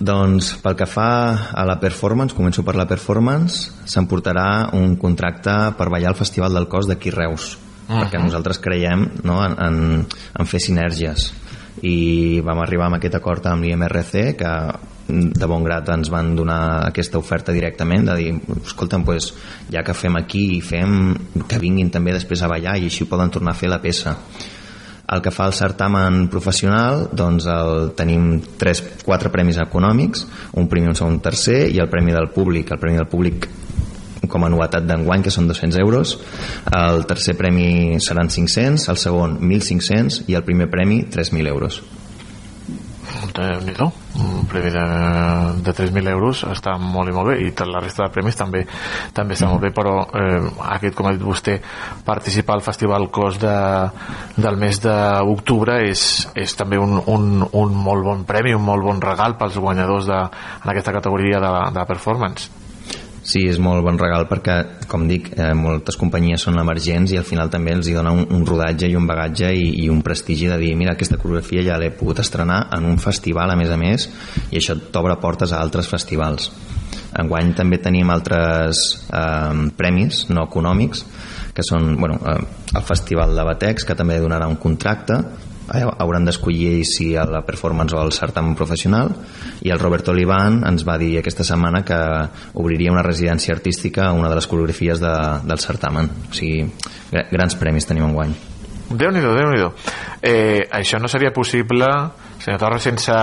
Doncs 0.00 0.54
pel 0.62 0.76
que 0.76 0.86
fa 0.86 1.50
a 1.52 1.64
la 1.64 1.78
performance, 1.78 2.34
començo 2.34 2.62
per 2.64 2.74
la 2.74 2.86
performance, 2.86 3.70
s'emportarà 3.84 4.70
un 4.72 4.96
contracte 4.96 5.74
per 5.76 5.90
ballar 5.90 6.08
al 6.08 6.16
Festival 6.16 6.54
del 6.54 6.68
Cos 6.68 6.86
d'aquí 6.86 7.10
Reus, 7.10 7.58
uh 7.88 7.94
-huh. 7.94 8.00
perquè 8.02 8.18
nosaltres 8.18 8.58
creiem 8.58 9.10
no, 9.22 9.44
en, 9.44 9.54
en, 9.58 10.06
en 10.38 10.46
fer 10.46 10.60
sinergies 10.60 11.32
i 11.82 12.40
vam 12.44 12.60
arribar 12.60 12.86
amb 12.86 12.98
aquest 12.98 13.14
acord 13.14 13.46
amb 13.46 13.64
l'IMRC 13.64 14.36
que 14.36 14.52
de 15.10 15.48
bon 15.50 15.64
grat 15.66 15.88
ens 15.94 16.10
van 16.12 16.34
donar 16.36 16.60
aquesta 16.86 17.18
oferta 17.18 17.54
directament 17.56 18.08
de 18.10 18.16
dir, 18.18 18.30
escolta'm, 18.62 19.04
pues, 19.04 19.32
ja 19.72 19.84
que 19.86 19.96
fem 19.96 20.16
aquí 20.20 20.46
i 20.56 20.62
fem 20.64 21.44
que 21.48 21.60
vinguin 21.62 21.90
també 21.90 22.14
després 22.16 22.42
a 22.42 22.50
ballar 22.50 22.78
i 22.78 22.88
així 22.90 23.08
poden 23.10 23.30
tornar 23.30 23.54
a 23.54 23.60
fer 23.60 23.70
la 23.72 23.82
peça 23.82 24.16
el 25.10 25.22
que 25.22 25.32
fa 25.34 25.48
el 25.50 25.54
certamen 25.58 26.28
professional 26.30 27.08
doncs 27.12 27.48
el, 27.50 27.90
tenim 27.98 28.36
tres, 28.60 28.82
quatre 29.04 29.32
premis 29.34 29.58
econòmics 29.58 30.26
un 30.54 30.68
premi, 30.70 30.92
un 30.92 30.98
segon, 30.98 31.18
un 31.18 31.24
tercer 31.24 31.64
i 31.74 31.82
el 31.82 31.90
premi 31.90 32.14
del 32.14 32.30
públic 32.34 32.70
el 32.70 32.82
premi 32.82 33.00
del 33.00 33.10
públic 33.10 33.50
com 34.30 34.44
a 34.46 34.50
novetat 34.52 34.86
d'enguany, 34.86 35.24
que 35.24 35.32
són 35.34 35.48
200 35.50 35.80
euros. 35.82 36.12
El 36.76 37.04
tercer 37.10 37.34
premi 37.38 37.98
seran 38.04 38.30
500, 38.30 38.86
el 38.92 39.00
segon 39.00 39.38
1.500 39.40 40.22
i 40.30 40.38
el 40.38 40.46
primer 40.46 40.70
premi 40.70 41.02
3.000 41.10 41.50
euros. 41.50 41.80
Déu 43.34 43.90
un 44.20 44.46
premi 44.50 44.70
de, 44.74 44.84
de 45.64 45.72
3.000 45.72 46.10
euros 46.10 46.42
està 46.50 46.76
molt 46.80 47.10
i 47.10 47.14
molt 47.14 47.30
bé 47.30 47.36
i 47.46 47.50
la 47.70 47.82
resta 47.82 48.06
de 48.06 48.14
premis 48.14 48.36
també 48.36 48.64
també 49.14 49.34
està 49.34 49.48
molt 49.48 49.62
bé 49.62 49.70
però 49.74 49.94
eh, 50.18 50.40
aquest 50.76 50.96
com 50.98 51.08
ha 51.08 51.14
dit 51.14 51.24
vostè 51.24 51.58
participar 52.04 52.58
al 52.58 52.64
Festival 52.66 53.08
Cos 53.10 53.38
de, 53.40 53.56
del 54.36 54.56
mes 54.60 54.80
d'octubre 54.82 55.80
és, 55.88 56.28
és 56.34 56.56
també 56.56 56.78
un, 56.78 56.98
un, 57.06 57.44
un 57.52 57.76
molt 57.88 58.04
bon 58.04 58.24
premi 58.28 58.54
un 58.54 58.64
molt 58.66 58.84
bon 58.84 59.00
regal 59.00 59.38
pels 59.38 59.58
guanyadors 59.58 60.10
de, 60.10 60.22
en 60.64 60.72
aquesta 60.74 60.96
categoria 60.96 61.40
de, 61.42 61.54
de 61.76 61.86
performance 61.88 62.59
Sí, 63.30 63.44
és 63.46 63.60
molt 63.62 63.84
bon 63.86 63.98
regal 64.00 64.24
perquè, 64.26 64.56
com 64.90 65.04
dic, 65.06 65.28
eh, 65.36 65.52
moltes 65.54 65.94
companyies 66.00 66.42
són 66.42 66.58
emergents 66.58 67.12
i 67.14 67.18
al 67.20 67.26
final 67.28 67.50
també 67.52 67.76
els 67.76 67.86
hi 67.86 67.94
dona 67.94 68.10
un, 68.16 68.24
un 68.34 68.42
rodatge 68.48 68.88
i 68.90 68.96
un 68.98 69.06
bagatge 69.06 69.52
i, 69.54 69.68
i 69.84 69.88
un 69.92 70.00
prestigi 70.02 70.48
de 70.50 70.56
dir, 70.58 70.72
mira, 70.78 70.96
aquesta 70.96 71.18
coreografia 71.20 71.62
ja 71.68 71.76
l'he 71.78 71.92
pogut 71.94 72.24
estrenar 72.24 72.64
en 72.74 72.88
un 72.90 72.98
festival 72.98 73.52
a 73.52 73.58
més 73.60 73.70
a 73.70 73.78
més 73.78 74.08
i 74.50 74.58
això 74.58 74.74
t'obre 74.90 75.14
portes 75.22 75.54
a 75.54 75.60
altres 75.62 75.86
festivals. 75.92 76.50
Enguany 77.20 77.52
també 77.58 77.78
tenim 77.82 78.10
altres 78.10 78.82
eh, 79.06 79.68
premis 79.78 80.24
no 80.30 80.48
econòmics 80.48 81.04
que 81.54 81.66
són 81.66 81.94
bueno, 82.00 82.18
eh, 82.26 82.40
el 82.74 82.84
Festival 82.86 83.36
de 83.36 83.46
Batex 83.46 83.86
que 83.86 83.98
també 83.98 84.18
donarà 84.18 84.50
un 84.50 84.58
contracte 84.58 85.20
hauran 85.70 86.26
d'escollir 86.26 86.84
si 86.88 87.14
a 87.16 87.24
la 87.28 87.42
performance 87.46 87.94
o 87.94 88.00
al 88.00 88.12
certamen 88.12 88.54
professional. 88.58 89.12
I 89.62 89.70
el 89.70 89.78
Robert 89.78 90.08
Olivan 90.12 90.62
ens 90.66 90.86
va 90.86 90.98
dir 90.98 91.16
aquesta 91.18 91.46
setmana 91.46 91.84
que 91.86 91.98
obriria 92.54 92.92
una 92.92 93.06
residència 93.06 93.54
artística 93.54 94.08
a 94.08 94.12
una 94.12 94.28
de 94.28 94.38
les 94.40 94.46
coreografies 94.50 95.00
de, 95.00 95.16
del 95.46 95.62
certamen. 95.62 96.10
O 96.30 96.34
sigui, 96.34 96.64
grans 97.30 97.58
premis 97.60 97.86
tenim 97.88 98.08
en 98.08 98.16
guany 98.16 98.38
déu 98.90 99.12
nhi 99.14 99.20
déu 99.22 99.70
eh, 100.22 100.66
això 100.66 100.98
no 100.98 101.08
seria 101.08 101.30
possible 101.30 101.86
senyor 102.42 102.58
Torres 102.58 102.82
sense 102.82 103.14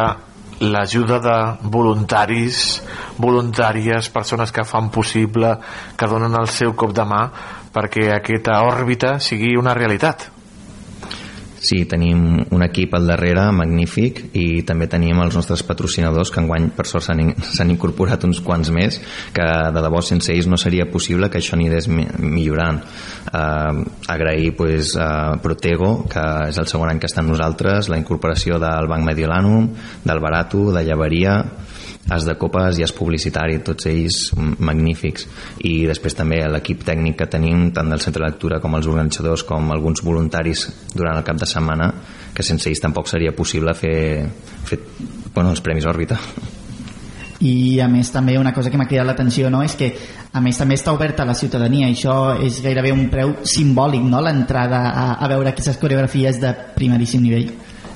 l'ajuda 0.57 1.19
de 1.21 1.35
voluntaris 1.69 2.81
voluntàries, 3.17 4.09
persones 4.09 4.51
que 4.51 4.63
fan 4.65 4.89
possible 4.89 5.57
que 5.97 6.07
donen 6.07 6.33
el 6.39 6.47
seu 6.47 6.73
cop 6.73 6.95
de 6.95 7.05
mà 7.05 7.21
perquè 7.73 8.09
aquesta 8.15 8.61
òrbita 8.65 9.17
sigui 9.19 9.55
una 9.59 9.75
realitat 9.77 10.29
Sí, 11.59 11.83
tenim 11.89 12.37
un 12.53 12.63
equip 12.65 12.93
al 12.93 13.07
darrere 13.09 13.47
magnífic 13.55 14.21
i 14.37 14.61
també 14.67 14.87
tenim 14.91 15.17
els 15.23 15.35
nostres 15.37 15.63
patrocinadors 15.65 16.31
que 16.33 16.41
enguany 16.43 16.69
per 16.77 16.85
sort 16.89 17.07
s'han 17.07 17.73
incorporat 17.73 18.25
uns 18.27 18.41
quants 18.45 18.69
més 18.73 18.99
que 19.33 19.47
de 19.73 19.83
debò 19.83 20.01
sense 20.05 20.33
ells 20.33 20.49
no 20.49 20.59
seria 20.61 20.87
possible 20.91 21.31
que 21.31 21.41
això 21.41 21.57
anés 21.57 21.87
millorant. 21.89 22.81
Eh, 23.27 23.85
agrair 24.13 24.53
pues, 24.55 24.93
a 24.95 25.37
Protego 25.41 26.05
que 26.09 26.25
és 26.51 26.57
el 26.61 26.69
segon 26.69 26.91
any 26.91 27.01
que 27.01 27.09
està 27.09 27.23
amb 27.23 27.33
nosaltres 27.33 27.89
la 27.89 27.99
incorporació 27.99 28.61
del 28.61 28.89
Banc 28.89 29.05
Mediolanum 29.07 29.71
del 30.05 30.23
Barato, 30.23 30.69
de 30.71 30.85
Llaveria 30.85 31.39
As 32.09 32.25
de 32.27 32.37
Copes 32.39 32.79
i 32.79 32.85
As 32.85 32.93
Publicitari, 32.95 33.59
tots 33.65 33.89
ells 33.91 34.31
magnífics. 34.37 35.27
I 35.67 35.87
després 35.89 36.15
també 36.15 36.39
l'equip 36.47 36.85
tècnic 36.87 37.17
que 37.19 37.29
tenim, 37.31 37.69
tant 37.75 37.89
del 37.91 38.03
Centre 38.03 38.23
de 38.23 38.31
Lectura 38.31 38.61
com 38.63 38.77
els 38.77 38.87
organitzadors, 38.87 39.43
com 39.47 39.71
alguns 39.75 40.03
voluntaris 40.05 40.67
durant 40.93 41.17
el 41.17 41.25
cap 41.27 41.41
de 41.41 41.49
setmana, 41.49 41.91
que 42.33 42.45
sense 42.45 42.69
ells 42.69 42.83
tampoc 42.83 43.09
seria 43.11 43.35
possible 43.35 43.73
fer, 43.75 43.97
fer 44.67 44.79
bueno, 45.33 45.51
els 45.51 45.63
Premis 45.65 45.89
Òrbita 45.89 46.19
i 47.43 47.79
a 47.83 47.87
més 47.89 48.09
també 48.09 48.37
una 48.37 48.53
cosa 48.53 48.71
que 48.73 48.79
m'ha 48.79 48.87
cridat 48.89 49.05
l'atenció 49.05 49.49
no? 49.53 49.61
és 49.61 49.75
que 49.77 49.91
a 50.33 50.41
més 50.41 50.57
també 50.57 50.77
està 50.77 50.93
oberta 50.93 51.23
a 51.23 51.29
la 51.29 51.35
ciutadania 51.37 51.89
això 51.89 52.37
és 52.43 52.61
gairebé 52.63 52.91
un 52.95 53.07
preu 53.13 53.35
simbòlic 53.45 54.01
no? 54.09 54.21
l'entrada 54.25 54.87
a, 54.89 55.05
a 55.21 55.29
veure 55.29 55.51
aquestes 55.51 55.77
coreografies 55.77 56.41
de 56.41 56.53
primeríssim 56.75 57.21
nivell 57.21 57.51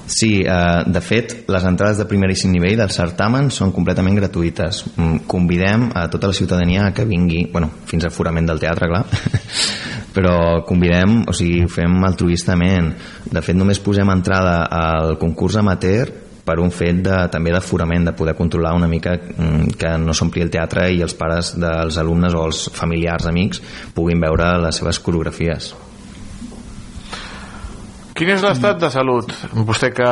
Sí, 0.07 0.41
eh, 0.41 0.83
de 0.85 1.01
fet, 1.01 1.35
les 1.51 1.65
entrades 1.67 1.99
de 2.01 2.07
primeríssim 2.09 2.51
nivell 2.51 2.79
del 2.81 2.91
certamen 2.91 3.49
són 3.53 3.71
completament 3.75 4.17
gratuïtes. 4.19 4.83
Mm, 4.95 5.23
convidem 5.29 5.89
a 5.95 6.07
tota 6.11 6.31
la 6.31 6.37
ciutadania 6.37 6.89
que 6.93 7.05
vingui, 7.05 7.45
bueno, 7.51 7.69
fins 7.85 8.05
a 8.05 8.11
forament 8.11 8.49
del 8.49 8.59
teatre, 8.59 8.89
clar, 8.91 9.05
però 10.15 10.63
convidem, 10.67 11.21
o 11.27 11.35
sigui, 11.35 11.63
ho 11.65 11.71
fem 11.71 12.01
altruistament. 12.07 12.91
De 13.31 13.45
fet, 13.45 13.55
només 13.55 13.79
posem 13.79 14.09
entrada 14.11 14.65
al 14.65 15.17
concurs 15.21 15.59
amateur 15.61 16.11
per 16.45 16.57
un 16.59 16.71
fet 16.73 17.03
de, 17.05 17.17
també 17.31 17.53
d'aforament, 17.53 18.09
de 18.09 18.15
poder 18.17 18.33
controlar 18.35 18.73
una 18.75 18.89
mica 18.91 19.13
mm, 19.15 19.77
que 19.79 19.93
no 20.01 20.15
s'ompli 20.17 20.43
el 20.43 20.51
teatre 20.51 20.89
i 20.91 21.03
els 21.05 21.15
pares 21.15 21.53
dels 21.61 22.01
alumnes 22.01 22.35
o 22.35 22.43
els 22.49 22.65
familiars, 22.75 23.29
amics, 23.29 23.61
puguin 23.95 24.19
veure 24.19 24.57
les 24.65 24.81
seves 24.81 24.99
coreografies. 24.99 25.71
Quin 28.21 28.29
és 28.29 28.43
l'estat 28.45 28.77
de 28.77 28.85
salut? 28.93 29.31
Vostè 29.65 29.87
que 29.97 30.07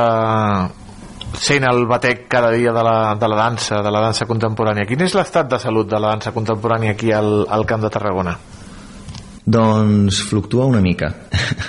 sent 1.38 1.66
el 1.70 1.84
batec 1.86 2.24
cada 2.26 2.48
dia 2.50 2.72
de 2.74 2.82
la, 2.82 2.94
de 3.22 3.28
la 3.30 3.36
dansa, 3.38 3.84
de 3.86 3.92
la 3.94 4.00
dansa 4.02 4.26
contemporània. 4.26 4.88
Quin 4.90 5.04
és 5.06 5.14
l'estat 5.14 5.46
de 5.52 5.60
salut 5.62 5.86
de 5.92 6.00
la 6.02 6.16
dansa 6.16 6.34
contemporània 6.34 6.96
aquí 6.96 7.12
al, 7.14 7.44
al 7.46 7.68
Camp 7.70 7.86
de 7.86 7.92
Tarragona? 7.94 8.34
Doncs 9.46 10.24
fluctua 10.26 10.66
una 10.66 10.82
mica. 10.82 11.12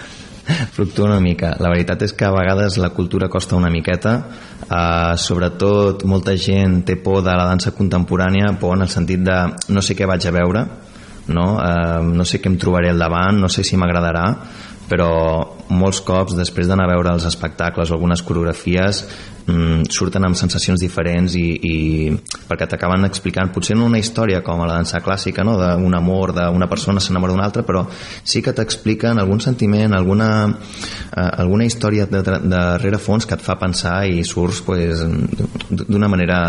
fluctua 0.78 1.10
una 1.10 1.20
mica. 1.20 1.52
La 1.60 1.74
veritat 1.74 2.06
és 2.08 2.16
que 2.16 2.24
a 2.24 2.32
vegades 2.32 2.80
la 2.80 2.88
cultura 2.96 3.28
costa 3.28 3.60
una 3.60 3.68
miqueta, 3.68 4.16
uh, 4.64 5.12
sobretot 5.20 6.06
molta 6.08 6.38
gent 6.40 6.86
té 6.88 6.96
por 7.04 7.20
de 7.20 7.36
la 7.36 7.50
dansa 7.52 7.76
contemporània, 7.76 8.54
por 8.56 8.78
en 8.78 8.88
el 8.88 8.94
sentit 8.96 9.28
de 9.28 9.42
no 9.76 9.84
sé 9.84 9.92
què 9.92 10.08
vaig 10.08 10.24
a 10.24 10.32
veure, 10.40 10.64
no, 11.36 11.46
uh, 11.60 12.00
no 12.00 12.24
sé 12.24 12.40
què 12.40 12.48
em 12.48 12.56
trobaré 12.56 12.96
al 12.96 13.04
davant, 13.04 13.44
no 13.44 13.52
sé 13.52 13.60
si 13.60 13.76
m'agradarà, 13.76 14.24
però 14.90 15.10
molts 15.70 16.00
cops 16.02 16.34
després 16.34 16.66
d'anar 16.66 16.88
a 16.88 16.92
veure 16.94 17.12
els 17.14 17.26
espectacles 17.28 17.90
o 17.90 17.94
algunes 17.94 18.24
coreografies 18.26 19.04
mmm, 19.46 19.86
surten 19.92 20.26
amb 20.26 20.38
sensacions 20.38 20.82
diferents 20.82 21.36
i, 21.38 21.46
i 21.54 21.76
perquè 22.48 22.66
t'acaben 22.70 23.06
explicant 23.06 23.52
potser 23.54 23.76
no 23.78 23.86
una 23.86 24.00
història 24.02 24.42
com 24.46 24.60
a 24.60 24.68
la 24.68 24.80
dansa 24.80 25.02
clàssica 25.04 25.46
no? 25.46 25.56
d'un 25.60 25.96
amor 25.96 26.34
d'una 26.36 26.68
persona 26.70 27.00
s'enamora 27.00 27.36
d'una 27.36 27.46
altra 27.46 27.64
però 27.66 27.84
sí 27.90 28.42
que 28.42 28.54
t'expliquen 28.56 29.22
algun 29.22 29.40
sentiment 29.40 29.94
alguna, 29.94 30.30
eh, 30.50 31.30
alguna 31.44 31.70
història 31.70 32.10
de, 32.10 32.24
de, 32.26 32.38
de 32.50 32.66
rerefons 32.82 33.26
que 33.26 33.38
et 33.38 33.46
fa 33.46 33.58
pensar 33.60 34.02
i 34.10 34.24
surts 34.26 34.62
pues, 34.66 35.06
d'una 35.70 36.10
manera 36.10 36.40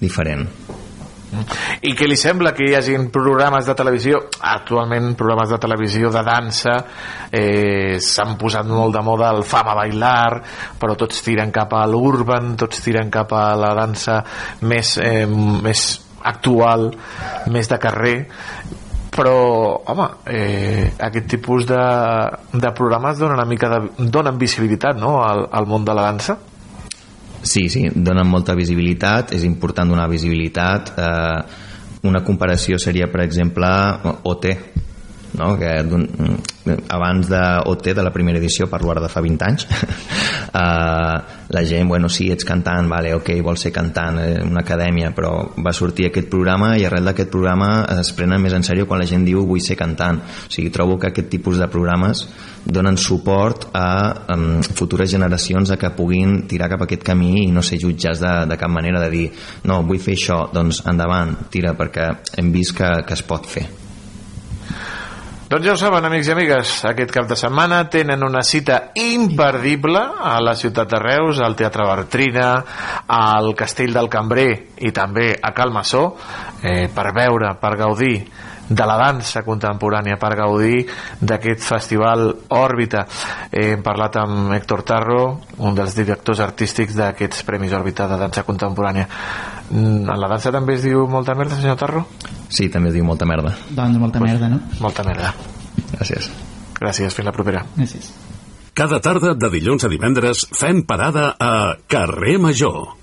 diferent 0.00 0.48
i 1.84 1.92
què 1.96 2.08
li 2.08 2.16
sembla 2.16 2.54
que 2.56 2.64
hi 2.64 2.74
hagin 2.78 3.08
programes 3.12 3.66
de 3.68 3.74
televisió? 3.76 4.20
Actualment 4.48 5.12
programes 5.18 5.52
de 5.52 5.58
televisió 5.60 6.10
de 6.14 6.22
dansa 6.24 6.74
eh, 7.30 7.98
s'han 8.00 8.36
posat 8.40 8.68
molt 8.70 8.96
de 8.96 9.04
moda 9.04 9.30
el 9.36 9.44
Fama 9.44 9.76
Bailar 9.76 10.40
però 10.80 10.96
tots 10.98 11.20
tiren 11.26 11.52
cap 11.52 11.76
a 11.76 11.84
l'urban 11.90 12.54
tots 12.56 12.80
tiren 12.84 13.12
cap 13.12 13.34
a 13.36 13.44
la 13.60 13.74
dansa 13.76 14.22
més, 14.64 14.96
eh, 15.04 15.26
més 15.28 15.86
actual 16.28 16.90
més 17.52 17.68
de 17.68 17.78
carrer. 17.78 18.16
Però, 19.18 19.34
home, 19.90 20.06
eh, 20.30 20.92
aquest 21.02 21.26
tipus 21.32 21.66
de, 21.66 21.80
de 22.52 22.70
programes 22.76 23.18
donen 23.18 23.38
una 23.38 23.48
mica 23.48 23.70
de, 23.72 24.06
donen 24.12 24.38
visibilitat 24.38 25.00
no, 25.00 25.16
al, 25.24 25.48
al 25.50 25.66
món 25.66 25.84
de 25.84 25.96
la 25.96 26.04
dansa 26.12 26.36
Sí, 27.42 27.68
sí, 27.70 27.86
donen 27.94 28.26
molta 28.26 28.54
visibilitat, 28.58 29.32
és 29.36 29.44
important 29.46 29.88
donar 29.88 30.08
visibilitat. 30.10 30.92
Eh, 30.98 31.66
una 32.08 32.22
comparació 32.24 32.78
seria, 32.78 33.08
per 33.10 33.22
exemple, 33.24 33.68
OT, 34.28 34.50
no? 35.38 35.54
que 35.58 35.72
abans 36.88 37.28
de 37.28 37.42
OT, 37.64 37.94
de 37.94 38.02
la 38.02 38.12
primera 38.12 38.38
edició, 38.38 38.68
parlo 38.68 38.92
ara 38.92 39.00
de 39.00 39.08
fa 39.08 39.22
20 39.24 39.46
anys, 39.46 39.66
uh, 40.52 41.16
la 41.54 41.64
gent, 41.64 41.88
bueno, 41.88 42.10
sí, 42.12 42.28
ets 42.32 42.44
cantant, 42.44 42.88
vale, 42.90 43.14
ok, 43.16 43.30
vols 43.44 43.64
ser 43.64 43.72
cantant, 43.72 44.18
eh, 44.20 44.36
una 44.44 44.60
acadèmia, 44.66 45.14
però 45.16 45.32
va 45.64 45.72
sortir 45.72 46.08
aquest 46.08 46.28
programa 46.28 46.74
i 46.76 46.84
arrel 46.84 47.08
d'aquest 47.08 47.32
programa 47.32 47.70
es 47.96 48.12
prenen 48.16 48.42
més 48.42 48.56
en 48.56 48.66
sèrio 48.66 48.86
quan 48.88 49.00
la 49.00 49.08
gent 49.08 49.24
diu 49.24 49.46
vull 49.48 49.62
ser 49.64 49.78
cantant. 49.80 50.20
O 50.20 50.52
sigui, 50.52 50.72
trobo 50.74 50.98
que 50.98 51.08
aquest 51.12 51.30
tipus 51.32 51.58
de 51.62 51.70
programes 51.72 52.26
donen 52.68 52.98
suport 53.00 53.70
a 53.72 53.88
um, 54.34 54.60
futures 54.76 55.10
generacions 55.10 55.72
a 55.72 55.78
que 55.80 55.94
puguin 55.96 56.42
tirar 56.50 56.68
cap 56.68 56.84
a 56.84 56.88
aquest 56.88 57.06
camí 57.06 57.46
i 57.46 57.50
no 57.54 57.64
ser 57.64 57.80
jutjats 57.80 58.20
de, 58.20 58.34
de 58.50 58.60
cap 58.60 58.72
manera 58.72 59.00
de 59.00 59.10
dir 59.14 59.26
no, 59.64 59.80
vull 59.88 60.02
fer 60.02 60.18
això, 60.18 60.42
doncs 60.52 60.84
endavant, 60.88 61.36
tira, 61.52 61.72
perquè 61.78 62.10
hem 62.36 62.52
vist 62.52 62.76
que, 62.76 62.92
que 63.06 63.16
es 63.16 63.24
pot 63.24 63.48
fer. 63.48 63.68
Doncs 65.48 65.64
ja 65.64 65.72
ho 65.72 65.78
saben, 65.80 66.04
amics 66.04 66.28
i 66.28 66.32
amigues, 66.34 66.70
aquest 66.84 67.08
cap 67.08 67.24
de 67.24 67.36
setmana 67.40 67.78
tenen 67.88 68.20
una 68.20 68.42
cita 68.44 68.90
imperdible 69.00 70.02
a 70.20 70.34
la 70.44 70.52
ciutat 70.52 70.90
de 70.90 70.98
Reus, 71.00 71.38
al 71.40 71.54
Teatre 71.56 71.86
Bertrina, 71.88 72.48
al 73.16 73.54
Castell 73.56 73.94
del 73.96 74.10
Cambrer 74.12 74.50
i 74.84 74.92
també 74.92 75.30
a 75.40 75.54
Calmassó, 75.56 76.02
eh, 76.60 76.90
per 76.92 77.14
veure, 77.16 77.54
per 77.62 77.70
gaudir 77.80 78.12
de 78.68 78.88
la 78.90 78.98
dansa 79.00 79.40
contemporània 79.46 80.18
per 80.20 80.34
gaudir 80.36 80.82
d'aquest 81.20 81.64
festival 81.64 82.26
Òrbita. 82.52 83.06
Eh, 83.48 83.70
hem 83.70 83.82
parlat 83.86 84.18
amb 84.20 84.52
Héctor 84.52 84.82
Tarro, 84.84 85.22
un 85.64 85.78
dels 85.78 85.96
directors 85.96 86.44
artístics 86.44 86.92
d'aquests 86.98 87.48
Premis 87.48 87.72
Òrbita 87.72 88.04
de 88.04 88.20
dansa 88.20 88.44
contemporània. 88.44 89.08
Mm, 89.70 90.12
la 90.12 90.28
dansa 90.28 90.52
també 90.52 90.76
es 90.76 90.84
diu 90.84 91.06
molta 91.08 91.32
merda, 91.32 91.56
senyor 91.56 91.80
Tarro? 91.80 92.04
Sí, 92.48 92.68
també 92.72 92.90
es 92.92 92.96
diu 92.96 93.04
molta 93.04 93.28
merda. 93.28 93.54
Doncs 93.70 93.98
molta 94.00 94.22
merda, 94.22 94.48
no? 94.48 94.60
Molta 94.80 95.04
merda. 95.06 95.34
Gràcies. 95.92 96.30
Gràcies, 96.78 97.14
fins 97.14 97.26
la 97.26 97.34
propera. 97.34 97.64
Gràcies. 97.76 98.12
Cada 98.78 99.00
tarda 99.02 99.34
de 99.34 99.50
dilluns 99.50 99.84
a 99.84 99.90
divendres 99.90 100.44
fem 100.54 100.84
parada 100.86 101.32
a 101.34 101.74
Carrer 101.90 102.38
Major. 102.38 102.94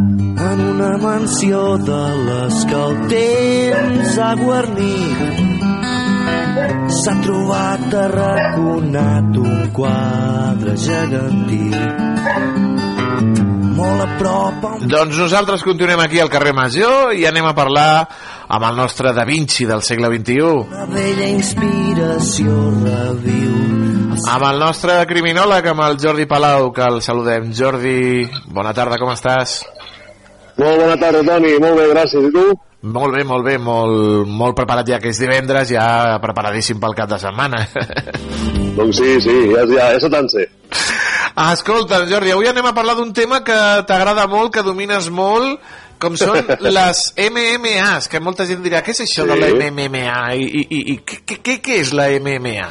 En 0.00 0.60
una 0.64 0.96
mansió 1.02 1.76
de 1.84 2.02
les 2.24 2.64
que 2.70 2.80
el 2.80 2.98
temps 3.12 4.18
ha 4.24 4.34
guarnit 4.40 5.49
s'ha 7.00 7.14
trobat 7.24 7.94
arraconat 8.04 9.36
un 9.40 9.70
quadre 9.76 10.76
gegantí 10.76 11.70
molt 13.78 14.04
a 14.04 14.08
prop 14.18 14.64
a 14.64 14.72
un 14.76 14.88
Doncs 14.90 15.18
nosaltres 15.22 15.62
continuem 15.64 16.00
aquí 16.04 16.20
al 16.20 16.30
carrer 16.32 16.52
Major 16.56 17.14
i 17.16 17.24
anem 17.28 17.46
a 17.48 17.54
parlar 17.56 17.92
amb 18.48 18.66
el 18.68 18.76
nostre 18.76 19.14
Da 19.16 19.24
Vinci 19.24 19.66
del 19.66 19.82
segle 19.86 20.10
XXI. 20.12 20.40
una 20.66 20.86
vella 20.92 21.28
inspiració 21.28 22.56
reviu 22.84 23.60
Amb 24.28 24.44
el 24.44 24.58
nostre 24.60 24.98
criminòleg, 25.08 25.66
amb 25.70 25.80
el 25.86 25.96
Jordi 25.98 26.26
Palau, 26.28 26.66
que 26.76 26.82
el 26.84 27.00
saludem. 27.00 27.52
Jordi, 27.56 28.28
bona 28.52 28.74
tarda, 28.76 28.98
com 29.00 29.08
estàs? 29.14 29.62
Molt 30.58 30.76
bona 30.82 30.96
tarda, 31.00 31.22
Toni. 31.24 31.54
Molt 31.62 31.78
bé, 31.78 31.86
gràcies. 31.94 32.26
I 32.28 32.32
tu? 32.34 32.69
Molt 32.80 33.12
bé, 33.12 33.24
molt 33.28 33.44
bé, 33.44 33.58
molt, 33.60 34.24
molt 34.28 34.56
preparat 34.56 34.88
ja 34.88 34.98
que 35.02 35.10
és 35.12 35.18
divendres, 35.20 35.68
ja 35.68 36.16
preparadíssim 36.22 36.78
pel 36.80 36.94
cap 36.96 37.10
de 37.10 37.18
setmana. 37.20 37.60
doncs 38.78 38.96
sí, 39.02 39.18
sí, 39.20 39.34
ja, 39.52 39.66
ja, 39.68 39.90
ja 39.92 40.00
se 40.00 40.08
te'n 40.12 40.30
sé. 40.32 40.46
Escolta, 41.50 42.00
Jordi, 42.08 42.32
avui 42.32 42.48
anem 42.48 42.70
a 42.70 42.74
parlar 42.76 42.96
d'un 42.96 43.12
tema 43.16 43.42
que 43.44 43.58
t'agrada 43.88 44.24
molt, 44.32 44.52
que 44.54 44.64
domines 44.64 45.10
molt, 45.12 45.60
com 46.00 46.16
són 46.16 46.48
les 46.78 47.02
MMAs, 47.20 48.08
que 48.08 48.20
molta 48.24 48.46
gent 48.48 48.64
dirà, 48.64 48.80
què 48.84 48.94
és 48.96 49.04
això 49.04 49.26
Sí. 49.26 49.28
de 49.28 49.36
la 49.36 49.50
MMA? 49.68 50.22
I, 50.40 50.46
i, 50.48 50.62
i, 50.64 50.80
i 50.94 50.96
què, 51.04 51.36
què, 51.44 51.58
què 51.60 51.80
és 51.84 51.92
la 51.92 52.08
MMA? 52.16 52.70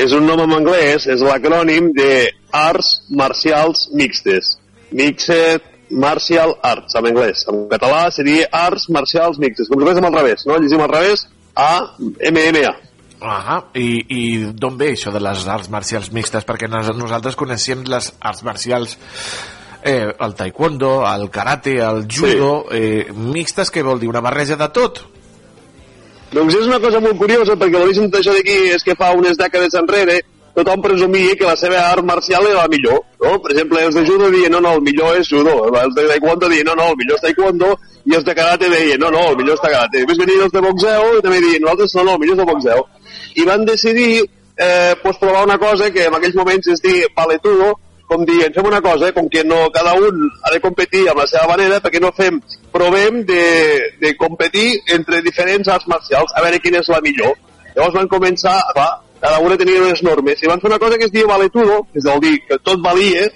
És 0.00 0.16
un 0.16 0.24
nom 0.24 0.40
en 0.40 0.56
anglès, 0.56 1.04
és 1.12 1.20
l'acrònim 1.20 1.92
de 1.92 2.30
Arts 2.56 2.94
Marcials 3.12 3.90
Mixtes. 3.92 4.54
Mixed 4.96 5.68
Martial 5.92 6.56
Arts, 6.62 6.96
en 6.98 7.10
anglès. 7.12 7.44
En 7.50 7.66
català 7.70 8.06
seria 8.14 8.48
Arts 8.52 8.88
Marcials 8.90 9.38
Mixtes. 9.42 9.68
Com 9.70 9.82
si 9.82 9.88
féssim 9.90 10.08
al 10.08 10.16
revés, 10.16 10.46
no? 10.48 10.58
Llegim 10.60 10.82
al 10.84 10.92
revés, 10.92 11.26
A, 11.54 11.94
MMA. 12.00 12.70
Ah, 13.22 13.60
i, 13.78 14.02
i 14.08 14.22
d'on 14.58 14.78
ve 14.80 14.92
això 14.96 15.12
de 15.14 15.20
les 15.22 15.44
arts 15.46 15.68
marcials 15.70 16.08
mixtes? 16.10 16.46
Perquè 16.48 16.66
nos, 16.66 16.88
nosaltres 16.98 17.36
coneixem 17.38 17.84
les 17.86 18.08
arts 18.18 18.42
marcials 18.42 18.96
eh, 19.84 20.10
el 20.18 20.34
taekwondo, 20.34 21.06
el 21.06 21.28
karate, 21.30 21.76
el 21.78 22.06
judo, 22.10 22.66
eh, 22.74 23.12
mixtes, 23.14 23.70
què 23.70 23.84
vol 23.86 24.00
dir? 24.02 24.10
Una 24.10 24.24
barreja 24.24 24.58
de 24.58 24.68
tot? 24.74 25.04
Doncs 26.32 26.56
és 26.56 26.66
una 26.66 26.80
cosa 26.80 26.98
molt 27.04 27.18
curiosa, 27.20 27.54
perquè 27.60 27.78
l'origen 27.78 28.10
d'això 28.10 28.34
d'aquí 28.34 28.72
és 28.72 28.82
que 28.82 28.96
fa 28.98 29.12
unes 29.14 29.38
dècades 29.38 29.76
enrere 29.78 30.22
tothom 30.54 30.82
presumia 30.84 31.36
que 31.38 31.48
la 31.48 31.56
seva 31.56 31.80
art 31.90 32.04
marcial 32.04 32.46
era 32.46 32.62
la 32.62 32.68
millor, 32.68 33.00
no? 33.22 33.38
Per 33.42 33.52
exemple, 33.54 33.84
els 33.86 33.94
de 33.96 34.04
judo 34.06 34.28
diuen, 34.30 34.52
no, 34.52 34.60
no, 34.60 34.74
el 34.76 34.82
millor 34.84 35.16
és 35.20 35.28
judo, 35.28 35.54
els 35.70 35.94
de 35.96 36.04
taekwondo 36.10 36.50
diuen, 36.52 36.68
no, 36.68 36.76
no, 36.76 36.90
el 36.92 36.98
millor 37.00 37.16
és 37.16 37.24
taekwondo, 37.24 37.70
i 38.04 38.16
els 38.18 38.26
de 38.26 38.34
karate 38.34 38.68
deien, 38.68 39.00
no, 39.00 39.10
no, 39.14 39.22
el 39.30 39.38
millor 39.38 39.56
és 39.56 39.62
karate. 39.62 40.02
Després 40.02 40.20
venien 40.24 40.44
els 40.46 40.52
de 40.52 40.64
boxeo 40.64 41.14
i 41.18 41.22
també 41.24 41.40
diuen, 41.44 41.62
nosaltres, 41.64 41.94
no, 41.96 42.04
no, 42.08 42.16
el 42.16 42.22
millor 42.24 42.36
és 42.36 42.44
el 42.44 42.50
boxeo. 42.50 42.84
I 43.36 43.46
van 43.48 43.64
decidir, 43.68 44.10
eh, 44.56 44.94
pues, 45.02 45.18
provar 45.22 45.46
una 45.46 45.58
cosa 45.58 45.90
que 45.94 46.04
en 46.08 46.18
aquells 46.18 46.36
moments 46.36 46.68
es 46.74 46.82
diu 46.84 47.08
paletudo, 47.16 47.72
com 48.12 48.26
dient, 48.28 48.52
fem 48.52 48.66
una 48.68 48.82
cosa, 48.84 49.08
eh, 49.08 49.14
com 49.16 49.28
que 49.32 49.44
no, 49.44 49.62
cada 49.72 49.94
un 49.94 50.26
ha 50.44 50.52
de 50.52 50.60
competir 50.60 51.06
amb 51.08 51.22
la 51.22 51.28
seva 51.30 51.54
manera, 51.54 51.80
perquè 51.80 52.02
no 52.02 52.12
fem, 52.12 52.42
provem 52.74 53.22
de, 53.28 53.46
de 54.02 54.12
competir 54.20 54.82
entre 54.92 55.22
diferents 55.24 55.70
arts 55.72 55.88
marcials, 55.88 56.34
a 56.36 56.44
veure 56.44 56.60
quina 56.60 56.82
és 56.82 56.92
la 56.92 57.00
millor. 57.00 57.38
Llavors 57.72 57.96
van 57.96 58.10
començar, 58.12 58.58
clar, 58.76 58.90
cada 59.22 59.38
una 59.38 59.56
tenia 59.56 59.84
unes 59.84 60.02
normes, 60.02 60.42
i 60.42 60.50
van 60.50 60.60
fer 60.60 60.68
una 60.72 60.80
cosa 60.82 60.98
que 60.98 61.06
es 61.06 61.14
diu 61.14 61.28
valetudo, 61.30 61.84
que 61.92 62.02
és 62.02 62.10
el 62.10 62.20
dir 62.24 62.34
que 62.48 62.58
tot 62.58 62.82
valia, 62.82 63.28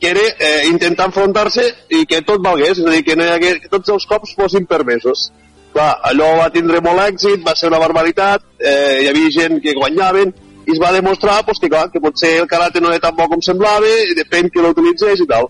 que 0.00 0.10
era 0.10 0.24
eh, 0.38 0.66
intentar 0.66 1.06
enfrontar-se 1.06 1.68
i 1.94 2.02
que 2.10 2.20
tot 2.26 2.42
valgués, 2.42 2.80
és 2.80 2.84
a 2.84 2.90
dir, 2.90 3.04
que, 3.06 3.14
no 3.16 3.24
hi 3.24 3.30
hagués, 3.36 3.60
que 3.62 3.70
tots 3.72 3.94
els 3.94 4.06
cops 4.10 4.34
fossin 4.36 4.66
permesos. 4.66 5.28
Clar, 5.74 5.92
allò 6.10 6.32
va 6.40 6.50
tindre 6.54 6.82
molt 6.82 7.02
èxit, 7.06 7.44
va 7.46 7.54
ser 7.58 7.70
una 7.70 7.80
barbaritat, 7.82 8.42
eh, 8.58 9.04
hi 9.04 9.08
havia 9.12 9.30
gent 9.38 9.62
que 9.62 9.76
guanyaven, 9.78 10.34
i 10.66 10.74
es 10.74 10.80
va 10.82 10.92
demostrar 10.96 11.38
pues, 11.46 11.60
que, 11.62 11.70
clar, 11.70 11.86
que 11.92 12.02
potser 12.02 12.34
el 12.40 12.50
karate 12.50 12.82
no 12.82 12.90
era 12.90 13.02
tan 13.06 13.14
bo 13.16 13.28
com 13.30 13.42
semblava, 13.42 13.94
i 14.10 14.18
depèn 14.18 14.50
qui 14.50 14.62
l'utilitzés 14.64 15.22
i 15.22 15.28
tal. 15.30 15.46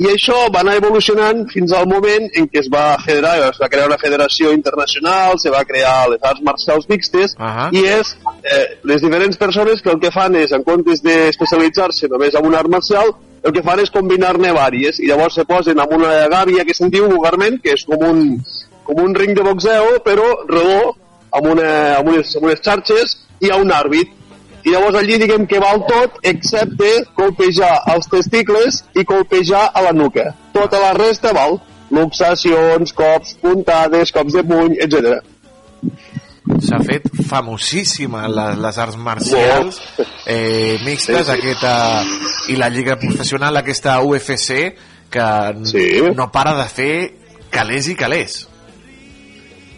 I 0.00 0.06
això 0.08 0.46
va 0.48 0.62
anar 0.64 0.78
evolucionant 0.78 1.42
fins 1.52 1.74
al 1.76 1.84
moment 1.88 2.28
en 2.40 2.46
què 2.48 2.62
es 2.62 2.68
va 2.72 2.96
federar, 3.04 3.34
es 3.50 3.58
va 3.60 3.68
crear 3.68 3.88
una 3.90 3.98
federació 4.00 4.52
internacional, 4.56 5.36
se 5.38 5.52
va 5.52 5.60
crear 5.68 6.08
les 6.08 6.22
arts 6.24 6.40
marcials 6.46 6.88
mixtes, 6.88 7.34
uh 7.36 7.44
-huh. 7.44 7.68
i 7.76 7.84
és 7.84 8.16
eh, 8.42 8.78
les 8.82 9.02
diferents 9.02 9.36
persones 9.36 9.82
que 9.82 9.90
el 9.90 10.00
que 10.00 10.10
fan 10.10 10.36
és, 10.36 10.52
en 10.52 10.62
comptes 10.64 11.02
d'especialitzar-se 11.02 12.08
només 12.08 12.34
en 12.34 12.46
una 12.46 12.58
art 12.60 12.68
marcial, 12.68 13.12
el 13.42 13.52
que 13.52 13.62
fan 13.62 13.80
és 13.80 13.90
combinar-ne 13.90 14.52
vàries, 14.52 15.00
i 15.00 15.06
llavors 15.06 15.34
se 15.34 15.44
posen 15.44 15.78
amb 15.80 15.92
una 15.92 16.28
gàbia 16.28 16.64
que 16.64 16.74
se'n 16.74 16.90
diu 16.90 17.08
vulgarment, 17.08 17.60
que 17.62 17.72
és 17.72 17.84
com 17.84 18.00
un, 18.08 18.40
com 18.84 19.02
un 19.04 19.14
ring 19.14 19.34
de 19.36 19.42
boxeo, 19.42 19.98
però 20.04 20.26
redó, 20.48 20.96
amb, 21.30 21.46
una, 21.46 21.96
amb, 21.98 22.08
unes, 22.08 22.36
amb 22.36 22.44
unes 22.44 22.60
xarxes, 22.60 23.18
i 23.40 23.46
hi 23.46 23.50
ha 23.50 23.56
un 23.56 23.70
àrbit. 23.72 24.08
I 24.64 24.70
llavors 24.74 24.96
allí 25.00 25.16
diguem 25.18 25.46
que 25.48 25.58
val 25.62 25.80
tot, 25.88 26.18
excepte 26.22 26.90
colpejar 27.16 27.72
els 27.94 28.08
testicles 28.12 28.82
i 28.94 29.04
colpejar 29.08 29.70
a 29.74 29.82
la 29.86 29.92
nuca. 29.96 30.34
Tota 30.52 30.78
la 30.82 30.92
resta 30.98 31.32
val. 31.32 31.58
Luxacions, 31.90 32.92
cops, 32.94 33.34
puntades, 33.42 34.12
cops 34.14 34.36
de 34.36 34.44
puny, 34.46 34.76
etc. 34.78 35.16
S'ha 36.62 36.78
fet 36.86 37.08
famosíssima 37.26 38.28
les, 38.30 38.58
les 38.62 38.78
arts 38.84 38.96
marcials 38.98 39.80
eh, 40.26 40.76
mixtes, 40.84 41.18
Sí, 41.18 41.24
sí. 41.24 41.34
aquesta 41.38 41.72
i 42.52 42.56
la 42.60 42.68
lliga 42.70 42.96
professional, 43.00 43.56
aquesta 43.58 43.96
UFC, 44.06 44.76
que 45.10 45.26
Sí. 45.66 45.84
no 46.14 46.30
para 46.30 46.54
de 46.60 46.68
fer 46.70 46.94
calés 47.50 47.88
i 47.90 47.96
calés. 47.98 48.46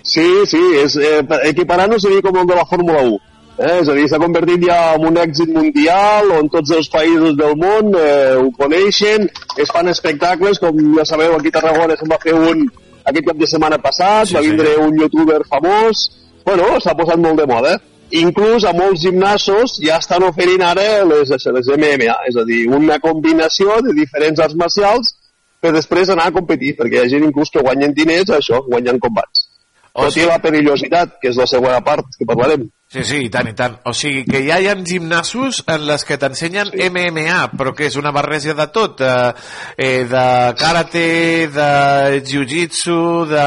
Sí, 0.03 0.27
sí, 0.51 0.61
és, 0.83 0.97
eh, 0.97 1.21
equiparant-ho 1.49 1.99
seria 2.03 2.21
com 2.23 2.37
el 2.41 2.47
de 2.47 2.57
la 2.59 2.67
Fórmula 2.67 3.03
1. 3.07 3.19
Eh? 3.59 3.79
És 3.83 3.89
a 3.89 3.95
dir, 3.97 4.07
s'ha 4.09 4.21
convertit 4.23 4.65
ja 4.65 4.79
en 4.97 5.05
un 5.11 5.19
èxit 5.21 5.51
mundial 5.53 6.31
on 6.39 6.49
tots 6.53 6.73
els 6.73 6.89
països 6.93 7.37
del 7.37 7.53
món 7.61 7.93
eh, 7.99 8.35
ho 8.41 8.49
coneixen, 8.57 9.29
es 9.61 9.71
fan 9.75 9.91
espectacles, 9.93 10.61
com 10.63 10.79
ja 10.97 11.05
sabeu, 11.09 11.37
aquí 11.37 11.53
a 11.53 11.59
Tarragona 11.59 11.99
se'n 11.99 12.11
va 12.11 12.21
fer 12.23 12.35
un 12.39 12.65
aquest 13.05 13.27
cap 13.29 13.39
de 13.39 13.49
setmana 13.51 13.79
passat, 13.83 14.29
Sí, 14.29 14.35
va 14.37 14.43
sí. 14.43 14.51
vindre 14.51 14.77
un 14.81 14.99
youtuber 14.99 15.41
famós, 15.51 16.05
bueno, 16.47 16.79
s'ha 16.81 16.95
posat 16.99 17.21
molt 17.21 17.41
de 17.43 17.47
moda. 17.51 17.79
Inclús 18.13 18.65
a 18.69 18.75
molts 18.77 19.01
gimnasos 19.01 19.79
ja 19.81 19.97
estan 20.03 20.25
oferint 20.27 20.63
ara 20.67 21.05
les, 21.09 21.31
les 21.33 21.71
MMA, 21.77 22.17
és 22.29 22.37
a 22.37 22.45
dir, 22.49 22.67
una 22.69 22.99
combinació 23.01 23.79
de 23.87 23.95
diferents 23.97 24.43
arts 24.45 24.59
marcials 24.61 25.15
per 25.63 25.73
després 25.73 26.11
anar 26.13 26.29
a 26.29 26.35
competir, 26.35 26.75
perquè 26.77 26.99
hi 26.99 27.05
ha 27.05 27.09
gent 27.09 27.25
inclús 27.25 27.51
que 27.55 27.63
guanyen 27.63 27.95
diners 27.97 28.31
a 28.31 28.39
això, 28.43 28.61
guanyant 28.67 29.01
combats. 29.01 29.49
O 29.93 30.07
Tot 30.09 30.17
i 30.17 30.27
la 30.29 30.39
perillositat, 30.43 31.19
que 31.23 31.31
és 31.31 31.39
la 31.41 31.47
següent 31.49 31.85
part 31.85 32.05
que 32.19 32.29
parlarem. 32.29 32.67
Sí, 32.93 33.01
sí, 33.09 33.19
i 33.25 33.31
tant, 33.33 33.47
i 33.49 33.55
tant. 33.57 33.79
O 33.89 33.95
sigui, 33.97 34.21
que 34.29 34.43
ja 34.45 34.59
hi 34.61 34.67
ha 34.69 34.75
gimnasos 34.77 35.63
en 35.73 35.87
les 35.89 36.03
que 36.05 36.19
t'ensenyen 36.21 36.69
sí. 36.75 36.91
MMA, 36.93 37.39
però 37.57 37.73
que 37.73 37.87
és 37.89 37.97
una 37.97 38.13
barreja 38.13 38.53
de 38.59 38.67
tot, 38.75 39.01
eh, 39.01 39.31
eh, 39.81 40.03
de 40.11 40.25
karate, 40.61 41.07
de 41.55 42.21
jiu-jitsu, 42.29 42.99
de, 43.31 43.47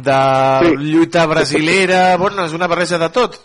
de 0.00 0.16
sí. 0.64 0.72
lluita 0.80 1.26
brasilera... 1.28 2.16
Bueno, 2.16 2.46
és 2.48 2.56
una 2.56 2.70
barreja 2.72 2.96
de 2.96 3.10
tot. 3.12 3.36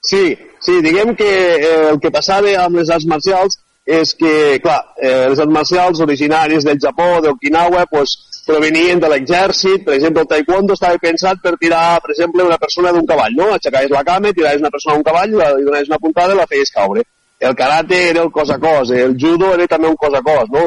Sí, 0.00 0.32
sí, 0.64 0.80
diguem 0.80 1.12
que 1.18 1.28
eh, 1.58 1.76
el 1.90 2.00
que 2.00 2.14
passava 2.14 2.54
amb 2.62 2.80
les 2.80 2.88
arts 2.88 3.04
marcials 3.12 3.60
és 3.84 4.14
que, 4.16 4.32
clar, 4.64 4.78
eh, 5.02 5.28
les 5.34 5.44
arts 5.44 5.52
marcials 5.52 6.00
originàries 6.04 6.64
del 6.64 6.80
Japó, 6.80 7.18
d'Okinawa, 7.20 7.84
pues, 7.92 8.16
provenien 8.48 9.00
de 9.02 9.10
l'exèrcit, 9.12 9.84
per 9.84 9.94
exemple, 9.98 10.24
el 10.24 10.30
taekwondo 10.32 10.76
estava 10.76 10.98
pensat 11.02 11.42
per 11.44 11.54
tirar, 11.60 12.00
per 12.04 12.14
exemple, 12.14 12.46
una 12.48 12.58
persona 12.62 12.94
d'un 12.96 13.06
cavall, 13.06 13.36
no? 13.36 13.52
Aixecaves 13.54 13.92
la 13.92 14.04
cama, 14.08 14.32
tiraves 14.32 14.64
una 14.64 14.72
persona 14.74 14.96
d'un 14.96 15.06
cavall, 15.10 15.36
li 15.36 15.68
donaves 15.68 15.92
una 15.92 16.02
puntada 16.02 16.34
i 16.34 16.40
la 16.40 16.48
feies 16.50 16.74
caure. 16.74 17.04
El 17.38 17.54
karate 17.54 17.98
era 18.08 18.24
el 18.24 18.32
cos 18.34 18.50
a 18.50 18.56
cos, 18.58 18.90
el 18.90 19.14
judo 19.14 19.52
era 19.54 19.68
també 19.70 19.86
un 19.86 19.96
cos 19.96 20.14
a 20.18 20.22
cos, 20.26 20.48
no? 20.50 20.64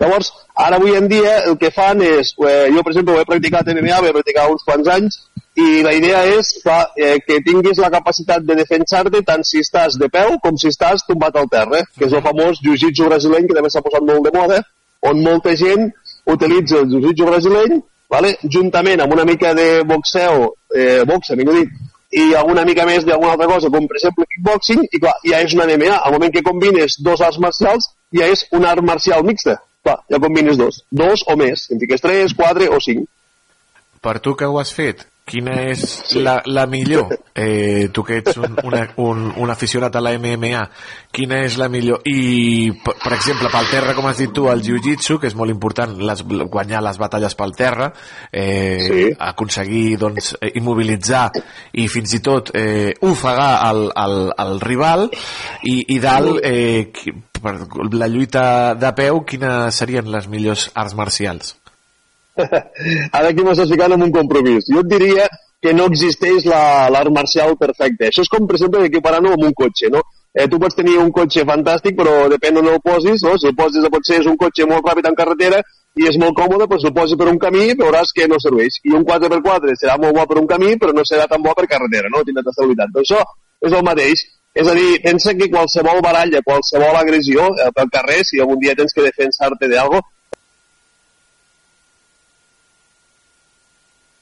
Llavors, 0.00 0.32
ara 0.64 0.80
avui 0.80 0.96
en 0.98 1.06
dia 1.06 1.36
el 1.46 1.54
que 1.60 1.70
fan 1.70 2.02
és, 2.02 2.32
eh, 2.42 2.66
jo 2.74 2.82
per 2.82 2.90
exemple 2.90 3.14
ho 3.14 3.20
he 3.20 3.28
practicat 3.28 3.70
MMA, 3.70 4.00
ho 4.00 4.08
he 4.08 4.16
practicat 4.16 4.50
uns 4.50 4.66
quants 4.66 4.90
anys, 4.96 5.20
i 5.56 5.82
la 5.86 5.92
idea 5.94 6.24
és 6.36 6.50
que, 6.64 6.78
eh, 7.04 7.20
que 7.26 7.38
tinguis 7.44 7.78
la 7.78 7.92
capacitat 7.94 8.42
de 8.48 8.56
defensar-te 8.58 9.22
tant 9.22 9.46
si 9.46 9.62
estàs 9.62 9.94
de 10.00 10.08
peu 10.12 10.34
com 10.42 10.58
si 10.58 10.68
estàs 10.74 11.06
tombat 11.06 11.36
al 11.36 11.46
terra, 11.52 11.84
que 11.96 12.10
és 12.10 12.12
el 12.12 12.24
famós 12.24 12.58
jiu-jitsu 12.64 13.06
brasileny 13.06 13.46
que 13.46 13.56
també 13.56 13.70
s'ha 13.70 13.84
posat 13.86 14.04
molt 14.10 14.26
de 14.26 14.34
moda, 14.36 14.58
on 15.06 15.22
molta 15.22 15.54
gent 15.56 15.92
utilitza 16.26 16.80
el 16.82 16.88
jiu-jitsu 16.90 17.26
brasileny, 17.28 17.80
vale? 18.10 18.36
juntament 18.42 19.02
amb 19.02 19.14
una 19.14 19.24
mica 19.24 19.54
de 19.54 19.82
boxeo, 19.86 20.52
eh, 20.74 21.02
boxe, 21.08 21.36
millor 21.38 21.60
dit, 21.60 21.72
i 22.16 22.34
alguna 22.38 22.64
mica 22.64 22.86
més 22.86 23.04
d'alguna 23.04 23.34
altra 23.34 23.48
cosa, 23.50 23.70
com 23.72 23.86
per 23.90 23.98
exemple 23.98 24.26
kickboxing, 24.30 24.84
i 24.92 25.00
clar, 25.02 25.16
ja 25.26 25.40
és 25.42 25.54
una 25.56 25.66
MMA. 25.66 25.98
Al 25.98 26.14
moment 26.14 26.32
que 26.32 26.44
combines 26.46 27.00
dos 27.02 27.22
arts 27.24 27.40
marcials, 27.42 27.90
ja 28.14 28.28
és 28.30 28.46
una 28.56 28.70
art 28.74 28.84
marcial 28.86 29.24
mixta. 29.26 29.58
Clar, 29.86 29.98
ja 30.10 30.22
combines 30.22 30.58
dos. 30.58 30.82
Dos 30.90 31.24
o 31.26 31.36
més. 31.38 31.66
En 31.74 31.82
fiques 31.82 32.02
tres, 32.02 32.34
quatre 32.38 32.70
o 32.70 32.80
cinc. 32.82 33.08
Per 34.02 34.18
tu 34.22 34.36
que 34.38 34.46
ho 34.46 34.58
has 34.60 34.72
fet, 34.74 35.06
quina 35.26 35.56
és 35.66 36.14
la, 36.14 36.38
la 36.46 36.64
millor? 36.70 37.10
Eh, 37.34 37.88
tu 37.92 38.04
que 38.06 38.20
ets 38.22 38.38
un, 38.38 38.54
una, 38.64 38.84
un, 39.02 39.24
un 39.42 39.50
aficionat 39.50 39.98
a 39.98 40.02
la 40.04 40.12
MMA, 40.22 40.62
quina 41.12 41.40
és 41.44 41.56
la 41.58 41.66
millor? 41.72 42.06
I, 42.06 42.70
per, 42.84 42.94
per 43.02 43.12
exemple, 43.16 43.50
pel 43.52 43.68
terra, 43.72 43.96
com 43.98 44.06
has 44.06 44.22
dit 44.22 44.32
tu, 44.32 44.46
el 44.52 44.62
jiu-jitsu, 44.64 45.18
que 45.20 45.28
és 45.28 45.36
molt 45.36 45.52
important 45.52 45.96
les, 45.98 46.22
guanyar 46.22 46.84
les 46.86 47.02
batalles 47.02 47.34
pel 47.38 47.56
terra, 47.58 47.90
eh, 48.30 48.86
sí. 48.86 49.04
aconseguir 49.32 49.98
doncs, 50.00 50.36
immobilitzar 50.54 51.26
i 51.74 51.88
fins 51.90 52.16
i 52.16 52.22
tot 52.24 52.54
eh, 52.54 52.94
ofegar 53.10 53.50
el, 53.72 53.86
el, 54.06 54.18
el 54.46 54.58
rival, 54.62 55.08
i, 55.66 55.80
i 55.96 56.00
dalt, 56.02 56.38
eh, 56.46 56.92
per 57.42 57.58
la 57.92 58.08
lluita 58.08 58.48
de 58.78 58.94
peu, 58.96 59.24
quines 59.26 59.74
serien 59.74 60.06
les 60.14 60.30
millors 60.30 60.70
arts 60.78 60.94
marcials? 60.94 61.56
Ara 63.16 63.30
aquí 63.30 63.44
m'estàs 63.44 63.72
ficant 63.72 63.96
en 63.96 64.06
un 64.06 64.12
compromís. 64.14 64.68
Jo 64.72 64.82
et 64.84 64.92
diria 64.92 65.26
que 65.62 65.72
no 65.74 65.86
existeix 65.90 66.44
l'art 66.46 67.10
marcial 67.14 67.56
perfecte. 67.60 68.10
Això 68.10 68.24
és 68.24 68.30
com, 68.32 68.46
per 68.46 68.58
exemple, 68.58 68.84
equiparant-ho 68.90 69.32
amb 69.34 69.48
un 69.48 69.56
cotxe, 69.56 69.90
no? 69.92 70.02
Eh, 70.36 70.44
tu 70.52 70.60
pots 70.60 70.76
tenir 70.76 70.98
un 71.00 71.10
cotxe 71.16 71.46
fantàstic, 71.48 71.96
però 71.96 72.26
depèn 72.28 72.60
on 72.60 72.68
el 72.68 72.78
posis, 72.84 73.24
no? 73.24 73.34
Si 73.40 73.48
el 73.48 73.56
posis, 73.56 73.88
potser 73.92 74.20
és 74.20 74.28
un 74.28 74.36
cotxe 74.36 74.68
molt 74.68 74.84
ràpid 74.84 75.08
en 75.08 75.16
carretera 75.16 75.62
i 75.96 76.04
és 76.10 76.18
molt 76.20 76.36
còmode, 76.36 76.66
doncs 76.68 76.84
el 76.84 76.92
posis 76.96 77.16
per 77.16 77.30
un 77.32 77.40
camí 77.40 77.70
veuràs 77.78 78.12
que 78.12 78.28
no 78.28 78.36
serveix. 78.42 78.82
I 78.84 78.92
un 78.98 79.06
4x4 79.08 79.78
serà 79.80 79.96
molt 80.02 80.18
bo 80.18 80.26
per 80.28 80.36
un 80.42 80.48
camí, 80.50 80.74
però 80.82 80.92
no 80.92 81.06
serà 81.08 81.24
tan 81.30 81.40
bo 81.42 81.56
per 81.56 81.64
carretera, 81.70 82.12
no? 82.12 82.20
Tindrà 82.26 82.44
estabilitat. 82.52 82.92
Doncs 82.92 83.14
això 83.14 83.22
és 83.64 83.72
el 83.72 83.86
mateix. 83.86 84.26
És 84.56 84.68
a 84.68 84.74
dir, 84.76 85.00
pensa 85.04 85.34
que 85.36 85.50
qualsevol 85.52 86.02
baralla, 86.04 86.40
qualsevol 86.44 87.00
agressió 87.00 87.48
eh, 87.56 87.72
pel 87.76 87.90
carrer, 87.92 88.22
si 88.24 88.40
algun 88.40 88.60
dia 88.60 88.76
tens 88.76 88.92
que 88.96 89.04
defensar-te 89.04 89.68
d'algo, 89.72 90.00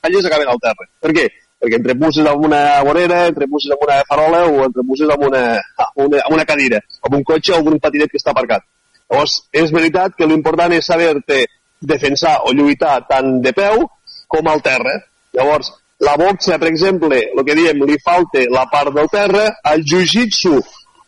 calles 0.04 0.28
acaben 0.28 0.52
al 0.52 0.60
terra. 0.62 0.86
Per 1.02 1.12
què? 1.16 1.26
Perquè 1.64 1.80
entre 1.80 1.96
pusses 1.96 2.28
amb 2.28 2.44
una 2.44 2.60
vorera, 2.84 3.24
entre 3.30 3.48
pusses 3.50 3.72
amb 3.74 3.84
una 3.86 4.00
farola 4.08 4.44
o 4.50 4.64
entre 4.66 4.84
pusses 4.86 5.10
amb 5.10 5.26
una, 5.30 5.44
una, 6.06 6.22
amb 6.26 6.36
una 6.38 6.46
cadira, 6.48 6.80
amb 7.02 7.18
un 7.20 7.24
cotxe 7.26 7.54
o 7.54 7.60
amb 7.62 7.72
un 7.72 7.80
patinet 7.82 8.12
que 8.12 8.20
està 8.20 8.34
aparcat. 8.34 8.66
Llavors, 9.10 9.38
és 9.52 9.72
veritat 9.72 10.16
que 10.18 10.28
l'important 10.28 10.72
és 10.74 10.86
saber-te 10.88 11.44
defensar 11.84 12.38
o 12.48 12.52
lluitar 12.56 12.98
tant 13.08 13.40
de 13.44 13.52
peu 13.56 13.84
com 14.32 14.48
al 14.48 14.62
terra. 14.64 14.94
Llavors, 15.36 15.70
la 16.04 16.16
boxa, 16.20 16.58
per 16.58 16.70
exemple, 16.70 17.20
el 17.32 17.44
que 17.46 17.56
diem, 17.56 17.84
li 17.86 17.98
falta 18.04 18.42
la 18.50 18.64
part 18.72 18.94
del 18.96 19.10
terra, 19.12 19.44
al 19.62 19.84
jiu-jitsu 19.84 20.58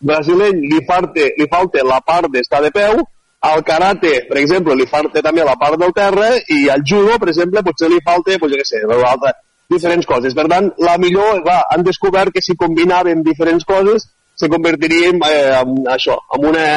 brasileny 0.06 0.60
li 0.70 0.82
falta, 0.86 1.27
li 1.39 1.47
falta 1.51 1.85
la 1.85 2.01
part 2.05 2.31
d'estar 2.32 2.62
de 2.64 2.70
peu, 2.74 3.01
al 3.48 3.62
karate, 3.64 4.12
per 4.28 4.39
exemple, 4.40 4.77
li 4.77 4.86
falta 4.90 5.23
també 5.24 5.44
la 5.44 5.56
part 5.60 5.78
del 5.81 5.93
terra 5.97 6.31
i 6.52 6.66
al 6.73 6.85
judo, 6.86 7.18
per 7.23 7.31
exemple, 7.32 7.62
potser 7.66 7.90
li 7.93 8.02
falta, 8.05 8.39
pues, 8.39 8.52
jo 8.52 8.60
què 8.60 8.66
sé, 8.68 8.82
l'altra, 8.90 9.32
diferents 9.73 10.06
coses. 10.06 10.35
Per 10.36 10.47
tant, 10.51 10.70
la 10.82 10.97
millor, 11.02 11.43
va, 11.47 11.62
han 11.73 11.85
descobert 11.86 12.35
que 12.35 12.44
si 12.44 12.56
combinaven 12.59 13.24
diferents 13.27 13.66
coses 13.66 14.09
se 14.36 14.48
convertiríem 14.52 15.20
eh, 15.24 15.59
en 15.62 15.90
això, 15.93 16.18
en 16.36 16.48
una 16.52 16.68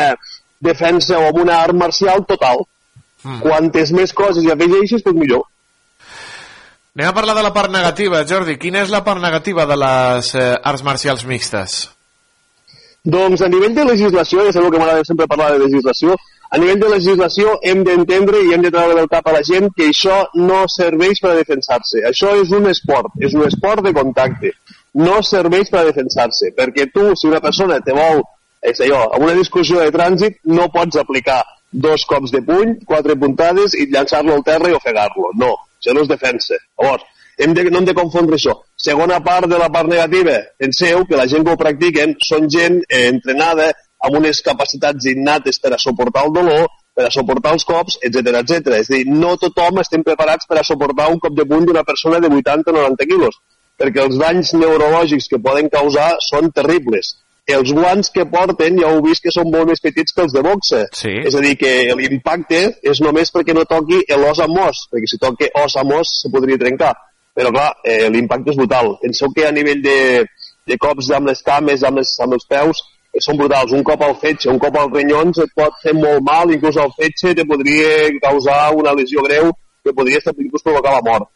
defensa 0.60 1.20
o 1.20 1.30
en 1.30 1.42
una 1.44 1.62
art 1.64 1.76
marcial 1.76 2.26
total. 2.28 2.64
Mm. 3.24 3.40
Quantes 3.44 3.92
més 3.96 4.14
coses 4.16 4.44
hi 4.44 4.52
afegeixis, 4.54 5.04
doncs 5.04 5.20
millor. 5.20 5.46
Anem 6.96 7.12
a 7.12 7.16
parlar 7.16 7.36
de 7.38 7.46
la 7.46 7.54
part 7.56 7.72
negativa, 7.72 8.24
Jordi. 8.28 8.58
Quina 8.60 8.82
és 8.84 8.92
la 8.92 9.04
part 9.06 9.22
negativa 9.22 9.66
de 9.70 9.78
les 9.80 10.34
eh, 10.36 10.52
arts 10.72 10.84
marcials 10.84 11.26
mixtes? 11.28 11.80
Doncs 13.08 13.44
a 13.46 13.48
nivell 13.52 13.76
de 13.76 13.86
legislació, 13.88 14.44
ja 14.48 14.56
sabeu 14.56 14.72
que 14.72 14.82
m'agrada 14.82 15.06
sempre 15.08 15.28
parlar 15.30 15.54
de 15.54 15.62
legislació, 15.64 16.18
a 16.50 16.58
nivell 16.58 16.80
de 16.82 16.90
legislació 16.90 17.54
hem 17.62 17.84
d'entendre 17.86 18.40
i 18.42 18.54
hem 18.56 18.64
de 18.66 18.72
treure 18.74 18.96
del 18.98 19.10
cap 19.12 19.28
a 19.30 19.36
la 19.36 19.44
gent 19.46 19.70
que 19.78 19.90
això 19.92 20.24
no 20.50 20.64
serveix 20.74 21.22
per 21.22 21.34
a 21.34 21.38
defensar-se. 21.38 22.02
Això 22.10 22.34
és 22.42 22.54
un 22.58 22.66
esport, 22.72 23.14
és 23.22 23.36
un 23.38 23.46
esport 23.46 23.86
de 23.86 23.94
contacte. 23.94 24.56
No 24.98 25.20
serveix 25.22 25.70
per 25.70 25.84
a 25.84 25.88
defensar-se, 25.92 26.50
perquè 26.58 26.90
tu, 26.94 27.12
si 27.16 27.30
una 27.30 27.42
persona 27.44 27.78
te 27.86 27.94
vol, 27.94 28.24
és 28.66 28.82
allò, 28.82 29.06
en 29.16 29.28
una 29.28 29.38
discussió 29.38 29.80
de 29.84 29.94
trànsit, 29.94 30.42
no 30.50 30.68
pots 30.74 30.98
aplicar 30.98 31.44
dos 31.72 32.04
cops 32.10 32.34
de 32.34 32.42
puny, 32.42 32.80
quatre 32.90 33.16
puntades 33.16 33.78
i 33.78 33.86
llançar-lo 33.94 34.34
al 34.34 34.44
terra 34.44 34.72
i 34.72 34.78
ofegar-lo. 34.78 35.30
No, 35.38 35.54
això 35.78 35.94
no 35.94 36.02
és 36.02 36.10
defensa. 36.10 36.58
Llavors, 36.82 37.06
hem 37.40 37.54
de, 37.54 37.68
no 37.70 37.80
hem 37.80 37.88
de 37.88 37.96
confondre 37.96 38.40
això. 38.40 38.58
Segona 38.76 39.22
part 39.24 39.48
de 39.52 39.60
la 39.62 39.70
part 39.72 39.88
negativa, 39.88 40.40
penseu 40.58 41.06
que 41.06 41.20
la 41.20 41.28
gent 41.30 41.46
que 41.46 41.54
ho 41.54 41.62
practiquen 41.62 42.18
són 42.26 42.50
gent 42.52 42.82
eh, 42.90 43.06
entrenada, 43.14 43.70
amb 44.06 44.20
unes 44.22 44.42
capacitats 44.46 45.08
innates 45.12 45.60
per 45.60 45.74
a 45.76 45.82
suportar 45.82 46.26
el 46.28 46.34
dolor, 46.36 46.68
per 46.96 47.08
a 47.08 47.14
suportar 47.14 47.54
els 47.56 47.66
cops, 47.68 48.00
etc 48.04 48.42
etc. 48.42 48.74
És 48.80 48.92
a 48.92 48.98
dir, 48.98 49.06
no 49.08 49.36
tothom 49.40 49.80
estem 49.84 50.04
preparats 50.04 50.50
per 50.50 50.60
a 50.60 50.68
suportar 50.68 51.10
un 51.14 51.22
cop 51.24 51.36
de 51.38 51.46
puny 51.48 51.68
d'una 51.68 51.86
persona 51.88 52.20
de 52.20 52.32
80 52.32 52.74
o 52.74 52.78
90 52.82 53.10
quilos, 53.12 53.40
perquè 53.80 54.04
els 54.04 54.20
danys 54.20 54.54
neurològics 54.60 55.30
que 55.32 55.42
poden 55.44 55.72
causar 55.72 56.14
són 56.28 56.52
terribles. 56.56 57.16
Els 57.50 57.72
guants 57.74 58.12
que 58.14 58.28
porten 58.30 58.78
ja 58.78 58.90
heu 58.92 59.00
vist 59.02 59.24
que 59.26 59.32
són 59.34 59.48
molt 59.50 59.72
més 59.72 59.82
petits 59.82 60.14
que 60.14 60.22
els 60.22 60.36
de 60.36 60.44
boxe. 60.46 60.84
Sí. 60.94 61.16
És 61.26 61.34
a 61.34 61.42
dir, 61.42 61.56
que 61.58 61.72
l'impacte 61.98 62.60
és 62.92 63.02
només 63.02 63.32
perquè 63.34 63.56
no 63.58 63.66
toqui 63.70 64.04
l'os 64.22 64.42
amb 64.46 64.60
os, 64.68 64.84
perquè 64.92 65.10
si 65.10 65.18
toqui 65.24 65.50
os 65.64 65.78
amb 65.82 65.96
os 65.98 66.12
se 66.22 66.30
podria 66.36 66.62
trencar. 66.62 66.94
Però 67.34 67.50
clar, 67.56 67.72
eh, 67.88 68.06
l'impacte 68.14 68.54
és 68.54 68.60
brutal. 68.60 68.94
Penseu 69.02 69.34
que 69.34 69.48
a 69.48 69.56
nivell 69.56 69.82
de, 69.82 69.98
de 70.68 70.78
cops 70.78 71.10
amb 71.16 71.32
les 71.32 71.42
cames, 71.42 71.86
amb, 71.88 72.04
les, 72.04 72.14
amb 72.22 72.38
els 72.38 72.46
peus, 72.50 72.84
són 73.24 73.38
brutals. 73.40 73.74
Un 73.76 73.84
cop 73.88 74.04
al 74.06 74.16
fetge, 74.22 74.50
un 74.52 74.60
cop 74.62 74.78
als 74.78 74.94
rinyons 74.96 75.42
et 75.46 75.52
pot 75.56 75.76
fer 75.84 75.96
molt 75.98 76.24
mal, 76.26 76.54
inclús 76.54 76.78
al 76.78 76.94
fetge 76.98 77.36
te 77.36 77.46
podria 77.48 78.08
causar 78.22 78.62
una 78.78 78.94
lesió 78.98 79.24
greu 79.26 79.52
que 79.84 79.94
podria 79.96 80.22
inclús 80.38 80.64
provocar 80.64 80.96
la 80.98 81.04
mort. 81.06 81.30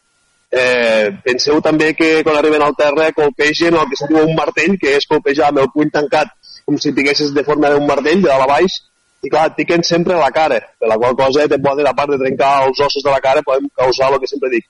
Eh, 0.54 1.10
penseu 1.24 1.58
també 1.60 1.94
que 1.98 2.22
quan 2.22 2.36
arriben 2.38 2.62
al 2.62 2.76
terra 2.78 3.10
colpegen 3.12 3.74
el 3.74 3.88
que 3.90 3.98
se 3.98 4.06
diu 4.10 4.20
un 4.22 4.36
martell, 4.38 4.76
que 4.78 4.96
és 4.98 5.08
colpejar 5.10 5.48
amb 5.50 5.64
el 5.64 5.70
puny 5.74 5.90
tancat 5.90 6.30
com 6.64 6.78
si 6.78 6.92
tinguessis 6.94 7.32
de 7.34 7.44
forma 7.44 7.70
d'un 7.72 7.86
martell, 7.86 8.22
de 8.22 8.28
dalt 8.28 8.44
a 8.44 8.50
baix, 8.52 8.76
i 9.24 9.32
clar, 9.32 9.48
et 9.48 9.56
piquen 9.58 9.82
sempre 9.82 10.14
a 10.14 10.20
la 10.20 10.30
cara, 10.30 10.60
per 10.78 10.88
la 10.90 10.98
qual 11.00 11.16
cosa 11.16 11.48
te 11.48 11.58
poden, 11.58 11.88
a 11.88 11.96
part 11.96 12.12
de 12.12 12.20
trencar 12.20 12.52
els 12.68 12.80
ossos 12.86 13.04
de 13.04 13.10
la 13.10 13.20
cara, 13.24 13.42
poden 13.42 13.68
causar 13.76 14.12
el 14.12 14.20
que 14.20 14.30
sempre 14.30 14.52
dic, 14.52 14.66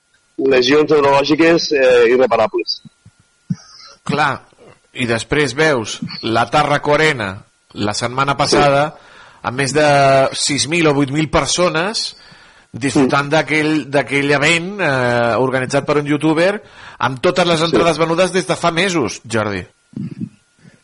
lesions 0.55 0.91
neurològiques 0.91 1.69
eh, 1.75 2.03
irreparables. 2.15 2.79
Clar, 4.05 4.33
i 4.95 5.07
després 5.09 5.55
veus 5.57 5.99
la 6.23 6.45
Tarracorena 6.51 7.29
la 7.75 7.93
setmana 7.93 8.35
passada 8.39 8.85
amb 9.45 9.59
més 9.59 9.73
de 9.75 9.85
6.000 10.31 10.89
o 10.89 10.95
8.000 10.95 11.29
persones 11.31 12.05
disfrutant 12.71 13.29
d'aquell 13.31 14.31
event 14.35 14.71
eh, 14.83 15.35
organitzat 15.39 15.85
per 15.87 15.99
un 16.01 16.09
youtuber 16.09 16.53
amb 17.07 17.21
totes 17.23 17.47
les 17.47 17.61
entrades 17.67 17.95
sí. 17.95 18.03
venudes 18.03 18.33
des 18.33 18.47
de 18.47 18.57
fa 18.59 18.71
mesos, 18.71 19.21
Jordi. 19.31 19.63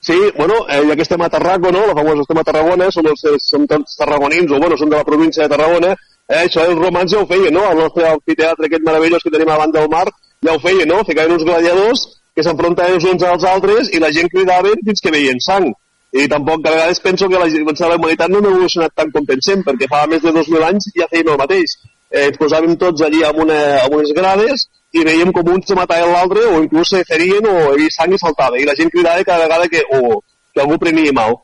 Sí, 0.02 0.18
bueno, 0.38 0.64
eh, 0.68 0.82
ja 0.88 0.96
que 0.96 1.04
estem 1.06 1.22
a 1.22 1.30
Tarraco, 1.30 1.72
no? 1.72 1.84
la 1.86 1.98
famosa 1.98 2.24
estem 2.24 2.40
a 2.42 2.46
Tarragona, 2.48 2.88
som, 2.92 3.06
els, 3.06 3.26
som 3.44 3.68
tots 3.70 4.00
tarragonins, 4.00 4.50
o 4.50 4.58
bueno, 4.58 4.78
som 4.80 4.90
de 4.90 4.98
la 4.98 5.06
província 5.06 5.44
de 5.44 5.54
Tarragona, 5.54 5.92
eh, 6.26 6.40
això 6.46 6.64
els 6.66 6.80
romans 6.80 7.12
ja 7.12 7.20
ho 7.22 7.28
feien, 7.30 7.54
no? 7.54 7.68
El 7.70 7.84
nostre 7.84 8.08
amfiteatre 8.10 8.66
aquest 8.66 8.88
meravellós 8.88 9.22
que 9.22 9.34
tenim 9.36 9.52
a 9.54 9.60
banda 9.62 9.84
del 9.84 9.92
mar, 9.92 10.08
ja 10.42 10.56
ho 10.56 10.64
feien, 10.64 10.90
no? 10.90 11.04
Ficaven 11.06 11.36
uns 11.36 11.46
gladiadors 11.46 12.08
que 12.42 12.50
s'enfrontaven 12.50 13.08
uns 13.14 13.24
als 13.30 13.46
altres 13.46 13.94
i 13.94 14.02
la 14.02 14.12
gent 14.12 14.30
cridava 14.34 14.74
fins 14.86 15.02
que 15.06 15.14
veien 15.14 15.40
sang. 15.46 15.70
I 16.12 16.28
tampoc, 16.28 16.66
a 16.66 16.74
vegades 16.74 17.00
penso 17.00 17.30
que 17.30 17.40
la, 17.40 17.48
la 17.48 17.96
humanitat 17.96 18.32
no 18.32 18.42
ha 18.42 18.50
evolucionat 18.50 18.92
tant 18.98 19.12
com 19.14 19.28
pensem, 19.28 19.62
perquè 19.64 19.88
fa 19.92 20.04
més 20.12 20.24
de 20.26 20.34
2.000 20.36 20.66
anys 20.68 20.90
ja 20.98 21.08
fèiem 21.12 21.30
el 21.32 21.40
mateix. 21.40 21.78
Eh, 22.12 22.26
ens 22.28 22.40
posàvem 22.42 22.76
tots 22.82 23.06
allí 23.06 23.22
amb, 23.24 23.40
una, 23.46 23.60
amb 23.86 23.96
unes 23.96 24.12
grades 24.18 24.66
i 24.92 25.06
veiem 25.08 25.32
com 25.32 25.54
un 25.54 25.62
se 25.64 25.78
matava 25.78 26.10
l'altre 26.10 26.44
o 26.50 26.60
inclús 26.60 26.92
se 26.92 27.06
ferien 27.08 27.48
o 27.48 27.78
hi 27.80 27.88
sang 27.96 28.12
i 28.12 28.20
saltava. 28.20 28.60
I 28.60 28.68
la 28.68 28.76
gent 28.76 28.92
cridava 28.92 29.24
cada 29.24 29.46
vegada 29.46 29.70
que, 29.72 29.86
o, 29.96 30.20
que 30.52 30.66
algú 30.66 30.82
prenia 30.82 31.16
mal. 31.16 31.38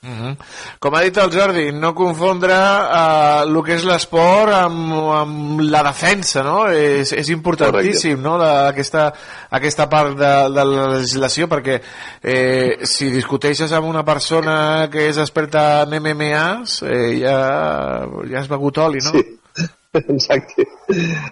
Uh 0.00 0.10
-huh. 0.10 0.36
Com 0.78 0.94
ha 0.94 1.00
dit 1.02 1.16
el 1.16 1.30
Jordi, 1.32 1.72
no 1.72 1.92
confondre 1.92 2.54
uh, 2.54 3.42
el 3.42 3.62
que 3.64 3.74
és 3.74 3.82
l'esport 3.82 4.52
amb, 4.52 4.92
amb 4.94 5.60
la 5.60 5.82
defensa, 5.82 6.42
no? 6.42 6.68
És, 6.70 7.12
és 7.12 7.28
importantíssim, 7.28 8.20
no?, 8.22 8.36
la, 8.38 8.68
aquesta, 8.68 9.12
aquesta 9.50 9.88
part 9.88 10.14
de, 10.16 10.32
de 10.54 10.64
la 10.64 10.86
legislació, 10.92 11.48
perquè 11.48 11.80
eh, 12.22 12.78
si 12.84 13.10
discuteixes 13.10 13.72
amb 13.72 13.88
una 13.88 14.04
persona 14.04 14.88
que 14.88 15.08
és 15.08 15.18
experta 15.18 15.82
en 15.82 15.98
MMAs, 15.98 16.82
eh, 16.82 17.18
ja, 17.18 18.06
ja 18.30 18.38
has 18.38 18.48
begut 18.48 18.78
oli, 18.78 18.98
no? 19.02 19.10
Sí. 19.10 19.37
Exacte. 20.14 20.66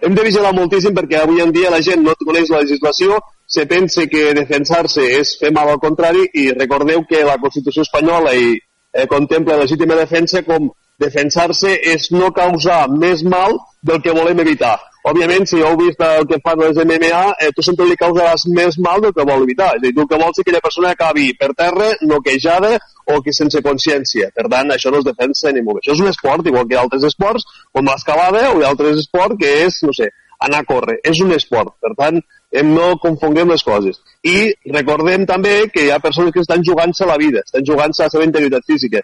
Hem 0.03 0.15
de 0.15 0.24
vigilar 0.24 0.55
moltíssim 0.57 0.95
perquè 0.97 1.20
avui 1.20 1.43
en 1.45 1.53
dia 1.53 1.73
la 1.73 1.83
gent 1.85 2.03
no 2.05 2.15
coneix 2.24 2.51
la 2.53 2.62
legislació, 2.65 3.20
se 3.47 3.66
pensa 3.70 4.07
que 4.11 4.33
defensar-se 4.35 5.05
és 5.20 5.37
fer 5.41 5.53
mal 5.55 5.70
al 5.70 5.83
contrari 5.83 6.24
i 6.35 6.49
recordeu 6.57 7.05
que 7.09 7.23
la 7.27 7.39
Constitució 7.43 7.85
espanyola 7.87 8.35
i 8.35 8.57
eh, 8.57 9.07
contempla 9.07 9.61
legítima 9.61 9.99
defensa 9.99 10.43
com 10.43 10.73
defensar-se 10.99 11.77
és 11.93 12.11
no 12.16 12.33
causar 12.33 12.87
més 12.91 13.23
mal 13.23 13.59
del 13.83 14.01
que 14.03 14.15
volem 14.16 14.41
evitar. 14.43 14.77
Òbviament, 15.07 15.45
si 15.47 15.61
heu 15.62 15.77
vist 15.78 16.01
el 16.03 16.24
que 16.27 16.41
fan 16.43 16.59
les 16.65 16.81
MMA, 16.83 17.23
eh, 17.39 17.53
tu 17.55 17.62
sempre 17.62 17.87
li 17.87 17.99
causaràs 18.01 18.49
més 18.57 18.81
mal 18.83 19.05
del 19.05 19.12
que 19.15 19.27
vol 19.28 19.45
evitar. 19.45 19.77
És 19.77 19.78
a 19.78 19.85
dir, 19.85 19.93
tu 19.95 20.03
el 20.03 20.09
que 20.11 20.19
vols 20.19 20.35
és 20.35 20.43
que 20.43 20.49
aquella 20.49 20.65
persona 20.65 20.91
acabi 20.97 21.28
per 21.39 21.53
terra, 21.55 21.93
noquejada 22.03 22.73
o 23.07 23.23
que 23.23 23.35
sense 23.35 23.62
consciència. 23.62 24.31
Per 24.35 24.47
tant, 24.51 24.70
això 24.74 24.91
no 24.91 25.01
es 25.03 25.07
defensa 25.07 25.53
ni 25.55 25.62
molt. 25.62 25.83
Això 25.83 25.95
és 25.95 26.05
un 26.05 26.11
esport, 26.11 26.47
igual 26.47 26.66
que 26.69 26.78
altres 26.81 27.07
esports, 27.07 27.47
com 27.73 27.87
l'escalada 27.87 28.49
o 28.53 28.62
altres 28.66 29.03
esports, 29.05 29.39
que 29.41 29.53
és, 29.66 29.78
no 29.87 29.95
sé, 29.97 30.11
anar 30.43 30.65
a 30.65 30.69
córrer. 30.69 30.99
És 31.05 31.20
un 31.24 31.33
esport. 31.37 31.77
Per 31.83 31.95
tant, 31.99 32.19
no 32.66 32.97
confonguem 33.03 33.51
les 33.53 33.62
coses. 33.62 34.01
I 34.24 34.53
recordem 34.73 35.27
també 35.27 35.69
que 35.73 35.87
hi 35.87 35.93
ha 35.93 36.03
persones 36.03 36.33
que 36.35 36.43
estan 36.43 36.65
jugant-se 36.65 37.07
la 37.07 37.19
vida, 37.20 37.43
estan 37.45 37.66
jugant-se 37.66 38.07
la 38.07 38.12
seva 38.12 38.27
integritat 38.27 38.66
física. 38.66 39.03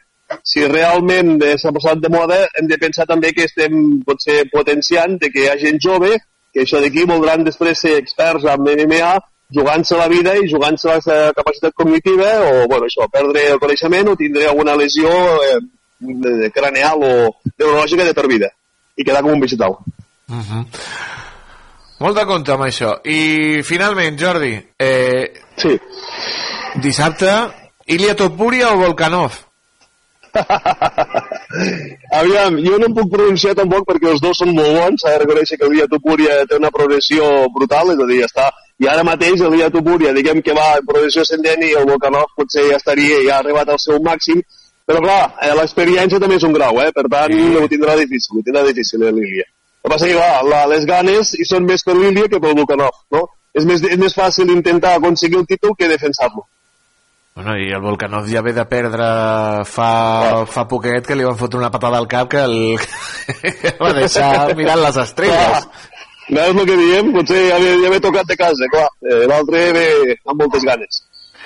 Si 0.49 0.65
realment 0.65 1.37
s'ha 1.61 1.73
posat 1.75 2.01
de 2.01 2.09
moda, 2.09 2.39
hem 2.59 2.69
de 2.71 2.79
pensar 2.81 3.05
també 3.07 3.33
que 3.37 3.45
estem 3.45 4.01
potser 4.07 4.47
potenciant 4.53 5.19
de 5.21 5.29
que 5.31 5.45
hi 5.45 5.51
ha 5.51 5.59
gent 5.61 5.81
jove 5.83 6.15
que 6.53 6.65
això 6.65 6.81
d'aquí 6.81 7.05
voldran 7.09 7.45
després 7.45 7.81
ser 7.81 7.99
experts 7.99 8.47
en 8.49 8.65
MMA 8.65 9.13
jugant-se 9.55 9.99
la 9.99 10.09
vida 10.09 10.35
i 10.39 10.49
jugant-se 10.51 10.89
la 10.89 11.01
seva 11.05 11.33
capacitat 11.37 11.75
cognitiva 11.77 12.31
o, 12.49 12.67
bueno, 12.71 12.89
això, 12.89 13.09
perdre 13.13 13.47
el 13.53 13.61
coneixement 13.63 14.13
o 14.13 14.17
tindre 14.19 14.49
alguna 14.49 14.77
lesió 14.79 15.11
eh, 15.47 16.51
craneal 16.55 17.03
o 17.03 17.15
neurològica 17.59 18.07
de 18.09 18.15
per 18.17 18.27
vida 18.31 18.53
i 18.97 19.05
quedar 19.05 19.23
com 19.23 19.33
un 19.33 19.41
vegetal. 19.41 19.79
Uh 20.29 20.41
-huh. 20.41 20.65
Molt 22.03 22.17
de 22.19 22.27
compte 22.27 22.53
amb 22.53 22.65
això. 22.65 22.97
I 23.05 23.63
finalment, 23.63 24.19
Jordi, 24.19 24.59
eh, 24.79 25.33
sí. 25.57 25.79
dissabte, 26.83 27.31
Ilia 27.87 28.17
Topuria 28.17 28.73
o 28.73 28.77
Volkanov? 28.77 29.52
Aviam, 32.21 32.57
jo 32.65 32.79
no 32.81 32.89
em 32.89 32.95
puc 32.97 33.11
pronunciar 33.13 33.55
tampoc 33.59 33.85
perquè 33.89 34.11
els 34.13 34.23
dos 34.25 34.39
són 34.41 34.53
molt 34.57 34.73
bons, 34.79 35.03
s'ha 35.03 35.15
de 35.15 35.21
reconèixer 35.23 35.59
que 35.61 35.69
Ilia 35.69 35.89
Topuria 35.91 36.43
té 36.49 36.59
una 36.59 36.73
progressió 36.75 37.29
brutal, 37.55 37.93
és 37.95 38.01
a 38.01 38.09
dir, 38.09 38.21
està, 38.27 38.49
i 38.83 38.89
ara 38.89 39.05
mateix 39.07 39.45
Ilia 39.45 39.71
Topuria, 39.75 40.15
diguem 40.17 40.43
que 40.45 40.57
va 40.57 40.69
en 40.79 40.89
progressió 40.89 41.27
ascendent 41.27 41.65
i 41.67 41.75
el 41.79 41.89
Volkanov 41.91 42.33
potser 42.39 42.65
ja 42.71 42.81
estaria, 42.81 43.21
ja 43.27 43.37
ha 43.37 43.43
arribat 43.45 43.69
al 43.73 43.81
seu 43.83 44.01
màxim, 44.05 44.41
però 44.89 45.03
clar, 45.05 45.21
eh, 45.41 45.53
l'experiència 45.59 46.21
també 46.23 46.41
és 46.41 46.47
un 46.49 46.57
grau, 46.57 46.81
eh? 46.83 46.91
per 46.95 47.07
tant 47.13 47.35
sí. 47.37 47.45
ho 47.59 47.69
tindrà 47.71 47.99
difícil, 48.01 48.41
ho 48.41 48.47
tindrà 48.47 48.65
difícil 48.67 49.05
eh, 49.05 49.13
l'Ilia. 49.13 49.47
El 49.83 49.91
que 49.91 49.95
passa 49.95 50.09
que, 50.09 50.17
clar, 50.17 50.43
la, 50.47 50.65
les 50.71 50.89
ganes 50.89 51.35
hi 51.39 51.47
són 51.49 51.69
més 51.69 51.85
per 51.87 51.95
l'Ilia 51.99 52.31
que 52.31 52.41
pel 52.43 52.57
Volkanov, 52.59 53.05
no? 53.15 53.27
És 53.53 53.67
més, 53.69 53.85
és 53.85 54.01
més 54.01 54.15
fàcil 54.17 54.51
intentar 54.51 54.97
aconseguir 54.97 55.43
el 55.43 55.47
títol 55.47 55.77
que 55.79 55.91
defensar-lo. 55.91 56.47
Bueno, 57.35 57.55
i 57.57 57.71
el 57.73 57.81
Volkanov 57.81 58.27
ja 58.29 58.43
ve 58.45 58.53
de 58.53 58.65
perdre 58.69 59.05
fa, 59.65 59.93
fa 60.45 60.67
poquet 60.69 61.07
que 61.07 61.17
li 61.17 61.25
van 61.25 61.39
fotre 61.41 61.63
una 61.63 61.71
patada 61.73 61.97
al 61.97 62.09
cap 62.09 62.29
que 62.29 62.43
el 62.45 62.77
va 63.81 63.93
deixar 63.97 64.53
mirant 64.59 64.83
les 64.83 64.99
estrelles. 65.01 65.71
No 66.29 66.43
és 66.45 66.53
el 66.53 66.67
que 66.69 66.77
diem, 66.77 67.09
potser 67.15 67.41
ja 67.49 67.57
ve, 67.63 67.73
ja 67.81 67.93
ve 67.95 68.03
tocat 68.05 68.29
de 68.29 68.37
casa, 68.37 68.69
clar. 68.75 68.85
Eh, 69.09 69.25
L'altre 69.31 69.65
ve 69.79 69.87
amb 70.13 70.45
moltes 70.45 70.67
ganes. 70.69 71.01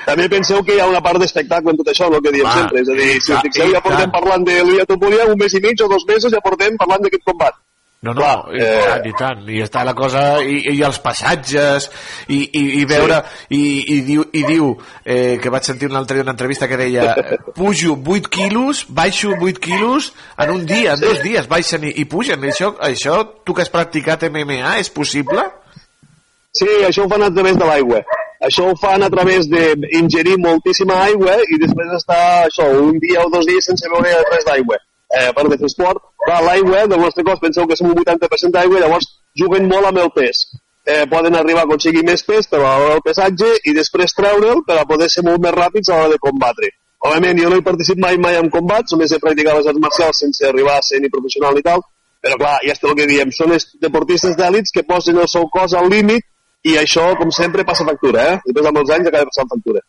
També 0.07 0.27
penseu 0.31 0.61
que 0.67 0.75
hi 0.75 0.83
ha 0.83 0.91
una 0.91 1.03
part 1.03 1.23
d'espectacle 1.23 1.73
en 1.73 1.79
tot 1.79 1.89
això, 1.91 2.11
el 2.11 2.21
que 2.23 2.35
diem 2.35 2.47
Va, 2.47 2.57
sempre. 2.59 2.83
És 2.83 2.91
a 2.91 2.99
dir, 2.99 3.09
si 3.23 3.33
us 3.35 3.47
fixeu, 3.47 3.71
ja 3.73 3.83
portem 3.83 4.11
parlant 4.15 4.45
de 4.47 4.59
l'Uia 4.67 4.85
Topuria 4.91 5.31
un 5.31 5.39
mes 5.41 5.55
i 5.55 5.63
mig 5.65 5.83
o 5.83 5.89
dos 5.91 6.05
mesos, 6.11 6.35
ja 6.35 6.43
portem 6.45 6.77
parlant 6.83 7.07
d'aquest 7.07 7.25
combat. 7.31 7.57
No, 8.03 8.13
no, 8.13 8.21
Clar, 8.21 8.55
i, 8.55 8.61
eh... 8.61 8.81
tant, 8.85 9.07
i 9.09 9.13
tant, 9.17 9.39
i 9.49 9.61
està 9.65 9.83
la 9.87 9.95
cosa, 9.97 10.23
i, 10.45 10.59
i 10.75 10.83
els 10.85 10.99
passatges, 11.03 11.89
i, 12.29 12.43
i, 12.45 12.65
i 12.81 12.85
veure, 12.89 13.23
sí. 13.25 13.57
i, 13.57 13.63
i 13.95 14.01
diu, 14.05 14.27
i 14.37 14.43
diu 14.47 14.69
eh, 15.03 15.39
que 15.43 15.53
vaig 15.53 15.65
sentir 15.65 15.89
un 15.89 15.97
altre 15.97 16.19
dia 16.19 16.27
una 16.27 16.35
entrevista 16.37 16.69
que 16.69 16.79
deia, 16.79 17.15
pujo 17.57 17.97
8 17.97 18.31
quilos, 18.31 18.85
baixo 19.01 19.33
8 19.41 19.63
quilos 19.65 20.13
en 20.37 20.53
un 20.53 20.67
dia, 20.69 20.93
en 20.93 21.01
sí. 21.01 21.09
dos 21.09 21.23
dies, 21.25 21.49
baixen 21.49 21.89
i, 21.89 21.95
i 22.03 22.05
pugen. 22.05 22.45
Això, 22.53 22.75
això, 22.85 23.23
tu 23.43 23.57
que 23.57 23.65
has 23.65 23.73
practicat 23.73 24.29
MMA, 24.29 24.77
és 24.85 24.93
possible? 24.93 25.49
Sí, 26.57 26.69
això 26.87 27.07
ho 27.07 27.11
fan 27.11 27.25
a 27.25 27.33
través 27.33 27.57
de 27.57 27.69
l'aigua. 27.69 28.05
Això 28.45 28.69
ho 28.69 28.77
fan 28.77 29.03
a 29.03 29.09
través 29.11 29.49
d'ingerir 29.49 30.37
moltíssima 30.45 31.01
aigua 31.09 31.41
i 31.49 31.59
després 31.65 31.97
estar 31.97 32.21
això, 32.45 32.69
un 32.85 33.01
dia 33.01 33.25
o 33.25 33.33
dos 33.33 33.49
dies 33.49 33.73
sense 33.73 33.89
beure 33.89 34.21
res 34.29 34.45
d'aigua 34.45 34.77
eh, 35.17 35.33
per 35.37 35.47
de 35.49 35.59
esport, 35.69 36.03
clar, 36.27 36.43
l'aigua 36.45 36.87
del 36.91 37.01
nostre 37.01 37.25
cos, 37.25 37.41
penseu 37.43 37.67
que 37.67 37.77
som 37.79 37.91
un 37.91 37.99
80% 38.05 38.53
d'aigua, 38.55 38.83
llavors 38.83 39.09
juguen 39.41 39.69
molt 39.69 39.91
amb 39.91 40.03
el 40.05 40.11
pes. 40.15 40.47
Eh, 40.87 41.05
poden 41.11 41.35
arribar 41.35 41.65
a 41.65 41.67
aconseguir 41.67 42.05
més 42.07 42.23
pes 42.23 42.47
per 42.47 42.61
a 42.61 42.77
l'hora 42.79 42.95
del 42.95 43.05
pesatge 43.07 43.49
i 43.67 43.75
després 43.75 44.15
treure'l 44.15 44.63
per 44.67 44.77
a 44.79 44.87
poder 44.87 45.09
ser 45.11 45.25
molt 45.27 45.43
més 45.43 45.55
ràpids 45.57 45.91
a 45.91 45.99
l'hora 45.99 46.15
de 46.15 46.23
combatre. 46.23 46.71
Òbviament, 47.07 47.41
jo 47.43 47.51
no 47.51 47.59
he 47.59 47.65
participat 47.67 48.03
mai 48.05 48.21
mai 48.23 48.39
en 48.39 48.49
combats, 48.51 48.95
només 48.95 49.13
he 49.13 49.21
practicat 49.23 49.59
les 49.59 49.67
arts 49.73 49.83
marcials 49.83 50.23
sense 50.23 50.47
arribar 50.47 50.79
a 50.79 50.87
ser 50.87 51.03
ni 51.03 51.11
professional 51.13 51.59
ni 51.59 51.65
tal, 51.67 51.83
però 52.23 52.39
clar, 52.41 52.55
ja 52.67 52.75
està 52.75 52.89
el 52.91 52.97
que 52.99 53.09
diem, 53.11 53.35
són 53.35 53.53
els 53.57 53.67
deportistes 53.83 54.39
d'èlits 54.39 54.73
que 54.75 54.87
posen 54.87 55.19
el 55.23 55.29
seu 55.31 55.47
cos 55.53 55.75
al 55.75 55.91
límit 55.93 56.25
i 56.67 56.79
això, 56.81 57.13
com 57.19 57.31
sempre, 57.35 57.67
passa 57.67 57.87
factura, 57.87 58.25
eh? 58.33 58.39
Després 58.47 58.71
amb 58.71 58.81
els 58.83 58.95
anys 58.97 59.11
acaba 59.11 59.31
passant 59.31 59.51
factura. 59.53 59.83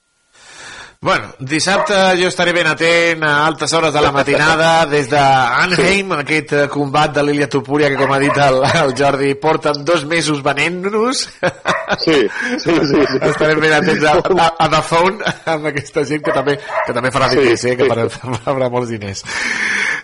Bueno, 0.99 1.28
dissabte 1.38 1.94
jo 2.18 2.26
estaré 2.26 2.56
ben 2.57 2.65
atent 2.65 3.22
a 3.22 3.45
altes 3.45 3.72
hores 3.78 3.94
de 3.94 4.02
la 4.02 4.10
matinada 4.11 4.88
des 4.90 5.06
d'Anheim, 5.11 6.10
sí. 6.10 6.15
aquest 6.24 6.53
eh, 6.57 6.64
combat 6.74 7.11
de 7.14 7.22
l'Ilia 7.22 7.45
Topúria 7.48 7.91
que 7.91 7.99
com 7.99 8.10
ha 8.15 8.18
dit 8.18 8.40
el, 8.41 8.64
el 8.82 8.94
Jordi 8.98 9.36
porten 9.38 9.84
dos 9.86 10.06
mesos 10.10 10.41
venent-nos. 10.44 11.28
Sí, 12.02 12.15
sí, 12.60 12.74
sí, 12.90 12.98
sí. 13.07 13.19
estarem 13.30 13.61
ben 13.64 13.72
atents 13.78 14.03
a, 14.10 14.18
a, 14.19 14.48
a 14.60 14.68
The 14.74 14.82
Phone 14.84 15.34
amb 15.53 15.69
aquesta 15.69 16.02
gent 16.03 16.26
que 16.26 16.34
també, 16.36 16.57
que 16.60 16.95
també 16.98 17.11
farà 17.15 17.30
diners 17.32 17.61
sí, 17.61 17.69
eh, 17.72 17.76
que 17.80 17.88
farà, 17.88 18.07
farà 18.44 18.68
molts 18.74 18.91
diners. 18.91 19.22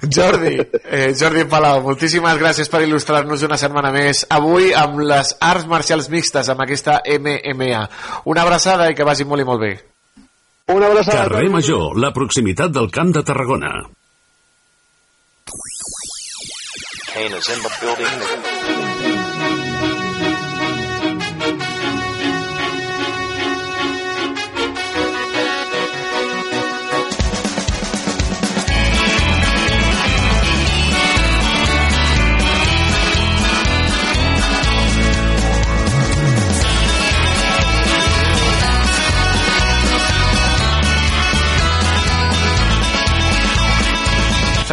Jordi, 0.03 0.55
eh, 0.83 1.09
Jordi 1.19 1.43
Palau 1.49 1.81
moltíssimes 1.83 2.37
gràcies 2.39 2.71
per 2.71 2.85
il·lustrar-nos 2.85 3.43
una 3.49 3.57
setmana 3.59 3.91
més 3.91 4.23
avui 4.29 4.71
amb 4.77 5.01
les 5.09 5.33
arts 5.41 5.65
marcials 5.67 6.07
mixtes 6.13 6.53
amb 6.53 6.63
aquesta 6.63 7.01
MMA 7.03 7.81
una 8.31 8.45
abraçada 8.45 8.91
i 8.91 8.95
que 8.95 9.07
vagi 9.07 9.27
molt 9.27 9.43
i 9.43 9.49
molt 9.49 9.65
bé 9.65 9.73
una 10.67 10.87
abraçada. 10.87 11.27
Carrer 11.27 11.49
Major, 11.51 11.97
la 11.99 12.13
proximitat 12.15 12.71
del 12.71 12.89
Camp 12.91 13.11
de 13.15 13.23
Tarragona. 13.23 13.73
Kane 17.13 17.37
is 17.37 17.49
in 17.49 17.61
the 17.61 17.71
building. 17.81 18.72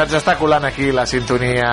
Se'ns 0.01 0.15
està 0.17 0.33
colant 0.41 0.65
aquí 0.65 0.87
la 0.97 1.03
sintonia... 1.05 1.67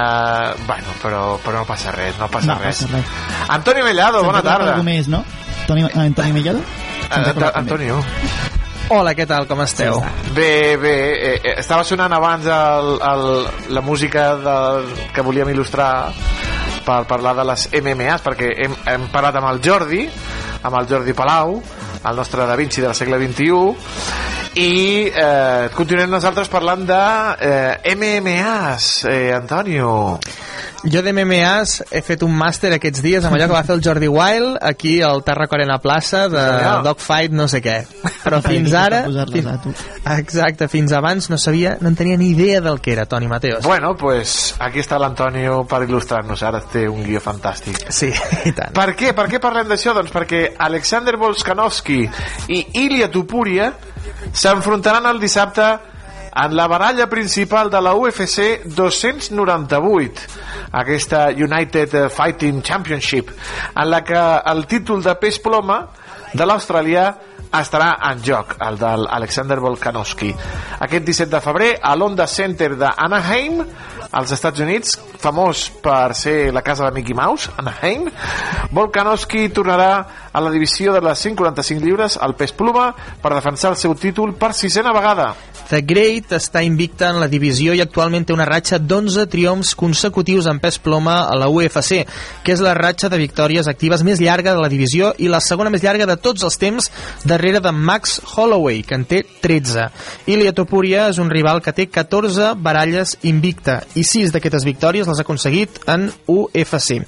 Bueno, 0.68 0.96
però, 1.00 1.20
però 1.40 1.62
no 1.62 1.68
passa 1.70 1.94
res, 1.96 2.18
no 2.20 2.28
passa, 2.28 2.50
no 2.50 2.58
res. 2.60 2.82
passa 2.82 2.90
res. 2.92 3.14
Antoni 3.56 3.86
Mellado, 3.86 4.20
bona 4.26 4.42
tarda. 4.44 4.74
Algú 4.74 4.84
més, 4.84 5.08
no? 5.08 5.22
Toni, 5.64 5.86
Antoni 5.88 6.34
Mellado? 6.36 6.60
Uh, 7.08 7.46
Antonio. 7.56 8.02
Hola, 8.92 9.14
què 9.16 9.24
tal, 9.30 9.48
com 9.48 9.64
esteu? 9.64 10.02
Bé, 10.36 10.76
bé, 10.76 10.94
eh, 11.14 11.32
eh, 11.38 11.54
estava 11.62 11.88
sonant 11.88 12.18
abans 12.18 12.52
el, 12.52 12.92
el, 13.14 13.24
la 13.80 13.86
música 13.86 14.28
del, 14.44 14.92
que 15.16 15.24
volíem 15.24 15.54
il·lustrar 15.56 15.90
per 16.84 17.06
parlar 17.08 17.32
de 17.40 17.48
les 17.48 17.70
MMAs, 17.80 18.28
perquè 18.28 18.52
hem, 18.66 18.76
hem 18.92 19.08
parlat 19.16 19.40
amb 19.40 19.54
el 19.54 19.64
Jordi, 19.64 20.04
amb 20.68 20.82
el 20.82 20.92
Jordi 20.92 21.16
Palau, 21.16 21.62
el 22.04 22.20
nostre 22.20 22.44
Da 22.44 22.60
Vinci 22.60 22.84
del 22.84 22.96
segle 22.96 23.24
XXI, 23.24 24.36
i 24.58 25.06
eh, 25.14 25.70
continuem 25.78 26.10
nosaltres 26.10 26.50
parlant 26.50 26.82
de 26.88 27.02
eh, 27.46 27.94
MMAs, 27.94 29.06
eh, 29.06 29.34
Antonio. 29.36 30.18
Jo 30.88 31.02
de 31.04 31.12
MMAs 31.12 31.82
he 31.92 32.02
fet 32.06 32.22
un 32.26 32.34
màster 32.38 32.72
aquests 32.74 33.02
dies 33.04 33.26
amb 33.26 33.36
allò 33.36 33.48
que 33.50 33.56
va 33.56 33.64
fer 33.66 33.76
el 33.76 33.82
Jordi 33.86 34.08
Wild 34.10 34.58
aquí 34.66 34.96
al 35.06 35.24
Terra 35.26 35.48
Corena 35.50 35.78
Plaça 35.84 36.28
de 36.32 36.42
Genial. 36.42 36.84
Dogfight 36.86 37.36
no 37.38 37.48
sé 37.52 37.62
què. 37.66 37.76
Però 38.24 38.40
fins 38.46 38.74
ara... 38.78 39.04
Fins, 39.28 39.84
exacte, 40.14 40.70
fins 40.72 40.94
abans 40.96 41.30
no 41.30 41.38
sabia, 41.42 41.76
no 41.82 41.92
en 41.92 41.98
tenia 42.00 42.18
ni 42.18 42.32
idea 42.34 42.62
del 42.62 42.80
que 42.82 42.94
era, 42.96 43.06
Toni 43.06 43.28
Mateos. 43.28 43.66
Bueno, 43.66 43.96
pues 43.98 44.56
aquí 44.64 44.82
està 44.82 44.98
l'Antonio 45.02 45.64
per 45.70 45.84
il·lustrar-nos. 45.86 46.46
Ara 46.48 46.64
té 46.72 46.88
un 46.90 47.04
guió 47.06 47.22
fantàstic. 47.22 47.90
Sí, 47.94 48.10
i 48.46 48.56
tant. 48.58 48.74
Per 48.78 48.88
què? 48.98 49.14
Per 49.18 49.28
què 49.30 49.42
parlem 49.44 49.70
d'això? 49.70 49.94
Doncs 49.98 50.14
perquè 50.16 50.44
Alexander 50.70 51.18
Volkanovski 51.22 52.02
i 52.54 52.64
Ilya 52.86 53.12
Tupuria 53.14 53.74
s'enfrontaran 54.34 55.06
el 55.10 55.20
dissabte 55.20 55.68
en 56.38 56.56
la 56.56 56.68
baralla 56.68 57.08
principal 57.10 57.70
de 57.70 57.82
la 57.82 57.96
UFC 57.96 58.64
298, 58.66 60.22
aquesta 60.72 61.28
United 61.30 62.10
Fighting 62.10 62.62
Championship, 62.62 63.32
en 63.76 63.90
la 63.90 64.04
que 64.04 64.20
el 64.52 64.68
títol 64.68 65.02
de 65.04 65.16
pes 65.16 65.40
ploma 65.40 65.80
de 66.34 66.46
l'australià 66.46 67.08
estarà 67.58 67.94
en 68.12 68.22
joc, 68.24 68.54
el 68.62 68.78
de 68.78 68.94
l'Alexander 69.02 69.58
Volkanovski. 69.64 70.34
Aquest 70.86 71.06
17 71.08 71.32
de 71.32 71.42
febrer, 71.42 71.72
a 71.82 71.96
l'Onda 71.96 72.28
Center 72.28 72.76
d'Anaheim, 72.78 73.64
als 74.12 74.34
Estats 74.36 74.62
Units, 74.62 74.98
famós 75.22 75.68
per 75.84 76.16
ser 76.16 76.54
la 76.54 76.64
casa 76.66 76.86
de 76.88 76.96
Mickey 76.96 77.16
Mouse, 77.18 77.52
Anaheim, 77.58 78.08
Volkanovski 78.72 79.48
tornarà 79.50 79.92
a 80.32 80.42
la 80.42 80.52
divisió 80.54 80.94
de 80.94 81.02
les 81.02 81.20
145 81.20 81.84
lliures 81.84 82.18
al 82.22 82.36
pes 82.38 82.54
pluma 82.54 82.92
per 83.22 83.34
defensar 83.34 83.74
el 83.74 83.80
seu 83.82 83.96
títol 83.98 84.36
per 84.38 84.54
sisena 84.54 84.94
vegada. 84.94 85.34
The 85.68 85.82
Great 85.84 86.32
està 86.32 86.62
invicta 86.64 87.10
en 87.12 87.18
la 87.20 87.28
divisió 87.28 87.74
i 87.76 87.82
actualment 87.84 88.24
té 88.24 88.32
una 88.32 88.46
ratxa 88.48 88.78
d'11 88.80 89.26
triomfs 89.28 89.74
consecutius 89.76 90.46
en 90.48 90.62
pes 90.64 90.78
ploma 90.80 91.18
a 91.28 91.36
la 91.36 91.50
UFC, 91.52 92.06
que 92.44 92.54
és 92.54 92.62
la 92.64 92.76
ratxa 92.78 93.10
de 93.12 93.20
victòries 93.20 93.68
actives 93.68 94.06
més 94.08 94.22
llarga 94.24 94.54
de 94.56 94.64
la 94.64 94.70
divisió 94.72 95.12
i 95.20 95.28
la 95.28 95.42
segona 95.44 95.74
més 95.74 95.84
llarga 95.84 96.08
de 96.08 96.16
tots 96.24 96.46
els 96.48 96.56
temps 96.62 96.88
darrere 97.28 97.60
de 97.60 97.74
Max 97.76 98.22
Holloway, 98.24 98.80
que 98.88 98.96
en 98.96 99.04
té 99.10 99.24
13. 99.44 99.90
Ilia 100.32 100.56
Topuria 100.56 101.10
és 101.12 101.20
un 101.20 101.34
rival 101.34 101.60
que 101.66 101.76
té 101.76 101.90
14 101.92 102.54
baralles 102.64 103.18
invicta 103.28 103.82
i 104.00 104.06
6 104.08 104.32
d'aquestes 104.36 104.64
victòries 104.68 105.07
les 105.10 105.20
ha 105.20 105.26
aconseguit 105.26 105.80
en 105.90 106.08
UFC. 106.28 107.00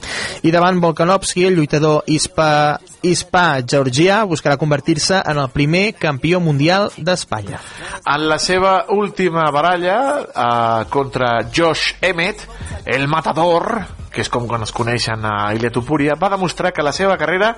I 0.43 0.53
davant 0.55 0.79
Volkanovski, 0.81 1.45
el 1.47 1.59
lluitador 1.59 2.07
hispa, 2.07 2.79
hispà 3.05 3.61
georgià 3.61 4.23
buscarà 4.29 4.57
convertir-se 4.59 5.21
en 5.21 5.39
el 5.41 5.51
primer 5.53 5.93
campió 5.99 6.39
mundial 6.43 6.89
d'Espanya. 6.97 7.61
En 8.05 8.27
la 8.31 8.39
seva 8.39 8.85
última 8.95 9.49
baralla 9.51 9.99
eh, 10.19 10.89
contra 10.89 11.37
Josh 11.55 11.95
Emmett, 12.01 12.47
el 12.85 13.07
matador, 13.07 13.85
que 14.11 14.23
és 14.23 14.29
com 14.31 14.47
quan 14.49 14.63
es 14.65 14.73
coneixen 14.75 15.23
a 15.25 15.53
Ilya 15.55 15.71
Tupuria, 15.73 16.17
va 16.19 16.31
demostrar 16.33 16.73
que 16.73 16.85
la 16.85 16.93
seva 16.95 17.17
carrera 17.21 17.53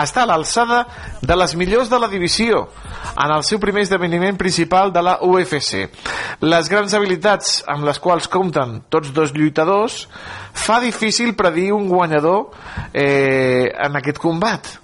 està 0.00 0.24
a 0.24 0.28
l'alçada 0.28 0.84
de 1.22 1.36
les 1.36 1.56
millors 1.56 1.90
de 1.90 2.00
la 2.00 2.10
divisió 2.12 2.66
en 3.14 3.32
el 3.34 3.44
seu 3.46 3.60
primer 3.62 3.84
esdeveniment 3.86 4.38
principal 4.40 4.92
de 4.92 5.02
la 5.02 5.18
UFC. 5.24 5.88
Les 6.44 6.70
grans 6.70 6.94
habilitats 6.94 7.62
amb 7.70 7.88
les 7.88 7.98
quals 7.98 8.28
compten 8.28 8.82
tots 8.92 9.12
dos 9.16 9.34
lluitadors 9.34 10.04
fa 10.52 10.80
difícil 10.80 11.34
predir 11.34 11.72
un 11.72 11.88
guanyador 11.88 12.50
eh, 12.92 13.72
en 13.74 14.00
aquest 14.00 14.20
combat 14.22 14.83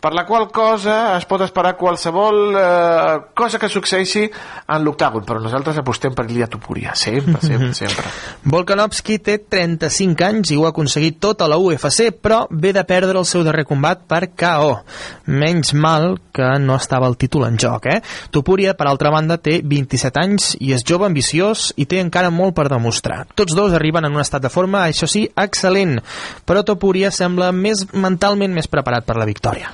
per 0.00 0.14
la 0.16 0.24
qual 0.26 0.48
cosa 0.50 1.16
es 1.18 1.26
pot 1.28 1.42
esperar 1.44 1.74
qualsevol 1.76 2.56
eh, 2.56 3.16
cosa 3.36 3.60
que 3.60 3.68
succeeixi 3.68 4.24
en 4.24 4.84
l'octàgon, 4.84 5.26
però 5.28 5.42
nosaltres 5.42 5.78
apostem 5.80 6.14
per 6.16 6.24
Ilya 6.30 6.48
Tupuria, 6.50 6.94
sempre, 6.96 7.40
sempre, 7.46 7.72
sempre. 7.76 8.08
Volkanovski 8.50 9.18
té 9.22 9.36
35 9.44 10.26
anys 10.26 10.54
i 10.54 10.58
ho 10.58 10.64
ha 10.64 10.72
aconseguit 10.72 11.20
tot 11.20 11.44
a 11.44 11.50
la 11.50 11.58
UFC, 11.60 12.08
però 12.16 12.46
ve 12.50 12.72
de 12.76 12.84
perdre 12.88 13.18
el 13.20 13.28
seu 13.28 13.44
darrer 13.44 13.66
combat 13.68 14.02
per 14.08 14.30
KO. 14.32 14.80
Menys 15.30 15.74
mal 15.76 16.14
que 16.32 16.48
no 16.62 16.78
estava 16.80 17.08
el 17.10 17.18
títol 17.20 17.44
en 17.50 17.60
joc, 17.60 17.90
eh? 17.92 18.00
Tupuria, 18.32 18.74
per 18.78 18.88
altra 18.88 19.12
banda, 19.12 19.36
té 19.36 19.60
27 19.66 20.22
anys 20.22 20.54
i 20.60 20.72
és 20.76 20.84
jove, 20.86 21.08
ambiciós 21.10 21.70
i 21.76 21.86
té 21.90 22.00
encara 22.00 22.32
molt 22.32 22.56
per 22.56 22.70
demostrar. 22.72 23.26
Tots 23.36 23.56
dos 23.56 23.76
arriben 23.76 24.06
en 24.08 24.16
un 24.16 24.24
estat 24.24 24.42
de 24.42 24.52
forma, 24.52 24.86
això 24.88 25.08
sí, 25.10 25.26
excel·lent, 25.36 25.98
però 26.48 26.64
Tupuria 26.64 27.12
sembla 27.12 27.52
més 27.52 27.84
mentalment 27.92 28.54
més 28.56 28.70
preparat 28.70 29.04
per 29.04 29.18
la 29.20 29.28
victòria. 29.28 29.68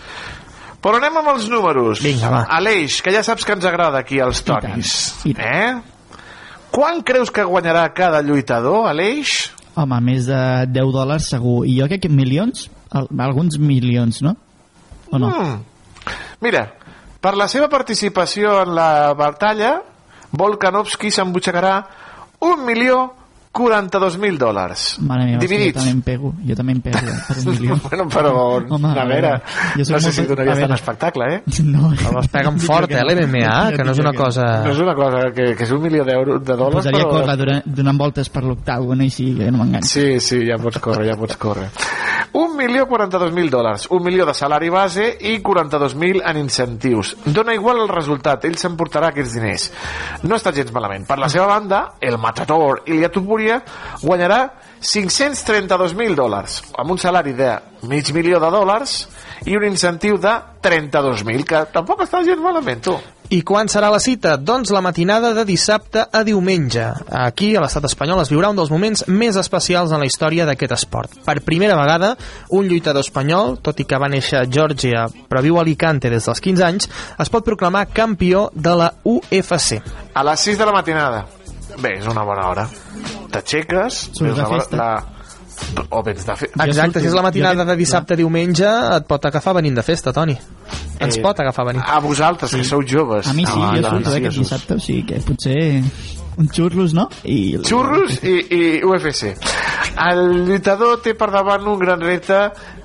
Però 0.83 0.99
anem 1.01 1.17
amb 1.19 1.29
els 1.33 1.49
números. 1.51 2.01
Vinga, 2.05 2.31
va. 2.31 2.41
Aleix, 2.59 3.01
que 3.03 3.13
ja 3.15 3.23
saps 3.27 3.45
que 3.47 3.55
ens 3.57 3.65
agrada 3.67 3.99
aquí 4.05 4.21
els 4.23 4.43
tonis. 4.47 4.91
Eh? 5.27 5.75
Quan 6.71 7.01
creus 7.07 7.31
que 7.33 7.45
guanyarà 7.49 7.87
cada 7.97 8.21
lluitador, 8.23 8.87
Aleix? 8.91 9.53
Home, 9.77 9.99
més 10.05 10.27
de 10.29 10.39
10 10.73 10.93
dòlars 10.95 11.27
segur. 11.33 11.63
I 11.69 11.79
jo 11.81 11.89
crec 11.91 12.03
que 12.07 12.13
milions? 12.13 12.69
Al- 12.93 13.09
Alguns 13.27 13.59
milions, 13.59 14.23
no? 14.23 14.37
O 15.11 15.19
no? 15.19 15.31
Mm. 15.31 16.15
Mira, 16.45 16.67
per 17.21 17.35
la 17.37 17.49
seva 17.49 17.69
participació 17.73 18.61
en 18.63 18.75
la 18.77 19.13
batalla, 19.19 19.79
Volkanovski 20.37 21.11
s'embutxacarà 21.11 21.75
un 22.47 22.65
milió 22.67 23.15
42.000 23.57 24.39
dòlars. 24.39 24.85
Mare 25.01 25.25
meva, 25.25 25.41
sí, 25.41 25.47
jo 25.47 25.49
dividits. 25.49 25.79
també 25.79 25.91
em 25.97 26.03
pego. 26.03 26.33
Jo 26.47 26.57
també 26.59 26.73
em 26.77 26.81
pego 26.85 26.99
per 27.29 27.37
un 27.41 27.47
milió. 27.55 27.79
bueno, 27.89 28.07
però, 28.13 28.33
Home, 28.77 28.93
a 28.93 29.05
veure, 29.09 29.33
jo 29.75 29.79
no 29.79 29.85
sé 29.87 29.93
molt- 29.97 30.13
si 30.13 30.21
a 30.21 30.27
donaries 30.31 30.61
tant 30.65 30.77
espectacle, 30.77 31.31
eh? 31.35 31.43
No, 31.67 31.91
Però 31.97 32.21
es 32.23 32.29
peguen 32.33 32.61
fort, 32.61 32.91
eh, 32.93 33.03
l'MMA, 33.03 33.57
que 33.77 33.85
no 33.85 33.93
és 33.97 33.99
una 34.05 34.13
cosa... 34.13 34.47
No 34.65 34.71
és 34.77 34.79
una 34.85 34.95
cosa 34.95 35.25
que, 35.35 35.55
que 35.57 35.65
és 35.65 35.73
un 35.73 35.83
milió 35.83 36.05
d'euros 36.05 36.43
de 36.45 36.55
dòlars, 36.57 36.83
Posaria 36.85 37.03
a 37.03 37.09
però... 37.09 37.17
córrer 37.21 37.37
durant, 37.41 37.63
donant 37.81 37.99
voltes 37.99 38.29
per 38.31 38.45
l'octàgon 38.45 39.01
així, 39.07 39.33
que 39.39 39.51
no 39.51 39.63
m'enganxi. 39.65 39.91
Sí, 39.97 40.07
sí, 40.21 40.43
ja 40.49 40.59
pots 40.61 40.79
córrer, 40.85 41.09
ja 41.11 41.17
pots 41.19 41.37
córrer. 41.41 41.69
Un 42.33 42.57
milió 42.57 42.87
42.000 42.89 43.51
dòlars, 43.51 43.87
un 43.91 44.03
milió 44.03 44.27
de 44.27 44.35
salari 44.35 44.69
base 44.69 45.07
i 45.21 45.39
42.000 45.43 46.23
en 46.25 46.41
incentius. 46.41 47.17
Dona 47.25 47.55
igual 47.55 47.81
el 47.85 47.89
resultat, 47.89 48.45
ell 48.45 48.59
s'emportarà 48.59 49.13
aquests 49.13 49.37
diners. 49.39 49.69
No 50.25 50.37
està 50.37 50.53
gens 50.57 50.73
malament. 50.75 51.07
Per 51.07 51.19
la 51.19 51.31
seva 51.33 51.47
banda, 51.47 51.83
el 52.01 52.19
matador 52.19 52.83
Ilya 52.87 53.11
Tupuria 53.13 53.61
guanyarà 54.03 54.41
532.000 54.81 56.15
dòlars, 56.15 56.61
amb 56.79 56.93
un 56.93 56.99
salari 57.01 57.33
de 57.37 57.55
mig 57.89 58.13
milió 58.13 58.41
de 58.43 58.51
dòlars 58.53 58.97
i 59.47 59.57
un 59.57 59.65
incentiu 59.65 60.19
de 60.19 60.35
32.000, 60.63 61.45
que 61.47 61.65
tampoc 61.73 62.05
està 62.05 62.25
gens 62.27 62.43
malament, 62.43 62.83
tu. 62.85 62.97
I 63.29 63.41
quan 63.43 63.67
serà 63.67 63.89
la 63.91 63.99
cita? 63.99 64.37
Doncs 64.39 64.71
la 64.71 64.81
matinada 64.85 65.33
de 65.35 65.43
dissabte 65.49 66.05
a 66.07 66.21
diumenge. 66.23 66.85
Aquí, 67.11 67.49
a 67.57 67.63
l'estat 67.65 67.89
espanyol, 67.89 68.21
es 68.23 68.31
viurà 68.31 68.53
un 68.53 68.59
dels 68.61 68.71
moments 68.71 69.03
més 69.11 69.35
especials 69.41 69.91
en 69.91 69.99
la 69.99 70.07
història 70.07 70.47
d'aquest 70.47 70.77
esport. 70.77 71.17
Per 71.27 71.41
primera 71.43 71.75
vegada, 71.81 72.13
un 72.55 72.71
lluitador 72.71 73.03
espanyol, 73.03 73.57
tot 73.67 73.83
i 73.83 73.89
que 73.89 73.99
va 73.99 74.11
néixer 74.13 74.39
a 74.45 74.47
Georgia 74.47 75.09
però 75.27 75.43
viu 75.43 75.59
a 75.59 75.65
Alicante 75.65 76.11
des 76.13 76.29
dels 76.29 76.41
15 76.45 76.65
anys, 76.69 76.89
es 77.19 77.33
pot 77.33 77.45
proclamar 77.45 77.89
campió 77.91 78.47
de 78.55 78.77
la 78.79 78.93
UFC. 79.03 79.81
A 80.15 80.23
les 80.31 80.47
6 80.47 80.63
de 80.63 80.71
la 80.71 80.77
matinada. 80.79 81.27
Bé, 81.83 81.97
és 81.99 82.07
una 82.07 82.23
bona 82.25 82.47
hora. 82.53 82.69
T'aixeques, 83.35 84.05
la-. 84.23 84.63
La... 84.79 84.91
O 85.91 86.03
vens 86.03 86.25
de 86.27 86.37
festa. 86.37 86.65
Exacte, 86.67 87.01
si 87.01 87.07
és 87.07 87.15
la 87.15 87.23
matinada 87.23 87.65
de 87.65 87.77
dissabte 87.77 88.15
a 88.15 88.17
diumenge, 88.17 88.67
et 88.97 89.07
pot 89.09 89.25
agafar 89.25 89.55
venint 89.55 89.77
de 89.77 89.83
festa, 89.83 90.13
Toni. 90.13 90.37
Ens 91.01 91.17
Eh, 91.17 91.23
pot 91.23 91.39
agafar 91.41 91.67
venint. 91.67 91.85
A 91.87 91.99
vosaltres, 92.01 92.51
que 92.55 92.65
sou 92.65 92.83
joves. 92.83 93.27
A 93.29 93.33
mi 93.33 93.45
sí, 93.47 93.53
Ah, 93.57 93.73
jo 93.77 93.83
doncs, 93.83 93.95
surto 93.97 94.11
sí, 94.11 94.17
aquest 94.17 94.39
dissabte, 94.39 94.75
o 94.75 94.81
sigui 94.81 95.03
que 95.05 95.21
potser 95.21 95.83
un 96.37 96.49
xurros, 96.53 96.95
no? 96.95 97.09
I... 97.25 97.59
Xurros 97.65 98.21
i, 98.23 98.37
i 98.53 98.63
UFC. 98.85 99.33
El 99.97 100.45
lluitador 100.45 100.99
té 101.01 101.15
per 101.17 101.31
davant 101.33 101.65
un 101.71 101.79
gran 101.81 102.03
repte 102.05 102.37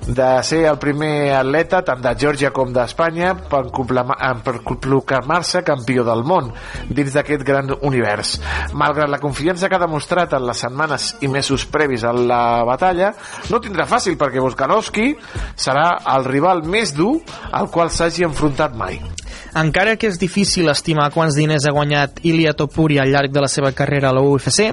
de 0.06 0.28
ser 0.42 0.62
el 0.66 0.78
primer 0.82 1.34
atleta 1.36 1.82
tant 1.86 2.00
de 2.02 2.14
Geòrgia 2.18 2.50
com 2.54 2.72
d'Espanya 2.72 3.34
per, 3.50 3.66
eh, 3.68 4.32
per 4.44 4.54
proclamar-se 4.80 5.62
campió 5.62 6.04
del 6.08 6.24
món 6.24 6.50
dins 6.88 7.12
d'aquest 7.12 7.44
gran 7.44 7.70
univers. 7.82 8.38
Malgrat 8.72 9.12
la 9.12 9.20
confiança 9.20 9.68
que 9.68 9.76
ha 9.76 9.84
demostrat 9.84 10.32
en 10.32 10.46
les 10.48 10.64
setmanes 10.64 11.16
i 11.20 11.28
mesos 11.28 11.66
previs 11.66 12.04
a 12.04 12.12
la 12.12 12.64
batalla, 12.64 13.12
no 13.50 13.60
tindrà 13.60 13.86
fàcil 13.86 14.16
perquè 14.16 14.40
Volkanovski 14.40 15.12
serà 15.54 15.98
el 16.16 16.24
rival 16.24 16.64
més 16.64 16.96
dur 16.96 17.18
al 17.52 17.68
qual 17.70 17.92
s'hagi 17.92 18.24
enfrontat 18.24 18.74
mai. 18.74 18.98
Encara 19.52 19.98
que 20.00 20.08
és 20.08 20.16
difícil 20.16 20.70
estimar 20.72 21.10
quants 21.12 21.36
diners 21.36 21.66
ha 21.68 21.74
guanyat 21.76 22.22
Ilia 22.24 22.54
Topuri 22.56 22.96
al 23.02 23.10
llarg 23.12 23.34
de 23.34 23.42
la 23.44 23.50
seva 23.52 23.72
carrera 23.76 24.08
a 24.08 24.16
la 24.16 24.22
UFC, 24.24 24.70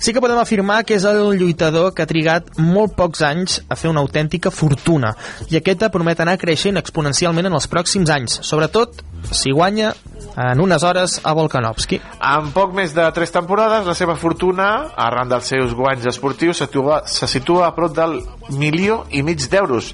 sí 0.00 0.14
que 0.14 0.22
podem 0.24 0.40
afirmar 0.40 0.80
que 0.88 0.96
és 0.96 1.04
el 1.04 1.36
lluitador 1.36 1.92
que 1.92 2.06
ha 2.06 2.08
trigat 2.08 2.48
molt 2.56 2.96
pocs 2.96 3.20
anys 3.26 3.58
a 3.68 3.76
fer 3.76 3.92
una 3.92 4.00
autèntica 4.00 4.52
fortuna, 4.54 5.12
i 5.52 5.60
aquesta 5.60 5.92
promet 5.92 6.24
anar 6.24 6.38
creixent 6.40 6.80
exponencialment 6.80 7.50
en 7.50 7.58
els 7.60 7.68
pròxims 7.68 8.12
anys, 8.16 8.40
sobretot 8.48 9.04
si 9.30 9.52
guanya 9.52 9.92
en 10.36 10.60
unes 10.60 10.82
hores 10.82 11.20
a 11.22 11.32
Volkanovski. 11.36 12.00
En 12.24 12.50
poc 12.54 12.74
més 12.74 12.94
de 12.96 13.04
tres 13.14 13.32
temporades, 13.34 13.86
la 13.86 13.94
seva 13.94 14.16
fortuna, 14.18 14.70
arran 14.96 15.30
dels 15.30 15.52
seus 15.52 15.74
guanys 15.76 16.08
esportius, 16.10 16.58
se 16.58 16.66
situa, 16.66 17.02
se 17.06 17.28
situa 17.30 17.68
a 17.68 17.74
prop 17.76 17.94
del 17.94 18.18
milió 18.58 19.04
i 19.12 19.22
mig 19.22 19.44
d'euros. 19.50 19.92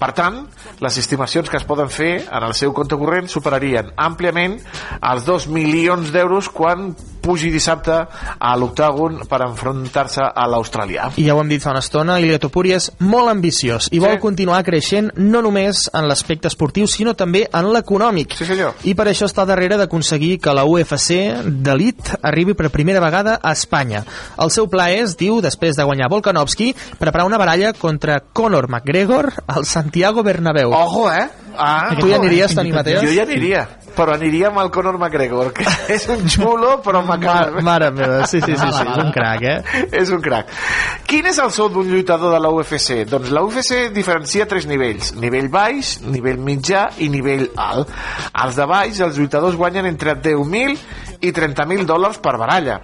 Per 0.00 0.10
tant, 0.16 0.42
les 0.82 0.98
estimacions 0.98 1.48
que 1.50 1.60
es 1.60 1.68
poden 1.68 1.90
fer 1.92 2.26
en 2.26 2.48
el 2.48 2.54
seu 2.58 2.74
compte 2.76 2.98
corrent 2.98 3.30
superarien 3.66 3.92
àmpliament 3.96 4.58
els 5.02 5.26
2 5.26 5.48
milions 5.50 6.12
d'euros 6.14 6.48
quan 6.48 6.94
pugi 7.26 7.50
dissabte 7.50 7.96
a 8.38 8.52
l'octàgon 8.58 9.24
per 9.28 9.42
enfrontar-se 9.48 10.22
a 10.22 10.46
l'australià. 10.50 11.10
I 11.18 11.26
ja 11.26 11.34
ho 11.34 11.40
hem 11.42 11.50
dit 11.50 11.62
fa 11.62 11.72
una 11.74 11.82
estona, 11.82 12.20
Ilia 12.22 12.38
Topuri 12.42 12.72
és 12.76 12.90
molt 13.02 13.28
ambiciós 13.32 13.88
i 13.92 13.98
vol 14.02 14.14
Sí. 14.16 14.22
continuar 14.22 14.62
creixent 14.64 15.10
no 15.16 15.42
només 15.42 15.88
en 15.92 16.06
l'aspecte 16.08 16.48
esportiu, 16.48 16.86
sinó 16.86 17.14
també 17.18 17.48
en 17.52 17.72
l'econòmic. 17.72 18.34
Sí, 18.38 18.46
senyor. 18.46 18.74
I 18.84 18.94
per 18.94 19.08
això 19.10 19.26
està 19.26 19.44
darrere 19.46 19.76
d'aconseguir 19.76 20.38
que 20.40 20.54
la 20.54 20.64
UFC 20.64 21.34
d'elit 21.44 22.14
arribi 22.22 22.54
per 22.54 22.70
primera 22.70 23.00
vegada 23.00 23.40
a 23.42 23.52
Espanya. 23.52 24.04
El 24.38 24.50
seu 24.50 24.68
pla 24.68 24.90
és, 24.92 25.16
diu, 25.16 25.40
després 25.42 25.76
de 25.76 25.84
guanyar 25.84 26.08
Volkanovski, 26.10 26.74
preparar 26.98 27.26
una 27.26 27.38
baralla 27.38 27.72
contra 27.72 28.20
Conor 28.32 28.68
McGregor 28.68 29.32
al 29.46 29.64
Santiago 29.66 30.22
Bernabéu. 30.22 30.70
Ojo, 30.72 31.10
eh? 31.12 31.28
Ah, 31.58 31.94
Tu 31.98 32.06
hi 32.08 32.12
aniries, 32.14 32.54
Toni 32.54 32.70
Mateos? 32.72 33.02
Jo 33.02 33.10
hi 33.10 33.18
aniria, 33.20 33.66
però 33.96 34.14
aniria 34.16 34.50
amb 34.50 34.60
el 34.62 34.70
Conor 34.74 34.98
McGregor, 34.98 35.52
que 35.56 35.64
és 35.96 36.06
un 36.12 36.26
xulo, 36.30 36.76
però 36.84 37.02
m'acaba. 37.06 37.62
Mare 37.64 37.90
meva, 37.94 38.26
sí, 38.28 38.40
sí, 38.44 38.52
sí, 38.52 38.68
sí, 38.76 38.84
és 38.84 39.00
un 39.02 39.10
crac, 39.14 39.42
eh? 39.42 39.86
és 40.02 40.12
un 40.14 40.22
crac. 40.24 40.52
Quin 41.08 41.30
és 41.30 41.40
el 41.42 41.52
sou 41.54 41.70
d'un 41.72 41.88
lluitador 41.90 42.34
de 42.34 42.40
la 42.42 42.52
UFC? 42.52 43.02
Doncs 43.08 43.32
la 43.34 43.42
UFC 43.46 43.88
diferencia 43.96 44.48
tres 44.50 44.68
nivells. 44.68 45.14
Nivell 45.22 45.50
baix, 45.52 45.96
nivell 46.04 46.40
mitjà 46.42 46.88
i 47.02 47.10
nivell 47.12 47.48
alt. 47.56 47.92
Als 48.32 48.60
de 48.60 48.68
baix, 48.68 49.02
els 49.04 49.18
lluitadors 49.18 49.58
guanyen 49.58 49.88
entre 49.88 50.16
10.000 50.20 51.20
i 51.24 51.32
30.000 51.32 51.88
dòlars 51.88 52.20
per 52.22 52.36
baralla. 52.40 52.80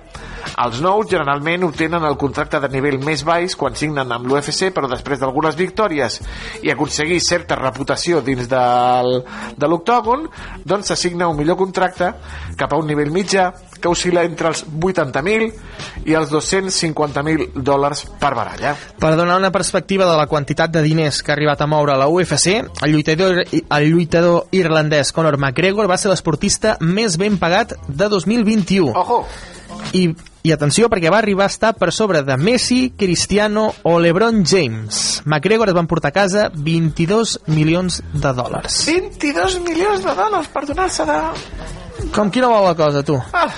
Els 0.63 0.81
nous 0.85 1.09
generalment 1.11 1.67
obtenen 1.69 2.05
el 2.05 2.19
contracte 2.21 2.61
de 2.63 2.71
nivell 2.73 2.99
més 3.05 3.25
baix 3.27 3.57
quan 3.59 3.77
signen 3.79 4.13
amb 4.13 4.29
l'UFC, 4.29 4.71
però 4.75 4.91
després 4.91 5.21
d'algunes 5.21 5.57
victòries 5.59 6.21
i 6.63 6.73
aconseguir 6.73 7.21
certa 7.25 7.59
reputació 7.59 8.21
dins 8.25 8.49
del, 8.51 9.23
de 9.57 9.71
l'octògon, 9.71 10.29
doncs 10.65 10.93
s'assigna 10.93 11.31
un 11.31 11.39
millor 11.39 11.59
contracte 11.61 12.13
cap 12.59 12.73
a 12.73 12.81
un 12.81 12.89
nivell 12.91 13.13
mitjà 13.13 13.51
que 13.83 13.91
oscil·la 13.91 14.23
entre 14.29 14.53
els 14.53 14.63
80.000 14.65 16.07
i 16.07 16.17
els 16.19 16.31
250.000 16.31 17.63
dòlars 17.67 18.05
per 18.21 18.33
baralla. 18.39 18.75
Per 19.03 19.13
donar 19.19 19.39
una 19.41 19.51
perspectiva 19.55 20.07
de 20.09 20.17
la 20.19 20.29
quantitat 20.31 20.71
de 20.73 20.85
diners 20.85 21.23
que 21.23 21.33
ha 21.33 21.37
arribat 21.37 21.63
a 21.63 21.69
moure 21.71 21.97
la 21.99 22.09
UFC, 22.09 22.59
el 22.87 22.95
lluitador, 22.95 23.43
el 23.43 23.89
lluitador 23.91 24.47
irlandès 24.55 25.13
Conor 25.13 25.39
McGregor 25.39 25.91
va 25.91 25.99
ser 25.99 26.13
l'esportista 26.13 26.77
més 26.81 27.19
ben 27.19 27.39
pagat 27.43 27.75
de 27.89 28.09
2021. 28.13 28.93
Ojo! 28.95 29.25
I, 29.93 30.07
I 30.43 30.51
atenció, 30.51 30.89
perquè 30.91 31.11
va 31.13 31.21
arribar 31.23 31.47
a 31.47 31.53
estar 31.53 31.71
per 31.79 31.93
sobre 31.95 32.25
de 32.27 32.37
Messi, 32.37 32.95
Cristiano 32.99 33.69
o 33.87 33.99
LeBron 34.03 34.43
James. 34.43 35.23
McGregor 35.25 35.71
es 35.71 35.77
va 35.77 35.85
emportar 35.85 36.11
a 36.11 36.17
casa 36.17 36.49
22 36.55 37.39
milions 37.47 38.01
de 38.13 38.35
dòlars. 38.35 38.83
22 38.91 39.61
milions 39.63 40.03
de 40.03 40.17
dòlars 40.19 40.51
per 40.51 40.67
donar-se 40.67 41.07
de... 41.07 41.21
Com 42.13 42.29
qui 42.31 42.43
no 42.45 42.51
vol 42.53 42.67
la 42.67 42.75
cosa, 42.77 43.01
tu? 43.03 43.15
Ah, 43.33 43.49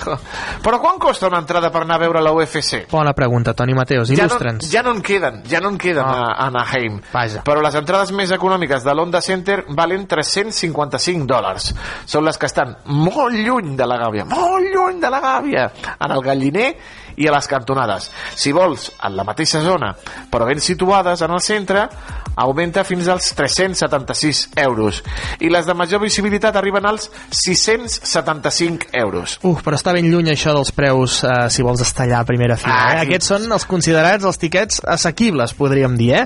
però 0.63 0.77
quan 0.79 0.95
costa 0.97 1.27
una 1.27 1.41
entrada 1.43 1.69
per 1.73 1.81
anar 1.83 1.97
a 1.97 2.01
veure 2.05 2.21
la 2.23 2.31
UFC? 2.31 2.85
Bona 2.89 3.11
pregunta, 3.13 3.53
Toni 3.53 3.73
Mateos, 3.75 4.07
Ja 4.09 4.15
no, 4.15 4.29
il·lustra'ns. 4.29 4.69
ja 4.71 4.81
no 4.81 4.93
en 4.95 5.01
queden, 5.03 5.41
ja 5.49 5.59
no 5.59 5.69
en 5.73 5.77
queden 5.77 6.05
a, 6.05 6.31
a 6.31 6.47
Anaheim. 6.47 7.01
Vaja. 7.11 7.43
Però 7.43 7.61
les 7.61 7.75
entrades 7.75 8.13
més 8.15 8.31
econòmiques 8.31 8.85
de 8.87 8.95
l'Honda 8.95 9.19
Center 9.21 9.65
valen 9.75 10.07
355 10.07 11.27
dòlars. 11.27 11.73
Són 12.07 12.23
les 12.25 12.39
que 12.39 12.47
estan 12.47 12.77
molt 12.87 13.35
lluny 13.35 13.75
de 13.75 13.85
la 13.91 13.99
gàbia, 13.99 14.25
molt 14.31 14.71
lluny 14.71 15.01
de 15.03 15.11
la 15.11 15.19
gàbia, 15.19 15.67
en 15.99 16.15
el 16.15 16.23
galliner 16.23 16.69
i 17.17 17.27
a 17.27 17.31
les 17.35 17.47
cantonades. 17.47 18.09
Si 18.35 18.51
vols, 18.55 18.91
en 19.03 19.15
la 19.17 19.23
mateixa 19.27 19.61
zona, 19.63 19.93
però 20.31 20.45
ben 20.47 20.59
situades 20.61 21.21
en 21.21 21.31
el 21.31 21.41
centre, 21.41 21.87
augmenta 22.35 22.83
fins 22.83 23.07
als 23.07 23.29
376 23.35 24.49
euros. 24.59 25.01
I 25.39 25.49
les 25.49 25.65
de 25.65 25.73
major 25.73 26.01
visibilitat 26.03 26.55
arriben 26.59 26.85
als 26.85 27.09
675 27.31 28.87
euros. 28.93 29.37
Uf, 29.43 29.61
però 29.63 29.77
està 29.79 29.93
ben 29.95 30.07
lluny 30.11 30.29
això 30.33 30.51
dels 30.55 30.71
preus 30.75 31.21
eh, 31.23 31.47
si 31.53 31.63
vols 31.63 31.81
estar 31.85 32.05
allà 32.05 32.19
a 32.23 32.27
primera 32.27 32.57
fila. 32.59 32.75
Ah, 32.75 32.95
eh? 32.97 33.05
Aquests 33.05 33.31
són 33.31 33.47
els 33.55 33.65
considerats 33.69 34.25
els 34.27 34.39
tiquets 34.41 34.81
assequibles, 34.83 35.53
podríem 35.57 35.95
dir, 35.99 36.11
eh? 36.21 36.25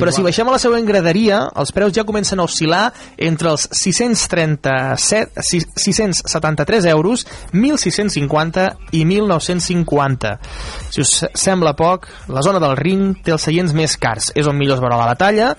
Però 0.00 0.12
si 0.14 0.24
baixem 0.24 0.48
a 0.48 0.54
la 0.56 0.62
següent 0.62 0.86
graderia, 0.88 1.42
els 1.60 1.72
preus 1.76 1.92
ja 1.96 2.04
comencen 2.08 2.40
a 2.40 2.46
oscil·lar 2.48 2.86
entre 3.18 3.52
els 3.52 3.68
637, 3.70 5.44
sis- 5.44 5.68
673 5.76 6.88
euros, 6.94 7.26
1.650 7.52 8.68
i 8.96 9.04
1.950. 9.04 10.29
Si 10.90 11.02
us 11.04 11.14
sembla 11.34 11.74
poc, 11.78 12.08
la 12.30 12.42
zona 12.46 12.62
del 12.62 12.76
ring 12.78 13.14
té 13.24 13.34
els 13.34 13.46
seients 13.48 13.74
més 13.76 13.96
cars. 14.00 14.30
És 14.34 14.48
on 14.50 14.58
millor 14.58 14.78
es 14.78 14.84
veurà 14.84 14.98
la 15.00 15.10
batalla 15.12 15.54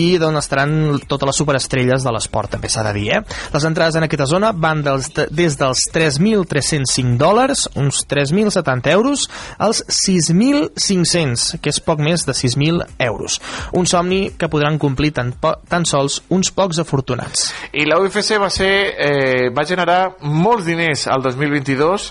i 0.00 0.16
d'on 0.18 0.36
estaran 0.38 0.98
totes 1.08 1.28
les 1.28 1.40
superestrelles 1.40 2.04
de 2.04 2.12
l'esport, 2.14 2.50
també 2.54 2.70
s'ha 2.70 2.84
de 2.88 2.94
dir, 2.96 3.08
eh? 3.18 3.20
Les 3.54 3.66
entrades 3.68 3.98
en 3.98 4.06
aquesta 4.06 4.26
zona 4.30 4.52
van 4.52 4.82
dels, 4.84 5.10
des 5.30 5.58
dels 5.60 5.84
3.305 5.94 7.16
dòlars, 7.20 7.68
uns 7.80 8.04
3.070 8.10 8.92
euros, 8.94 9.28
als 9.58 9.84
6.500, 9.88 11.58
que 11.62 11.72
és 11.72 11.80
poc 11.84 12.02
més 12.04 12.26
de 12.26 12.34
6.000 12.34 12.84
euros. 13.06 13.40
Un 13.72 13.86
somni 13.86 14.32
que 14.38 14.50
podran 14.50 14.78
complir 14.82 15.12
tan, 15.14 15.32
po 15.40 15.54
tan 15.68 15.86
sols 15.88 16.20
uns 16.34 16.50
pocs 16.54 16.80
afortunats. 16.82 17.50
I 17.72 17.86
la 17.88 17.98
UFC 18.02 18.38
va 18.40 18.50
ser 18.52 18.72
eh, 18.98 19.50
va 19.54 19.66
generar 19.68 20.16
molts 20.20 20.66
diners 20.66 21.06
al 21.10 21.22
2022 21.24 22.10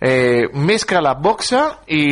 eh, 0.00 0.46
més 0.54 0.84
que 0.88 1.02
la 1.02 1.14
boxa 1.18 1.64
i, 1.86 2.04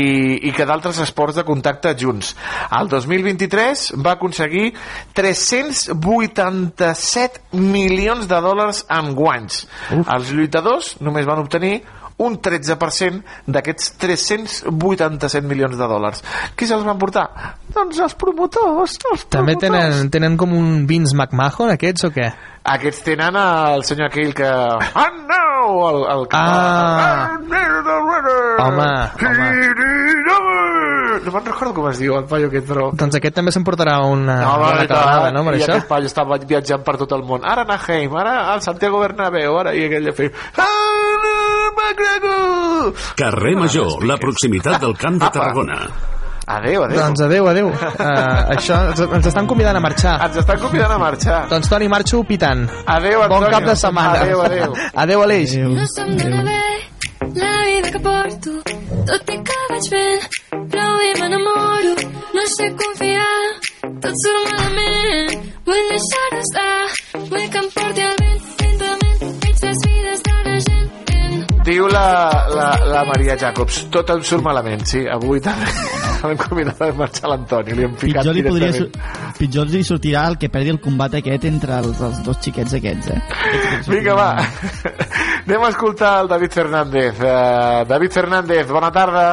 i 0.49 0.53
que 0.57 0.67
d'altres 0.69 1.01
esports 1.05 1.39
de 1.39 1.47
contacte 1.49 1.95
junts 1.99 2.35
al 2.71 2.91
2023 2.93 3.85
va 4.05 4.17
aconseguir 4.17 4.73
387 5.15 7.41
milions 7.59 8.29
de 8.31 8.39
dòlars 8.45 8.85
en 8.93 9.15
guanys 9.19 9.65
els 9.93 10.31
lluitadors 10.33 10.95
només 11.01 11.27
van 11.29 11.43
obtenir 11.45 11.83
un 12.23 12.37
13% 12.39 13.23
d'aquests 13.51 13.97
387 13.99 15.49
milions 15.49 15.75
de 15.79 15.87
dòlars. 15.91 16.21
Qui 16.55 16.67
se'ls 16.69 16.85
van 16.87 16.99
portar? 17.01 17.25
Doncs 17.73 17.99
els 18.05 18.15
promotors. 18.21 18.95
Els 19.11 19.25
També 19.33 19.57
promotors. 19.57 19.97
tenen, 19.97 20.11
tenen 20.13 20.37
com 20.39 20.53
un 20.55 20.85
Vince 20.87 21.17
McMahon, 21.17 21.73
aquests, 21.75 22.05
o 22.07 22.11
què? 22.15 22.29
Aquests 22.63 23.03
tenen 23.03 23.35
el 23.37 23.83
senyor 23.83 24.07
aquell 24.13 24.33
que... 24.39 24.47
Ah, 24.47 25.09
no! 25.27 25.89
El, 25.89 26.05
el 26.15 26.29
que... 26.31 26.37
Ah. 26.39 27.39
Home, 28.63 28.91
No 31.23 31.31
me'n 31.31 31.45
recordo 31.47 31.73
com 31.77 31.89
es 31.91 31.99
diu 32.01 32.15
el 32.17 32.25
paio 32.31 32.49
aquest, 32.49 32.67
però... 32.71 32.87
Doncs 32.99 33.19
aquest 33.19 33.35
també 33.37 33.53
s'emportarà 33.55 33.99
una, 34.09 34.37
No, 34.43 34.55
una 34.59 34.71
home, 34.71 34.87
catalada, 34.87 35.33
no, 35.35 35.43
per 35.47 35.55
I 35.55 35.61
això? 35.61 35.75
aquest 35.77 35.91
paio 35.91 36.09
estava 36.11 36.39
viatjant 36.41 36.83
per 36.87 36.97
tot 37.03 37.13
el 37.19 37.23
món. 37.29 37.45
Ara 37.47 37.63
a 37.63 37.69
Anaheim, 37.69 38.15
ara 38.19 38.37
al 38.55 38.63
Santiago 38.65 39.03
Bernabéu, 39.03 39.59
ara 39.61 39.75
i 39.77 39.85
aquell 39.87 40.09
de 40.11 40.15
fer... 40.17 40.31
Ah, 40.57 40.69
McGregor! 41.77 42.95
Carrer 43.19 43.55
Major, 43.59 44.03
la 44.09 44.19
proximitat 44.23 44.81
del 44.83 44.97
Camp 44.99 45.21
de 45.23 45.31
Tarragona. 45.31 45.79
Adéu, 46.47 46.83
adéu. 46.85 46.99
Doncs 46.99 47.21
adéu, 47.21 47.47
adéu. 47.49 47.69
Uh, 47.69 48.53
això, 48.57 48.79
ens, 48.91 49.01
ens 49.01 49.27
estan 49.31 49.47
convidant 49.47 49.77
a 49.79 49.81
marxar. 49.81 50.17
Ens 50.27 50.37
estan 50.43 50.59
convidant 50.63 50.91
a 50.93 50.99
marxar. 50.99 51.43
Doncs 51.51 51.71
Toni, 51.71 51.89
marxo 51.89 52.23
pitant. 52.27 52.67
Adéu, 52.87 53.21
Bon 53.29 53.37
Antonio. 53.39 53.51
cap 53.51 53.69
de 53.69 53.77
setmana. 53.77 54.21
Adéu, 54.21 54.43
adéu. 54.43 54.75
adéu, 55.05 55.23
Aleix. 55.23 55.55
No 55.63 55.87
som 55.95 56.11
gaire 56.19 56.43
bé, 56.49 56.63
la 57.39 57.53
vida 57.67 57.91
que 57.95 58.01
porto, 58.09 58.57
tot 59.13 59.31
i 59.35 59.39
que 59.47 59.61
vaig 59.71 59.89
fent, 59.95 60.27
però 60.73 60.89
bé 60.99 61.13
m'enamoro, 61.21 61.95
no 62.35 62.49
sé 62.57 62.73
confiar, 62.83 63.39
tot 64.03 64.19
surt 64.25 64.51
malament, 64.51 65.47
vull 65.69 65.87
deixar-ho 65.95 66.43
estar, 66.43 67.25
vull 67.31 67.49
que 67.55 67.65
em 67.65 67.71
porti 67.79 68.07
el 68.11 68.22
Diu 71.73 71.87
la, 71.89 72.31
la, 72.53 72.67
la 72.85 73.03
Maria 73.09 73.33
Jacobs, 73.41 73.87
tot 73.95 74.11
em 74.13 74.21
surt 74.29 74.45
malament, 74.45 74.83
sí, 74.85 75.07
avui 75.09 75.41
també 75.47 75.71
hem 76.29 76.37
convidat 76.43 76.83
a 76.85 76.89
marxar 76.99 77.31
l'Antoni, 77.33 77.77
li 77.79 77.87
hem 77.87 77.95
picat 77.97 78.27
Pitjor 78.27 78.37
li, 78.37 78.43
podria, 78.45 79.07
pitjor 79.39 79.73
li 79.73 79.81
sortirà 79.89 80.27
el 80.29 80.37
que 80.43 80.51
perdi 80.53 80.75
el 80.75 80.83
combat 80.85 81.17
aquest 81.23 81.47
entre 81.49 81.79
els, 81.81 82.03
els 82.05 82.21
dos 82.27 82.43
xiquets 82.45 82.77
aquests, 82.77 83.09
eh? 83.15 83.23
Vinga, 83.89 84.19
va. 84.19 84.29
Anem 85.47 85.65
a 85.65 85.73
escoltar 85.73 86.13
el 86.27 86.29
David 86.35 86.61
Fernández. 86.61 87.25
Uh, 87.25 87.89
David 87.89 88.21
Fernández, 88.21 88.69
bona 88.69 88.93
tarda. 88.93 89.27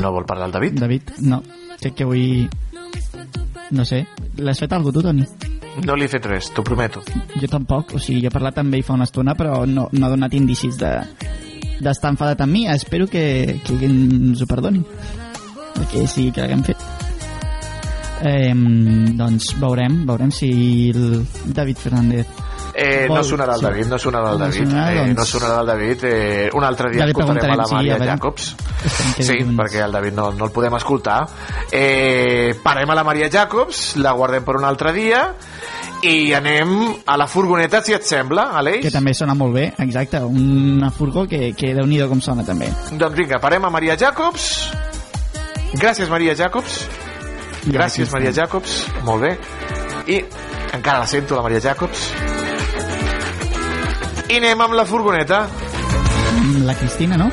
No 0.00 0.12
vol 0.12 0.26
parlar 0.26 0.48
el 0.48 0.52
David? 0.56 0.80
David, 0.80 1.14
no. 1.28 1.42
Crec 1.80 1.94
que 1.94 2.04
avui... 2.08 2.48
No 3.70 3.84
sé. 3.86 4.02
L'has 4.40 4.58
fet 4.58 4.72
algú 4.74 4.92
tu, 4.92 5.02
Toni? 5.04 5.26
No 5.86 5.94
li 5.94 6.08
he 6.08 6.10
fet 6.10 6.26
res, 6.26 6.48
t'ho 6.50 6.64
prometo. 6.66 7.02
Jo 7.38 7.48
tampoc. 7.50 7.94
O 7.94 8.00
sigui, 8.02 8.24
jo 8.24 8.30
he 8.30 8.34
parlat 8.34 8.58
amb 8.58 8.74
ell 8.74 8.82
fa 8.86 8.96
una 8.96 9.06
estona, 9.06 9.36
però 9.38 9.62
no, 9.68 9.86
no 9.92 10.06
ha 10.06 10.10
donat 10.10 10.34
indicis 10.34 10.80
de 10.80 10.96
d'estar 11.80 12.10
enfadat 12.12 12.42
amb 12.44 12.52
mi. 12.52 12.66
Espero 12.68 13.06
que, 13.08 13.60
que 13.64 13.78
ens 13.86 14.42
ho 14.42 14.48
perdonin. 14.50 14.84
perquè 15.76 16.06
sí 16.10 16.28
que 16.34 16.42
l'haguem 16.42 16.64
fet. 16.66 16.82
Eh, 18.20 18.52
doncs 19.16 19.54
veurem, 19.60 20.02
veurem 20.08 20.32
si 20.34 20.50
el 20.92 21.22
David 21.56 21.78
Fernández 21.80 22.26
Eh, 22.74 23.06
no 23.08 23.16
vol- 23.16 23.24
sonarà 23.24 23.54
el 23.54 23.60
sí. 23.60 23.64
David, 23.66 23.86
no 23.86 23.98
sonarà 23.98 24.32
el 24.32 24.38
No 24.38 24.44
David. 24.46 24.60
sonarà, 24.68 24.92
eh, 24.92 24.96
doncs- 24.98 25.16
no 25.16 25.24
sonarà 25.24 25.60
el 25.60 25.66
David. 25.66 26.04
Eh, 26.04 26.50
un 26.54 26.64
altre 26.64 26.90
dia 26.90 27.02
Ja 27.04 27.08
escoltarem 27.10 27.50
a 27.50 27.56
la 27.56 27.64
sí, 27.64 27.74
Maria 27.74 27.94
veure. 27.96 28.10
Jacobs. 28.12 28.56
Sí, 29.18 29.32
perquè 29.56 29.84
el 29.84 29.92
David 29.92 30.12
no, 30.14 30.30
no 30.32 30.44
el 30.46 30.50
podem 30.52 30.74
escoltar. 30.76 31.26
Eh, 31.72 32.54
parem 32.62 32.90
a 32.90 32.94
la 32.94 33.04
Maria 33.04 33.28
Jacobs, 33.30 33.96
la 33.96 34.12
guardem 34.12 34.44
per 34.44 34.56
un 34.56 34.64
altre 34.64 34.92
dia 34.92 35.34
i 36.02 36.32
anem 36.32 36.94
a 37.06 37.16
la 37.16 37.26
furgoneta, 37.26 37.82
si 37.82 37.92
et 37.92 38.02
sembla, 38.02 38.50
Aleix? 38.56 38.80
que 38.82 38.90
també 38.90 39.12
sona 39.12 39.34
molt 39.34 39.52
bé, 39.54 39.74
exacte, 39.78 40.18
una 40.22 40.90
furgó 40.90 41.26
que, 41.28 41.52
que 41.54 41.74
déu 41.74 41.84
nhi 41.86 42.00
com 42.08 42.20
sona 42.22 42.42
també. 42.44 42.70
Doncs 42.92 43.16
vinga, 43.16 43.38
parem 43.38 43.64
a 43.66 43.70
Maria 43.70 43.96
Jacobs. 43.98 44.70
Gràcies, 45.74 46.08
Maria 46.08 46.34
Jacobs. 46.34 46.86
Gràcies, 47.66 48.10
Maria 48.12 48.32
Jacobs. 48.32 48.86
Molt 49.04 49.22
bé. 49.22 49.38
I 50.06 50.24
encara 50.72 51.00
la 51.00 51.06
sento, 51.06 51.36
la 51.36 51.42
Maria 51.42 51.60
Jacobs. 51.60 52.10
I 54.30 54.36
anem 54.38 54.60
amb 54.62 54.74
la 54.78 54.84
furgoneta. 54.86 55.40
Mm, 55.46 56.62
La 56.66 56.74
Cristina, 56.78 57.16
no? 57.18 57.30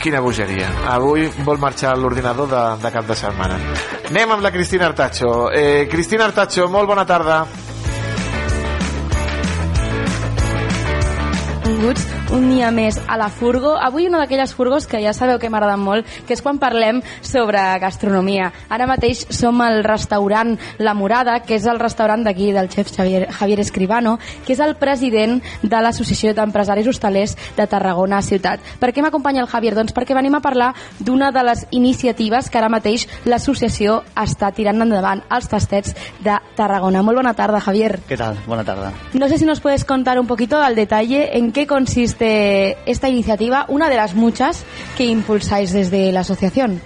Quina 0.00 0.20
bogeria. 0.24 0.70
Avui 0.94 1.26
vol 1.44 1.58
marxar 1.58 1.96
l'ordinador 1.98 2.48
de, 2.48 2.64
de 2.82 2.92
cap 2.94 3.06
de 3.08 3.16
setmana. 3.18 3.58
Anem 4.08 4.32
amb 4.36 4.42
la 4.42 4.52
Cristina 4.54 4.86
Artacho. 4.86 5.50
Eh, 5.52 5.86
Cristina 5.90 6.24
Artacho, 6.30 6.68
molt 6.72 6.88
bona 6.88 7.04
tarda. 7.04 7.44
benvinguts 11.76 12.06
un 12.32 12.48
dia 12.50 12.70
més 12.74 12.96
a 13.06 13.16
la 13.18 13.28
Furgo. 13.30 13.76
Avui 13.78 14.06
una 14.08 14.18
d'aquelles 14.18 14.52
furgos 14.54 14.86
que 14.90 14.98
ja 15.02 15.12
sabeu 15.14 15.38
que 15.38 15.50
m'agraden 15.52 15.82
molt, 15.82 16.06
que 16.26 16.34
és 16.34 16.42
quan 16.42 16.58
parlem 16.58 16.98
sobre 17.22 17.60
gastronomia. 17.82 18.48
Ara 18.72 18.88
mateix 18.90 19.26
som 19.30 19.60
al 19.62 19.82
restaurant 19.84 20.56
La 20.78 20.94
Morada, 20.94 21.38
que 21.46 21.54
és 21.56 21.66
el 21.70 21.78
restaurant 21.78 22.24
d'aquí 22.26 22.50
del 22.56 22.70
xef 22.72 22.90
Javier, 22.96 23.28
Javier 23.30 23.60
Escribano, 23.62 24.16
que 24.46 24.54
és 24.54 24.62
el 24.64 24.74
president 24.80 25.38
de 25.62 25.82
l'Associació 25.82 26.34
d'Empresaris 26.34 26.88
Hostalers 26.90 27.36
de 27.56 27.66
Tarragona 27.70 28.22
Ciutat. 28.22 28.64
Per 28.80 28.90
què 28.90 29.04
m'acompanya 29.04 29.44
el 29.44 29.50
Javier? 29.52 29.76
Doncs 29.78 29.94
perquè 29.94 30.16
venim 30.16 30.34
a 30.34 30.42
parlar 30.42 30.72
d'una 30.98 31.30
de 31.32 31.44
les 31.46 31.66
iniciatives 31.70 32.50
que 32.50 32.58
ara 32.58 32.72
mateix 32.72 33.06
l'associació 33.24 34.00
està 34.16 34.50
tirant 34.56 34.82
endavant, 34.82 35.22
els 35.30 35.48
tastets 35.52 35.94
de 36.24 36.40
Tarragona. 36.56 37.04
Molt 37.06 37.22
bona 37.22 37.36
tarda, 37.38 37.60
Javier. 37.60 38.00
¿Qué 38.08 38.16
tal? 38.16 38.38
Buena 38.46 38.64
tarde. 38.64 38.90
No 39.14 39.28
sé 39.28 39.38
si 39.38 39.44
nos 39.44 39.60
puedes 39.60 39.84
contar 39.84 40.18
un 40.18 40.26
poquito 40.26 40.60
al 40.60 40.74
detalle 40.74 41.36
en 41.36 41.52
qué 41.52 41.66
consiste 41.66 42.15
esta 42.20 43.08
iniciativa, 43.08 43.66
una 43.68 43.88
de 43.88 43.96
las 43.96 44.14
muchas 44.14 44.64
que 44.96 45.04
impulsáis 45.04 45.72
desde 45.72 46.12
la 46.12 46.20
asociación. 46.20 46.80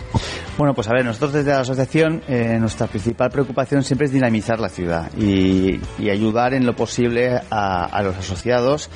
Bueno, 0.61 0.75
pues 0.75 0.89
a 0.89 0.93
ver, 0.93 1.07
nosotros 1.07 1.33
desde 1.33 1.53
la 1.53 1.61
asociación, 1.61 2.21
eh, 2.29 2.59
nuestra 2.61 2.87
principal 2.87 3.31
preocupación 3.31 3.83
siempre 3.83 4.09
es 4.09 4.13
dinamizar 4.13 4.61
la 4.61 4.69
ciudad 4.69 5.11
y, 5.17 5.81
y 5.99 6.11
ayudar 6.11 6.53
en 6.53 6.67
lo 6.67 6.77
posible 6.77 7.41
a, 7.51 7.87
a 7.87 8.03
los 8.03 8.15
asociados 8.19 8.91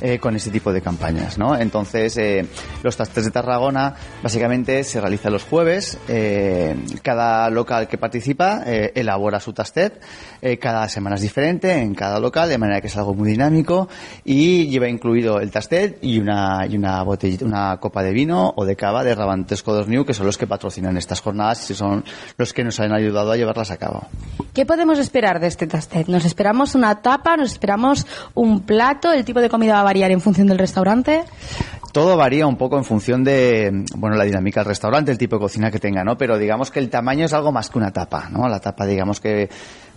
eh, 0.00 0.18
con 0.18 0.34
este 0.34 0.50
tipo 0.50 0.72
de 0.72 0.80
campañas, 0.80 1.36
¿no? 1.36 1.54
Entonces, 1.54 2.16
eh, 2.16 2.46
los 2.82 2.96
tastes 2.96 3.26
de 3.26 3.30
Tarragona 3.30 3.94
básicamente 4.22 4.82
se 4.82 4.98
realizan 4.98 5.34
los 5.34 5.44
jueves, 5.44 5.98
eh, 6.08 6.74
cada 7.02 7.50
local 7.50 7.86
que 7.86 7.98
participa 7.98 8.62
eh, 8.64 8.92
elabora 8.94 9.40
su 9.40 9.52
tastet, 9.52 10.00
eh, 10.40 10.56
cada 10.56 10.88
semana 10.88 11.16
es 11.16 11.22
diferente 11.22 11.70
en 11.72 11.94
cada 11.94 12.18
local, 12.18 12.48
de 12.48 12.56
manera 12.56 12.80
que 12.80 12.86
es 12.86 12.96
algo 12.96 13.12
muy 13.12 13.28
dinámico 13.30 13.88
y 14.24 14.68
lleva 14.68 14.88
incluido 14.88 15.38
el 15.38 15.50
tastet 15.50 15.98
y 16.00 16.18
una, 16.18 16.66
y 16.66 16.76
una 16.76 17.02
botellita, 17.02 17.44
una 17.44 17.76
copa 17.78 18.02
de 18.02 18.12
vino 18.12 18.54
o 18.56 18.64
de 18.64 18.76
cava 18.76 19.04
de 19.04 19.14
Rabantes 19.14 19.62
Codos 19.62 19.86
New, 19.86 20.06
que 20.06 20.14
son 20.14 20.24
los 20.24 20.38
que 20.38 20.46
patrocinan 20.46 20.96
estas 21.10 21.22
jornadas 21.22 21.68
y 21.70 21.74
son 21.74 22.04
los 22.36 22.52
que 22.52 22.62
nos 22.62 22.78
han 22.78 22.92
ayudado 22.92 23.32
a 23.32 23.36
llevarlas 23.36 23.72
a 23.72 23.76
cabo. 23.76 24.06
¿Qué 24.54 24.64
podemos 24.64 24.98
esperar 24.98 25.40
de 25.40 25.48
este 25.48 25.66
tastet? 25.66 26.06
¿Nos 26.06 26.24
esperamos 26.24 26.76
una 26.76 27.02
tapa? 27.02 27.36
¿Nos 27.36 27.52
esperamos 27.52 28.06
un 28.34 28.60
plato? 28.60 29.12
¿El 29.12 29.24
tipo 29.24 29.40
de 29.40 29.48
comida 29.48 29.74
va 29.74 29.80
a 29.80 29.84
variar 29.84 30.12
en 30.12 30.20
función 30.20 30.46
del 30.46 30.58
restaurante? 30.58 31.24
Todo 31.92 32.16
varía 32.16 32.46
un 32.46 32.56
poco 32.56 32.78
en 32.78 32.84
función 32.84 33.24
de, 33.24 33.84
bueno, 33.96 34.14
la 34.14 34.22
dinámica 34.22 34.60
del 34.60 34.68
restaurante, 34.68 35.10
el 35.10 35.18
tipo 35.18 35.36
de 35.36 35.40
cocina 35.40 35.72
que 35.72 35.80
tenga, 35.80 36.04
¿no? 36.04 36.16
Pero 36.16 36.38
digamos 36.38 36.70
que 36.70 36.78
el 36.78 36.88
tamaño 36.88 37.24
es 37.24 37.32
algo 37.32 37.50
más 37.50 37.68
que 37.68 37.78
una 37.78 37.90
tapa, 37.90 38.28
¿no? 38.30 38.48
La 38.48 38.60
tapa, 38.60 38.86
digamos 38.86 39.18
que 39.18 39.50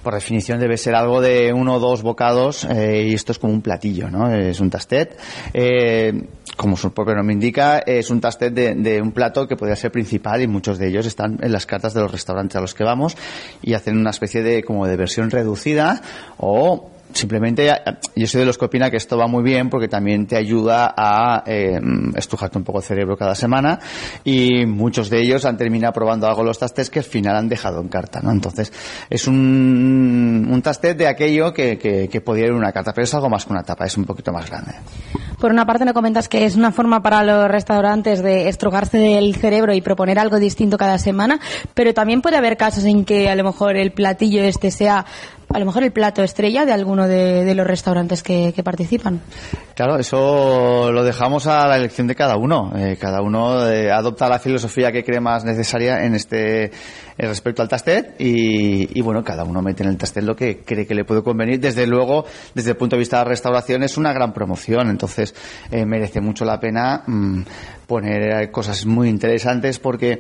por 0.04 0.14
definición 0.14 0.60
debe 0.60 0.78
ser 0.78 0.96
algo 0.96 1.22
de 1.22 1.54
uno 1.54 1.76
o 1.76 1.80
dos 1.80 2.04
bocados 2.04 2.66
eh, 2.66 3.08
y 3.08 3.14
esto 3.14 3.32
es 3.32 3.40
como 3.40 3.54
un 3.54 3.62
platillo, 3.62 4.10
¿no? 4.10 4.32
Es 4.32 4.60
un 4.60 4.70
tastet. 4.70 5.18
Eh, 5.54 6.28
como 6.56 6.78
su 6.78 6.94
propio 6.94 7.16
nombre 7.16 7.34
indica, 7.34 7.80
es 7.80 8.10
un 8.10 8.22
tastet 8.22 8.54
de, 8.54 8.76
de 8.76 9.02
un 9.02 9.12
plato 9.12 9.48
que 9.48 9.56
podría 9.56 9.76
ser 9.76 9.92
principal 9.92 10.42
y 10.42 10.48
muchos 10.48 10.78
de 10.78 10.90
ellos 10.90 11.06
están 11.06 11.40
en 11.42 11.52
las 11.52 11.66
cartas 11.66 11.94
de 11.94 12.02
los 12.02 12.12
restaurantes 12.12 12.56
a 12.58 12.62
los 12.62 12.74
que 12.74 12.84
vamos 12.84 13.18
y 13.62 13.74
hacen 13.74 13.98
una 13.98 14.12
especie 14.12 14.44
de 14.44 14.64
como 14.64 14.86
de 14.86 14.96
versión 14.96 15.32
reducida 15.32 16.02
o 16.38 16.90
simplemente 17.14 17.70
yo 18.16 18.28
soy 18.28 18.42
de 18.42 18.46
los 18.46 18.58
que 18.58 18.66
opina 18.66 18.90
que 18.90 18.98
esto 18.98 19.18
va 19.18 19.28
muy 19.28 19.44
bien 19.44 19.70
porque 19.70 19.88
también 19.88 20.26
te 20.28 20.36
ayuda 20.36 20.94
a 20.96 21.44
eh, 21.46 21.80
un 21.80 22.64
poco 22.64 22.80
el 22.80 22.84
cerebro 22.84 23.16
cada 23.18 23.36
semana 23.36 23.80
y 24.24 24.66
muchos 24.66 25.10
de 25.10 25.22
ellos 25.22 25.46
han 25.46 25.58
terminado 25.58 25.94
probando 25.94 26.28
algo 26.28 26.44
los 26.44 26.60
tastes 26.60 26.90
que 26.90 27.00
al 27.00 27.06
final 27.06 27.36
han 27.36 27.50
dejado 27.50 27.82
en 27.82 27.88
carta 27.88 28.20
¿no? 28.22 28.32
entonces 28.32 28.72
es 29.10 29.28
un, 29.28 30.48
un 30.50 30.62
tastet 30.62 30.98
de 30.98 31.08
aquello 31.08 31.54
que, 31.54 31.78
que, 31.78 32.22
podría 32.22 32.46
ir 32.46 32.52
en 32.52 32.58
una 32.58 32.72
carta 32.72 32.92
pero 32.94 33.04
es 33.04 33.14
algo 33.14 33.30
más 33.30 33.46
que 33.46 33.54
una 33.54 33.64
tapa 33.64 33.86
es 33.86 33.98
un 33.98 34.06
poquito 34.06 34.32
más 34.32 34.50
grande 34.50 34.74
Por 35.40 35.52
una 35.52 35.66
parte 35.66 35.86
me 35.86 35.94
comentas 35.94 36.30
que 36.30 36.46
es 36.46 36.56
una 36.56 36.72
forma 36.72 37.02
para 37.02 37.24
los 37.24 37.48
restaurantes 37.50 38.24
de 38.24 38.48
estrujarse 38.48 38.98
del 38.98 39.36
cerebro 39.36 39.74
y 39.74 39.82
proponer 39.82 40.20
algo 40.20 40.40
distinto 40.40 40.78
cada 40.78 40.98
semana, 40.98 41.40
pero 41.74 41.94
también 41.94 42.22
puede 42.22 42.38
haber 42.38 42.58
casos 42.58 42.86
en 42.86 43.06
que 43.06 43.30
a 43.30 43.36
lo 43.36 43.44
mejor 43.44 43.76
el 43.76 43.92
platillo 43.92 44.44
este 44.44 44.72
sea 44.72 45.06
a 45.54 45.60
lo 45.60 45.66
mejor 45.66 45.84
el 45.84 45.92
plato 45.92 46.24
estrella 46.24 46.66
de 46.66 46.74
alguno 46.74 47.08
de, 47.08 47.54
los 47.54 47.68
restaurantes 47.68 48.24
que, 48.24 48.54
participan. 48.64 49.22
Claro, 49.76 49.98
eso 49.98 50.92
lo 50.92 51.04
dejamos 51.04 51.46
a 51.48 51.68
la 51.68 51.78
elección 51.78 52.08
de 52.08 52.16
cada 52.16 52.38
uno. 52.38 52.72
Eh, 52.76 52.98
cada 53.00 53.22
uno 53.22 53.68
eh, 53.68 53.92
adopta 53.92 54.28
la 54.28 54.40
filosofía 54.40 54.92
que 54.92 55.04
cree 55.04 55.20
más 55.20 55.44
necesaria 55.44 56.06
en 56.06 56.16
este 56.16 56.66
eh, 56.66 56.72
respecto 57.18 57.62
al 57.62 57.68
tastet 57.68 58.16
y, 58.20 59.00
bueno, 59.02 59.24
cada 59.24 59.44
uno 59.44 59.62
mete 59.62 59.84
en 59.84 59.90
el 59.90 59.98
tastet 59.98 60.24
lo 60.24 60.36
que 60.36 60.62
cree 60.62 60.88
que 60.88 60.96
le 60.96 61.06
puede 61.06 61.22
convenir. 61.22 61.60
Desde 61.60 61.86
luego, 61.86 62.26
desde 62.56 62.72
el 62.72 62.78
punto 62.78 62.96
de 62.96 63.02
vista 63.02 63.18
de 63.18 63.26
la 63.26 63.30
restauración 63.30 63.84
es 63.84 63.98
una 63.98 64.12
gran 64.12 64.34
promoción, 64.34 64.90
entonces 64.90 65.36
merece 65.72 66.20
mucho 66.20 66.46
la 66.46 66.60
pena 66.60 67.04
mm, 67.06 67.42
poner 67.86 68.50
cosas 68.50 68.86
muy 68.86 69.10
interesantes 69.10 69.78
porque 69.78 70.20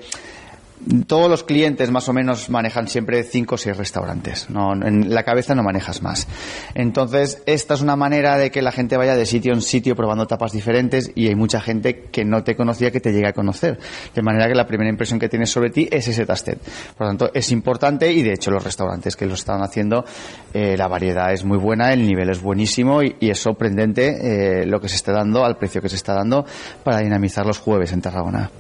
todos 1.08 1.30
los 1.30 1.44
clientes 1.44 1.92
más 1.92 2.10
o 2.10 2.14
menos 2.14 2.50
manejan 2.50 2.88
siempre 2.88 3.24
cinco 3.24 3.56
o 3.56 3.58
seis 3.58 3.78
restaurantes. 3.78 4.50
No, 4.50 4.74
en 4.74 5.14
la 5.14 5.24
cabeza 5.24 5.56
no 5.56 5.64
manejas 5.64 6.02
más. 6.02 6.28
Entonces, 6.76 7.42
esta 7.46 7.74
es 7.74 7.82
una 7.82 7.96
manera 7.96 8.38
de 8.38 8.52
que 8.52 8.62
la 8.62 8.72
gente 8.72 8.98
vaya 8.98 9.16
de 9.16 9.26
sitio 9.26 9.54
en 9.54 9.62
sitio 9.62 9.96
probando 9.96 10.28
tapas 10.28 10.52
diferentes 10.52 11.12
y 11.16 11.28
hay 11.28 11.36
mucha 11.36 11.62
gente 11.62 12.04
que 12.12 12.26
no 12.26 12.44
te 12.44 12.56
conocía 12.56 12.92
que 12.92 13.00
te 13.00 13.12
llega 13.12 13.30
a 13.30 13.34
conocer. 13.34 13.80
De 14.14 14.22
manera 14.22 14.48
que 14.48 14.56
la 14.56 14.68
primera 14.68 14.90
impresión 14.90 15.20
que 15.20 15.30
tienes 15.30 15.50
sobre 15.50 15.70
ti 15.70 15.88
es 15.92 16.08
ese 16.08 16.26
tastet. 16.26 16.60
Por 16.98 17.08
lo 17.08 17.08
tanto, 17.08 17.32
es 17.34 17.52
importante 17.52 18.12
y 18.12 18.22
de 18.24 18.34
hecho 18.34 18.52
los 18.52 18.64
restaurantes 18.64 19.16
que 19.16 19.26
lo 19.26 19.34
están 19.34 19.62
haciendo, 19.62 20.06
eh, 20.54 20.76
la 20.78 20.88
variedad 20.88 21.32
es 21.34 21.44
muy 21.44 21.58
buena, 21.58 21.94
el 21.94 22.06
nivel 22.06 22.30
es 22.30 22.42
buenísimo 22.42 23.02
y, 23.02 23.16
es 23.34 23.40
sorprendente 23.40 24.62
eh, 24.62 24.66
lo 24.66 24.80
que 24.80 24.90
se 24.90 24.96
está 24.96 25.12
dando 25.12 25.44
al 25.44 25.58
precio 25.58 25.82
que 25.82 25.90
se 25.90 25.96
está 25.96 26.14
dando 26.14 26.46
para 26.84 27.00
dinamizar 27.00 27.46
los 27.46 27.58
jueves 27.58 27.92
en 27.94 28.02
Tarragona. 28.02 28.52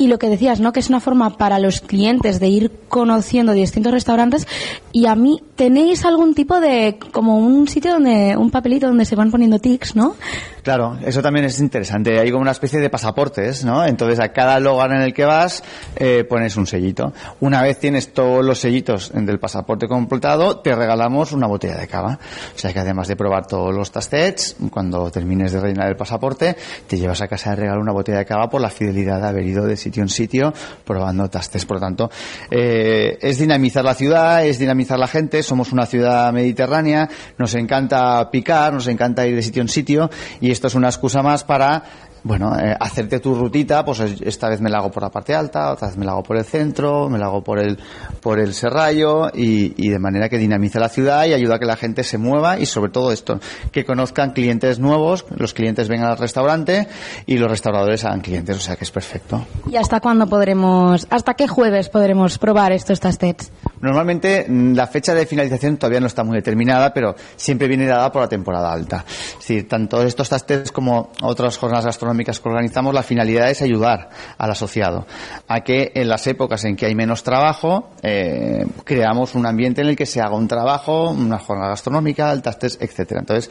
Y 0.00 0.06
lo 0.06 0.18
que 0.18 0.30
decías, 0.30 0.60
¿no? 0.60 0.72
Que 0.72 0.80
es 0.80 0.88
una 0.88 1.00
forma 1.00 1.36
para 1.40 1.58
los 1.58 1.80
clientes 1.80 2.38
de 2.38 2.48
ir 2.48 2.70
conociendo 2.90 3.54
distintos 3.54 3.92
restaurantes. 3.92 4.46
Y 4.92 5.06
a 5.06 5.14
mí, 5.14 5.42
¿tenéis 5.56 6.04
algún 6.04 6.34
tipo 6.34 6.60
de, 6.60 6.98
como 7.12 7.38
un 7.38 7.66
sitio 7.66 7.92
donde, 7.92 8.36
un 8.36 8.50
papelito 8.50 8.88
donde 8.88 9.06
se 9.06 9.16
van 9.16 9.30
poniendo 9.30 9.58
tics, 9.58 9.96
¿no? 9.96 10.16
Claro, 10.62 10.98
eso 11.02 11.22
también 11.22 11.46
es 11.46 11.58
interesante. 11.58 12.18
Hay 12.18 12.30
como 12.30 12.42
una 12.42 12.50
especie 12.50 12.78
de 12.78 12.90
pasaportes, 12.90 13.64
¿no? 13.64 13.86
Entonces 13.86 14.20
a 14.20 14.32
cada 14.32 14.60
lugar 14.60 14.92
en 14.92 15.00
el 15.00 15.14
que 15.14 15.24
vas 15.24 15.62
eh, 15.96 16.24
pones 16.28 16.56
un 16.58 16.66
sellito. 16.66 17.14
Una 17.40 17.62
vez 17.62 17.78
tienes 17.78 18.12
todos 18.12 18.44
los 18.44 18.58
sellitos 18.58 19.10
del 19.14 19.38
pasaporte 19.38 19.88
completado, 19.88 20.58
te 20.58 20.74
regalamos 20.74 21.32
una 21.32 21.46
botella 21.46 21.76
de 21.76 21.88
cava. 21.88 22.18
O 22.54 22.58
sea 22.58 22.74
que 22.74 22.80
además 22.80 23.08
de 23.08 23.16
probar 23.16 23.46
todos 23.46 23.74
los 23.74 23.90
tastets, 23.90 24.56
cuando 24.70 25.10
termines 25.10 25.52
de 25.52 25.60
rellenar 25.60 25.88
el 25.88 25.96
pasaporte, 25.96 26.54
te 26.86 26.98
llevas 26.98 27.22
a 27.22 27.28
casa 27.28 27.50
de 27.50 27.56
regalo 27.56 27.80
una 27.80 27.92
botella 27.92 28.18
de 28.18 28.26
cava 28.26 28.50
por 28.50 28.60
la 28.60 28.68
fidelidad 28.68 29.22
de 29.22 29.28
haber 29.28 29.46
ido 29.46 29.64
de 29.64 29.78
sitio 29.78 30.02
en 30.02 30.10
sitio 30.10 30.52
probando 30.84 31.29
Por 31.64 31.76
lo 31.76 31.80
tanto, 31.80 32.10
eh, 32.50 33.18
es 33.20 33.38
dinamizar 33.38 33.84
la 33.84 33.94
ciudad, 33.94 34.44
es 34.44 34.58
dinamizar 34.58 34.98
la 34.98 35.06
gente. 35.06 35.42
Somos 35.42 35.72
una 35.72 35.86
ciudad 35.86 36.32
mediterránea, 36.32 37.08
nos 37.38 37.54
encanta 37.54 38.30
picar, 38.30 38.72
nos 38.72 38.86
encanta 38.88 39.26
ir 39.26 39.36
de 39.36 39.42
sitio 39.42 39.62
en 39.62 39.68
sitio. 39.68 40.10
Y 40.40 40.50
esto 40.50 40.66
es 40.66 40.74
una 40.74 40.88
excusa 40.88 41.22
más 41.22 41.44
para 41.44 42.09
bueno, 42.22 42.58
eh, 42.58 42.76
hacerte 42.78 43.20
tu 43.20 43.34
rutita, 43.34 43.84
pues 43.84 44.00
es- 44.00 44.20
esta 44.22 44.48
vez 44.48 44.60
me 44.60 44.68
la 44.70 44.78
hago 44.78 44.90
por 44.90 45.02
la 45.02 45.10
parte 45.10 45.34
alta, 45.34 45.72
otra 45.72 45.88
vez 45.88 45.96
me 45.96 46.04
la 46.04 46.12
hago 46.12 46.22
por 46.22 46.36
el 46.36 46.44
centro, 46.44 47.08
me 47.08 47.18
la 47.18 47.26
hago 47.26 47.42
por 47.42 47.58
el, 47.58 47.78
por 48.20 48.38
el 48.38 48.54
serrallo 48.54 49.28
y, 49.34 49.74
y 49.76 49.88
de 49.88 49.98
manera 49.98 50.28
que 50.28 50.38
dinamice 50.38 50.78
la 50.78 50.88
ciudad 50.88 51.24
y 51.26 51.32
ayuda 51.32 51.56
a 51.56 51.58
que 51.58 51.64
la 51.66 51.76
gente 51.76 52.04
se 52.04 52.18
mueva 52.18 52.58
y 52.58 52.66
sobre 52.66 52.90
todo 52.90 53.12
esto, 53.12 53.40
que 53.72 53.84
conozcan 53.84 54.32
clientes 54.32 54.78
nuevos, 54.78 55.24
los 55.36 55.54
clientes 55.54 55.88
vengan 55.88 56.10
al 56.10 56.18
restaurante 56.18 56.88
y 57.26 57.38
los 57.38 57.50
restauradores 57.50 58.04
hagan 58.04 58.20
clientes, 58.20 58.56
o 58.56 58.60
sea 58.60 58.76
que 58.76 58.84
es 58.84 58.90
perfecto. 58.90 59.46
¿Y 59.70 59.76
hasta 59.76 60.00
cuándo 60.00 60.26
podremos, 60.26 61.06
hasta 61.10 61.34
qué 61.34 61.48
jueves 61.48 61.88
podremos 61.88 62.38
probar 62.38 62.72
estos 62.72 63.00
tastets? 63.00 63.50
Normalmente 63.80 64.44
mm, 64.46 64.74
la 64.74 64.86
fecha 64.86 65.14
de 65.14 65.24
finalización 65.26 65.78
todavía 65.78 66.00
no 66.00 66.06
está 66.06 66.22
muy 66.24 66.36
determinada, 66.36 66.92
pero 66.92 67.14
siempre 67.36 67.66
viene 67.66 67.86
dada 67.86 68.12
por 68.12 68.20
la 68.22 68.28
temporada 68.28 68.70
alta. 68.72 69.04
Es 69.08 69.38
decir, 69.38 69.68
tanto 69.68 70.02
estos 70.02 70.28
tastes 70.28 70.70
como 70.70 71.10
otras 71.22 71.56
jornadas 71.56 71.86
gastronómicas 71.86 72.09
que 72.18 72.48
organizamos, 72.48 72.94
la 72.94 73.02
finalidad 73.02 73.50
es 73.50 73.62
ayudar 73.62 74.08
al 74.38 74.50
asociado 74.50 75.06
a 75.48 75.60
que 75.60 75.92
en 75.94 76.08
las 76.08 76.26
épocas 76.26 76.64
en 76.64 76.76
que 76.76 76.86
hay 76.86 76.94
menos 76.94 77.22
trabajo, 77.22 77.90
eh, 78.02 78.64
creamos 78.84 79.34
un 79.34 79.46
ambiente 79.46 79.80
en 79.82 79.88
el 79.88 79.96
que 79.96 80.06
se 80.06 80.20
haga 80.20 80.36
un 80.36 80.48
trabajo, 80.48 81.10
una 81.10 81.38
jornada 81.38 81.70
gastronómica, 81.70 82.32
el 82.32 82.42
tastes, 82.42 82.78
etcétera. 82.80 83.20
Entonces, 83.20 83.50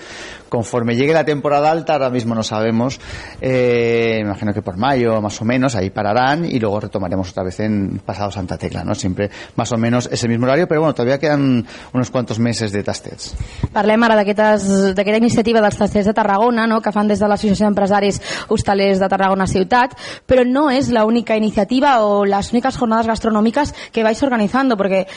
conforme 0.50 0.96
llegue 0.96 1.14
la 1.14 1.26
temporada 1.26 1.72
alta, 1.72 1.94
ahora 1.94 2.10
mismo 2.10 2.36
no 2.36 2.44
sabemos, 2.44 3.00
eh, 3.42 4.20
imagino 4.22 4.54
que 4.54 4.62
por 4.62 4.78
mayo 4.78 5.22
más 5.22 5.42
o 5.42 5.46
menos, 5.46 5.76
ahí 5.76 5.90
pararán 5.90 6.46
y 6.46 6.60
luego 6.60 6.80
retomaremos 6.80 7.32
otra 7.32 7.44
vez 7.44 7.60
en 7.60 8.02
pasado 8.06 8.32
Santa 8.32 8.58
Tecla, 8.58 8.84
¿no? 8.84 8.96
Siempre 8.96 9.30
más 9.56 9.72
o 9.72 9.78
menos 9.78 10.10
ese 10.12 10.28
mismo 10.28 10.46
horario, 10.46 10.68
pero 10.68 10.82
bueno, 10.82 10.94
todavía 10.94 11.18
quedan 11.18 11.66
unos 11.94 12.12
cuantos 12.12 12.40
meses 12.40 12.72
de 12.72 12.84
tastets. 12.84 13.36
Parlem 13.74 14.04
ara 14.04 14.18
d'aquesta 14.20 15.18
iniciativa 15.18 15.62
dels 15.62 15.78
tasters 15.78 16.10
de 16.10 16.14
Tarragona, 16.14 16.68
no?, 16.68 16.82
que 16.82 16.94
fan 16.96 17.08
des 17.08 17.20
de 17.20 17.28
l'Associació 17.30 17.68
d'Empresaris 17.68 18.22
Hostalers 18.50 19.00
de 19.00 19.10
Tarragona 19.10 19.48
Ciutat, 19.48 19.96
però 20.26 20.44
no 20.46 20.70
és 20.70 20.90
la 20.90 21.06
única 21.06 21.38
iniciativa 21.38 22.02
o 22.04 22.26
las 22.26 22.52
únicas 22.52 22.78
jornadas 22.78 23.08
gastronómicas 23.08 23.74
que 23.92 24.04
vais 24.04 24.22
organizando, 24.24 24.78
porque 24.78 25.08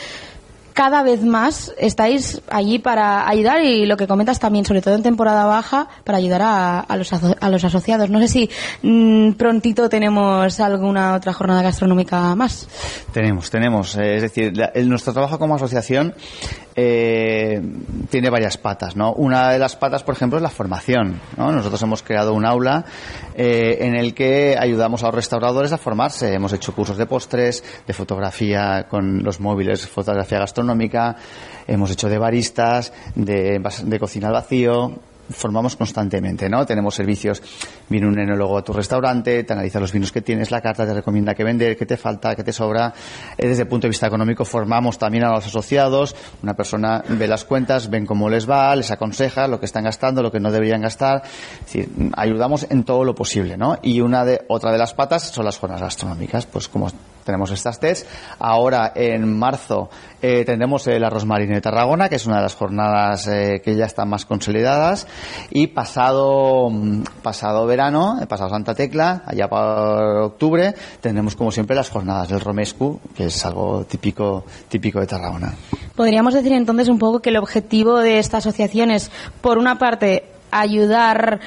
cada 0.73 1.03
vez 1.03 1.23
más 1.23 1.73
estáis 1.79 2.41
allí 2.51 2.79
para 2.79 3.29
ayudar 3.29 3.63
y 3.63 3.87
lo 3.87 3.97
que 3.97 4.07
comentas 4.07 4.39
también, 4.39 4.65
sobre 4.65 4.83
todo 4.83 4.95
en 4.95 5.03
temporada 5.03 5.45
baja, 5.45 5.89
para 6.05 6.19
ayudar 6.19 6.43
a, 6.45 6.97
los, 6.97 7.13
a 7.13 7.49
los 7.51 7.65
asociados. 7.65 8.11
No 8.11 8.19
sé 8.21 8.29
si 8.29 8.51
mm, 8.83 9.33
prontito 9.33 9.89
tenemos 9.89 10.59
alguna 10.61 11.15
otra 11.15 11.33
jornada 11.33 11.63
gastronómica 11.63 12.35
más. 12.35 12.69
Tenemos, 13.13 13.51
tenemos. 13.51 13.97
eh, 13.97 14.17
es 14.17 14.23
decir, 14.23 14.57
la- 14.57 14.73
el- 14.75 14.89
nuestro 14.89 15.13
trabajo 15.13 15.39
como 15.39 15.55
asociación 15.57 16.15
eh, 16.75 17.61
tiene 18.11 18.31
varias 18.31 18.57
patas, 18.57 18.97
¿no? 18.97 19.13
Una 19.13 19.51
de 19.51 19.59
las 19.59 19.77
patas, 19.77 20.03
por 20.03 20.15
ejemplo, 20.15 20.39
es 20.39 20.43
la 20.43 20.49
formación, 20.49 21.21
¿no? 21.37 21.53
Nosotros 21.53 21.83
hemos 21.83 22.03
creado 22.03 22.33
un 22.35 22.47
aula 22.47 22.85
eh, 23.35 23.79
en 23.81 23.95
el 23.95 24.15
que 24.15 24.57
ayudamos 24.59 25.03
a 25.03 25.07
los 25.07 25.15
restauradores 25.15 25.73
a 25.73 25.79
formarse. 25.79 26.33
Hemos 26.33 26.53
hecho 26.55 26.75
cursos 26.75 26.97
de 26.97 27.07
postres, 27.07 27.63
de 27.87 27.93
fotografía 27.93 28.87
con 28.89 29.23
los 29.23 29.39
móviles, 29.41 29.87
fotografía 29.87 30.39
gastronómica, 30.39 30.62
hemos 31.67 31.91
hecho 31.91 32.09
de 32.09 32.19
baristas, 32.19 32.93
de 33.15 33.99
cocina 33.99 34.29
al 34.29 34.35
vacío, 34.35 34.99
formamos 35.33 35.77
constantemente, 35.77 36.49
¿no? 36.49 36.65
Tenemos 36.67 36.95
servicios, 36.95 37.43
viene 37.89 38.07
un 38.07 38.19
enólogo 38.19 38.59
a 38.59 38.63
tu 38.63 38.73
restaurante, 38.73 39.45
te 39.45 39.53
analiza 39.53 39.81
los 39.81 39.93
vinos 39.93 40.13
que 40.13 40.21
tienes, 40.21 40.51
la 40.51 40.61
carta 40.61 40.87
te 40.87 40.95
recomienda 40.95 41.35
qué 41.35 41.45
vender, 41.45 41.77
qué 41.77 41.87
te 41.87 41.97
falta, 41.97 42.35
qué 42.35 42.45
te 42.45 42.53
sobra. 42.53 42.93
Eh, 43.37 43.49
Desde 43.49 43.63
el 43.63 43.69
punto 43.69 43.87
de 43.87 43.91
vista 43.91 44.07
económico 44.07 44.45
formamos 44.45 44.99
también 44.99 45.25
a 45.25 45.31
los 45.31 45.47
asociados, 45.47 46.15
una 46.43 46.55
persona 46.55 47.03
ve 47.09 47.27
las 47.27 47.45
cuentas, 47.45 47.91
ven 47.91 48.07
cómo 48.07 48.29
les 48.29 48.49
va, 48.49 48.75
les 48.77 48.91
aconseja 48.91 49.49
lo 49.49 49.59
que 49.59 49.67
están 49.67 49.85
gastando, 49.85 50.23
lo 50.23 50.31
que 50.31 50.41
no 50.41 50.51
deberían 50.51 50.83
gastar. 50.83 51.23
Es 51.25 51.73
decir, 51.73 51.89
ayudamos 52.17 52.67
en 52.71 52.85
todo 52.85 53.05
lo 53.05 53.15
posible, 53.15 53.57
¿no? 53.57 53.79
Y 53.83 54.01
una 54.01 54.25
de, 54.25 54.45
otra 54.49 54.73
de 54.73 54.79
las 54.79 54.95
patas 54.95 55.23
son 55.31 55.45
las 55.45 55.59
jornadas 55.59 55.83
gastronómicas, 55.83 56.47
pues 56.47 56.69
como 56.69 56.89
tenemos 57.25 57.51
estas 57.51 57.79
test. 57.81 58.07
Ahora, 58.39 58.93
en 58.95 59.39
marzo, 59.39 59.91
eh, 60.21 60.45
tendremos 60.45 60.87
el 60.87 61.03
arroz 61.05 61.25
marino 61.25 61.55
de 61.55 61.61
Tarragona, 61.61 62.09
que 62.09 62.17
es 62.17 62.27
una 62.27 62.37
de 62.37 62.43
las 62.43 62.55
jornadas 62.55 63.27
eh, 63.29 63.61
que 63.65 63.75
ya 63.75 63.87
están 63.87 64.09
más 64.09 64.25
consolidadas. 64.25 65.07
Y 65.51 65.69
pasado, 65.69 66.71
mm, 66.71 67.03
pasado 67.23 67.67
verano, 67.67 68.19
eh, 68.21 68.27
pasado 68.27 68.51
Santa 68.51 68.75
Tecla, 68.75 69.23
allá 69.27 69.49
para 69.49 70.25
octubre, 70.25 70.75
tendremos 71.01 71.37
como 71.37 71.51
siempre 71.51 71.77
las 71.77 71.91
jornadas 71.91 72.29
del 72.29 72.41
Romescu, 72.41 73.01
que 73.15 73.27
es 73.27 73.45
algo 73.45 73.85
típico, 73.85 74.45
típico 74.69 75.01
de 75.01 75.07
Tarragona. 75.07 75.55
Podríamos 75.97 76.35
decir 76.35 76.53
entonces 76.53 76.89
un 76.89 76.99
poco 76.99 77.21
que 77.21 77.31
el 77.31 77.37
objetivo 77.37 77.99
de 77.99 78.19
esta 78.19 78.39
asociación 78.39 78.91
es, 78.91 79.11
por 79.41 79.59
una 79.59 79.79
parte, 79.79 80.25
ayudar 80.51 81.41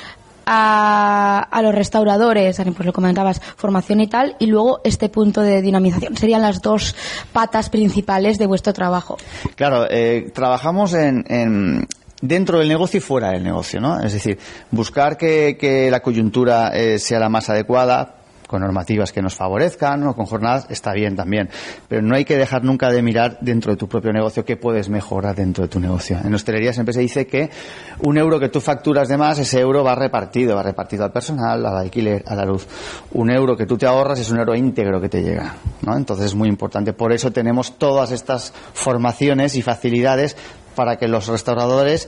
a, 0.45 1.47
a 1.49 1.61
los 1.61 1.73
restauradores, 1.73 2.57
pues 2.76 2.85
lo 2.85 2.93
comentabas, 2.93 3.41
formación 3.57 4.01
y 4.01 4.07
tal, 4.07 4.35
y 4.39 4.45
luego 4.47 4.81
este 4.84 5.09
punto 5.09 5.41
de 5.41 5.61
dinamización. 5.61 6.15
Serían 6.17 6.41
las 6.41 6.61
dos 6.61 6.95
patas 7.34 7.69
principales 7.69 8.38
de 8.38 8.45
vuestro 8.45 8.73
trabajo. 8.73 9.17
Claro, 9.55 9.85
eh, 9.89 10.31
trabajamos 10.34 10.93
en, 10.93 11.23
en- 11.27 11.88
dentro 12.22 12.59
del 12.59 12.67
negocio 12.69 12.97
y 12.97 13.01
fuera 13.01 13.30
del 13.31 13.43
negocio, 13.43 13.80
¿no? 13.81 13.99
Es 14.01 14.13
decir, 14.13 14.39
buscar 14.72 15.17
que, 15.17 15.57
que 15.59 15.91
la 15.91 15.99
coyuntura 16.01 16.69
eh, 16.76 16.97
sea 16.99 17.19
la 17.19 17.30
más 17.30 17.49
adecuada 17.49 18.15
con 18.56 18.61
normativas 18.61 19.11
que 19.11 19.22
nos 19.22 19.36
favorezcan 19.36 20.07
o 20.07 20.15
con 20.15 20.26
jornadas 20.26 20.65
está 20.69 20.94
bien 20.94 21.14
también, 21.14 21.49
pero 21.90 22.02
no 22.02 22.15
hay 22.15 22.23
que 22.23 22.38
dejar 22.38 22.64
nunca 22.64 22.90
de 22.90 23.02
mirar 23.02 23.38
dentro 23.41 23.73
de 23.73 23.77
tu 23.77 23.90
propio 23.90 24.14
negocio 24.14 24.45
qué 24.45 24.56
puedes 24.56 24.88
mejorar 24.88 25.36
dentro 25.36 25.64
de 25.64 25.68
tu 25.68 25.77
negocio. 25.77 26.18
En 26.23 26.34
hostelería 26.34 26.72
siempre 26.72 26.94
se 26.94 27.02
dice 27.02 27.27
que 27.27 27.49
un 27.99 28.18
euro 28.18 28.40
que 28.40 28.48
tú 28.48 28.61
facturas 28.61 29.10
de 29.10 29.18
más, 29.18 29.40
ese 29.40 29.60
euro 29.60 29.84
va 29.84 29.94
repartido, 29.94 30.56
va 30.56 30.64
repartido 30.64 31.03
al 31.03 31.11
personal, 31.11 31.65
al 31.65 31.76
alquiler, 31.76 32.23
a 32.26 32.34
la 32.34 32.45
luz. 32.45 32.65
Un 33.11 33.30
euro 33.30 33.57
que 33.57 33.65
tú 33.65 33.77
te 33.77 33.88
ahorras 33.88 34.22
es 34.22 34.32
un 34.32 34.40
euro 34.40 34.56
íntegro 34.56 35.02
que 35.02 35.10
te 35.10 35.22
llega, 35.22 35.57
¿no? 35.82 35.98
Entonces 35.98 36.27
es 36.27 36.36
muy 36.36 36.48
importante. 36.48 36.94
Por 36.94 37.11
eso 37.11 37.32
tenemos 37.32 37.77
todas 37.77 38.11
estas 38.11 38.53
formaciones 38.73 39.57
y 39.57 39.64
facilidades 39.64 40.38
para 40.76 40.95
que 40.95 41.10
los 41.10 41.27
restauradores 41.27 42.07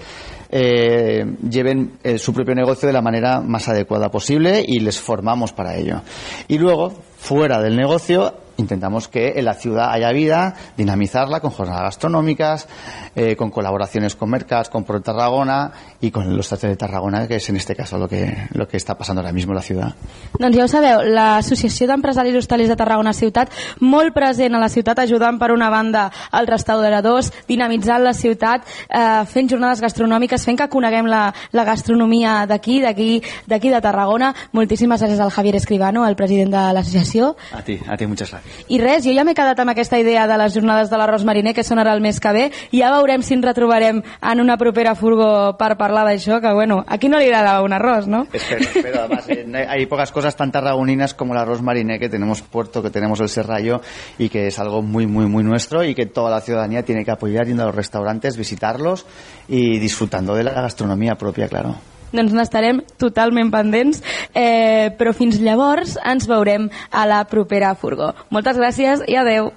eh, 0.49 1.26
lleven 1.49 1.99
eh, 2.03 2.18
su 2.18 2.34
propio 2.34 2.56
negocio 2.56 2.88
de 2.88 2.94
la 2.94 3.02
manera 3.02 3.41
más 3.41 3.68
adecuada 3.68 4.10
posible 4.10 4.64
y 4.65 4.80
les 4.80 4.99
formamos 4.99 5.53
para 5.53 5.76
ello. 5.76 6.02
Y 6.48 6.57
luego, 6.57 6.94
fuera 7.18 7.61
del 7.61 7.76
negocio, 7.76 8.34
intentamos 8.58 9.08
que 9.08 9.34
en 9.36 9.46
la 9.46 9.54
ciudad 9.54 9.92
haya 9.92 10.12
vida, 10.12 10.56
dinamizarla 10.76 11.40
con 11.40 11.52
jornadas 11.52 11.84
gastronómicas, 11.84 12.68
eh, 13.16 13.36
con 13.36 13.50
colaboraciones 13.50 14.16
con 14.16 14.30
Mercas, 14.30 14.70
con 14.70 14.84
Pro 14.84 15.02
Tarragona 15.02 15.72
y 16.02 16.12
con 16.12 16.36
los 16.36 16.50
de 16.50 16.76
Tarragona, 16.76 17.28
que 17.28 17.36
es 17.36 17.50
en 17.50 17.58
este 17.58 17.76
caso 17.76 17.98
lo 17.98 18.08
que, 18.08 18.48
lo 18.54 18.68
que 18.68 18.78
está 18.78 18.98
pasando 18.98 19.22
ahora 19.22 19.34
mismo 19.34 19.52
en 19.52 19.56
la 19.56 19.62
ciudad. 19.62 19.96
Doncs 20.38 20.58
ja 20.58 20.66
ho 20.66 20.70
sabeu, 20.70 21.02
l'Associació 21.06 21.88
d'Empresaris 21.90 22.36
Hostalers 22.38 22.70
de 22.72 22.78
Tarragona 22.80 23.14
Ciutat, 23.14 23.52
molt 23.82 24.14
present 24.16 24.56
a 24.56 24.62
la 24.62 24.70
ciutat, 24.70 25.00
ajudant 25.04 25.40
per 25.40 25.52
una 25.54 25.70
banda 25.70 26.08
els 26.32 26.50
restauradors, 26.50 27.32
dinamitzant 27.48 28.04
la 28.04 28.14
ciutat, 28.18 28.66
eh, 28.90 29.26
fent 29.30 29.50
jornades 29.52 29.82
gastronòmiques, 29.84 30.46
fent 30.46 30.60
que 30.62 30.70
coneguem 30.72 31.10
la, 31.10 31.32
la 31.52 31.66
gastronomia 31.68 32.46
d'aquí, 32.50 32.80
d'aquí 32.82 33.22
d'aquí 33.48 33.74
de 33.74 33.82
Tarragona. 33.82 34.34
Moltíssimes 34.54 35.02
gràcies 35.02 35.22
al 35.22 35.34
Javier 35.34 35.56
Escribano, 35.58 36.06
el 36.08 36.16
president 36.16 36.54
de 36.54 36.66
l'associació. 36.74 37.36
A 37.54 37.62
ti, 37.62 37.80
a 37.88 37.98
ti 37.98 38.08
muchas 38.08 38.32
gracias. 38.32 38.47
I 38.69 38.80
res, 38.80 39.03
jo 39.06 39.14
ja 39.14 39.24
m'he 39.24 39.34
quedat 39.36 39.60
amb 39.60 39.72
aquesta 39.72 39.99
idea 39.99 40.28
de 40.28 40.38
les 40.38 40.53
jornades 40.53 40.90
de 40.90 40.98
l'arròs 40.98 41.24
mariner, 41.24 41.53
que 41.53 41.64
són 41.64 41.80
ara 41.80 41.94
el 41.94 42.02
mes 42.02 42.19
que 42.19 42.32
ve. 42.34 42.52
Ja 42.72 42.91
veurem 42.98 43.22
si 43.24 43.34
ens 43.36 43.45
retrobarem 43.45 44.02
en 44.22 44.41
una 44.41 44.57
propera 44.57 44.95
furgo 44.95 45.56
per 45.57 45.78
parlar 45.78 46.06
d'això, 46.07 46.41
que 46.41 46.53
bueno, 46.53 46.84
aquí 46.88 47.10
no 47.10 47.19
li 47.19 47.28
agrada 47.28 47.61
un 47.61 47.74
arròs, 47.74 48.07
no? 48.07 48.26
Espero, 48.34 48.61
espero. 48.61 48.99
Además, 49.02 49.28
hay- 49.69 49.86
pocas 49.88 50.11
cosas 50.11 50.36
tan 50.36 50.52
tarragoninas 50.52 51.14
como 51.14 51.34
el 51.34 51.40
arroz 51.40 51.61
mariné, 51.61 51.98
que 51.99 52.10
tenemos 52.10 52.41
puerto, 52.41 52.84
que 52.84 52.90
tenemos 52.90 53.19
el 53.22 53.30
serrallo 53.30 53.82
y 54.18 54.30
que 54.30 54.48
es 54.48 54.60
algo 54.60 54.82
muy, 54.82 55.07
muy, 55.07 55.26
muy 55.28 55.44
nuestro 55.44 55.84
y 55.84 55.95
que 55.95 56.06
toda 56.06 56.30
la 56.30 56.41
ciudadanía 56.41 56.84
tiene 56.84 57.06
que 57.06 57.11
apoyar 57.11 57.45
yendo 57.48 57.64
a 57.64 57.68
los 57.68 57.76
restaurantes, 57.76 58.36
visitarlos 58.38 59.06
y 59.48 59.80
disfrutando 59.80 60.36
de 60.36 60.44
la 60.44 60.52
gastronomía 60.52 61.15
propia, 61.15 61.48
claro. 61.48 61.76
Doncs 62.12 62.36
n'estarem 62.36 62.82
totalment 63.00 63.52
pendents, 63.54 64.04
eh, 64.34 64.94
però 64.98 65.14
fins 65.16 65.40
llavors 65.44 65.98
ens 66.06 66.28
veurem 66.30 66.70
a 66.92 67.08
la 67.10 67.24
propera 67.30 67.74
furgó. 67.76 68.14
Moltes 68.30 68.60
gràcies 68.60 69.04
i 69.08 69.18
adeu. 69.20 69.52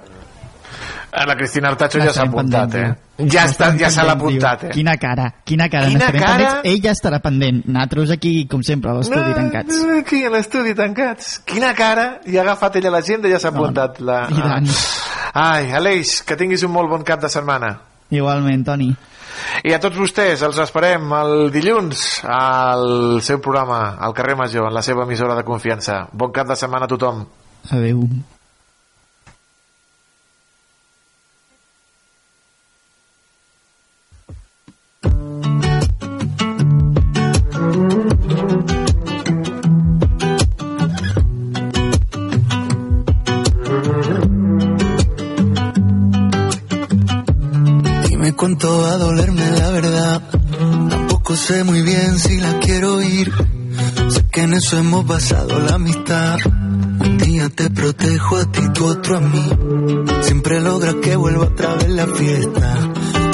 La 1.10 1.34
Cristina 1.34 1.68
Artacho 1.68 1.98
ja 1.98 2.12
s'ha 2.14 2.28
apuntat, 2.28 2.74
eh? 2.78 2.90
Ja, 3.26 3.44
està, 3.50 3.72
ja 3.76 3.90
se 3.90 4.04
l'ha 4.06 4.14
apuntat, 4.14 4.68
eh? 4.68 4.70
Quina 4.72 4.94
cara, 5.00 5.26
quina 5.44 5.66
cara. 5.68 5.88
Quina 5.90 6.06
cara? 6.06 6.20
pendents. 6.22 6.68
Ell 6.70 6.78
ja 6.84 6.94
estarà 6.94 7.18
pendent. 7.20 7.64
Nosaltres 7.66 8.14
aquí, 8.14 8.32
com 8.50 8.62
sempre, 8.62 8.92
a 8.92 8.94
l'estudi 9.00 9.34
tancats. 9.34 9.82
Aquí 9.98 10.22
a 10.24 10.30
l'estudi 10.32 10.76
tancats. 10.78 11.40
Quina 11.50 11.74
cara! 11.74 12.06
I 12.30 12.38
ha 12.38 12.44
agafat 12.46 12.78
ella 12.80 12.94
l'agenda 12.94 13.28
i 13.28 13.34
ja 13.34 13.42
s'ha 13.42 13.50
apuntat. 13.50 13.98
La... 14.06 14.22
I 14.30 14.38
tant. 14.38 14.70
Ai, 15.34 15.72
Aleix, 15.82 16.20
que 16.26 16.38
tinguis 16.38 16.62
un 16.66 16.72
molt 16.78 16.90
bon 16.94 17.04
cap 17.06 17.20
de 17.22 17.30
setmana. 17.32 17.74
Igualment, 18.14 18.64
Toni. 18.70 18.92
I 19.64 19.74
a 19.76 19.80
tots 19.82 19.98
vostès 20.00 20.42
els 20.46 20.58
esperem 20.62 21.12
el 21.20 21.50
dilluns 21.54 22.22
al 22.24 23.20
seu 23.22 23.40
programa, 23.44 23.96
al 24.00 24.16
carrer 24.16 24.36
Major, 24.40 24.68
en 24.68 24.76
la 24.76 24.84
seva 24.86 25.06
emissora 25.08 25.38
de 25.38 25.46
confiança. 25.46 26.02
Bon 26.12 26.32
cap 26.32 26.48
de 26.50 26.58
setmana 26.58 26.88
a 26.88 26.94
tothom. 26.94 27.24
Adéu. 27.70 28.06
Cuánto 48.40 48.80
va 48.80 48.92
a 48.92 48.96
dolerme 48.96 49.50
la 49.50 49.70
verdad. 49.70 50.22
Tampoco 50.88 51.36
sé 51.36 51.62
muy 51.62 51.82
bien 51.82 52.18
si 52.18 52.40
la 52.40 52.58
quiero 52.58 53.02
ir. 53.02 53.30
Sé 54.08 54.24
que 54.32 54.40
en 54.44 54.54
eso 54.54 54.78
hemos 54.78 55.06
basado 55.06 55.58
la 55.58 55.74
amistad. 55.74 56.38
Un 56.46 57.18
día 57.18 57.50
te 57.50 57.68
protejo 57.68 58.38
a 58.38 58.50
ti, 58.50 58.62
tú 58.72 58.86
otro 58.86 59.18
a 59.18 59.20
mí. 59.20 59.46
Siempre 60.22 60.58
logra 60.62 60.94
que 61.02 61.16
vuelva 61.16 61.44
otra 61.44 61.74
vez 61.74 61.90
la 61.90 62.06
fiesta. 62.06 62.78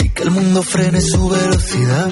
Y 0.02 0.08
que 0.08 0.24
el 0.24 0.30
mundo 0.32 0.64
frene 0.64 1.00
su 1.00 1.28
velocidad. 1.28 2.10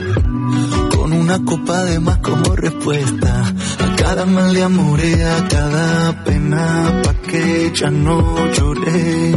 Con 0.97 1.13
una 1.15 1.45
copa 1.45 1.83
de 1.83 1.99
más 1.99 2.19
como 2.19 2.55
respuesta. 2.55 3.43
A 3.81 3.97
cada 3.97 4.25
mal 4.25 4.55
de 4.55 4.63
amor 4.63 5.01
y 5.05 5.21
a 5.21 5.49
cada 5.49 6.25
pena. 6.25 7.03
Pa' 7.03 7.15
que 7.29 7.73
ya 7.75 7.91
no 7.91 8.53
lloré. 8.53 9.35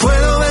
Puedo 0.00 0.49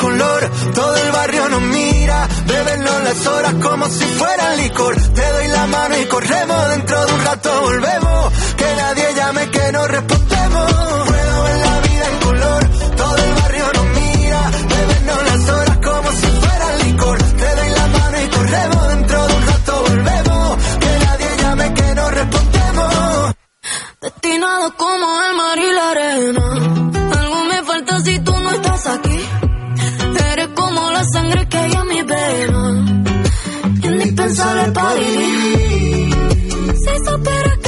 todo 0.00 0.96
el 0.96 1.12
barrio 1.12 1.48
nos 1.50 1.60
mira, 1.60 2.26
bebenlo 2.46 3.00
las 3.00 3.26
horas 3.26 3.54
como 3.60 3.86
si 3.86 4.04
fuera 4.04 4.54
licor. 4.56 4.96
Te 4.96 5.32
doy 5.32 5.48
la 5.48 5.66
mano 5.66 5.98
y 5.98 6.04
corremos, 6.06 6.70
dentro 6.70 7.04
de 7.04 7.12
un 7.12 7.20
rato 7.22 7.60
volvemos, 7.60 8.32
que 8.56 8.64
nadie 8.76 9.14
llame 9.14 9.50
que 9.50 9.72
no 9.72 9.86
respondemos. 9.86 10.72
Puedo 11.06 11.42
ver 11.42 11.56
la 11.66 11.80
vida 11.80 12.06
en 12.12 12.18
color, 12.18 12.70
todo 12.96 13.16
el 13.16 13.34
barrio 13.34 13.64
nos 13.74 13.86
mira, 14.00 14.50
bebenlo 14.70 15.22
las 15.22 15.48
horas 15.50 15.78
como 15.84 16.12
si 16.12 16.26
fuera 16.26 16.76
licor. 16.84 17.18
Te 17.18 17.54
doy 17.56 17.70
la 17.70 17.86
mano 17.86 18.20
y 18.24 18.28
corremos, 18.28 18.88
dentro 18.88 19.26
de 19.26 19.34
un 19.34 19.46
rato 19.46 19.84
volvemos, 19.86 20.56
que 20.80 20.98
nadie 21.04 21.28
llame 21.42 21.74
que 21.74 21.94
no 21.94 22.10
respondemos. 22.10 23.34
Destinado 24.00 24.76
como 24.78 25.06
el 25.28 25.36
mar 25.36 25.58
y 25.58 25.72
la 25.74 25.90
arena. 25.90 27.20
Algo 27.20 27.44
me 27.44 27.62
falta 27.64 28.00
si 28.00 28.18
tú 28.20 28.32
no 28.38 28.50
estás 28.50 28.86
aquí. 28.86 29.09
Indispensable 34.30 34.72
para 34.72 34.94
vivir. 34.94 36.14
Si 36.76 37.04
supieras 37.04 37.59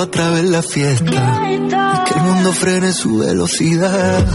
otra 0.00 0.30
vez 0.30 0.44
la 0.44 0.62
fiesta. 0.62 1.40
Que 2.06 2.14
el 2.14 2.22
mundo 2.22 2.52
frene 2.52 2.92
su 2.92 3.18
velocidad. 3.18 4.26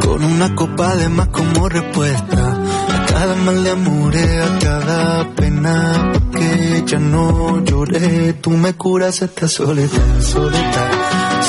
Con 0.00 0.24
una 0.24 0.54
copa 0.54 0.96
de 0.96 1.08
más 1.08 1.28
como 1.28 1.68
respuesta. 1.68 2.52
A 2.94 3.06
cada 3.06 3.34
mal 3.36 3.64
de 3.64 3.70
amor, 3.70 4.14
a 4.16 4.58
cada 4.58 5.34
pena. 5.34 6.12
Que 6.32 6.82
ya 6.86 6.98
no 6.98 7.64
lloré. 7.64 8.34
Tú 8.34 8.50
me 8.50 8.74
curas 8.74 9.22
esta 9.22 9.48
soledad, 9.48 10.20
soledad, 10.20 10.90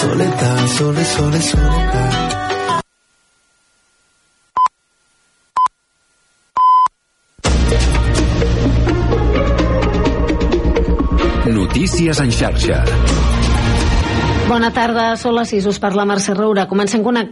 soledad, 0.02 0.68
sole, 0.78 1.06
sole, 1.06 1.42
soledad. 1.42 2.30
Notícies 11.46 12.20
en 12.20 12.32
xarxa. 12.32 12.84
Bona 14.50 14.72
tarda, 14.74 15.12
són 15.14 15.36
les 15.38 15.52
6, 15.54 15.66
us 15.70 15.78
parla 15.78 16.08
Mercè 16.10 16.34
Roura. 16.34 16.64
Comencem 16.66 17.04
connect 17.06 17.28